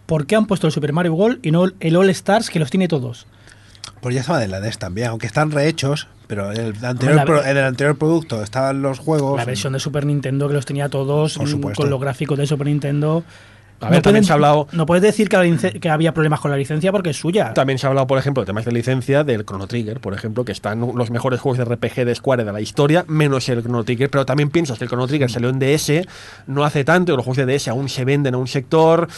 ¿por 0.06 0.26
qué 0.26 0.36
han 0.36 0.46
puesto 0.46 0.66
el 0.66 0.72
Super 0.72 0.92
Mario 0.92 1.14
World 1.14 1.40
y 1.42 1.50
no 1.50 1.66
el 1.80 1.96
All 1.96 2.08
Stars 2.10 2.48
que 2.50 2.58
los 2.58 2.70
tiene 2.70 2.88
todos? 2.88 3.26
Pues 4.00 4.14
ya 4.14 4.20
estaba 4.22 4.38
de 4.38 4.48
la 4.48 4.60
NES 4.60 4.78
también, 4.78 5.08
aunque 5.08 5.26
están 5.26 5.50
rehechos, 5.50 6.08
pero 6.26 6.52
en 6.52 6.60
el 6.60 6.84
anterior, 6.84 7.16
la- 7.16 7.24
pro- 7.24 7.44
en 7.44 7.56
el 7.56 7.64
anterior 7.64 7.96
producto 7.96 8.42
estaban 8.42 8.82
los 8.82 8.98
juegos. 8.98 9.36
La 9.38 9.44
versión 9.44 9.72
de 9.72 9.80
Super 9.80 10.04
Nintendo 10.06 10.46
que 10.48 10.54
los 10.54 10.66
tenía 10.66 10.88
todos 10.88 11.38
Por 11.38 11.48
mm, 11.48 11.72
con 11.72 11.90
los 11.90 12.00
gráficos 12.00 12.38
de 12.38 12.46
Super 12.46 12.66
Nintendo. 12.66 13.24
A 13.86 13.90
ver, 13.90 14.02
también 14.02 14.24
se 14.24 14.32
ha 14.32 14.34
hablado- 14.34 14.66
No 14.72 14.86
puedes 14.86 15.02
decir 15.02 15.28
que, 15.28 15.36
la 15.36 15.44
lice- 15.44 15.78
que 15.80 15.88
había 15.90 16.12
problemas 16.14 16.40
con 16.40 16.50
la 16.50 16.56
licencia 16.56 16.90
porque 16.92 17.10
es 17.10 17.16
suya. 17.16 17.52
También 17.54 17.78
se 17.78 17.86
ha 17.86 17.88
hablado, 17.90 18.06
por 18.06 18.18
ejemplo, 18.18 18.42
de 18.42 18.46
temas 18.46 18.64
de 18.64 18.72
licencia 18.72 19.24
del 19.24 19.44
Chrono 19.44 19.66
Trigger, 19.66 20.00
por 20.00 20.14
ejemplo, 20.14 20.44
que 20.44 20.52
están 20.52 20.80
los 20.80 21.10
mejores 21.10 21.40
juegos 21.40 21.58
de 21.58 21.64
RPG 21.64 22.04
de 22.04 22.14
Square 22.14 22.44
de 22.44 22.52
la 22.52 22.60
historia, 22.60 23.04
menos 23.08 23.48
el 23.48 23.62
Chrono 23.62 23.84
Trigger, 23.84 24.10
pero 24.10 24.26
también 24.26 24.50
piensas 24.50 24.78
que 24.78 24.84
el 24.84 24.88
Chrono 24.90 25.06
Trigger 25.06 25.30
salió 25.30 25.48
en 25.48 25.58
DS 25.58 26.06
no 26.46 26.64
hace 26.64 26.84
tanto, 26.84 27.16
los 27.16 27.24
juegos 27.24 27.38
de 27.46 27.46
DS 27.58 27.68
aún 27.70 27.88
se 27.88 28.04
venden 28.04 28.34
a 28.34 28.38
un 28.38 28.48
sector. 28.48 29.08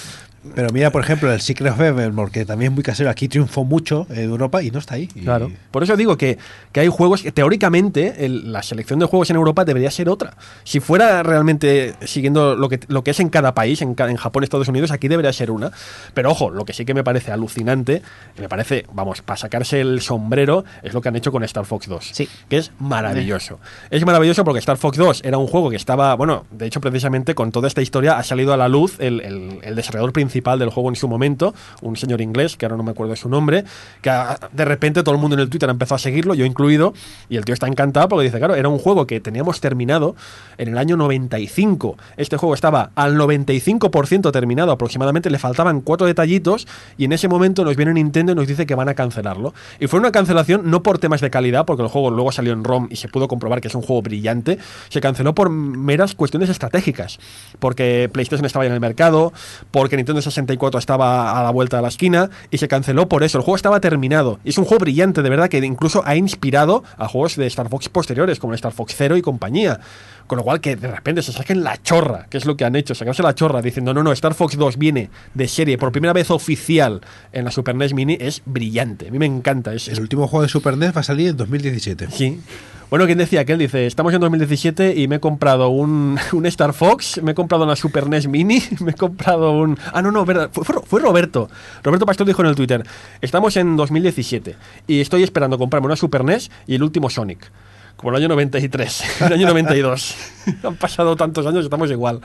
Pero 0.54 0.68
mira, 0.72 0.90
por 0.90 1.02
ejemplo, 1.02 1.32
el 1.32 1.40
Secret 1.40 1.72
of 1.72 1.80
Evermore, 1.80 2.30
que 2.30 2.44
también 2.44 2.72
es 2.72 2.74
muy 2.74 2.82
casero, 2.84 3.10
aquí 3.10 3.28
triunfó 3.28 3.64
mucho 3.64 4.06
en 4.10 4.20
Europa 4.30 4.62
y 4.62 4.70
no 4.70 4.78
está 4.78 4.94
ahí. 4.94 5.08
Y- 5.14 5.22
Claro. 5.22 5.50
Por 5.70 5.82
eso 5.82 5.96
digo 5.96 6.16
que, 6.16 6.38
que 6.72 6.80
hay 6.80 6.88
juegos 6.88 7.22
que 7.22 7.32
teóricamente 7.32 8.24
el- 8.24 8.52
la 8.52 8.62
selección 8.62 8.98
de 8.98 9.06
juegos 9.06 9.30
en 9.30 9.36
Europa 9.36 9.64
debería 9.64 9.90
ser 9.90 10.08
otra. 10.08 10.36
Si 10.64 10.80
fuera 10.80 11.22
realmente 11.22 11.94
siguiendo 12.04 12.54
lo 12.56 12.68
que, 12.68 12.80
lo 12.88 13.02
que 13.02 13.10
es 13.10 13.20
en 13.20 13.28
cada 13.28 13.54
país, 13.54 13.82
en, 13.82 13.94
en 13.98 14.16
Japón, 14.16 14.44
Estados 14.44 14.68
Unidos, 14.68 14.90
aquí 14.90 15.08
debería 15.08 15.32
ser 15.32 15.50
una. 15.50 15.70
Pero 16.14 16.30
ojo, 16.30 16.50
lo 16.50 16.64
que 16.64 16.72
sí 16.72 16.84
que 16.84 16.94
me 16.94 17.02
parece 17.04 17.32
alucinante, 17.32 18.02
me 18.38 18.48
parece, 18.48 18.86
vamos, 18.92 19.22
para 19.22 19.36
sacarse 19.36 19.80
el 19.80 20.00
sombrero, 20.00 20.64
es 20.82 20.94
lo 20.94 21.00
que 21.00 21.08
han 21.08 21.16
hecho 21.16 21.32
con 21.32 21.42
Star 21.44 21.64
Fox 21.64 21.88
2. 21.88 22.10
Sí. 22.12 22.28
Que 22.48 22.58
es 22.58 22.70
maravilloso. 22.78 23.58
Es 23.90 24.04
maravilloso 24.04 24.44
porque 24.44 24.58
Star 24.60 24.76
Fox 24.76 24.96
2 24.98 25.22
era 25.24 25.38
un 25.38 25.46
juego 25.46 25.70
que 25.70 25.76
estaba, 25.76 26.14
bueno, 26.14 26.44
de 26.50 26.66
hecho 26.66 26.80
precisamente 26.80 27.34
con 27.34 27.52
toda 27.52 27.68
esta 27.68 27.82
historia 27.82 28.18
ha 28.18 28.22
salido 28.22 28.52
a 28.52 28.56
la 28.56 28.68
luz 28.68 28.96
el, 29.00 29.20
el- 29.20 29.58
el 29.62 29.74
desarrollador 29.74 30.12
principal 30.12 30.35
del 30.36 30.70
juego 30.70 30.88
en 30.88 30.96
su 30.96 31.08
momento, 31.08 31.54
un 31.82 31.96
señor 31.96 32.20
inglés, 32.20 32.56
que 32.56 32.66
ahora 32.66 32.76
no 32.76 32.82
me 32.82 32.92
acuerdo 32.92 33.10
de 33.10 33.16
su 33.16 33.28
nombre, 33.28 33.64
que 34.02 34.12
de 34.52 34.64
repente 34.64 35.02
todo 35.02 35.14
el 35.14 35.20
mundo 35.20 35.34
en 35.34 35.40
el 35.40 35.48
Twitter 35.48 35.68
empezó 35.68 35.94
a 35.94 35.98
seguirlo, 35.98 36.34
yo 36.34 36.44
incluido, 36.44 36.94
y 37.28 37.36
el 37.36 37.44
tío 37.44 37.54
está 37.54 37.66
encantado 37.66 38.08
porque 38.08 38.24
dice, 38.24 38.38
claro, 38.38 38.54
era 38.54 38.68
un 38.68 38.78
juego 38.78 39.06
que 39.06 39.20
teníamos 39.20 39.60
terminado 39.60 40.14
en 40.58 40.68
el 40.68 40.78
año 40.78 40.96
95. 40.96 41.96
Este 42.16 42.36
juego 42.36 42.54
estaba 42.54 42.90
al 42.94 43.16
95% 43.16 44.30
terminado 44.30 44.72
aproximadamente, 44.72 45.30
le 45.30 45.38
faltaban 45.38 45.80
cuatro 45.80 46.06
detallitos 46.06 46.66
y 46.96 47.04
en 47.04 47.12
ese 47.12 47.28
momento 47.28 47.64
nos 47.64 47.76
viene 47.76 47.94
Nintendo 47.94 48.32
y 48.32 48.34
nos 48.34 48.46
dice 48.46 48.66
que 48.66 48.74
van 48.74 48.88
a 48.88 48.94
cancelarlo. 48.94 49.54
Y 49.80 49.86
fue 49.86 49.98
una 49.98 50.12
cancelación 50.12 50.70
no 50.70 50.82
por 50.82 50.98
temas 50.98 51.20
de 51.20 51.30
calidad, 51.30 51.64
porque 51.64 51.82
el 51.82 51.88
juego 51.88 52.10
luego 52.10 52.30
salió 52.32 52.52
en 52.52 52.64
ROM 52.64 52.88
y 52.90 52.96
se 52.96 53.08
pudo 53.08 53.28
comprobar 53.28 53.60
que 53.60 53.68
es 53.68 53.74
un 53.74 53.82
juego 53.82 54.02
brillante, 54.02 54.58
se 54.88 55.00
canceló 55.00 55.34
por 55.34 55.50
meras 55.50 56.14
cuestiones 56.14 56.50
estratégicas, 56.50 57.18
porque 57.58 58.08
PlayStation 58.12 58.46
estaba 58.46 58.64
ya 58.64 58.68
en 58.68 58.74
el 58.74 58.80
mercado, 58.80 59.32
porque 59.70 59.96
Nintendo 59.96 60.20
64 60.26 60.78
estaba 60.78 61.38
a 61.38 61.42
la 61.42 61.50
vuelta 61.50 61.76
de 61.76 61.82
la 61.82 61.88
esquina 61.88 62.30
y 62.50 62.58
se 62.58 62.68
canceló 62.68 63.08
por 63.08 63.22
eso. 63.22 63.38
El 63.38 63.44
juego 63.44 63.56
estaba 63.56 63.80
terminado 63.80 64.38
y 64.44 64.50
es 64.50 64.58
un 64.58 64.64
juego 64.64 64.80
brillante, 64.80 65.22
de 65.22 65.30
verdad, 65.30 65.48
que 65.48 65.58
incluso 65.58 66.02
ha 66.04 66.16
inspirado 66.16 66.84
a 66.98 67.08
juegos 67.08 67.36
de 67.36 67.46
Star 67.46 67.68
Fox 67.68 67.88
posteriores, 67.88 68.38
como 68.38 68.52
el 68.52 68.56
Star 68.56 68.72
Fox 68.72 68.94
Zero 68.96 69.16
y 69.16 69.22
compañía. 69.22 69.80
Con 70.26 70.38
lo 70.38 70.44
cual 70.44 70.60
que 70.60 70.74
de 70.74 70.90
repente 70.90 71.22
se 71.22 71.32
saquen 71.32 71.62
la 71.62 71.80
chorra, 71.82 72.26
que 72.28 72.36
es 72.38 72.46
lo 72.46 72.56
que 72.56 72.64
han 72.64 72.74
hecho, 72.74 72.94
sacarse 72.94 73.22
la 73.22 73.34
chorra 73.34 73.62
diciendo, 73.62 73.94
no, 73.94 74.02
no, 74.02 74.10
Star 74.12 74.34
Fox 74.34 74.56
2 74.56 74.76
viene 74.76 75.08
de 75.34 75.46
serie 75.46 75.78
por 75.78 75.92
primera 75.92 76.12
vez 76.12 76.30
oficial 76.30 77.00
en 77.32 77.44
la 77.44 77.50
Super 77.52 77.74
NES 77.76 77.94
Mini, 77.94 78.16
es 78.20 78.42
brillante. 78.44 79.08
A 79.08 79.10
mí 79.12 79.18
me 79.18 79.26
encanta. 79.26 79.72
Es, 79.72 79.86
es 79.86 79.94
El 79.98 80.02
último 80.02 80.26
juego 80.26 80.42
de 80.42 80.48
Super 80.48 80.76
NES 80.76 80.96
va 80.96 81.00
a 81.00 81.04
salir 81.04 81.28
en 81.28 81.36
2017. 81.36 82.08
Sí. 82.10 82.40
Bueno, 82.88 83.06
¿quién 83.06 83.18
decía? 83.18 83.44
Que 83.44 83.52
él 83.52 83.58
dice, 83.58 83.84
estamos 83.86 84.14
en 84.14 84.20
2017 84.20 84.94
y 84.96 85.08
me 85.08 85.16
he 85.16 85.20
comprado 85.20 85.68
un, 85.70 86.18
un 86.32 86.46
Star 86.46 86.72
Fox, 86.72 87.20
me 87.22 87.32
he 87.32 87.34
comprado 87.34 87.64
una 87.64 87.74
Super 87.76 88.08
NES 88.08 88.28
Mini, 88.28 88.62
me 88.80 88.92
he 88.92 88.94
comprado 88.94 89.52
un... 89.52 89.76
Ah, 89.92 90.02
no, 90.02 90.10
no, 90.12 90.24
verdad, 90.24 90.50
fue, 90.52 90.64
fue- 90.64 90.82
fue 90.84 91.00
Roberto. 91.00 91.48
Roberto 91.82 92.06
Pastor 92.06 92.26
dijo 92.26 92.42
en 92.42 92.48
el 92.48 92.54
Twitter, 92.54 92.82
estamos 93.20 93.56
en 93.56 93.76
2017 93.76 94.56
y 94.86 95.00
estoy 95.00 95.22
esperando 95.24 95.58
comprarme 95.58 95.86
una 95.86 95.96
Super 95.96 96.24
NES 96.24 96.50
y 96.66 96.74
el 96.76 96.82
último 96.84 97.10
Sonic. 97.10 97.50
Como 97.96 98.10
el 98.10 98.16
año 98.16 98.28
93, 98.28 99.20
el 99.22 99.32
año 99.32 99.46
92. 99.48 100.16
Han 100.62 100.76
pasado 100.76 101.16
tantos 101.16 101.46
años 101.46 101.64
estamos 101.64 101.90
igual. 101.90 102.20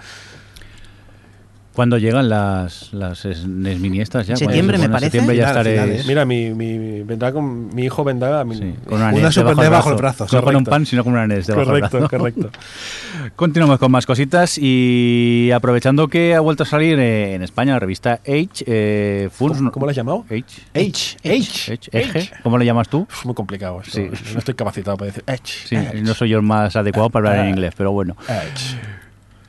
¿Cuándo 1.74 1.98
llegan 1.98 2.28
las, 2.28 2.92
las 2.92 3.24
NES 3.26 3.80
Mini 3.80 4.02
estas 4.02 4.28
ya? 4.28 4.34
En 4.34 4.38
septiembre, 4.40 4.78
me 4.78 4.90
parece. 4.90 5.06
septiembre 5.12 5.38
ya 5.38 5.48
Final, 5.54 5.68
estaré... 5.68 6.04
Mira, 6.06 6.26
mi, 6.26 6.50
mi, 6.54 7.02
vendrá 7.04 7.32
con, 7.32 7.74
mi 7.74 7.84
hijo 7.86 8.04
vendrá... 8.04 8.42
a 8.42 8.44
mi- 8.44 8.56
Sí, 8.58 8.76
con 8.86 8.98
una, 9.02 9.14
Una 9.14 9.32
Super 9.32 9.56
debajo, 9.56 9.90
el 9.92 9.96
brazo. 9.96 10.28
No 10.34 10.44
con 10.44 10.56
un 10.58 10.66
pan, 10.66 10.86
sino 10.86 11.04
con 11.06 11.14
una 11.14 11.26
NES 11.28 11.48
debajo 11.48 11.68
Correcto, 11.68 11.98
brazo. 12.00 12.10
correcto. 12.18 12.50
Continuamos 13.38 13.80
con 13.80 13.90
más 13.90 14.06
cositas 14.06 14.58
y 14.58 15.50
aprovechando 15.54 16.10
que 16.10 16.36
ha 16.36 16.42
vuelto 16.42 16.64
a 16.64 16.66
salir 16.66 17.00
en 17.00 17.42
España 17.42 17.72
la 17.74 17.80
revista 17.80 18.20
H, 18.28 18.66
eh, 18.68 19.30
Funs- 19.40 19.56
¿Cómo, 19.58 19.72
cómo 19.72 19.86
lo 19.86 19.92
has 19.92 19.96
llamado? 19.96 20.26
H, 20.30 20.44
H. 20.74 21.18
H. 21.24 21.74
H, 21.74 21.90
Eje, 21.94 22.32
¿cómo 22.44 22.58
le 22.58 22.66
llamas 22.66 22.90
tú? 22.90 23.08
Es 23.18 23.26
muy 23.26 23.34
complicado 23.34 23.80
esto. 23.82 23.92
Sí. 23.98 24.10
No 24.34 24.40
estoy 24.40 24.56
capacitado 24.56 24.98
para 24.98 25.08
decir 25.12 25.24
Edge. 25.26 25.68
Sí, 25.68 25.78
no 26.02 26.14
soy 26.14 26.30
yo 26.30 26.38
el 26.38 26.44
más 26.44 26.76
adecuado 26.76 27.10
para 27.10 27.30
hablar 27.30 27.46
en 27.46 27.52
inglés, 27.52 27.74
pero 27.78 27.94
bueno. 27.94 28.18
Edge. 28.28 28.76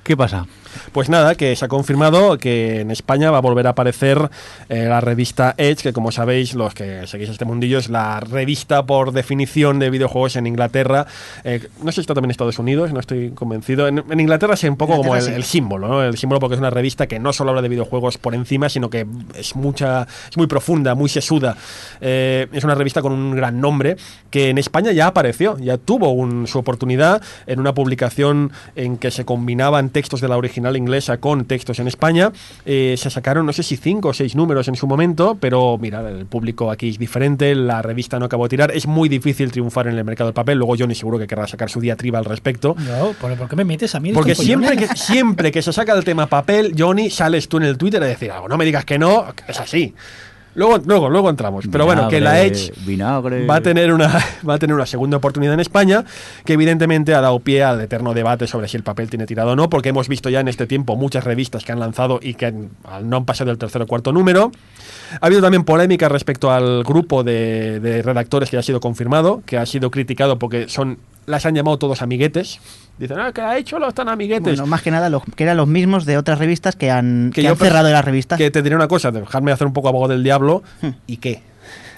¿Qué 0.05 0.16
pasa? 0.16 0.47
Pues 0.93 1.09
nada, 1.09 1.35
que 1.35 1.55
se 1.57 1.64
ha 1.64 1.68
confirmado 1.68 2.39
que 2.39 2.81
en 2.81 2.91
España 2.91 3.31
va 3.31 3.39
a 3.39 3.41
volver 3.41 3.66
a 3.66 3.70
aparecer 3.70 4.31
eh, 4.68 4.87
la 4.89 5.01
revista 5.01 5.55
Edge, 5.57 5.83
que 5.83 5.93
como 5.93 6.12
sabéis, 6.12 6.55
los 6.55 6.75
que 6.75 7.07
seguís 7.07 7.29
este 7.29 7.45
mundillo, 7.45 7.79
es 7.79 7.89
la 7.89 8.20
revista 8.20 8.85
por 8.85 9.12
definición 9.12 9.79
de 9.79 9.91
videojuegos 9.91 10.37
en 10.37 10.47
Inglaterra. 10.47 11.07
Eh, 11.45 11.66
no 11.83 11.91
sé 11.93 11.97
si 11.97 12.01
está 12.03 12.14
también 12.14 12.29
en 12.29 12.33
Estados 12.33 12.59
Unidos, 12.59 12.93
no 12.93 13.01
estoy 13.01 13.31
convencido. 13.31 13.89
En, 13.89 14.03
en 14.11 14.20
Inglaterra 14.20 14.55
es 14.55 14.62
un 14.64 14.77
poco 14.77 14.97
como 14.97 15.16
el, 15.16 15.23
sí. 15.23 15.33
el 15.33 15.45
símbolo, 15.45 15.89
¿no? 15.89 16.03
El 16.03 16.16
símbolo 16.16 16.41
porque 16.41 16.55
es 16.55 16.61
una 16.61 16.70
revista 16.70 17.07
que 17.07 17.18
no 17.18 17.33
solo 17.33 17.51
habla 17.51 17.62
de 17.62 17.68
videojuegos 17.68 18.18
por 18.18 18.35
encima, 18.35 18.68
sino 18.68 18.89
que 18.91 19.07
es 19.35 19.57
mucha, 19.57 20.07
es 20.31 20.37
muy 20.37 20.47
profunda, 20.47 20.95
muy 20.95 21.09
sesuda. 21.09 21.57
Eh, 22.01 22.47
es 22.53 22.64
una 22.64 22.75
revista 22.75 23.03
con 23.03 23.12
un 23.12 23.35
gran 23.35 23.61
nombre 23.61 23.97
que 24.31 24.49
en 24.51 24.59
España 24.59 24.93
ya 24.93 25.07
apareció, 25.09 25.59
ya 25.59 25.77
tuvo 25.79 26.11
un- 26.12 26.47
su 26.47 26.59
oportunidad 26.59 27.20
en 27.47 27.61
una 27.61 27.75
publicación 27.75 28.53
en 28.77 28.97
que 28.97 29.11
se 29.11 29.25
combinaban 29.25 29.91
textos 29.91 30.20
de 30.20 30.29
la 30.29 30.37
original 30.37 30.61
inglesa 30.76 31.18
con 31.18 31.44
textos 31.44 31.78
en 31.78 31.88
España. 31.88 32.32
Eh, 32.64 32.94
se 32.96 33.10
sacaron, 33.10 33.46
no 33.46 33.52
sé 33.52 33.62
si 33.62 33.76
cinco 33.76 34.08
o 34.08 34.14
seis 34.14 34.34
números 34.34 34.68
en 34.68 34.76
su 34.76 34.86
momento, 34.86 35.36
pero 35.38 35.78
mira, 35.78 36.08
el 36.08 36.26
público 36.26 36.70
aquí 36.70 36.88
es 36.88 36.98
diferente, 36.98 37.54
la 37.54 37.82
revista 37.82 38.18
no 38.18 38.26
acabó 38.26 38.44
de 38.44 38.50
tirar. 38.50 38.70
Es 38.72 38.86
muy 38.86 39.08
difícil 39.08 39.50
triunfar 39.50 39.86
en 39.88 39.98
el 39.98 40.04
mercado 40.04 40.28
del 40.28 40.34
papel. 40.34 40.58
Luego 40.58 40.74
Johnny 40.78 40.94
seguro 40.94 41.18
que 41.18 41.26
querrá 41.26 41.46
sacar 41.46 41.70
su 41.70 41.80
diatriba 41.80 42.18
al 42.18 42.24
respecto. 42.24 42.74
No, 42.78 43.12
¿por, 43.12 43.48
qué 43.48 43.56
me 43.56 43.64
metes 43.64 43.94
a 43.94 44.00
mí 44.00 44.12
Porque 44.12 44.34
siempre 44.34 44.76
que, 44.76 44.88
siempre 44.88 45.52
que 45.52 45.62
se 45.62 45.72
saca 45.72 45.92
el 45.94 46.04
tema 46.04 46.26
papel, 46.26 46.74
Johnny, 46.78 47.10
sales 47.10 47.48
tú 47.48 47.58
en 47.58 47.64
el 47.64 47.76
Twitter 47.76 48.02
a 48.02 48.06
decir 48.06 48.30
algo. 48.30 48.48
No 48.48 48.56
me 48.56 48.64
digas 48.64 48.84
que 48.84 48.98
no, 48.98 49.26
es 49.46 49.60
así. 49.60 49.94
Luego, 50.55 50.78
luego, 50.84 51.09
luego 51.09 51.30
entramos. 51.30 51.66
Pero 51.70 51.86
bueno, 51.86 52.09
que 52.09 52.20
la 52.20 52.42
Edge 52.42 52.72
Vinagre. 52.84 53.46
va 53.46 53.57
a 53.57 53.61
tener 53.61 53.92
una 53.92 54.09
va 54.48 54.55
a 54.55 54.59
tener 54.59 54.74
una 54.74 54.86
segunda 54.86 55.16
oportunidad 55.16 55.55
en 55.55 55.61
España 55.61 56.05
que 56.44 56.53
evidentemente 56.53 57.14
ha 57.14 57.20
dado 57.20 57.38
pie 57.40 57.62
al 57.62 57.80
eterno 57.80 58.12
debate 58.12 58.46
sobre 58.46 58.68
si 58.68 58.76
el 58.76 58.82
papel 58.82 59.09
tiene 59.09 59.26
tirado 59.26 59.53
o 59.53 59.57
no 59.57 59.70
porque 59.70 59.88
hemos 59.88 60.09
visto 60.09 60.28
ya 60.28 60.40
en 60.40 60.48
este 60.48 60.66
tiempo 60.66 60.96
muchas 60.96 61.24
revistas 61.24 61.64
que 61.64 61.72
han 61.72 61.80
lanzado 61.80 62.20
y 62.22 62.34
que 62.34 62.53
no 62.53 63.16
han 63.16 63.24
pasado 63.24 63.50
el 63.50 63.59
tercer 63.59 63.82
o 63.82 63.86
cuarto 63.86 64.12
número 64.12 64.53
ha 65.20 65.26
habido 65.26 65.40
también 65.40 65.64
polémica 65.64 66.09
respecto 66.09 66.50
al 66.50 66.84
grupo 66.84 67.24
de, 67.24 67.80
de 67.80 68.03
redactores 68.03 68.50
que 68.50 68.57
ya 68.57 68.61
ha 68.61 68.64
sido 68.64 68.80
confirmado 68.80 69.42
que 69.46 69.57
ha 69.59 69.66
sido 69.66 69.90
criticado 69.90 70.38
porque 70.38 70.68
son 70.68 70.98
las 71.27 71.47
han 71.47 71.55
llamado 71.55 71.79
todos 71.79 72.03
amiguetes. 72.03 72.61
Dicen, 72.99 73.18
ah, 73.18 73.33
que 73.33 73.41
ha 73.41 73.57
hecho 73.57 73.79
los 73.79 73.95
tan 73.95 74.09
amiguetes. 74.09 74.43
Bueno, 74.43 74.66
más 74.66 74.83
que 74.83 74.91
nada, 74.91 75.09
los, 75.09 75.23
que 75.37 75.45
eran 75.45 75.57
los 75.57 75.68
mismos 75.68 76.05
de 76.05 76.18
otras 76.18 76.39
revistas 76.39 76.77
que 76.77 76.91
han, 76.91 77.31
Que 77.35 77.47
han 77.47 77.57
cerrado 77.57 77.91
las 77.91 78.05
revistas. 78.05 78.39
que 78.39 78.51
te 78.51 78.62
diré 78.62 78.77
una 78.77 78.89
cosa, 78.89 79.11
dejarme 79.11 79.53
hacer 79.53 79.66
un 79.66 79.73
poco 79.73 79.89
abogado 79.89 80.12
del 80.12 80.23
diablo. 80.23 80.62
Hmm. 80.81 80.91
¿Y 81.07 81.16
qué? 81.18 81.43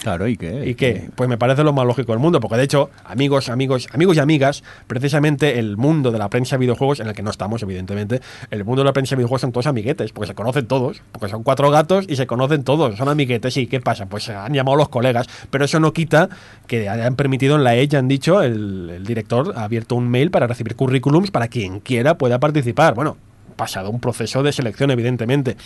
Claro, 0.01 0.27
¿y 0.27 0.37
qué? 0.37 0.65
¿Y 0.65 0.75
qué? 0.75 1.09
Pues 1.15 1.29
me 1.29 1.37
parece 1.37 1.63
lo 1.63 1.73
más 1.73 1.85
lógico 1.85 2.11
del 2.11 2.19
mundo, 2.19 2.39
porque 2.39 2.57
de 2.57 2.63
hecho, 2.63 2.89
amigos, 3.03 3.49
amigos, 3.49 3.87
amigos 3.91 4.17
y 4.17 4.19
amigas, 4.19 4.63
precisamente 4.87 5.59
el 5.59 5.77
mundo 5.77 6.11
de 6.11 6.19
la 6.19 6.29
prensa 6.29 6.55
de 6.55 6.61
videojuegos, 6.61 6.99
en 6.99 7.07
el 7.07 7.13
que 7.13 7.23
no 7.23 7.31
estamos, 7.31 7.61
evidentemente, 7.63 8.21
el 8.51 8.65
mundo 8.65 8.81
de 8.81 8.85
la 8.85 8.93
prensa 8.93 9.11
de 9.11 9.17
videojuegos 9.17 9.41
son 9.41 9.51
todos 9.51 9.67
amiguetes, 9.67 10.11
porque 10.11 10.27
se 10.27 10.35
conocen 10.35 10.67
todos, 10.67 11.01
porque 11.11 11.29
son 11.29 11.43
cuatro 11.43 11.69
gatos 11.71 12.05
y 12.07 12.15
se 12.15 12.27
conocen 12.27 12.63
todos, 12.63 12.97
son 12.97 13.09
amiguetes. 13.09 13.57
¿Y 13.57 13.67
qué 13.67 13.79
pasa? 13.79 14.05
Pues 14.05 14.29
han 14.29 14.53
llamado 14.53 14.77
los 14.77 14.89
colegas, 14.89 15.27
pero 15.49 15.65
eso 15.65 15.79
no 15.79 15.93
quita 15.93 16.29
que 16.67 16.89
hayan 16.89 17.15
permitido 17.15 17.55
en 17.55 17.63
la 17.63 17.75
Edge, 17.75 17.97
han 17.97 18.07
dicho, 18.07 18.41
el, 18.41 18.89
el 18.89 19.05
director 19.05 19.53
ha 19.55 19.63
abierto 19.63 19.95
un 19.95 20.09
mail 20.09 20.31
para 20.31 20.47
recibir 20.47 20.75
currículums 20.75 21.31
para 21.31 21.47
quien 21.47 21.79
quiera 21.79 22.17
pueda 22.17 22.39
participar. 22.39 22.93
Bueno, 22.93 23.17
pasado 23.55 23.89
un 23.89 23.99
proceso 23.99 24.43
de 24.43 24.51
selección, 24.51 24.91
evidentemente. 24.91 25.57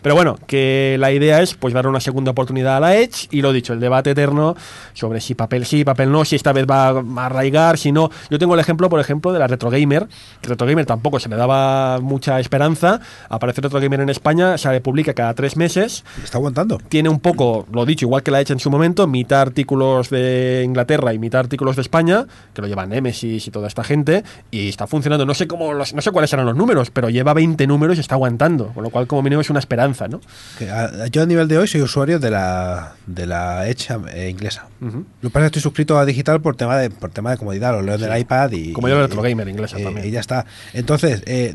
Pero 0.00 0.14
bueno, 0.14 0.36
que 0.46 0.96
la 0.98 1.12
idea 1.12 1.42
es 1.42 1.54
pues 1.54 1.74
dar 1.74 1.86
una 1.86 2.00
segunda 2.00 2.30
oportunidad 2.30 2.76
a 2.76 2.80
la 2.80 2.96
Edge 2.96 3.28
y 3.30 3.42
lo 3.42 3.52
dicho, 3.52 3.72
el 3.72 3.80
debate 3.80 4.10
eterno 4.10 4.56
sobre 4.94 5.20
si 5.20 5.34
papel 5.34 5.66
sí, 5.66 5.84
papel 5.84 6.10
no, 6.10 6.24
si 6.24 6.36
esta 6.36 6.52
vez 6.52 6.66
va 6.70 6.88
a 6.88 7.26
arraigar, 7.26 7.78
si 7.78 7.92
no. 7.92 8.10
Yo 8.30 8.38
tengo 8.38 8.54
el 8.54 8.60
ejemplo, 8.60 8.88
por 8.88 9.00
ejemplo, 9.00 9.32
de 9.32 9.38
la 9.38 9.46
Retro 9.46 9.70
Gamer, 9.70 10.06
que 10.40 10.48
Retro 10.48 10.66
Gamer 10.66 10.86
tampoco 10.86 11.20
se 11.20 11.28
le 11.28 11.36
daba 11.36 12.00
mucha 12.00 12.40
esperanza. 12.40 13.00
Aparece 13.28 13.60
Retro 13.60 13.80
Gamer 13.80 14.00
en 14.00 14.08
España, 14.10 14.56
se 14.58 14.80
publica 14.80 15.14
cada 15.14 15.34
tres 15.34 15.56
meses 15.56 16.04
Está 16.22 16.38
aguantando. 16.38 16.78
tiene 16.88 17.08
un 17.08 17.20
poco, 17.20 17.66
lo 17.72 17.84
dicho, 17.84 18.06
igual 18.06 18.22
que 18.22 18.30
la 18.30 18.40
Edge 18.40 18.52
en 18.52 18.58
su 18.60 18.70
momento, 18.70 19.06
mitad 19.06 19.40
artículos 19.40 20.08
de 20.10 20.62
Inglaterra 20.64 21.12
y 21.12 21.18
mitad 21.18 21.40
artículos 21.40 21.76
de 21.76 21.82
España, 21.82 22.26
que 22.54 22.62
lo 22.62 22.68
llevan 22.68 22.90
Nemesis 22.90 23.46
y 23.46 23.50
toda 23.50 23.68
esta 23.68 23.84
gente, 23.84 24.24
y 24.50 24.68
está 24.68 24.86
funcionando. 24.86 25.26
No 25.26 25.34
sé 25.34 25.46
cómo 25.46 25.72
los- 25.72 25.94
no 25.94 26.00
sé 26.02 26.10
cuáles 26.10 26.30
serán 26.30 26.46
los 26.46 26.56
números, 26.56 26.90
pero 26.90 27.10
lleva 27.10 27.34
20 27.34 27.66
números 27.66 27.96
y 27.96 28.00
está 28.00 28.14
aguantando, 28.14 28.68
con 28.68 28.82
lo 28.82 28.90
cual 28.90 29.06
como 29.06 29.22
mínimo 29.22 29.40
es 29.40 29.50
una 29.50 29.58
esperanza, 29.58 29.81
¿no? 30.08 30.20
Que 30.58 30.70
a- 30.70 31.06
yo 31.06 31.22
a 31.22 31.26
nivel 31.26 31.48
de 31.48 31.58
hoy 31.58 31.66
soy 31.68 31.82
usuario 31.82 32.18
de 32.18 32.30
la 32.30 32.92
de 33.06 33.26
la 33.26 33.66
Edge 33.68 33.88
eh, 34.12 34.28
inglesa. 34.30 34.66
Lo 34.80 34.90
que 35.22 35.30
pasa 35.30 35.46
es 35.46 35.50
que 35.52 35.58
estoy 35.58 35.62
suscrito 35.62 35.98
a 35.98 36.04
digital 36.04 36.40
por 36.40 36.56
tema 36.56 36.76
de 36.78 36.90
por 36.90 37.10
tema 37.10 37.30
de 37.30 37.36
comodidad, 37.36 37.72
lo 37.72 37.82
leo 37.82 37.94
en 37.96 38.02
el 38.04 38.18
iPad 38.20 38.50
y 38.52 38.72
Como 38.72 38.88
yo 38.88 38.96
y- 38.96 39.00
Retro 39.00 39.22
Gamer 39.22 39.48
inglesa 39.48 39.78
eh, 39.78 39.84
también. 39.84 40.06
y 40.06 40.10
ya 40.10 40.20
está. 40.20 40.46
Entonces, 40.72 41.22
eh, 41.26 41.54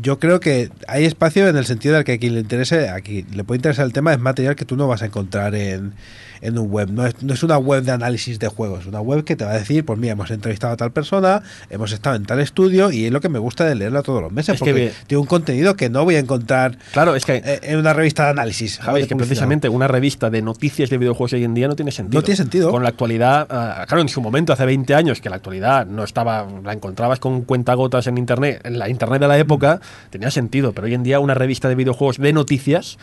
yo 0.00 0.18
creo 0.18 0.40
que 0.40 0.70
hay 0.88 1.04
espacio 1.04 1.48
en 1.48 1.56
el 1.56 1.64
sentido 1.64 1.96
de 1.96 2.04
que 2.04 2.12
a 2.12 2.18
quien 2.18 2.34
le 2.34 2.40
interese, 2.40 2.88
a 2.88 3.00
quien 3.00 3.26
le 3.34 3.44
puede 3.44 3.58
interesar 3.58 3.86
el 3.86 3.92
tema 3.92 4.12
es 4.12 4.18
material 4.18 4.56
que 4.56 4.64
tú 4.64 4.76
no 4.76 4.88
vas 4.88 5.02
a 5.02 5.06
encontrar 5.06 5.54
en, 5.54 5.94
en 6.40 6.58
un 6.58 6.70
web. 6.70 6.90
No 6.90 7.06
es, 7.06 7.22
no 7.22 7.34
es 7.34 7.42
una 7.42 7.58
web 7.58 7.82
de 7.82 7.92
análisis 7.92 8.38
de 8.38 8.48
juegos, 8.48 8.80
es 8.80 8.86
una 8.86 9.00
web 9.00 9.24
que 9.24 9.36
te 9.36 9.44
va 9.44 9.52
a 9.52 9.58
decir, 9.58 9.84
pues 9.84 9.98
mira, 9.98 10.12
hemos 10.12 10.30
entrevistado 10.30 10.72
a 10.72 10.76
tal 10.76 10.92
persona, 10.92 11.42
hemos 11.70 11.92
estado 11.92 12.16
en 12.16 12.24
tal 12.24 12.40
estudio 12.40 12.90
y 12.90 13.06
es 13.06 13.12
lo 13.12 13.20
que 13.20 13.28
me 13.28 13.38
gusta 13.38 13.64
de 13.64 13.74
leerla 13.74 14.02
todos 14.02 14.22
los 14.22 14.32
meses, 14.32 14.54
Es 14.54 14.60
que 14.60 14.70
porque 14.70 14.92
tiene 15.06 15.20
un 15.20 15.26
contenido 15.26 15.76
que 15.76 15.88
no 15.90 16.04
voy 16.04 16.16
a 16.16 16.18
encontrar 16.18 16.78
Claro, 16.92 17.14
es 17.14 17.24
que, 17.24 17.36
eh, 17.36 17.60
en 17.62 17.78
una 17.78 17.92
revista 17.92 18.24
de 18.24 18.30
análisis. 18.30 18.78
Javi, 18.78 19.02
es 19.02 19.08
que 19.08 19.16
precisamente 19.16 19.68
una 19.68 19.88
revista 19.88 20.30
de 20.30 20.42
noticias 20.42 20.90
de 20.90 20.98
videojuegos 20.98 21.32
hoy 21.32 21.44
en 21.44 21.54
día 21.54 21.68
no 21.68 21.76
tiene 21.76 21.90
sentido. 21.90 22.20
No 22.20 22.24
tiene 22.24 22.36
sentido. 22.36 22.70
Con 22.70 22.82
la 22.82 22.90
actualidad, 22.90 23.46
ah, 23.50 23.84
claro, 23.86 24.02
en 24.02 24.08
su 24.08 24.20
momento, 24.20 24.52
hace 24.52 24.64
20 24.64 24.94
años, 24.94 25.20
que 25.20 25.30
la 25.30 25.36
actualidad 25.36 25.86
no 25.86 26.04
estaba, 26.04 26.46
la 26.64 26.72
encontrabas 26.72 27.18
con 27.18 27.42
cuentagotas 27.42 28.06
en 28.06 28.18
internet, 28.18 28.60
en 28.64 28.78
la 28.78 28.88
internet 28.88 29.20
de 29.20 29.28
la 29.28 29.38
época, 29.38 29.75
tenía 30.10 30.30
sentido, 30.30 30.72
pero 30.72 30.86
hoy 30.86 30.94
en 30.94 31.02
día 31.02 31.20
una 31.20 31.34
revista 31.34 31.68
de 31.68 31.74
videojuegos 31.74 32.18
de 32.18 32.32
noticias 32.32 32.98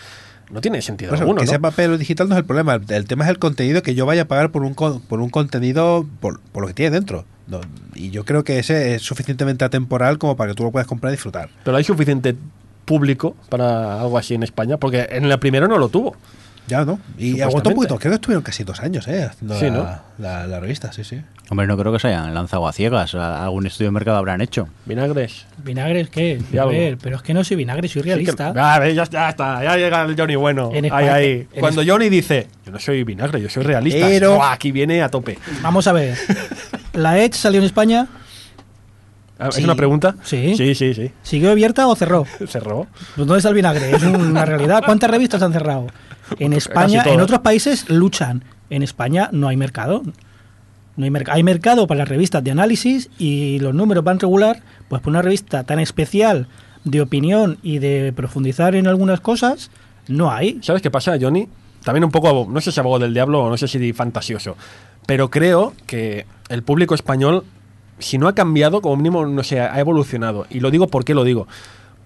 no 0.51 0.61
tiene 0.61 0.81
sentido 0.81 1.13
alguno. 1.13 1.39
que 1.39 1.45
¿no? 1.45 1.49
sea 1.49 1.59
papel 1.59 1.91
o 1.91 1.97
digital 1.97 2.27
no 2.29 2.35
es 2.35 2.39
el 2.39 2.45
problema. 2.45 2.79
El, 2.89 3.05
tema 3.05 3.23
es 3.23 3.29
el 3.31 3.39
contenido 3.39 3.81
que 3.81 3.95
yo 3.95 4.05
vaya 4.05 4.23
a 4.23 4.25
pagar 4.25 4.51
por 4.51 4.63
un, 4.63 4.75
por 4.75 5.19
un 5.19 5.29
contenido, 5.29 6.05
por, 6.19 6.39
por 6.41 6.61
lo 6.61 6.67
que 6.67 6.73
tiene 6.73 6.91
dentro. 6.91 7.25
No, 7.47 7.59
y 7.95 8.09
yo 8.11 8.23
creo 8.25 8.43
que 8.43 8.59
ese 8.59 8.95
es 8.95 9.01
suficientemente 9.01 9.65
atemporal 9.65 10.17
como 10.17 10.35
para 10.35 10.51
que 10.51 10.55
tú 10.55 10.63
lo 10.63 10.71
puedas 10.71 10.87
comprar 10.87 11.11
y 11.11 11.15
disfrutar. 11.15 11.49
Pero 11.63 11.75
hay 11.77 11.83
suficiente 11.83 12.35
público 12.85 13.35
para 13.49 14.01
algo 14.01 14.17
así 14.17 14.33
en 14.35 14.43
España, 14.43 14.77
porque 14.77 15.07
en 15.11 15.29
la 15.29 15.37
primera 15.39 15.67
no 15.67 15.77
lo 15.77 15.89
tuvo. 15.89 16.15
Ya, 16.67 16.85
¿no? 16.85 16.99
Y 17.17 17.41
aguantó 17.41 17.69
un 17.69 17.75
poquito. 17.75 17.97
Creo 17.99 18.11
que 18.11 18.15
estuvieron 18.15 18.43
casi 18.43 18.63
dos 18.63 18.79
años, 18.79 19.07
¿eh? 19.09 19.23
Haciendo 19.25 19.59
Sí, 19.59 19.65
la, 19.65 19.71
¿no? 19.71 20.01
la- 20.17 20.47
la 20.47 20.59
revista, 20.61 20.93
sí, 20.93 21.03
sí. 21.03 21.21
Hombre, 21.53 21.67
no 21.67 21.77
creo 21.77 21.93
que 21.93 21.99
se 21.99 22.07
hayan 22.07 22.33
lanzado 22.33 22.67
a 22.67 22.73
ciegas. 22.73 23.13
A- 23.13 23.43
Algún 23.43 23.67
estudio 23.67 23.89
de 23.89 23.91
mercado 23.91 24.17
habrán 24.17 24.41
hecho. 24.41 24.67
Vinagres. 24.87 25.45
¿Vinagres 25.63 26.09
qué? 26.09 26.41
A 26.59 26.65
ver, 26.65 26.97
pero 26.99 27.17
es 27.17 27.21
que 27.21 27.31
no 27.35 27.43
soy 27.43 27.57
vinagre, 27.57 27.87
soy 27.87 28.01
realista. 28.01 28.47
Sí 28.47 28.53
que- 28.55 28.59
Ah, 28.59 28.79
ve, 28.79 28.95
ya, 28.95 29.03
ya 29.03 29.29
está, 29.29 29.63
ya 29.63 29.75
llega 29.77 30.01
el 30.01 30.15
Johnny 30.19 30.35
bueno. 30.35 30.71
En 30.73 30.85
ahí, 30.85 30.87
España- 30.87 31.13
ahí. 31.13 31.47
en 31.53 31.59
Cuando 31.59 31.81
Es- 31.83 31.87
Johnny 31.87 32.09
dice, 32.09 32.47
yo 32.65 32.71
no 32.71 32.79
soy 32.79 33.03
vinagre, 33.03 33.39
yo 33.39 33.49
soy 33.49 33.61
realista. 33.61 34.07
Pero- 34.07 34.41
aquí 34.43 34.71
viene 34.71 35.03
a 35.03 35.09
tope. 35.09 35.37
Vamos 35.61 35.85
a 35.85 35.91
ver. 35.93 36.17
La 36.93 37.19
Edge 37.19 37.35
salió 37.35 37.59
en 37.59 37.65
España, 37.67 38.07
Ah, 39.37 39.49
¿Es 39.49 39.55
Sí. 39.55 39.63
una 39.63 39.75
pregunta? 39.75 40.15
Sí. 40.23 40.55
Sí, 40.57 40.73
sí, 40.73 40.93
sí. 40.95 41.11
¿siguió 41.21 41.51
abierta 41.51 41.85
o 41.87 41.95
cerró? 41.95 42.25
Cerró. 42.47 42.87
¿Dónde 43.15 43.37
está 43.37 43.49
el 43.49 43.55
vinagre? 43.55 43.91
Es 43.95 44.01
una 44.03 44.45
realidad. 44.45 44.81
¿Cuántas 44.85 45.09
revistas 45.11 45.41
han 45.43 45.51
cerrado? 45.53 45.87
En 46.39 46.53
España, 46.53 47.03
en 47.05 47.19
otros 47.19 47.39
países 47.41 47.89
luchan. 47.89 48.43
En 48.71 48.81
España 48.83 49.29
no 49.31 49.47
hay 49.49 49.57
mercado. 49.57 50.01
No 50.95 51.05
hay, 51.05 51.11
hay 51.27 51.43
mercado 51.43 51.87
para 51.87 51.99
las 51.99 52.09
revistas 52.09 52.43
de 52.43 52.51
análisis 52.51 53.09
y 53.17 53.59
los 53.59 53.73
números 53.73 54.03
van 54.03 54.19
regular. 54.19 54.61
Pues 54.89 55.01
por 55.01 55.11
una 55.11 55.21
revista 55.21 55.63
tan 55.63 55.79
especial 55.79 56.47
de 56.83 57.01
opinión 57.01 57.57
y 57.63 57.79
de 57.79 58.13
profundizar 58.13 58.75
en 58.75 58.87
algunas 58.87 59.21
cosas, 59.21 59.71
no 60.07 60.31
hay. 60.31 60.59
¿Sabes 60.61 60.81
qué 60.81 60.91
pasa, 60.91 61.17
Johnny? 61.19 61.47
También 61.83 62.03
un 62.03 62.11
poco, 62.11 62.47
no 62.49 62.61
sé 62.61 62.71
si 62.71 62.79
abogado 62.79 63.03
del 63.03 63.13
diablo 63.13 63.43
o 63.43 63.49
no 63.49 63.57
sé 63.57 63.67
si 63.67 63.93
fantasioso, 63.93 64.55
pero 65.05 65.29
creo 65.29 65.73
que 65.85 66.25
el 66.49 66.63
público 66.63 66.95
español, 66.95 67.43
si 67.99 68.17
no 68.17 68.27
ha 68.27 68.35
cambiado, 68.35 68.81
como 68.81 68.95
mínimo, 68.95 69.25
no 69.25 69.43
sé, 69.43 69.59
ha 69.59 69.79
evolucionado. 69.79 70.45
Y 70.49 70.61
lo 70.61 70.71
digo, 70.71 70.87
¿por 70.87 71.03
qué 71.03 71.13
lo 71.13 71.23
digo? 71.23 71.47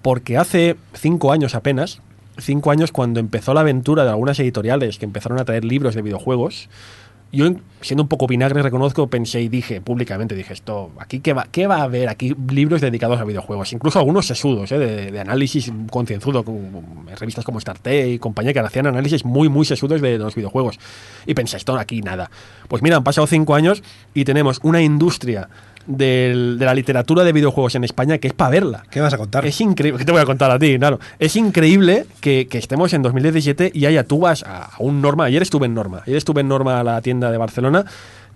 Porque 0.02 0.38
hace 0.38 0.78
cinco 0.94 1.32
años 1.32 1.54
apenas, 1.54 2.02
cinco 2.40 2.72
años 2.72 2.92
cuando 2.92 3.20
empezó 3.20 3.54
la 3.54 3.62
aventura 3.62 4.04
de 4.04 4.10
algunas 4.10 4.40
editoriales 4.40 4.98
que 4.98 5.06
empezaron 5.06 5.40
a 5.40 5.46
traer 5.46 5.64
libros 5.64 5.94
de 5.94 6.02
videojuegos, 6.02 6.70
yo, 7.32 7.46
en- 7.46 7.62
siendo 7.82 8.04
un 8.04 8.10
poco 8.10 8.26
vinagre, 8.28 8.62
reconozco, 8.62 9.08
pensé 9.08 9.42
y 9.42 9.50
dije 9.50 9.82
públicamente, 9.82 10.36
dije 10.36 10.54
esto, 10.54 10.92
aquí 11.00 11.20
qué 11.20 11.34
va, 11.34 11.48
qué 11.52 11.68
va 11.68 11.78
a 11.78 11.84
haber 11.84 12.10
aquí 12.10 12.36
libros 12.50 12.82
dedicados 12.82 13.20
a 13.20 13.24
videojuegos, 13.24 13.72
incluso 13.74 14.00
algunos 14.00 14.26
sesudos, 14.26 14.72
¿eh? 14.72 14.80
de, 14.80 15.20
análisis 15.20 15.72
concienzudo, 15.92 16.44
con 16.44 17.06
revistas 17.20 17.46
como 17.46 17.60
Starte 17.60 18.10
y 18.10 18.20
compañía 18.20 18.54
que 18.54 18.60
hacían 18.60 18.88
análisis 18.88 19.26
muy, 19.26 19.50
muy 19.50 19.66
sesudos 19.66 20.02
de 20.02 20.18
los 20.18 20.36
videojuegos. 20.36 20.80
Y 21.26 21.34
pensé, 21.34 21.58
esto 21.58 21.78
aquí 21.78 22.02
nada. 22.02 22.32
Pues 22.68 22.82
mira, 22.82 22.98
han 22.98 23.04
pasado 23.04 23.28
cinco 23.28 23.56
años 23.56 23.84
y 24.14 24.26
tenemos 24.26 24.60
una 24.64 24.82
industria 24.82 25.50
del- 25.88 26.58
de 26.60 26.66
la 26.66 26.74
literatura 26.74 27.24
de 27.24 27.32
videojuegos 27.34 27.76
en 27.76 27.84
España 27.84 28.18
que 28.18 28.28
es 28.28 28.34
para 28.34 28.52
verla. 28.52 28.84
¿Qué 28.90 29.00
vas 29.02 29.14
a 29.14 29.18
contar? 29.18 29.46
Es 29.46 29.60
increíble, 29.62 29.98
¿qué 30.00 30.06
te 30.06 30.12
voy 30.12 30.22
a 30.22 30.26
contar 30.26 30.52
a 30.52 30.60
ti? 30.60 30.78
Claro, 30.78 31.00
es 31.20 31.36
increíble 31.36 32.06
que, 32.22 32.48
que 32.50 32.58
estemos 32.58 32.94
en 32.94 33.02
2017 33.02 33.72
y 33.74 33.86
haya, 33.86 34.04
tú 34.04 34.20
vas 34.20 34.44
a, 34.44 34.64
a 34.66 34.72
un 34.80 35.02
Norma, 35.02 35.26
ayer 35.26 35.42
estuve 35.42 35.66
en 35.66 35.74
Norma, 35.74 36.04
ayer 36.06 36.18
estuve 36.18 36.42
en 36.42 36.48
Norma 36.48 36.80
a 36.80 36.84
la 36.84 37.02
tienda 37.02 37.32
de 37.32 37.38
Barcelona, 37.38 37.86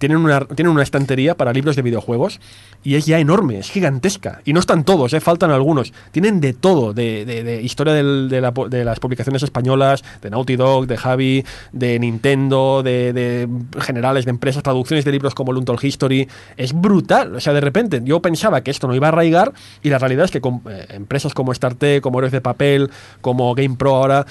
tienen 0.01 0.17
una, 0.17 0.41
tienen 0.41 0.73
una 0.73 0.81
estantería 0.81 1.35
para 1.37 1.53
libros 1.53 1.75
de 1.75 1.83
videojuegos 1.83 2.39
y 2.83 2.95
es 2.95 3.05
ya 3.05 3.19
enorme, 3.19 3.59
es 3.59 3.69
gigantesca. 3.69 4.41
Y 4.45 4.53
no 4.53 4.59
están 4.59 4.83
todos, 4.83 5.13
¿eh? 5.13 5.21
faltan 5.21 5.51
algunos. 5.51 5.93
Tienen 6.11 6.41
de 6.41 6.53
todo, 6.53 6.93
de, 6.93 7.23
de- 7.25 7.61
historia 7.61 7.93
de, 7.93 8.03
de 8.03 8.83
las 8.83 8.99
publicaciones 8.99 9.43
españolas, 9.43 10.03
de 10.23 10.31
Naughty 10.31 10.55
Dog, 10.55 10.87
de 10.87 10.97
Javi, 10.97 11.45
de 11.71 11.99
Nintendo, 11.99 12.81
de, 12.83 13.47
generales 13.79 14.25
de 14.25 14.31
empresas, 14.31 14.63
traducciones 14.63 15.05
de 15.05 15.11
libros 15.11 15.35
como 15.35 15.51
el 15.51 15.59
Untold 15.59 15.83
History. 15.83 16.27
Es 16.57 16.73
brutal. 16.73 17.35
O 17.35 17.39
sea, 17.39 17.53
de 17.53 17.61
repente 17.61 18.01
yo 18.03 18.19
pensaba 18.23 18.61
que 18.61 18.71
esto 18.71 18.87
no 18.87 18.95
iba 18.95 19.07
a 19.07 19.09
arraigar 19.09 19.53
y 19.83 19.89
la 19.89 19.99
realidad 19.99 20.25
es 20.25 20.31
que 20.31 20.41
con, 20.41 20.61
eh, 20.67 20.87
empresas 20.89 21.35
como 21.35 21.53
Starte, 21.53 22.01
como 22.01 22.17
Héroes 22.17 22.31
de 22.31 22.41
Papel, 22.41 22.89
como 23.21 23.53
Game 23.53 23.75
Pro 23.75 23.95
ahora 23.97 24.25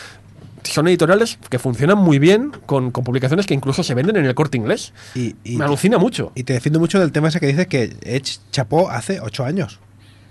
son 0.64 0.88
editoriales 0.88 1.38
que 1.48 1.58
funcionan 1.58 1.98
muy 1.98 2.18
bien 2.18 2.52
con, 2.66 2.90
con 2.90 3.04
publicaciones 3.04 3.46
que 3.46 3.54
incluso 3.54 3.82
se 3.82 3.94
venden 3.94 4.16
en 4.16 4.26
el 4.26 4.34
corte 4.34 4.56
inglés. 4.56 4.92
Y, 5.14 5.34
y- 5.44 5.56
Me 5.56 5.64
alucina 5.64 5.98
mucho. 5.98 6.32
y 6.34 6.44
te 6.44 6.52
defiendo 6.52 6.78
mucho 6.80 6.98
del 7.00 7.12
tema 7.12 7.28
ese 7.28 7.40
que 7.40 7.46
dices 7.46 7.66
que 7.66 7.96
Edge 8.02 8.38
chapó 8.50 8.90
hace 8.90 9.20
ocho 9.20 9.44
años. 9.44 9.78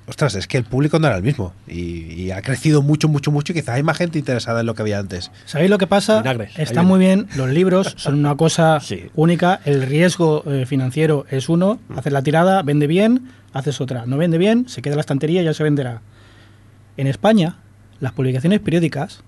Ostras, 0.08 0.34
es 0.34 0.48
que 0.48 0.58
el 0.58 0.64
público 0.64 0.98
no 0.98 1.06
era 1.06 1.18
el 1.18 1.22
mismo. 1.24 1.54
Y, 1.68 2.14
y 2.14 2.32
ha 2.32 2.42
crecido 2.42 2.82
mucho, 2.82 3.08
mucho, 3.08 3.30
mucho. 3.30 3.52
Y 3.54 3.58
quizás 3.58 3.76
hay 3.76 3.84
más 3.84 3.96
gente 3.96 4.18
interesada 4.18 4.62
en 4.62 4.66
lo 4.66 4.74
que 4.74 4.82
había 4.82 4.98
antes. 4.98 5.30
¿Sabéis 5.46 5.70
lo 5.70 5.78
que 5.78 5.86
pasa? 5.86 6.20
Vinagres, 6.24 6.58
Está 6.58 6.82
muy 6.82 6.98
bien, 7.00 7.28
los 7.36 7.48
libros 7.50 7.94
son 7.98 8.16
una 8.18 8.36
cosa 8.36 8.80
Sí. 8.82 9.04
única, 9.14 9.60
el 9.66 9.84
riesgo 9.84 10.44
eh, 10.48 10.66
financiero 10.66 11.28
es 11.30 11.48
uno, 11.48 11.80
haces 11.96 12.12
la 12.12 12.24
tirada, 12.24 12.64
vende 12.64 12.88
bien, 12.88 13.30
haces 13.54 13.82
otra, 13.82 14.08
no 14.08 14.18
vende 14.18 14.40
bien, 14.40 14.68
se 14.68 14.82
queda 14.82 14.94
en 14.94 14.98
la 14.98 15.02
estantería 15.02 15.44
y 15.44 15.46
ya 15.46 15.54
se 15.54 15.62
venderá. 15.64 16.02
En 16.98 17.06
España, 17.06 17.58
las 18.00 18.12
publicaciones 18.14 18.62
periódicas 18.62 19.22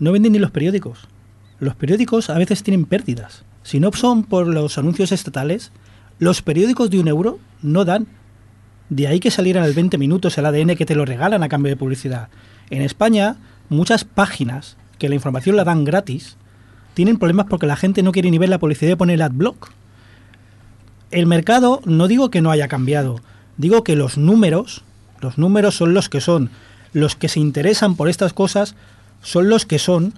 no 0.00 0.12
venden 0.12 0.32
ni 0.32 0.38
los 0.38 0.50
periódicos. 0.50 1.06
Los 1.60 1.76
periódicos 1.76 2.30
a 2.30 2.38
veces 2.38 2.62
tienen 2.62 2.86
pérdidas. 2.86 3.44
Si 3.62 3.78
no 3.78 3.92
son 3.92 4.24
por 4.24 4.46
los 4.46 4.78
anuncios 4.78 5.12
estatales, 5.12 5.70
los 6.18 6.42
periódicos 6.42 6.90
de 6.90 6.98
un 6.98 7.06
euro 7.06 7.38
no 7.62 7.84
dan. 7.84 8.06
De 8.88 9.06
ahí 9.06 9.20
que 9.20 9.30
salieran 9.30 9.64
el 9.64 9.74
20 9.74 9.98
minutos 9.98 10.36
el 10.38 10.46
ADN 10.46 10.74
que 10.74 10.86
te 10.86 10.94
lo 10.94 11.04
regalan 11.04 11.42
a 11.42 11.48
cambio 11.48 11.70
de 11.70 11.76
publicidad. 11.76 12.28
En 12.70 12.82
España, 12.82 13.36
muchas 13.68 14.04
páginas 14.04 14.76
que 14.98 15.08
la 15.08 15.14
información 15.14 15.56
la 15.56 15.64
dan 15.64 15.84
gratis 15.84 16.36
tienen 16.94 17.18
problemas 17.18 17.46
porque 17.48 17.66
la 17.66 17.76
gente 17.76 18.02
no 18.02 18.12
quiere 18.12 18.30
ni 18.30 18.38
ver 18.38 18.48
la 18.48 18.58
publicidad 18.58 18.92
y 18.92 18.96
pone 18.96 19.14
el 19.14 19.22
adblock. 19.22 19.70
el 21.10 21.26
mercado 21.26 21.80
no 21.84 22.08
digo 22.08 22.30
que 22.30 22.40
no 22.40 22.50
haya 22.50 22.68
cambiado, 22.68 23.20
digo 23.56 23.84
que 23.84 23.96
los 23.96 24.16
números, 24.18 24.82
los 25.20 25.38
números 25.38 25.76
son 25.76 25.94
los 25.94 26.08
que 26.08 26.20
son, 26.20 26.50
los 26.92 27.16
que 27.16 27.28
se 27.28 27.40
interesan 27.40 27.96
por 27.96 28.08
estas 28.08 28.32
cosas 28.32 28.74
son 29.20 29.48
los 29.48 29.66
que 29.66 29.78
son, 29.78 30.14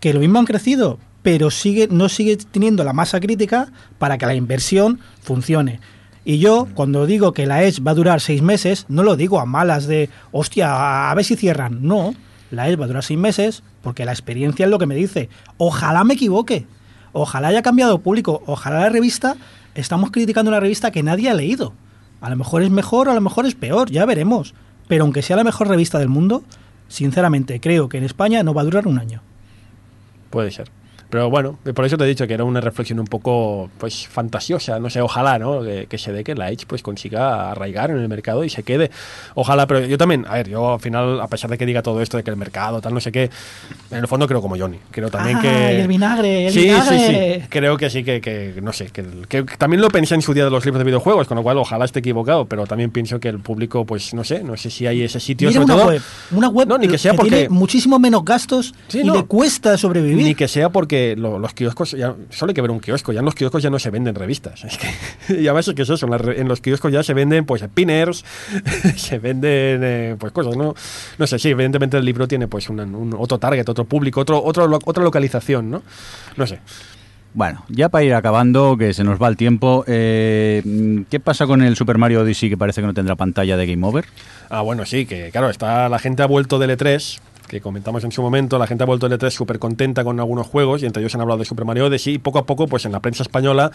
que 0.00 0.12
lo 0.12 0.20
mismo 0.20 0.38
han 0.38 0.46
crecido, 0.46 0.98
pero 1.22 1.50
sigue, 1.50 1.88
no 1.90 2.08
sigue 2.08 2.36
teniendo 2.36 2.84
la 2.84 2.92
masa 2.92 3.20
crítica 3.20 3.72
para 3.98 4.18
que 4.18 4.26
la 4.26 4.34
inversión 4.34 5.00
funcione. 5.22 5.80
Y 6.24 6.38
yo, 6.38 6.66
cuando 6.74 7.06
digo 7.06 7.32
que 7.32 7.46
la 7.46 7.62
Edge 7.62 7.80
va 7.80 7.92
a 7.92 7.94
durar 7.94 8.20
seis 8.20 8.42
meses, 8.42 8.86
no 8.88 9.02
lo 9.02 9.16
digo 9.16 9.38
a 9.38 9.46
malas 9.46 9.86
de, 9.86 10.10
hostia, 10.32 11.10
a 11.10 11.14
ver 11.14 11.24
si 11.24 11.36
cierran. 11.36 11.86
No, 11.86 12.14
la 12.50 12.68
Edge 12.68 12.76
va 12.76 12.84
a 12.84 12.88
durar 12.88 13.04
seis 13.04 13.18
meses 13.18 13.62
porque 13.82 14.04
la 14.04 14.12
experiencia 14.12 14.64
es 14.64 14.70
lo 14.70 14.78
que 14.78 14.86
me 14.86 14.96
dice. 14.96 15.28
Ojalá 15.56 16.02
me 16.02 16.14
equivoque. 16.14 16.66
Ojalá 17.12 17.48
haya 17.48 17.62
cambiado 17.62 17.98
público. 17.98 18.42
Ojalá 18.46 18.80
la 18.80 18.88
revista, 18.88 19.36
estamos 19.74 20.10
criticando 20.10 20.50
una 20.50 20.60
revista 20.60 20.90
que 20.90 21.02
nadie 21.02 21.30
ha 21.30 21.34
leído. 21.34 21.72
A 22.20 22.28
lo 22.28 22.36
mejor 22.36 22.62
es 22.62 22.70
mejor 22.70 23.08
a 23.08 23.14
lo 23.14 23.20
mejor 23.20 23.46
es 23.46 23.54
peor, 23.54 23.90
ya 23.90 24.04
veremos. 24.04 24.54
Pero 24.88 25.04
aunque 25.04 25.22
sea 25.22 25.36
la 25.36 25.44
mejor 25.44 25.68
revista 25.68 25.98
del 25.98 26.08
mundo, 26.08 26.42
sinceramente 26.88 27.60
creo 27.60 27.88
que 27.88 27.98
en 27.98 28.04
España 28.04 28.42
no 28.42 28.54
va 28.54 28.62
a 28.62 28.64
durar 28.64 28.86
un 28.86 28.98
año. 28.98 29.22
Puede 30.30 30.50
ser. 30.50 30.68
Pero 31.08 31.30
bueno, 31.30 31.58
por 31.74 31.84
eso 31.84 31.96
te 31.96 32.04
he 32.04 32.06
dicho 32.08 32.26
que 32.26 32.34
era 32.34 32.42
una 32.44 32.60
reflexión 32.60 32.98
un 32.98 33.06
poco 33.06 33.70
pues 33.78 34.08
fantasiosa, 34.08 34.78
no 34.80 34.90
sé, 34.90 35.00
ojalá, 35.00 35.38
¿no? 35.38 35.62
Que, 35.62 35.86
que 35.88 35.98
se 35.98 36.12
dé 36.12 36.24
que 36.24 36.34
la 36.34 36.50
Edge 36.50 36.64
pues 36.66 36.82
consiga 36.82 37.50
arraigar 37.52 37.90
en 37.90 37.98
el 37.98 38.08
mercado 38.08 38.42
y 38.44 38.50
se 38.50 38.62
quede. 38.64 38.90
Ojalá, 39.34 39.66
pero 39.66 39.84
yo 39.86 39.98
también, 39.98 40.24
a 40.28 40.34
ver, 40.34 40.48
yo 40.48 40.74
al 40.74 40.80
final, 40.80 41.20
a 41.20 41.28
pesar 41.28 41.48
de 41.50 41.58
que 41.58 41.64
diga 41.66 41.82
todo 41.82 42.02
esto 42.02 42.16
de 42.16 42.24
que 42.24 42.30
el 42.30 42.36
mercado, 42.36 42.80
tal, 42.80 42.92
no 42.92 43.00
sé 43.00 43.12
qué, 43.12 43.30
en 43.90 43.98
el 43.98 44.08
fondo 44.08 44.26
creo 44.26 44.42
como 44.42 44.56
Johnny. 44.58 44.78
Creo 44.90 45.08
también 45.10 45.38
Ah, 45.38 45.42
que. 45.42 45.80
el 45.82 45.88
vinagre, 45.88 46.46
el 46.48 46.52
sí, 46.52 46.60
vinagre. 46.64 46.98
sí, 46.98 47.40
sí. 47.42 47.46
Creo 47.50 47.76
que 47.76 47.88
sí, 47.90 48.02
que, 48.02 48.20
que 48.20 48.54
no 48.60 48.72
sé, 48.72 48.86
que, 48.86 49.04
que 49.28 49.42
también 49.58 49.80
lo 49.80 49.88
pensé 49.88 50.14
en 50.16 50.22
su 50.22 50.34
día 50.34 50.44
de 50.44 50.50
los 50.50 50.64
libros 50.64 50.80
de 50.80 50.84
videojuegos, 50.84 51.28
con 51.28 51.36
lo 51.36 51.42
cual 51.42 51.58
ojalá 51.58 51.84
esté 51.84 52.00
equivocado, 52.00 52.46
pero 52.46 52.66
también 52.66 52.90
pienso 52.90 53.20
que 53.20 53.28
el 53.28 53.38
público, 53.38 53.84
pues 53.86 54.12
no 54.12 54.24
sé, 54.24 54.42
no 54.42 54.56
sé 54.56 54.70
si 54.70 54.86
hay 54.86 55.02
ese 55.02 55.20
sitio. 55.20 55.52
Sobre 55.52 55.64
una 55.66 55.74
todo, 55.76 55.86
web, 55.88 56.02
una 56.32 56.48
web 56.48 56.68
No, 56.68 56.78
ni 56.78 56.88
que 56.88 56.98
sea 56.98 57.14
porque- 57.14 57.30
tiene 57.30 57.48
muchísimo 57.48 57.98
menos 58.00 58.24
gastos 58.24 58.74
Sí, 58.88 59.00
y 59.00 59.04
no. 59.04 59.14
le 59.14 59.22
cuesta 59.24 59.76
sobrevivir. 59.78 60.24
Ni 60.24 60.34
que 60.34 60.48
sea 60.48 60.70
porque 60.70 60.95
lo- 61.16 61.38
los 61.38 61.52
kioscos, 61.54 61.92
ya, 61.92 62.14
solo 62.30 62.50
hay 62.50 62.54
que 62.54 62.62
ver 62.62 62.70
un 62.70 62.80
kiosco, 62.80 63.12
ya 63.12 63.20
en 63.20 63.24
los 63.24 63.34
kioscos 63.34 63.62
ya 63.62 63.70
no 63.70 63.78
se 63.78 63.90
venden 63.90 64.14
revistas. 64.14 64.64
Es 64.64 64.78
que, 64.78 65.40
y 65.40 65.46
además 65.48 65.68
es 65.68 65.74
que 65.74 65.82
es 65.82 65.90
eso, 65.90 66.06
en, 66.06 66.12
las 66.12 66.20
re- 66.20 66.40
en 66.40 66.48
los 66.48 66.60
kioscos 66.60 66.92
ya 66.92 67.02
se 67.02 67.14
venden 67.14 67.44
pues 67.44 67.64
pinners, 67.74 68.24
se 68.96 69.18
venden 69.18 69.80
eh, 69.84 70.16
pues 70.18 70.32
cosas, 70.32 70.56
¿no? 70.56 70.74
No 71.18 71.26
sé, 71.26 71.38
sí, 71.38 71.50
evidentemente 71.50 71.96
el 71.96 72.04
libro 72.04 72.26
tiene 72.28 72.48
pues 72.48 72.68
una- 72.68 72.84
un, 72.84 73.14
otro 73.18 73.38
target, 73.38 73.68
otro 73.68 73.84
público, 73.84 74.20
otro, 74.20 74.42
otro, 74.42 74.66
lo- 74.66 74.78
otra 74.84 75.02
localización, 75.04 75.70
¿no? 75.70 75.82
No 76.36 76.46
sé. 76.46 76.60
Bueno, 77.34 77.66
ya 77.68 77.90
para 77.90 78.02
ir 78.02 78.14
acabando, 78.14 78.78
que 78.78 78.94
se 78.94 79.04
nos 79.04 79.20
va 79.20 79.28
el 79.28 79.36
tiempo, 79.36 79.84
eh, 79.86 81.04
¿qué 81.10 81.20
pasa 81.20 81.46
con 81.46 81.60
el 81.62 81.76
Super 81.76 81.98
Mario 81.98 82.22
Odyssey 82.22 82.48
que 82.48 82.56
parece 82.56 82.80
que 82.80 82.86
no 82.86 82.94
tendrá 82.94 83.14
pantalla 83.14 83.58
de 83.58 83.66
Game 83.66 83.86
Over? 83.86 84.06
Ah, 84.48 84.62
bueno, 84.62 84.86
sí, 84.86 85.04
que 85.04 85.28
claro, 85.30 85.50
está 85.50 85.90
la 85.90 85.98
gente 85.98 86.22
ha 86.22 86.26
vuelto 86.26 86.58
del 86.58 86.70
E3, 86.70 87.18
que 87.48 87.60
comentamos 87.60 88.04
en 88.04 88.12
su 88.12 88.22
momento, 88.22 88.58
la 88.58 88.66
gente 88.66 88.82
ha 88.84 88.86
vuelto 88.86 89.08
del 89.08 89.18
E3 89.18 89.30
súper 89.30 89.58
contenta 89.58 90.04
con 90.04 90.18
algunos 90.20 90.46
juegos, 90.46 90.82
y 90.82 90.86
entre 90.86 91.02
ellos 91.02 91.14
han 91.14 91.20
hablado 91.20 91.38
de 91.38 91.44
Super 91.44 91.64
Mario 91.64 91.86
Odyssey, 91.86 92.14
y 92.14 92.18
poco 92.18 92.38
a 92.38 92.46
poco, 92.46 92.66
pues 92.66 92.84
en 92.84 92.92
la 92.92 93.00
prensa 93.00 93.22
española, 93.22 93.70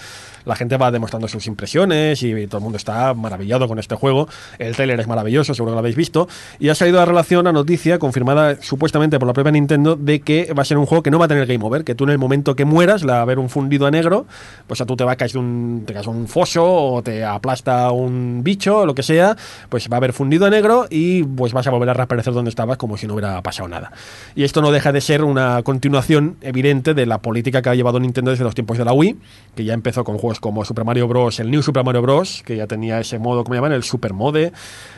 la 0.45 0.55
gente 0.55 0.77
va 0.77 0.91
demostrando 0.91 1.27
sus 1.27 1.47
impresiones, 1.47 2.21
y 2.23 2.47
todo 2.47 2.57
el 2.57 2.63
mundo 2.63 2.77
está 2.77 3.13
maravillado 3.13 3.67
con 3.67 3.79
este 3.79 3.95
juego. 3.95 4.27
El 4.59 4.75
trailer 4.75 4.99
es 4.99 5.07
maravilloso, 5.07 5.53
seguro 5.53 5.71
que 5.71 5.75
lo 5.75 5.79
habéis 5.79 5.95
visto, 5.95 6.27
y 6.59 6.69
ha 6.69 6.75
salido 6.75 7.01
a 7.01 7.05
relación, 7.05 7.47
a 7.47 7.51
noticia, 7.51 7.99
confirmada 7.99 8.61
supuestamente 8.61 9.19
por 9.19 9.27
la 9.27 9.33
propia 9.33 9.51
Nintendo, 9.51 9.95
de 9.95 10.21
que 10.21 10.53
va 10.53 10.61
a 10.61 10.65
ser 10.65 10.77
un 10.77 10.85
juego 10.85 11.03
que 11.03 11.11
no 11.11 11.19
va 11.19 11.25
a 11.25 11.27
tener 11.27 11.45
Game 11.45 11.63
Over, 11.65 11.83
que 11.83 11.95
tú 11.95 12.03
en 12.03 12.11
el 12.11 12.17
momento 12.17 12.55
que 12.55 12.65
mueras, 12.65 13.03
la 13.03 13.13
va 13.13 13.19
a 13.19 13.21
haber 13.23 13.39
un 13.39 13.49
fundido 13.49 13.87
a 13.87 13.91
negro, 13.91 14.25
pues 14.67 14.81
a 14.81 14.85
tú 14.85 14.95
te 14.95 15.03
va 15.03 15.13
a 15.13 15.15
caer 15.15 15.37
un, 15.37 15.83
te 15.85 15.93
caes 15.93 16.07
un 16.07 16.27
foso, 16.27 16.65
o 16.65 17.01
te 17.01 17.23
aplasta 17.23 17.91
un 17.91 18.41
bicho, 18.43 18.79
o 18.79 18.85
lo 18.85 18.95
que 18.95 19.03
sea, 19.03 19.37
pues 19.69 19.87
va 19.89 19.95
a 19.95 19.97
haber 19.97 20.13
fundido 20.13 20.45
a 20.45 20.49
negro, 20.49 20.87
y 20.89 21.23
pues 21.23 21.53
vas 21.53 21.67
a 21.67 21.71
volver 21.71 21.89
a 21.89 21.93
reaparecer 21.93 22.33
donde 22.33 22.49
estabas 22.49 22.77
como 22.77 22.97
si 22.97 23.07
no 23.07 23.13
hubiera 23.13 23.41
pasado 23.41 23.60
nada. 23.67 23.91
Y 24.35 24.43
esto 24.43 24.61
no 24.61 24.71
deja 24.71 24.91
de 24.91 25.01
ser 25.01 25.23
una 25.23 25.61
continuación 25.63 26.37
evidente 26.41 26.93
de 26.93 27.05
la 27.05 27.19
política 27.19 27.61
que 27.61 27.69
ha 27.69 27.75
llevado 27.75 27.99
Nintendo 27.99 28.31
desde 28.31 28.43
los 28.43 28.55
tiempos 28.55 28.77
de 28.77 28.85
la 28.85 28.93
Wii, 28.93 29.17
que 29.55 29.63
ya 29.63 29.73
empezó 29.73 30.03
con 30.03 30.17
juegos 30.17 30.39
como 30.39 30.63
Super 30.65 30.85
Mario 30.85 31.07
Bros., 31.07 31.39
el 31.39 31.51
New 31.51 31.61
Super 31.61 31.83
Mario 31.83 32.01
Bros., 32.01 32.43
que 32.45 32.55
ya 32.55 32.67
tenía 32.67 32.99
ese 32.99 33.19
modo, 33.19 33.43
¿cómo 33.43 33.55
llaman? 33.55 33.73
El 33.73 33.83
Super 33.83 34.13
Mode. 34.13 34.51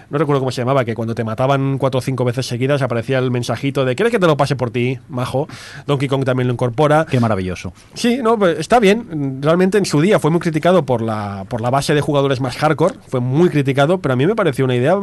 No 0.09 0.19
recuerdo 0.19 0.41
cómo 0.41 0.51
se 0.51 0.61
llamaba, 0.61 0.85
que 0.85 0.93
cuando 0.93 1.15
te 1.15 1.23
mataban 1.23 1.77
cuatro 1.79 1.97
o 1.97 2.01
cinco 2.01 2.23
veces 2.23 2.45
seguidas 2.45 2.81
aparecía 2.81 3.17
el 3.17 3.31
mensajito 3.31 3.83
de 3.85 3.95
¿quieres 3.95 4.11
que 4.11 4.19
te 4.19 4.27
lo 4.27 4.37
pase 4.37 4.55
por 4.55 4.69
ti, 4.69 4.99
majo? 5.09 5.47
Donkey 5.87 6.07
Kong 6.07 6.23
también 6.23 6.47
lo 6.47 6.53
incorpora. 6.53 7.05
Qué 7.09 7.19
maravilloso. 7.19 7.73
Sí, 7.95 8.19
no, 8.21 8.37
pues 8.37 8.59
está 8.59 8.79
bien. 8.79 9.41
Realmente 9.41 9.77
en 9.77 9.85
su 9.85 10.01
día 10.01 10.19
fue 10.19 10.29
muy 10.29 10.39
criticado 10.39 10.85
por 10.85 11.01
la, 11.01 11.45
por 11.49 11.61
la 11.61 11.69
base 11.69 11.95
de 11.95 12.01
jugadores 12.01 12.41
más 12.41 12.57
hardcore, 12.57 12.95
fue 13.07 13.21
muy 13.21 13.49
criticado, 13.49 13.99
pero 13.99 14.13
a 14.13 14.15
mí 14.15 14.27
me 14.27 14.35
pareció 14.35 14.65
una 14.65 14.75
idea, 14.75 14.97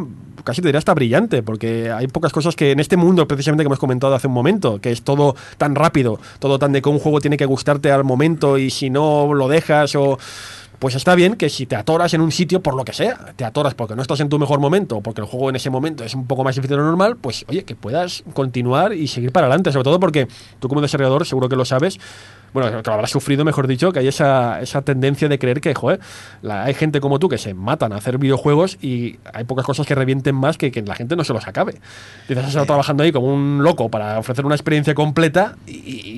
casi 0.45 0.61
te 0.63 0.69
diría 0.69 0.79
hasta 0.79 0.95
brillante, 0.95 1.43
porque 1.43 1.91
hay 1.91 2.07
pocas 2.07 2.33
cosas 2.33 2.55
que 2.55 2.71
en 2.71 2.79
este 2.79 2.97
mundo, 2.97 3.27
precisamente 3.27 3.50
que 3.59 3.67
hemos 3.67 3.79
comentado 3.79 4.15
hace 4.15 4.27
un 4.27 4.33
momento, 4.33 4.81
que 4.81 4.91
es 4.91 5.03
todo 5.03 5.35
tan 5.59 5.75
rápido, 5.75 6.19
todo 6.39 6.59
tan 6.59 6.73
de 6.73 6.83
que 6.83 6.89
un 6.89 6.99
juego 6.99 7.21
tiene 7.21 7.37
que 7.37 7.47
gustarte 7.47 7.91
al 7.91 8.05
momento 8.05 8.59
y 8.59 8.71
si 8.71 8.91
no 8.91 9.33
lo 9.35 9.49
dejas 9.49 9.95
o... 9.95 10.19
Pues 10.79 10.95
está 10.95 11.15
bien 11.15 11.37
que 11.37 11.51
si 11.51 11.67
te 11.67 11.77
atoras 11.77 12.15
en 12.15 12.23
un 12.23 12.33
sitio 12.33 12.63
por 12.63 12.75
lo 12.75 12.87
que 12.87 12.95
sea, 12.95 13.35
te 13.37 13.45
atoras 13.45 13.75
porque 13.75 13.95
no 13.95 14.01
estás 14.01 14.19
en 14.21 14.31
tu 14.31 14.39
mejor 14.39 14.61
momento 14.61 14.97
o 14.97 15.01
porque 15.03 15.21
el 15.21 15.27
juego 15.27 15.51
en 15.51 15.57
ese 15.57 15.69
momento 15.69 16.05
es 16.05 16.15
un 16.15 16.27
poco 16.27 16.43
más 16.43 16.55
difícil 16.55 16.71
de 16.71 16.83
lo 16.83 16.87
normal, 16.87 17.19
pues 17.19 17.45
oye, 17.51 17.65
que 17.65 17.77
puedas 17.77 18.25
continuar 18.33 18.95
y 18.95 19.07
seguir 19.07 19.31
para 19.31 19.47
adelante, 19.47 19.73
sobre 19.73 19.85
todo 19.85 20.01
porque 20.01 20.27
tú 20.59 20.69
como 20.69 20.81
desarrollador 20.81 21.27
seguro 21.27 21.51
que 21.51 21.57
lo 21.57 21.67
sabes, 21.67 22.01
bueno, 22.53 22.71
que 22.83 22.89
lo 22.89 22.95
habrás 22.95 23.11
sufrido, 23.11 23.45
mejor 23.45 23.67
dicho, 23.67 23.93
que 23.93 24.01
hay 24.01 24.09
esa, 24.09 24.61
esa 24.61 24.83
tendencia 24.83 25.29
de 25.29 25.39
creer 25.39 25.61
que, 25.61 25.75
joder, 25.75 26.01
la- 26.43 26.65
hay 26.65 26.75
gente 26.75 27.01
como 27.01 27.19
tú 27.19 27.29
que 27.29 27.39
se 27.39 27.55
matan 27.55 27.93
a 27.93 27.97
hacer 27.97 28.19
videojuegos 28.19 28.79
y 28.83 29.19
hay 29.33 29.45
pocas 29.45 29.65
cosas 29.65 29.87
que 29.87 29.95
revienten 29.95 30.35
más 30.35 30.59
que 30.59 30.71
que 30.73 30.83
la 30.83 30.95
gente 30.95 31.17
no 31.17 31.25
se 31.25 31.33
los 31.33 31.47
acabe. 31.47 31.75
Dices, 32.29 32.43
has 32.45 32.49
estado 32.51 32.67
trabajando 32.67 33.03
ahí 33.03 33.13
como 33.13 33.33
un 33.33 33.63
loco 33.63 33.89
para 33.89 34.19
ofrecer 34.19 34.45
una 34.47 34.55
experiencia 34.55 34.95
completa 34.95 35.57
y, 35.67 35.73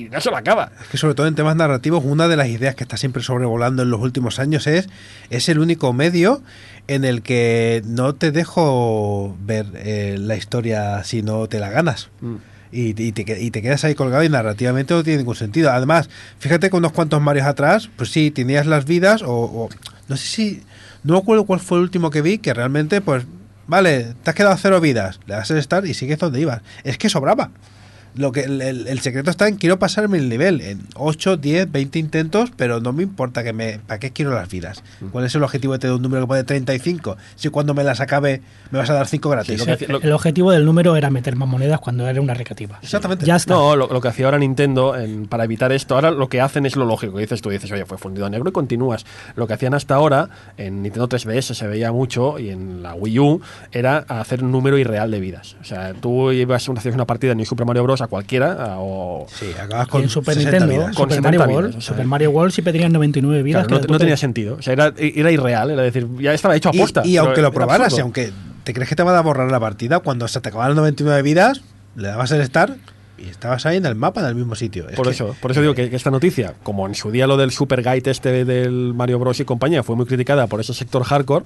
y 0.05 0.09
no 0.11 0.19
se 0.21 0.29
lo 0.29 0.37
acaba. 0.37 0.71
Es 0.81 0.87
que 0.89 0.97
sobre 0.97 1.13
todo 1.15 1.27
en 1.27 1.35
temas 1.35 1.55
narrativos, 1.55 2.03
una 2.05 2.27
de 2.27 2.37
las 2.37 2.47
ideas 2.47 2.75
que 2.75 2.83
está 2.83 2.97
siempre 2.97 3.23
sobrevolando 3.23 3.83
en 3.83 3.89
los 3.89 4.01
últimos 4.01 4.39
años 4.39 4.67
es, 4.67 4.89
es 5.29 5.49
el 5.49 5.59
único 5.59 5.93
medio 5.93 6.41
en 6.87 7.05
el 7.05 7.21
que 7.21 7.81
no 7.85 8.13
te 8.15 8.31
dejo 8.31 9.35
ver 9.41 9.65
eh, 9.75 10.17
la 10.19 10.35
historia 10.35 11.03
si 11.03 11.21
no 11.21 11.47
te 11.47 11.59
la 11.59 11.69
ganas. 11.69 12.09
Mm. 12.21 12.35
Y, 12.75 12.99
y 13.01 13.11
te, 13.11 13.39
y 13.39 13.51
te 13.51 13.61
quedas 13.61 13.83
ahí 13.83 13.93
colgado 13.93 14.23
y 14.23 14.29
narrativamente 14.29 14.95
no 14.95 15.03
tiene 15.03 15.19
ningún 15.19 15.35
sentido. 15.35 15.69
Además, 15.71 16.09
fíjate 16.39 16.69
que 16.71 16.75
unos 16.75 16.91
cuantos 16.91 17.21
Marios 17.21 17.45
atrás, 17.45 17.89
pues 17.95 18.09
sí, 18.11 18.31
tenías 18.31 18.65
las 18.65 18.85
vidas 18.85 19.21
o, 19.21 19.29
o- 19.31 19.69
no 20.07 20.17
sé 20.17 20.25
si, 20.27 20.61
no 21.03 21.13
me 21.13 21.19
acuerdo 21.19 21.45
cuál 21.45 21.59
fue 21.59 21.77
el 21.77 21.83
último 21.83 22.09
que 22.09 22.21
vi, 22.23 22.39
que 22.39 22.53
realmente 22.53 22.99
pues, 22.99 23.25
vale, 23.67 24.15
te 24.23 24.29
has 24.31 24.35
quedado 24.35 24.57
cero 24.57 24.81
vidas, 24.81 25.19
le 25.27 25.35
das 25.35 25.51
el 25.51 25.61
start 25.61 25.85
y 25.85 25.93
sigues 25.93 26.17
donde 26.17 26.41
ibas. 26.41 26.61
Es 26.83 26.97
que 26.97 27.09
sobraba. 27.09 27.51
Lo 28.15 28.31
que 28.31 28.41
el, 28.41 28.61
el- 28.61 28.87
el 28.87 28.99
secreto 28.99 29.31
está 29.31 29.47
en 29.47 29.55
quiero 29.55 29.79
pasarme 29.79 30.17
el 30.19 30.29
nivel 30.29 30.61
en 30.61 30.81
8, 30.95 31.37
10, 31.37 31.71
20 31.71 31.97
intentos, 31.99 32.51
pero 32.55 32.79
no 32.79 32.93
me 32.93 33.01
importa 33.03 33.43
que 33.43 33.53
me 33.53 33.79
para 33.79 33.99
qué 33.99 34.11
quiero 34.11 34.33
las 34.33 34.49
vidas. 34.49 34.83
¿Cuál 35.11 35.25
es 35.25 35.33
el 35.35 35.43
objetivo 35.43 35.73
de 35.73 35.79
tener 35.79 35.95
un 35.95 36.01
número 36.01 36.21
que 36.23 36.27
pone 36.27 36.43
35? 36.43 37.17
Si 37.35 37.49
cuando 37.49 37.73
me 37.73 37.83
las 37.83 38.01
acabe 38.01 38.41
me 38.71 38.79
vas 38.79 38.89
a 38.89 38.93
dar 38.93 39.07
5 39.07 39.29
gratis. 39.29 39.59
Sí, 39.61 39.65
Lo 39.67 39.77
sí. 39.77 39.85
que- 39.85 39.91
Lo- 39.91 40.01
El 40.01 40.11
objetivo 40.11 40.51
del 40.51 40.63
número 40.65 40.95
era 40.95 41.09
meter 41.09 41.35
más 41.35 41.47
monedas 41.49 41.79
cuando 41.79 42.07
era 42.07 42.21
una 42.21 42.33
recreativa. 42.33 42.79
Exactamente. 42.83 43.25
Ya 43.25 43.35
está. 43.35 43.53
No, 43.53 43.75
lo, 43.75 43.87
lo 43.87 43.99
que 44.01 44.07
hacía 44.09 44.25
ahora 44.25 44.37
Nintendo 44.37 44.95
en- 44.95 45.25
para 45.27 45.43
evitar 45.45 45.71
esto, 45.71 45.95
ahora 45.95 46.11
lo 46.11 46.29
que 46.29 46.39
hacen 46.41 46.65
es 46.67 46.75
lo 46.75 46.85
lógico. 46.85 47.17
Dices 47.17 47.41
tú, 47.41 47.49
dices, 47.49 47.71
oye, 47.71 47.85
fue 47.85 47.97
fundido 47.97 48.25
a 48.25 48.29
negro 48.29 48.49
y 48.49 48.51
continúas. 48.51 49.05
Lo 49.35 49.47
que 49.47 49.53
hacían 49.53 49.73
hasta 49.73 49.95
ahora, 49.95 50.29
en 50.57 50.83
Nintendo 50.83 51.07
3DS 51.09 51.53
se 51.55 51.67
veía 51.67 51.91
mucho 51.91 52.37
y 52.37 52.49
en 52.49 52.83
la 52.83 52.93
Wii 52.93 53.19
U, 53.19 53.41
era 53.71 53.97
hacer 54.07 54.43
un 54.43 54.51
número 54.51 54.77
irreal 54.77 55.09
de 55.09 55.19
vidas. 55.19 55.55
O 55.61 55.63
sea, 55.63 55.93
tú 55.93 56.31
ibas 56.31 56.69
a 56.69 56.71
hacer 56.73 56.93
una 56.93 57.05
partida 57.05 57.31
en 57.31 57.37
New 57.37 57.45
Super 57.47 57.65
Mario 57.65 57.81
Bros. 57.83 58.02
A 58.03 58.07
cualquiera, 58.07 58.75
o. 58.79 59.25
Sí, 59.29 59.47
acabas 59.59 59.87
Y 59.87 59.89
con 59.89 60.01
en 60.03 60.09
Super 60.09 60.35
60 60.35 60.51
Nintendo, 60.59 60.73
vidas. 60.83 60.95
Con 60.95 61.03
Super 61.09 61.15
70 61.15 61.29
Mario 61.29 61.39
vidas, 61.47 61.55
World, 61.55 61.69
o 61.77 61.81
sea. 61.81 61.93
Super 61.93 62.05
Mario 62.05 62.31
World 62.31 62.51
siempre 62.53 62.73
tenían 62.73 62.91
99 62.93 63.43
vidas. 63.43 63.67
Claro, 63.67 63.85
no, 63.89 63.97
tenía 63.99 64.17
sentido. 64.17 64.55
O 64.59 64.61
sea, 64.61 64.73
era, 64.73 64.93
era 64.97 65.31
irreal. 65.31 65.71
Era 65.71 65.81
decir, 65.81 66.07
ya 66.19 66.33
estaba 66.33 66.55
hecho 66.55 66.69
a 66.69 66.75
Y- 66.75 66.79
posta. 66.79 67.01
Y, 67.05 67.11
pero 67.13 67.23
aunque 67.25 67.41
lo 67.41 67.51
probaras, 67.51 67.97
y 67.97 68.01
aunque 68.01 68.31
te 68.63 68.73
crees 68.73 68.87
que 68.89 68.95
te 68.95 69.03
van 69.03 69.15
a 69.15 69.21
borrar 69.21 69.51
la 69.51 69.59
partida, 69.59 69.99
cuando 69.99 70.27
se 70.27 70.39
te 70.41 70.49
acaban 70.49 70.69
las 70.69 70.77
99 70.77 71.21
vidas, 71.21 71.61
le 71.95 72.07
dabas 72.07 72.31
el 72.31 72.43
start 72.45 72.77
y 73.17 73.27
estabas 73.29 73.65
ahí 73.65 73.77
en 73.77 73.85
el 73.85 73.95
mapa, 73.95 74.21
en 74.21 74.27
el 74.27 74.35
mismo 74.35 74.55
sitio. 74.55 74.89
Es 74.89 74.95
Por 74.95 75.05
que- 75.05 75.11
eso, 75.11 75.35
por 75.41 75.51
eso 75.51 75.61
digo 75.61 75.73
que, 75.75 75.89
que 75.89 75.95
esta 75.95 76.11
noticia, 76.11 76.55
como 76.63 76.87
en 76.87 76.95
su 76.95 77.11
día 77.11 77.27
lo 77.27 77.37
del 77.37 77.51
Super 77.51 77.81
Guide 77.83 78.09
este 78.11 78.43
del 78.45 78.93
Mario 78.93 79.19
Bros 79.19 79.39
y 79.39 79.45
compañía 79.45 79.83
fue 79.83 79.95
muy 79.95 80.05
criticada 80.05 80.47
por 80.47 80.59
ese 80.59 80.73
sector 80.73 81.03
hardcore, 81.03 81.45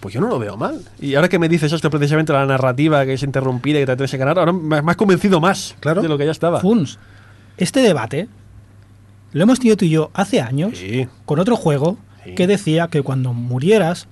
pues 0.00 0.14
yo 0.14 0.20
no 0.20 0.28
lo 0.28 0.38
veo 0.38 0.56
mal. 0.56 0.80
Y 1.00 1.14
ahora 1.14 1.28
que 1.28 1.38
me 1.38 1.48
dices 1.48 1.72
esto 1.72 1.90
precisamente 1.90 2.32
la 2.32 2.46
narrativa 2.46 3.04
que 3.04 3.14
es 3.14 3.22
interrumpida 3.22 3.78
y 3.78 3.82
que 3.82 3.86
te 3.86 3.96
tienes 3.96 4.10
que 4.10 4.16
ganar, 4.16 4.38
ahora 4.38 4.52
me 4.52 4.78
has 4.78 4.96
convencido 4.96 5.40
más 5.40 5.74
Claro. 5.80 6.02
de 6.02 6.08
lo 6.08 6.16
que 6.18 6.24
ya 6.24 6.30
estaba. 6.32 6.60
Funs, 6.60 6.98
este 7.56 7.80
debate 7.80 8.28
lo 9.32 9.42
hemos 9.42 9.58
tenido 9.58 9.76
tú 9.76 9.84
y 9.84 9.90
yo 9.90 10.10
hace 10.14 10.40
años 10.40 10.78
Sí. 10.78 11.06
con 11.24 11.38
otro 11.38 11.56
juego 11.56 11.98
Sí. 12.24 12.34
que 12.34 12.46
decía 12.46 12.88
que 12.88 13.02
cuando 13.02 13.32
murieras, 13.32 14.06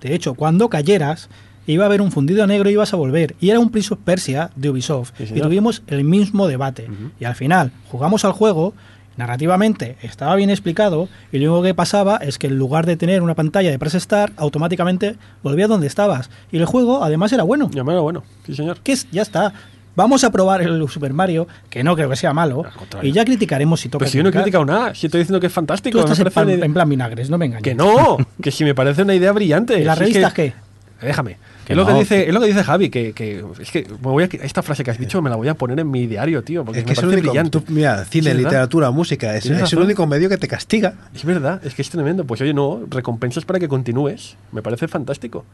de- 0.00 0.14
hecho, 0.14 0.34
cuando 0.34 0.68
cayeras, 0.68 1.28
iba 1.66 1.84
a 1.84 1.86
haber 1.86 2.00
un 2.02 2.10
fundido 2.12 2.46
negro 2.46 2.68
y 2.68 2.72
ibas 2.72 2.92
a 2.92 2.96
volver. 2.96 3.36
Y 3.40 3.50
era 3.50 3.60
un 3.60 3.70
Prince 3.70 3.94
of 3.94 4.00
Persia 4.04 4.50
de 4.56 4.70
Ubisoft. 4.70 5.12
Sí, 5.18 5.32
y 5.34 5.40
tuvimos 5.40 5.82
el 5.86 6.04
mismo 6.04 6.48
debate. 6.48 6.88
Y 7.20 7.24
al 7.24 7.34
final 7.36 7.70
jugamos 7.90 8.24
al 8.24 8.32
juego 8.32 8.74
Narrativamente 9.20 9.96
estaba 10.00 10.34
bien 10.34 10.48
explicado 10.48 11.06
y 11.30 11.38
lo 11.40 11.52
único 11.52 11.62
que 11.62 11.74
pasaba 11.74 12.16
es 12.16 12.38
que 12.38 12.46
en 12.46 12.56
lugar 12.56 12.86
de 12.86 12.96
tener 12.96 13.20
una 13.20 13.34
pantalla 13.34 13.70
de 13.70 13.78
Press 13.78 13.92
Start, 13.92 14.32
automáticamente 14.38 15.16
volvía 15.42 15.68
donde 15.68 15.86
estabas. 15.86 16.30
Y 16.50 16.56
el 16.56 16.64
juego 16.64 17.04
además 17.04 17.30
era 17.34 17.42
bueno. 17.42 17.70
Ya, 17.74 17.82
bueno, 17.82 18.02
bueno, 18.02 18.22
sí, 18.46 18.54
señor. 18.54 18.78
Que 18.82 18.92
es- 18.92 19.06
ya 19.10 19.20
está. 19.20 19.52
Vamos 19.94 20.24
a 20.24 20.30
probar 20.30 20.62
el 20.62 20.88
Super 20.88 21.12
Mario, 21.12 21.46
que 21.68 21.84
no 21.84 21.94
creo 21.96 22.08
que 22.08 22.16
sea 22.16 22.32
malo, 22.32 22.64
y 23.02 23.12
ya 23.12 23.26
criticaremos 23.26 23.78
si 23.80 23.90
toca. 23.90 24.04
Pero 24.04 24.10
si 24.10 24.16
yo 24.16 24.22
no 24.22 24.30
he 24.30 24.32
criticado 24.32 24.64
nada, 24.64 24.94
si 24.94 25.06
estoy 25.06 25.18
diciendo 25.20 25.38
que 25.38 25.48
es 25.48 25.52
fantástico. 25.52 25.98
Tú 26.00 26.06
me 26.06 26.12
estás 26.12 26.26
en 26.26 26.32
plan, 26.32 26.48
idea- 26.48 26.64
en 26.64 26.72
plan 26.72 26.88
vinagres, 26.88 27.28
no 27.28 27.36
me 27.36 27.44
engañes. 27.44 27.62
Que 27.64 27.74
no, 27.74 28.16
que 28.42 28.50
si 28.50 28.64
me 28.64 28.74
parece 28.74 29.02
una 29.02 29.14
idea 29.14 29.32
brillante. 29.32 29.78
¿Y 29.80 29.84
las 29.84 29.98
Si 29.98 30.04
es 30.04 30.08
que- 30.08 30.14
revistas 30.14 30.32
qué? 30.32 30.54
Déjame. 31.02 31.36
Es, 31.70 31.76
lo 31.76 31.86
que 31.86 31.92
dice, 31.94 32.28
es 32.28 32.34
lo 32.34 32.40
que 32.40 32.46
dice 32.48 32.62
Javi, 32.64 32.90
que, 32.90 33.12
que 33.12 33.44
es 33.60 33.70
que 33.70 33.86
me 33.88 33.96
voy 34.10 34.24
a- 34.24 34.28
esta 34.42 34.62
frase 34.62 34.84
que 34.84 34.90
has 34.90 34.98
dicho 34.98 35.22
me 35.22 35.30
la 35.30 35.36
voy 35.36 35.48
a 35.48 35.54
poner 35.54 35.78
en 35.80 35.90
mi 35.90 36.06
diario, 36.06 36.42
tío, 36.42 36.64
porque 36.64 36.80
Es 36.80 36.84
me 36.84 36.88
que 36.88 36.92
es 36.92 36.98
el 36.98 37.04
parece 37.04 37.18
único. 37.20 37.32
brillante. 37.32 37.60
tú, 37.60 37.64
mira, 37.72 38.04
cine, 38.04 38.34
literatura, 38.34 38.90
música. 38.90 39.36
Es, 39.36 39.46
es 39.46 39.72
el 39.72 39.78
único 39.78 40.06
medio 40.06 40.28
que 40.28 40.36
te 40.36 40.48
castiga. 40.48 40.94
Es 41.14 41.24
verdad, 41.24 41.60
es 41.64 41.74
que 41.74 41.82
es 41.82 41.90
tremendo. 41.90 42.24
Pues 42.24 42.40
oye, 42.40 42.52
no, 42.52 42.80
recompensas 42.90 43.44
para 43.44 43.58
que 43.58 43.68
continúes. 43.68 44.36
Me 44.52 44.62
parece 44.62 44.88
fantástico. 44.88 45.44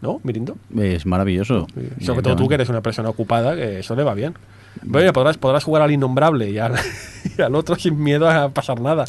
¿No, 0.00 0.20
Mirindo? 0.22 0.56
Es 0.78 1.04
maravilloso. 1.06 1.66
Sobre 2.00 2.22
todo 2.22 2.36
tú 2.36 2.46
que 2.48 2.54
eres 2.54 2.68
una 2.68 2.80
persona 2.82 3.08
ocupada, 3.08 3.56
que 3.56 3.80
eso 3.80 3.96
le 3.96 4.04
va 4.04 4.14
bien. 4.14 4.34
Bueno, 4.82 5.12
podrás, 5.12 5.36
podrás 5.38 5.64
jugar 5.64 5.82
al 5.82 5.90
innombrable 5.90 6.50
y 6.50 6.58
al, 6.58 6.74
y 7.38 7.42
al 7.42 7.54
otro 7.54 7.76
sin 7.76 8.02
miedo 8.02 8.28
a 8.28 8.48
pasar 8.50 8.80
nada. 8.80 9.04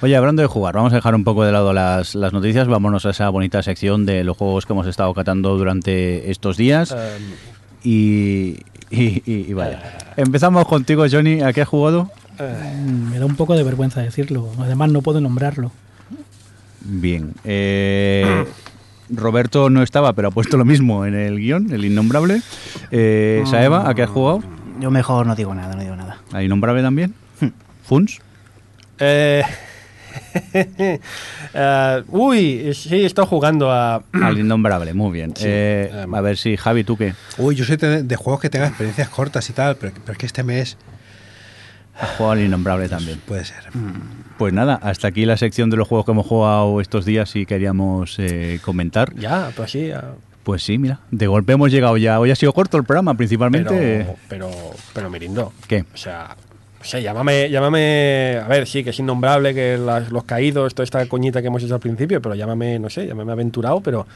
Oye, 0.00 0.16
hablando 0.16 0.42
de 0.42 0.48
jugar, 0.48 0.74
vamos 0.74 0.92
a 0.92 0.96
dejar 0.96 1.14
un 1.14 1.24
poco 1.24 1.44
de 1.44 1.52
lado 1.52 1.72
las, 1.72 2.14
las 2.14 2.32
noticias, 2.32 2.66
vámonos 2.68 3.06
a 3.06 3.10
esa 3.10 3.28
bonita 3.28 3.62
sección 3.62 4.04
de 4.04 4.24
los 4.24 4.36
juegos 4.36 4.66
que 4.66 4.72
hemos 4.72 4.86
estado 4.86 5.14
catando 5.14 5.56
durante 5.56 6.30
estos 6.30 6.56
días. 6.56 6.90
Em, 6.92 6.98
Y, 7.84 8.58
y- 8.90 9.22
y- 9.26 9.46
y 9.48 9.52
vaya. 9.54 9.98
Empezamos 10.16 10.66
contigo, 10.66 11.04
Johnny. 11.10 11.40
¿A 11.40 11.52
qué 11.52 11.62
has 11.62 11.68
jugado? 11.68 12.10
Mm, 12.38 13.10
Me 13.10 13.18
da 13.18 13.26
un 13.26 13.34
poco 13.36 13.54
de 13.56 13.62
vergüenza 13.64 14.00
decirlo. 14.02 14.48
Además, 14.60 14.90
no 14.92 15.02
puedo 15.02 15.20
nombrarlo. 15.20 15.72
Bien. 16.80 17.34
Eh, 17.44 18.44
Roberto 19.10 19.68
no 19.70 19.82
estaba, 19.82 20.12
pero 20.14 20.28
ha 20.28 20.30
puesto 20.30 20.56
lo 20.56 20.64
mismo 20.64 21.06
en 21.06 21.14
el 21.14 21.38
guion, 21.38 21.72
el 21.72 21.84
innombrable. 21.84 22.40
Eh, 22.90 23.42
Saeva, 23.46 23.88
¿a 23.88 23.94
qué 23.94 24.02
has 24.04 24.10
jugado? 24.10 24.40
Yo 24.80 24.90
mejor 24.90 25.26
no 25.26 25.34
digo 25.34 25.54
nada, 25.54 25.74
no 25.74 25.82
digo 25.82 25.96
nada. 25.96 26.18
¿A 26.32 26.42
innombrable 26.42 26.82
también? 26.82 27.14
¿Funs? 27.84 28.20
eh, 28.98 29.42
eh, 31.54 32.02
uy, 32.08 32.72
sí, 32.74 32.96
he 32.96 33.06
estado 33.06 33.26
jugando 33.26 33.70
a. 33.70 34.02
Al 34.12 34.38
innombrable, 34.38 34.94
muy 34.94 35.12
bien. 35.12 35.34
Sí, 35.36 35.44
Eh, 35.46 36.06
a 36.12 36.20
ver 36.20 36.36
si, 36.36 36.56
Javi, 36.56 36.84
¿tú 36.84 36.96
qué? 36.96 37.14
Uy, 37.38 37.54
yo 37.54 37.64
soy 37.64 37.76
de, 37.76 38.02
de 38.02 38.16
juegos 38.16 38.40
que 38.40 38.50
tengan 38.50 38.68
experiencias 38.68 39.08
cortas 39.08 39.48
y 39.50 39.52
tal, 39.52 39.76
pero, 39.76 39.92
pero 40.00 40.12
es 40.12 40.18
que 40.18 40.26
este 40.26 40.42
mes 40.42 40.76
Has 41.98 42.10
jugado 42.16 42.32
al 42.32 42.40
innombrable 42.40 42.88
también. 42.88 43.20
puede 43.26 43.44
ser. 43.44 43.64
Pues 44.38 44.52
nada, 44.52 44.74
hasta 44.82 45.08
aquí 45.08 45.26
la 45.26 45.36
sección 45.36 45.68
de 45.70 45.76
los 45.76 45.86
juegos 45.86 46.06
que 46.06 46.12
hemos 46.12 46.26
jugado 46.26 46.80
estos 46.80 47.04
días 47.04 47.36
y 47.36 47.44
queríamos 47.46 48.16
eh, 48.18 48.60
comentar. 48.64 49.14
Ya, 49.14 49.50
pero 49.54 49.68
sí. 49.68 49.90
a- 49.90 50.14
Pues 50.44 50.62
sí, 50.64 50.76
mira, 50.78 51.00
de 51.10 51.26
golpe 51.26 51.52
hemos 51.52 51.70
llegado 51.70 51.96
ya. 51.96 52.18
Hoy 52.18 52.30
ha 52.30 52.36
sido 52.36 52.52
corto 52.52 52.76
el 52.76 52.84
programa, 52.84 53.14
principalmente. 53.14 53.70
Pero, 53.70 54.16
pero, 54.28 54.50
pero 54.92 55.08
Mirindo. 55.10 55.52
¿Qué? 55.68 55.84
O 55.94 55.96
sea, 55.96 56.36
o 56.80 56.84
sea, 56.84 56.98
llámame, 56.98 57.48
llámame. 57.48 58.40
A 58.44 58.48
ver, 58.48 58.66
sí, 58.66 58.82
que 58.82 58.90
es 58.90 58.98
innombrable, 58.98 59.54
que 59.54 59.78
las- 59.78 60.10
los 60.10 60.24
caídos, 60.24 60.74
toda 60.74 60.84
esta 60.84 61.06
coñita 61.06 61.40
que 61.40 61.46
hemos 61.46 61.62
hecho 61.62 61.74
al 61.74 61.80
principio, 61.80 62.20
pero 62.20 62.34
llámame, 62.34 62.78
no 62.80 62.90
sé, 62.90 63.06
llámame 63.06 63.30
aventurado, 63.32 63.80
pero. 63.80 64.06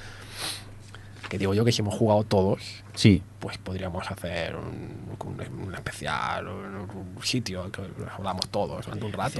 Que 1.28 1.38
digo 1.38 1.54
yo 1.54 1.64
que 1.64 1.72
si 1.72 1.80
hemos 1.82 1.94
jugado 1.94 2.22
todos, 2.24 2.60
Sí, 2.96 3.22
pues 3.38 3.58
podríamos 3.58 4.10
hacer 4.10 4.56
un, 4.56 5.16
un- 5.24 5.66
un 5.68 5.74
especial, 5.74 6.48
un, 6.48 6.74
un 7.16 7.22
sitio 7.22 7.70
que 7.70 7.82
hablamos 8.16 8.48
todos 8.48 8.84
durante 8.84 9.04
un 9.06 9.12
rato. 9.12 9.38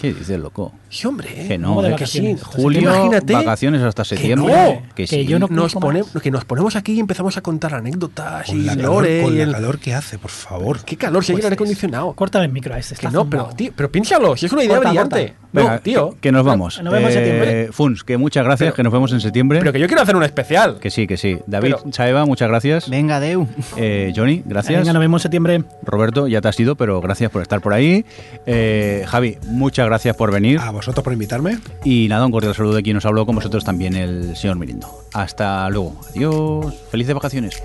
¿qué 0.00 0.12
dices, 0.14 0.38
loco? 0.38 0.72
Sí, 0.88 1.06
hombre. 1.06 1.46
Que 1.48 1.58
no, 1.58 1.82
de 1.82 1.94
que 1.96 2.06
sí. 2.06 2.20
vacaciones 2.20 2.42
hasta 2.42 2.56
Julio, 2.62 2.80
Imagínate 2.82 3.32
vacaciones 3.34 3.82
hasta 3.82 4.04
septiembre. 4.04 4.52
no, 4.54 4.82
que 4.94 5.02
que 5.02 5.06
sí. 5.06 5.26
yo 5.26 5.38
no 5.38 5.48
nos 5.48 5.74
más. 5.76 6.06
que 6.22 6.30
nos 6.30 6.44
ponemos 6.44 6.76
aquí 6.76 6.92
y 6.92 7.00
empezamos 7.00 7.36
a 7.36 7.40
contar 7.42 7.74
anécdotas 7.74 8.46
Con 8.46 8.56
y 8.58 8.62
la, 8.62 8.76
calor, 8.76 8.94
lore 9.02 9.22
con 9.22 9.34
y 9.34 9.36
la 9.38 9.42
el- 9.44 9.52
calor 9.52 9.78
que 9.78 9.94
hace, 9.94 10.18
por 10.18 10.30
favor. 10.30 10.84
Qué 10.84 10.96
calor, 10.96 11.24
si 11.24 11.32
hay 11.32 11.36
Pues 11.36 11.44
aire 11.46 11.54
es- 11.54 11.58
acondicionado. 11.58 12.12
Córtale 12.14 12.46
el 12.46 12.52
micro 12.52 12.74
a 12.74 12.78
este. 12.78 12.94
Que 12.94 13.06
está 13.06 13.10
no, 13.10 13.28
pero, 13.28 13.50
tío, 13.56 13.72
pero 13.76 13.90
piénsalo, 13.90 14.36
si 14.36 14.46
es 14.46 14.52
una 14.52 14.62
idea 14.64 14.76
Corta, 14.76 14.88
brillante. 14.90 15.26
corta. 15.28 15.42
Venga, 15.52 15.72
no, 15.74 15.80
tío. 15.80 16.10
que, 16.12 16.16
que 16.20 16.32
nos 16.32 16.44
vamos. 16.46 16.82
Nos 16.82 16.92
vemos 16.92 17.10
en 17.10 17.18
Eh, 17.18 17.24
septiembre. 17.24 17.68
Funs, 17.72 18.04
que 18.04 18.16
muchas 18.16 18.42
gracias, 18.44 18.72
que 18.72 18.82
nos 18.82 18.92
vemos 18.92 19.12
en 19.12 19.20
septiembre. 19.20 19.58
Pero 19.58 19.72
que 19.72 19.80
yo 19.80 19.86
quiero 19.86 20.00
hacer 20.02 20.16
un 20.16 20.22
especial. 20.22 20.78
Que 20.80 20.90
sí, 20.90 21.06
que 21.06 21.16
sí. 21.18 21.38
David, 21.46 21.74
Pero- 21.82 21.92
Saeva, 21.92 22.24
muchas 22.24 22.48
gracias. 22.48 22.88
Venga, 22.92 23.20
Deu. 23.20 23.48
Eh, 23.78 24.12
Johnny, 24.14 24.42
gracias. 24.44 24.80
Venga, 24.80 24.92
nos 24.92 25.00
vemos 25.00 25.20
en 25.20 25.22
septiembre. 25.22 25.64
Roberto, 25.82 26.28
ya 26.28 26.42
te 26.42 26.48
has 26.48 26.60
ido, 26.60 26.76
pero 26.76 27.00
gracias 27.00 27.30
por 27.30 27.40
estar 27.40 27.62
por 27.62 27.72
ahí. 27.72 28.04
Eh, 28.44 29.06
Javi, 29.08 29.38
muchas 29.46 29.86
gracias 29.86 30.14
por 30.14 30.30
venir. 30.30 30.60
A 30.60 30.72
vosotros 30.72 31.02
por 31.02 31.14
invitarme. 31.14 31.56
Y 31.84 32.06
nada, 32.10 32.26
un 32.26 32.32
cordial 32.32 32.54
saludo 32.54 32.74
de 32.74 32.82
quien 32.82 32.96
nos 32.96 33.06
habló 33.06 33.24
con 33.24 33.34
vosotros 33.34 33.64
también, 33.64 33.96
el 33.96 34.36
señor 34.36 34.58
Mirindo. 34.58 34.88
Hasta 35.14 35.70
luego. 35.70 35.98
Adiós. 36.10 36.74
Felices 36.90 37.14
vacaciones. 37.14 37.62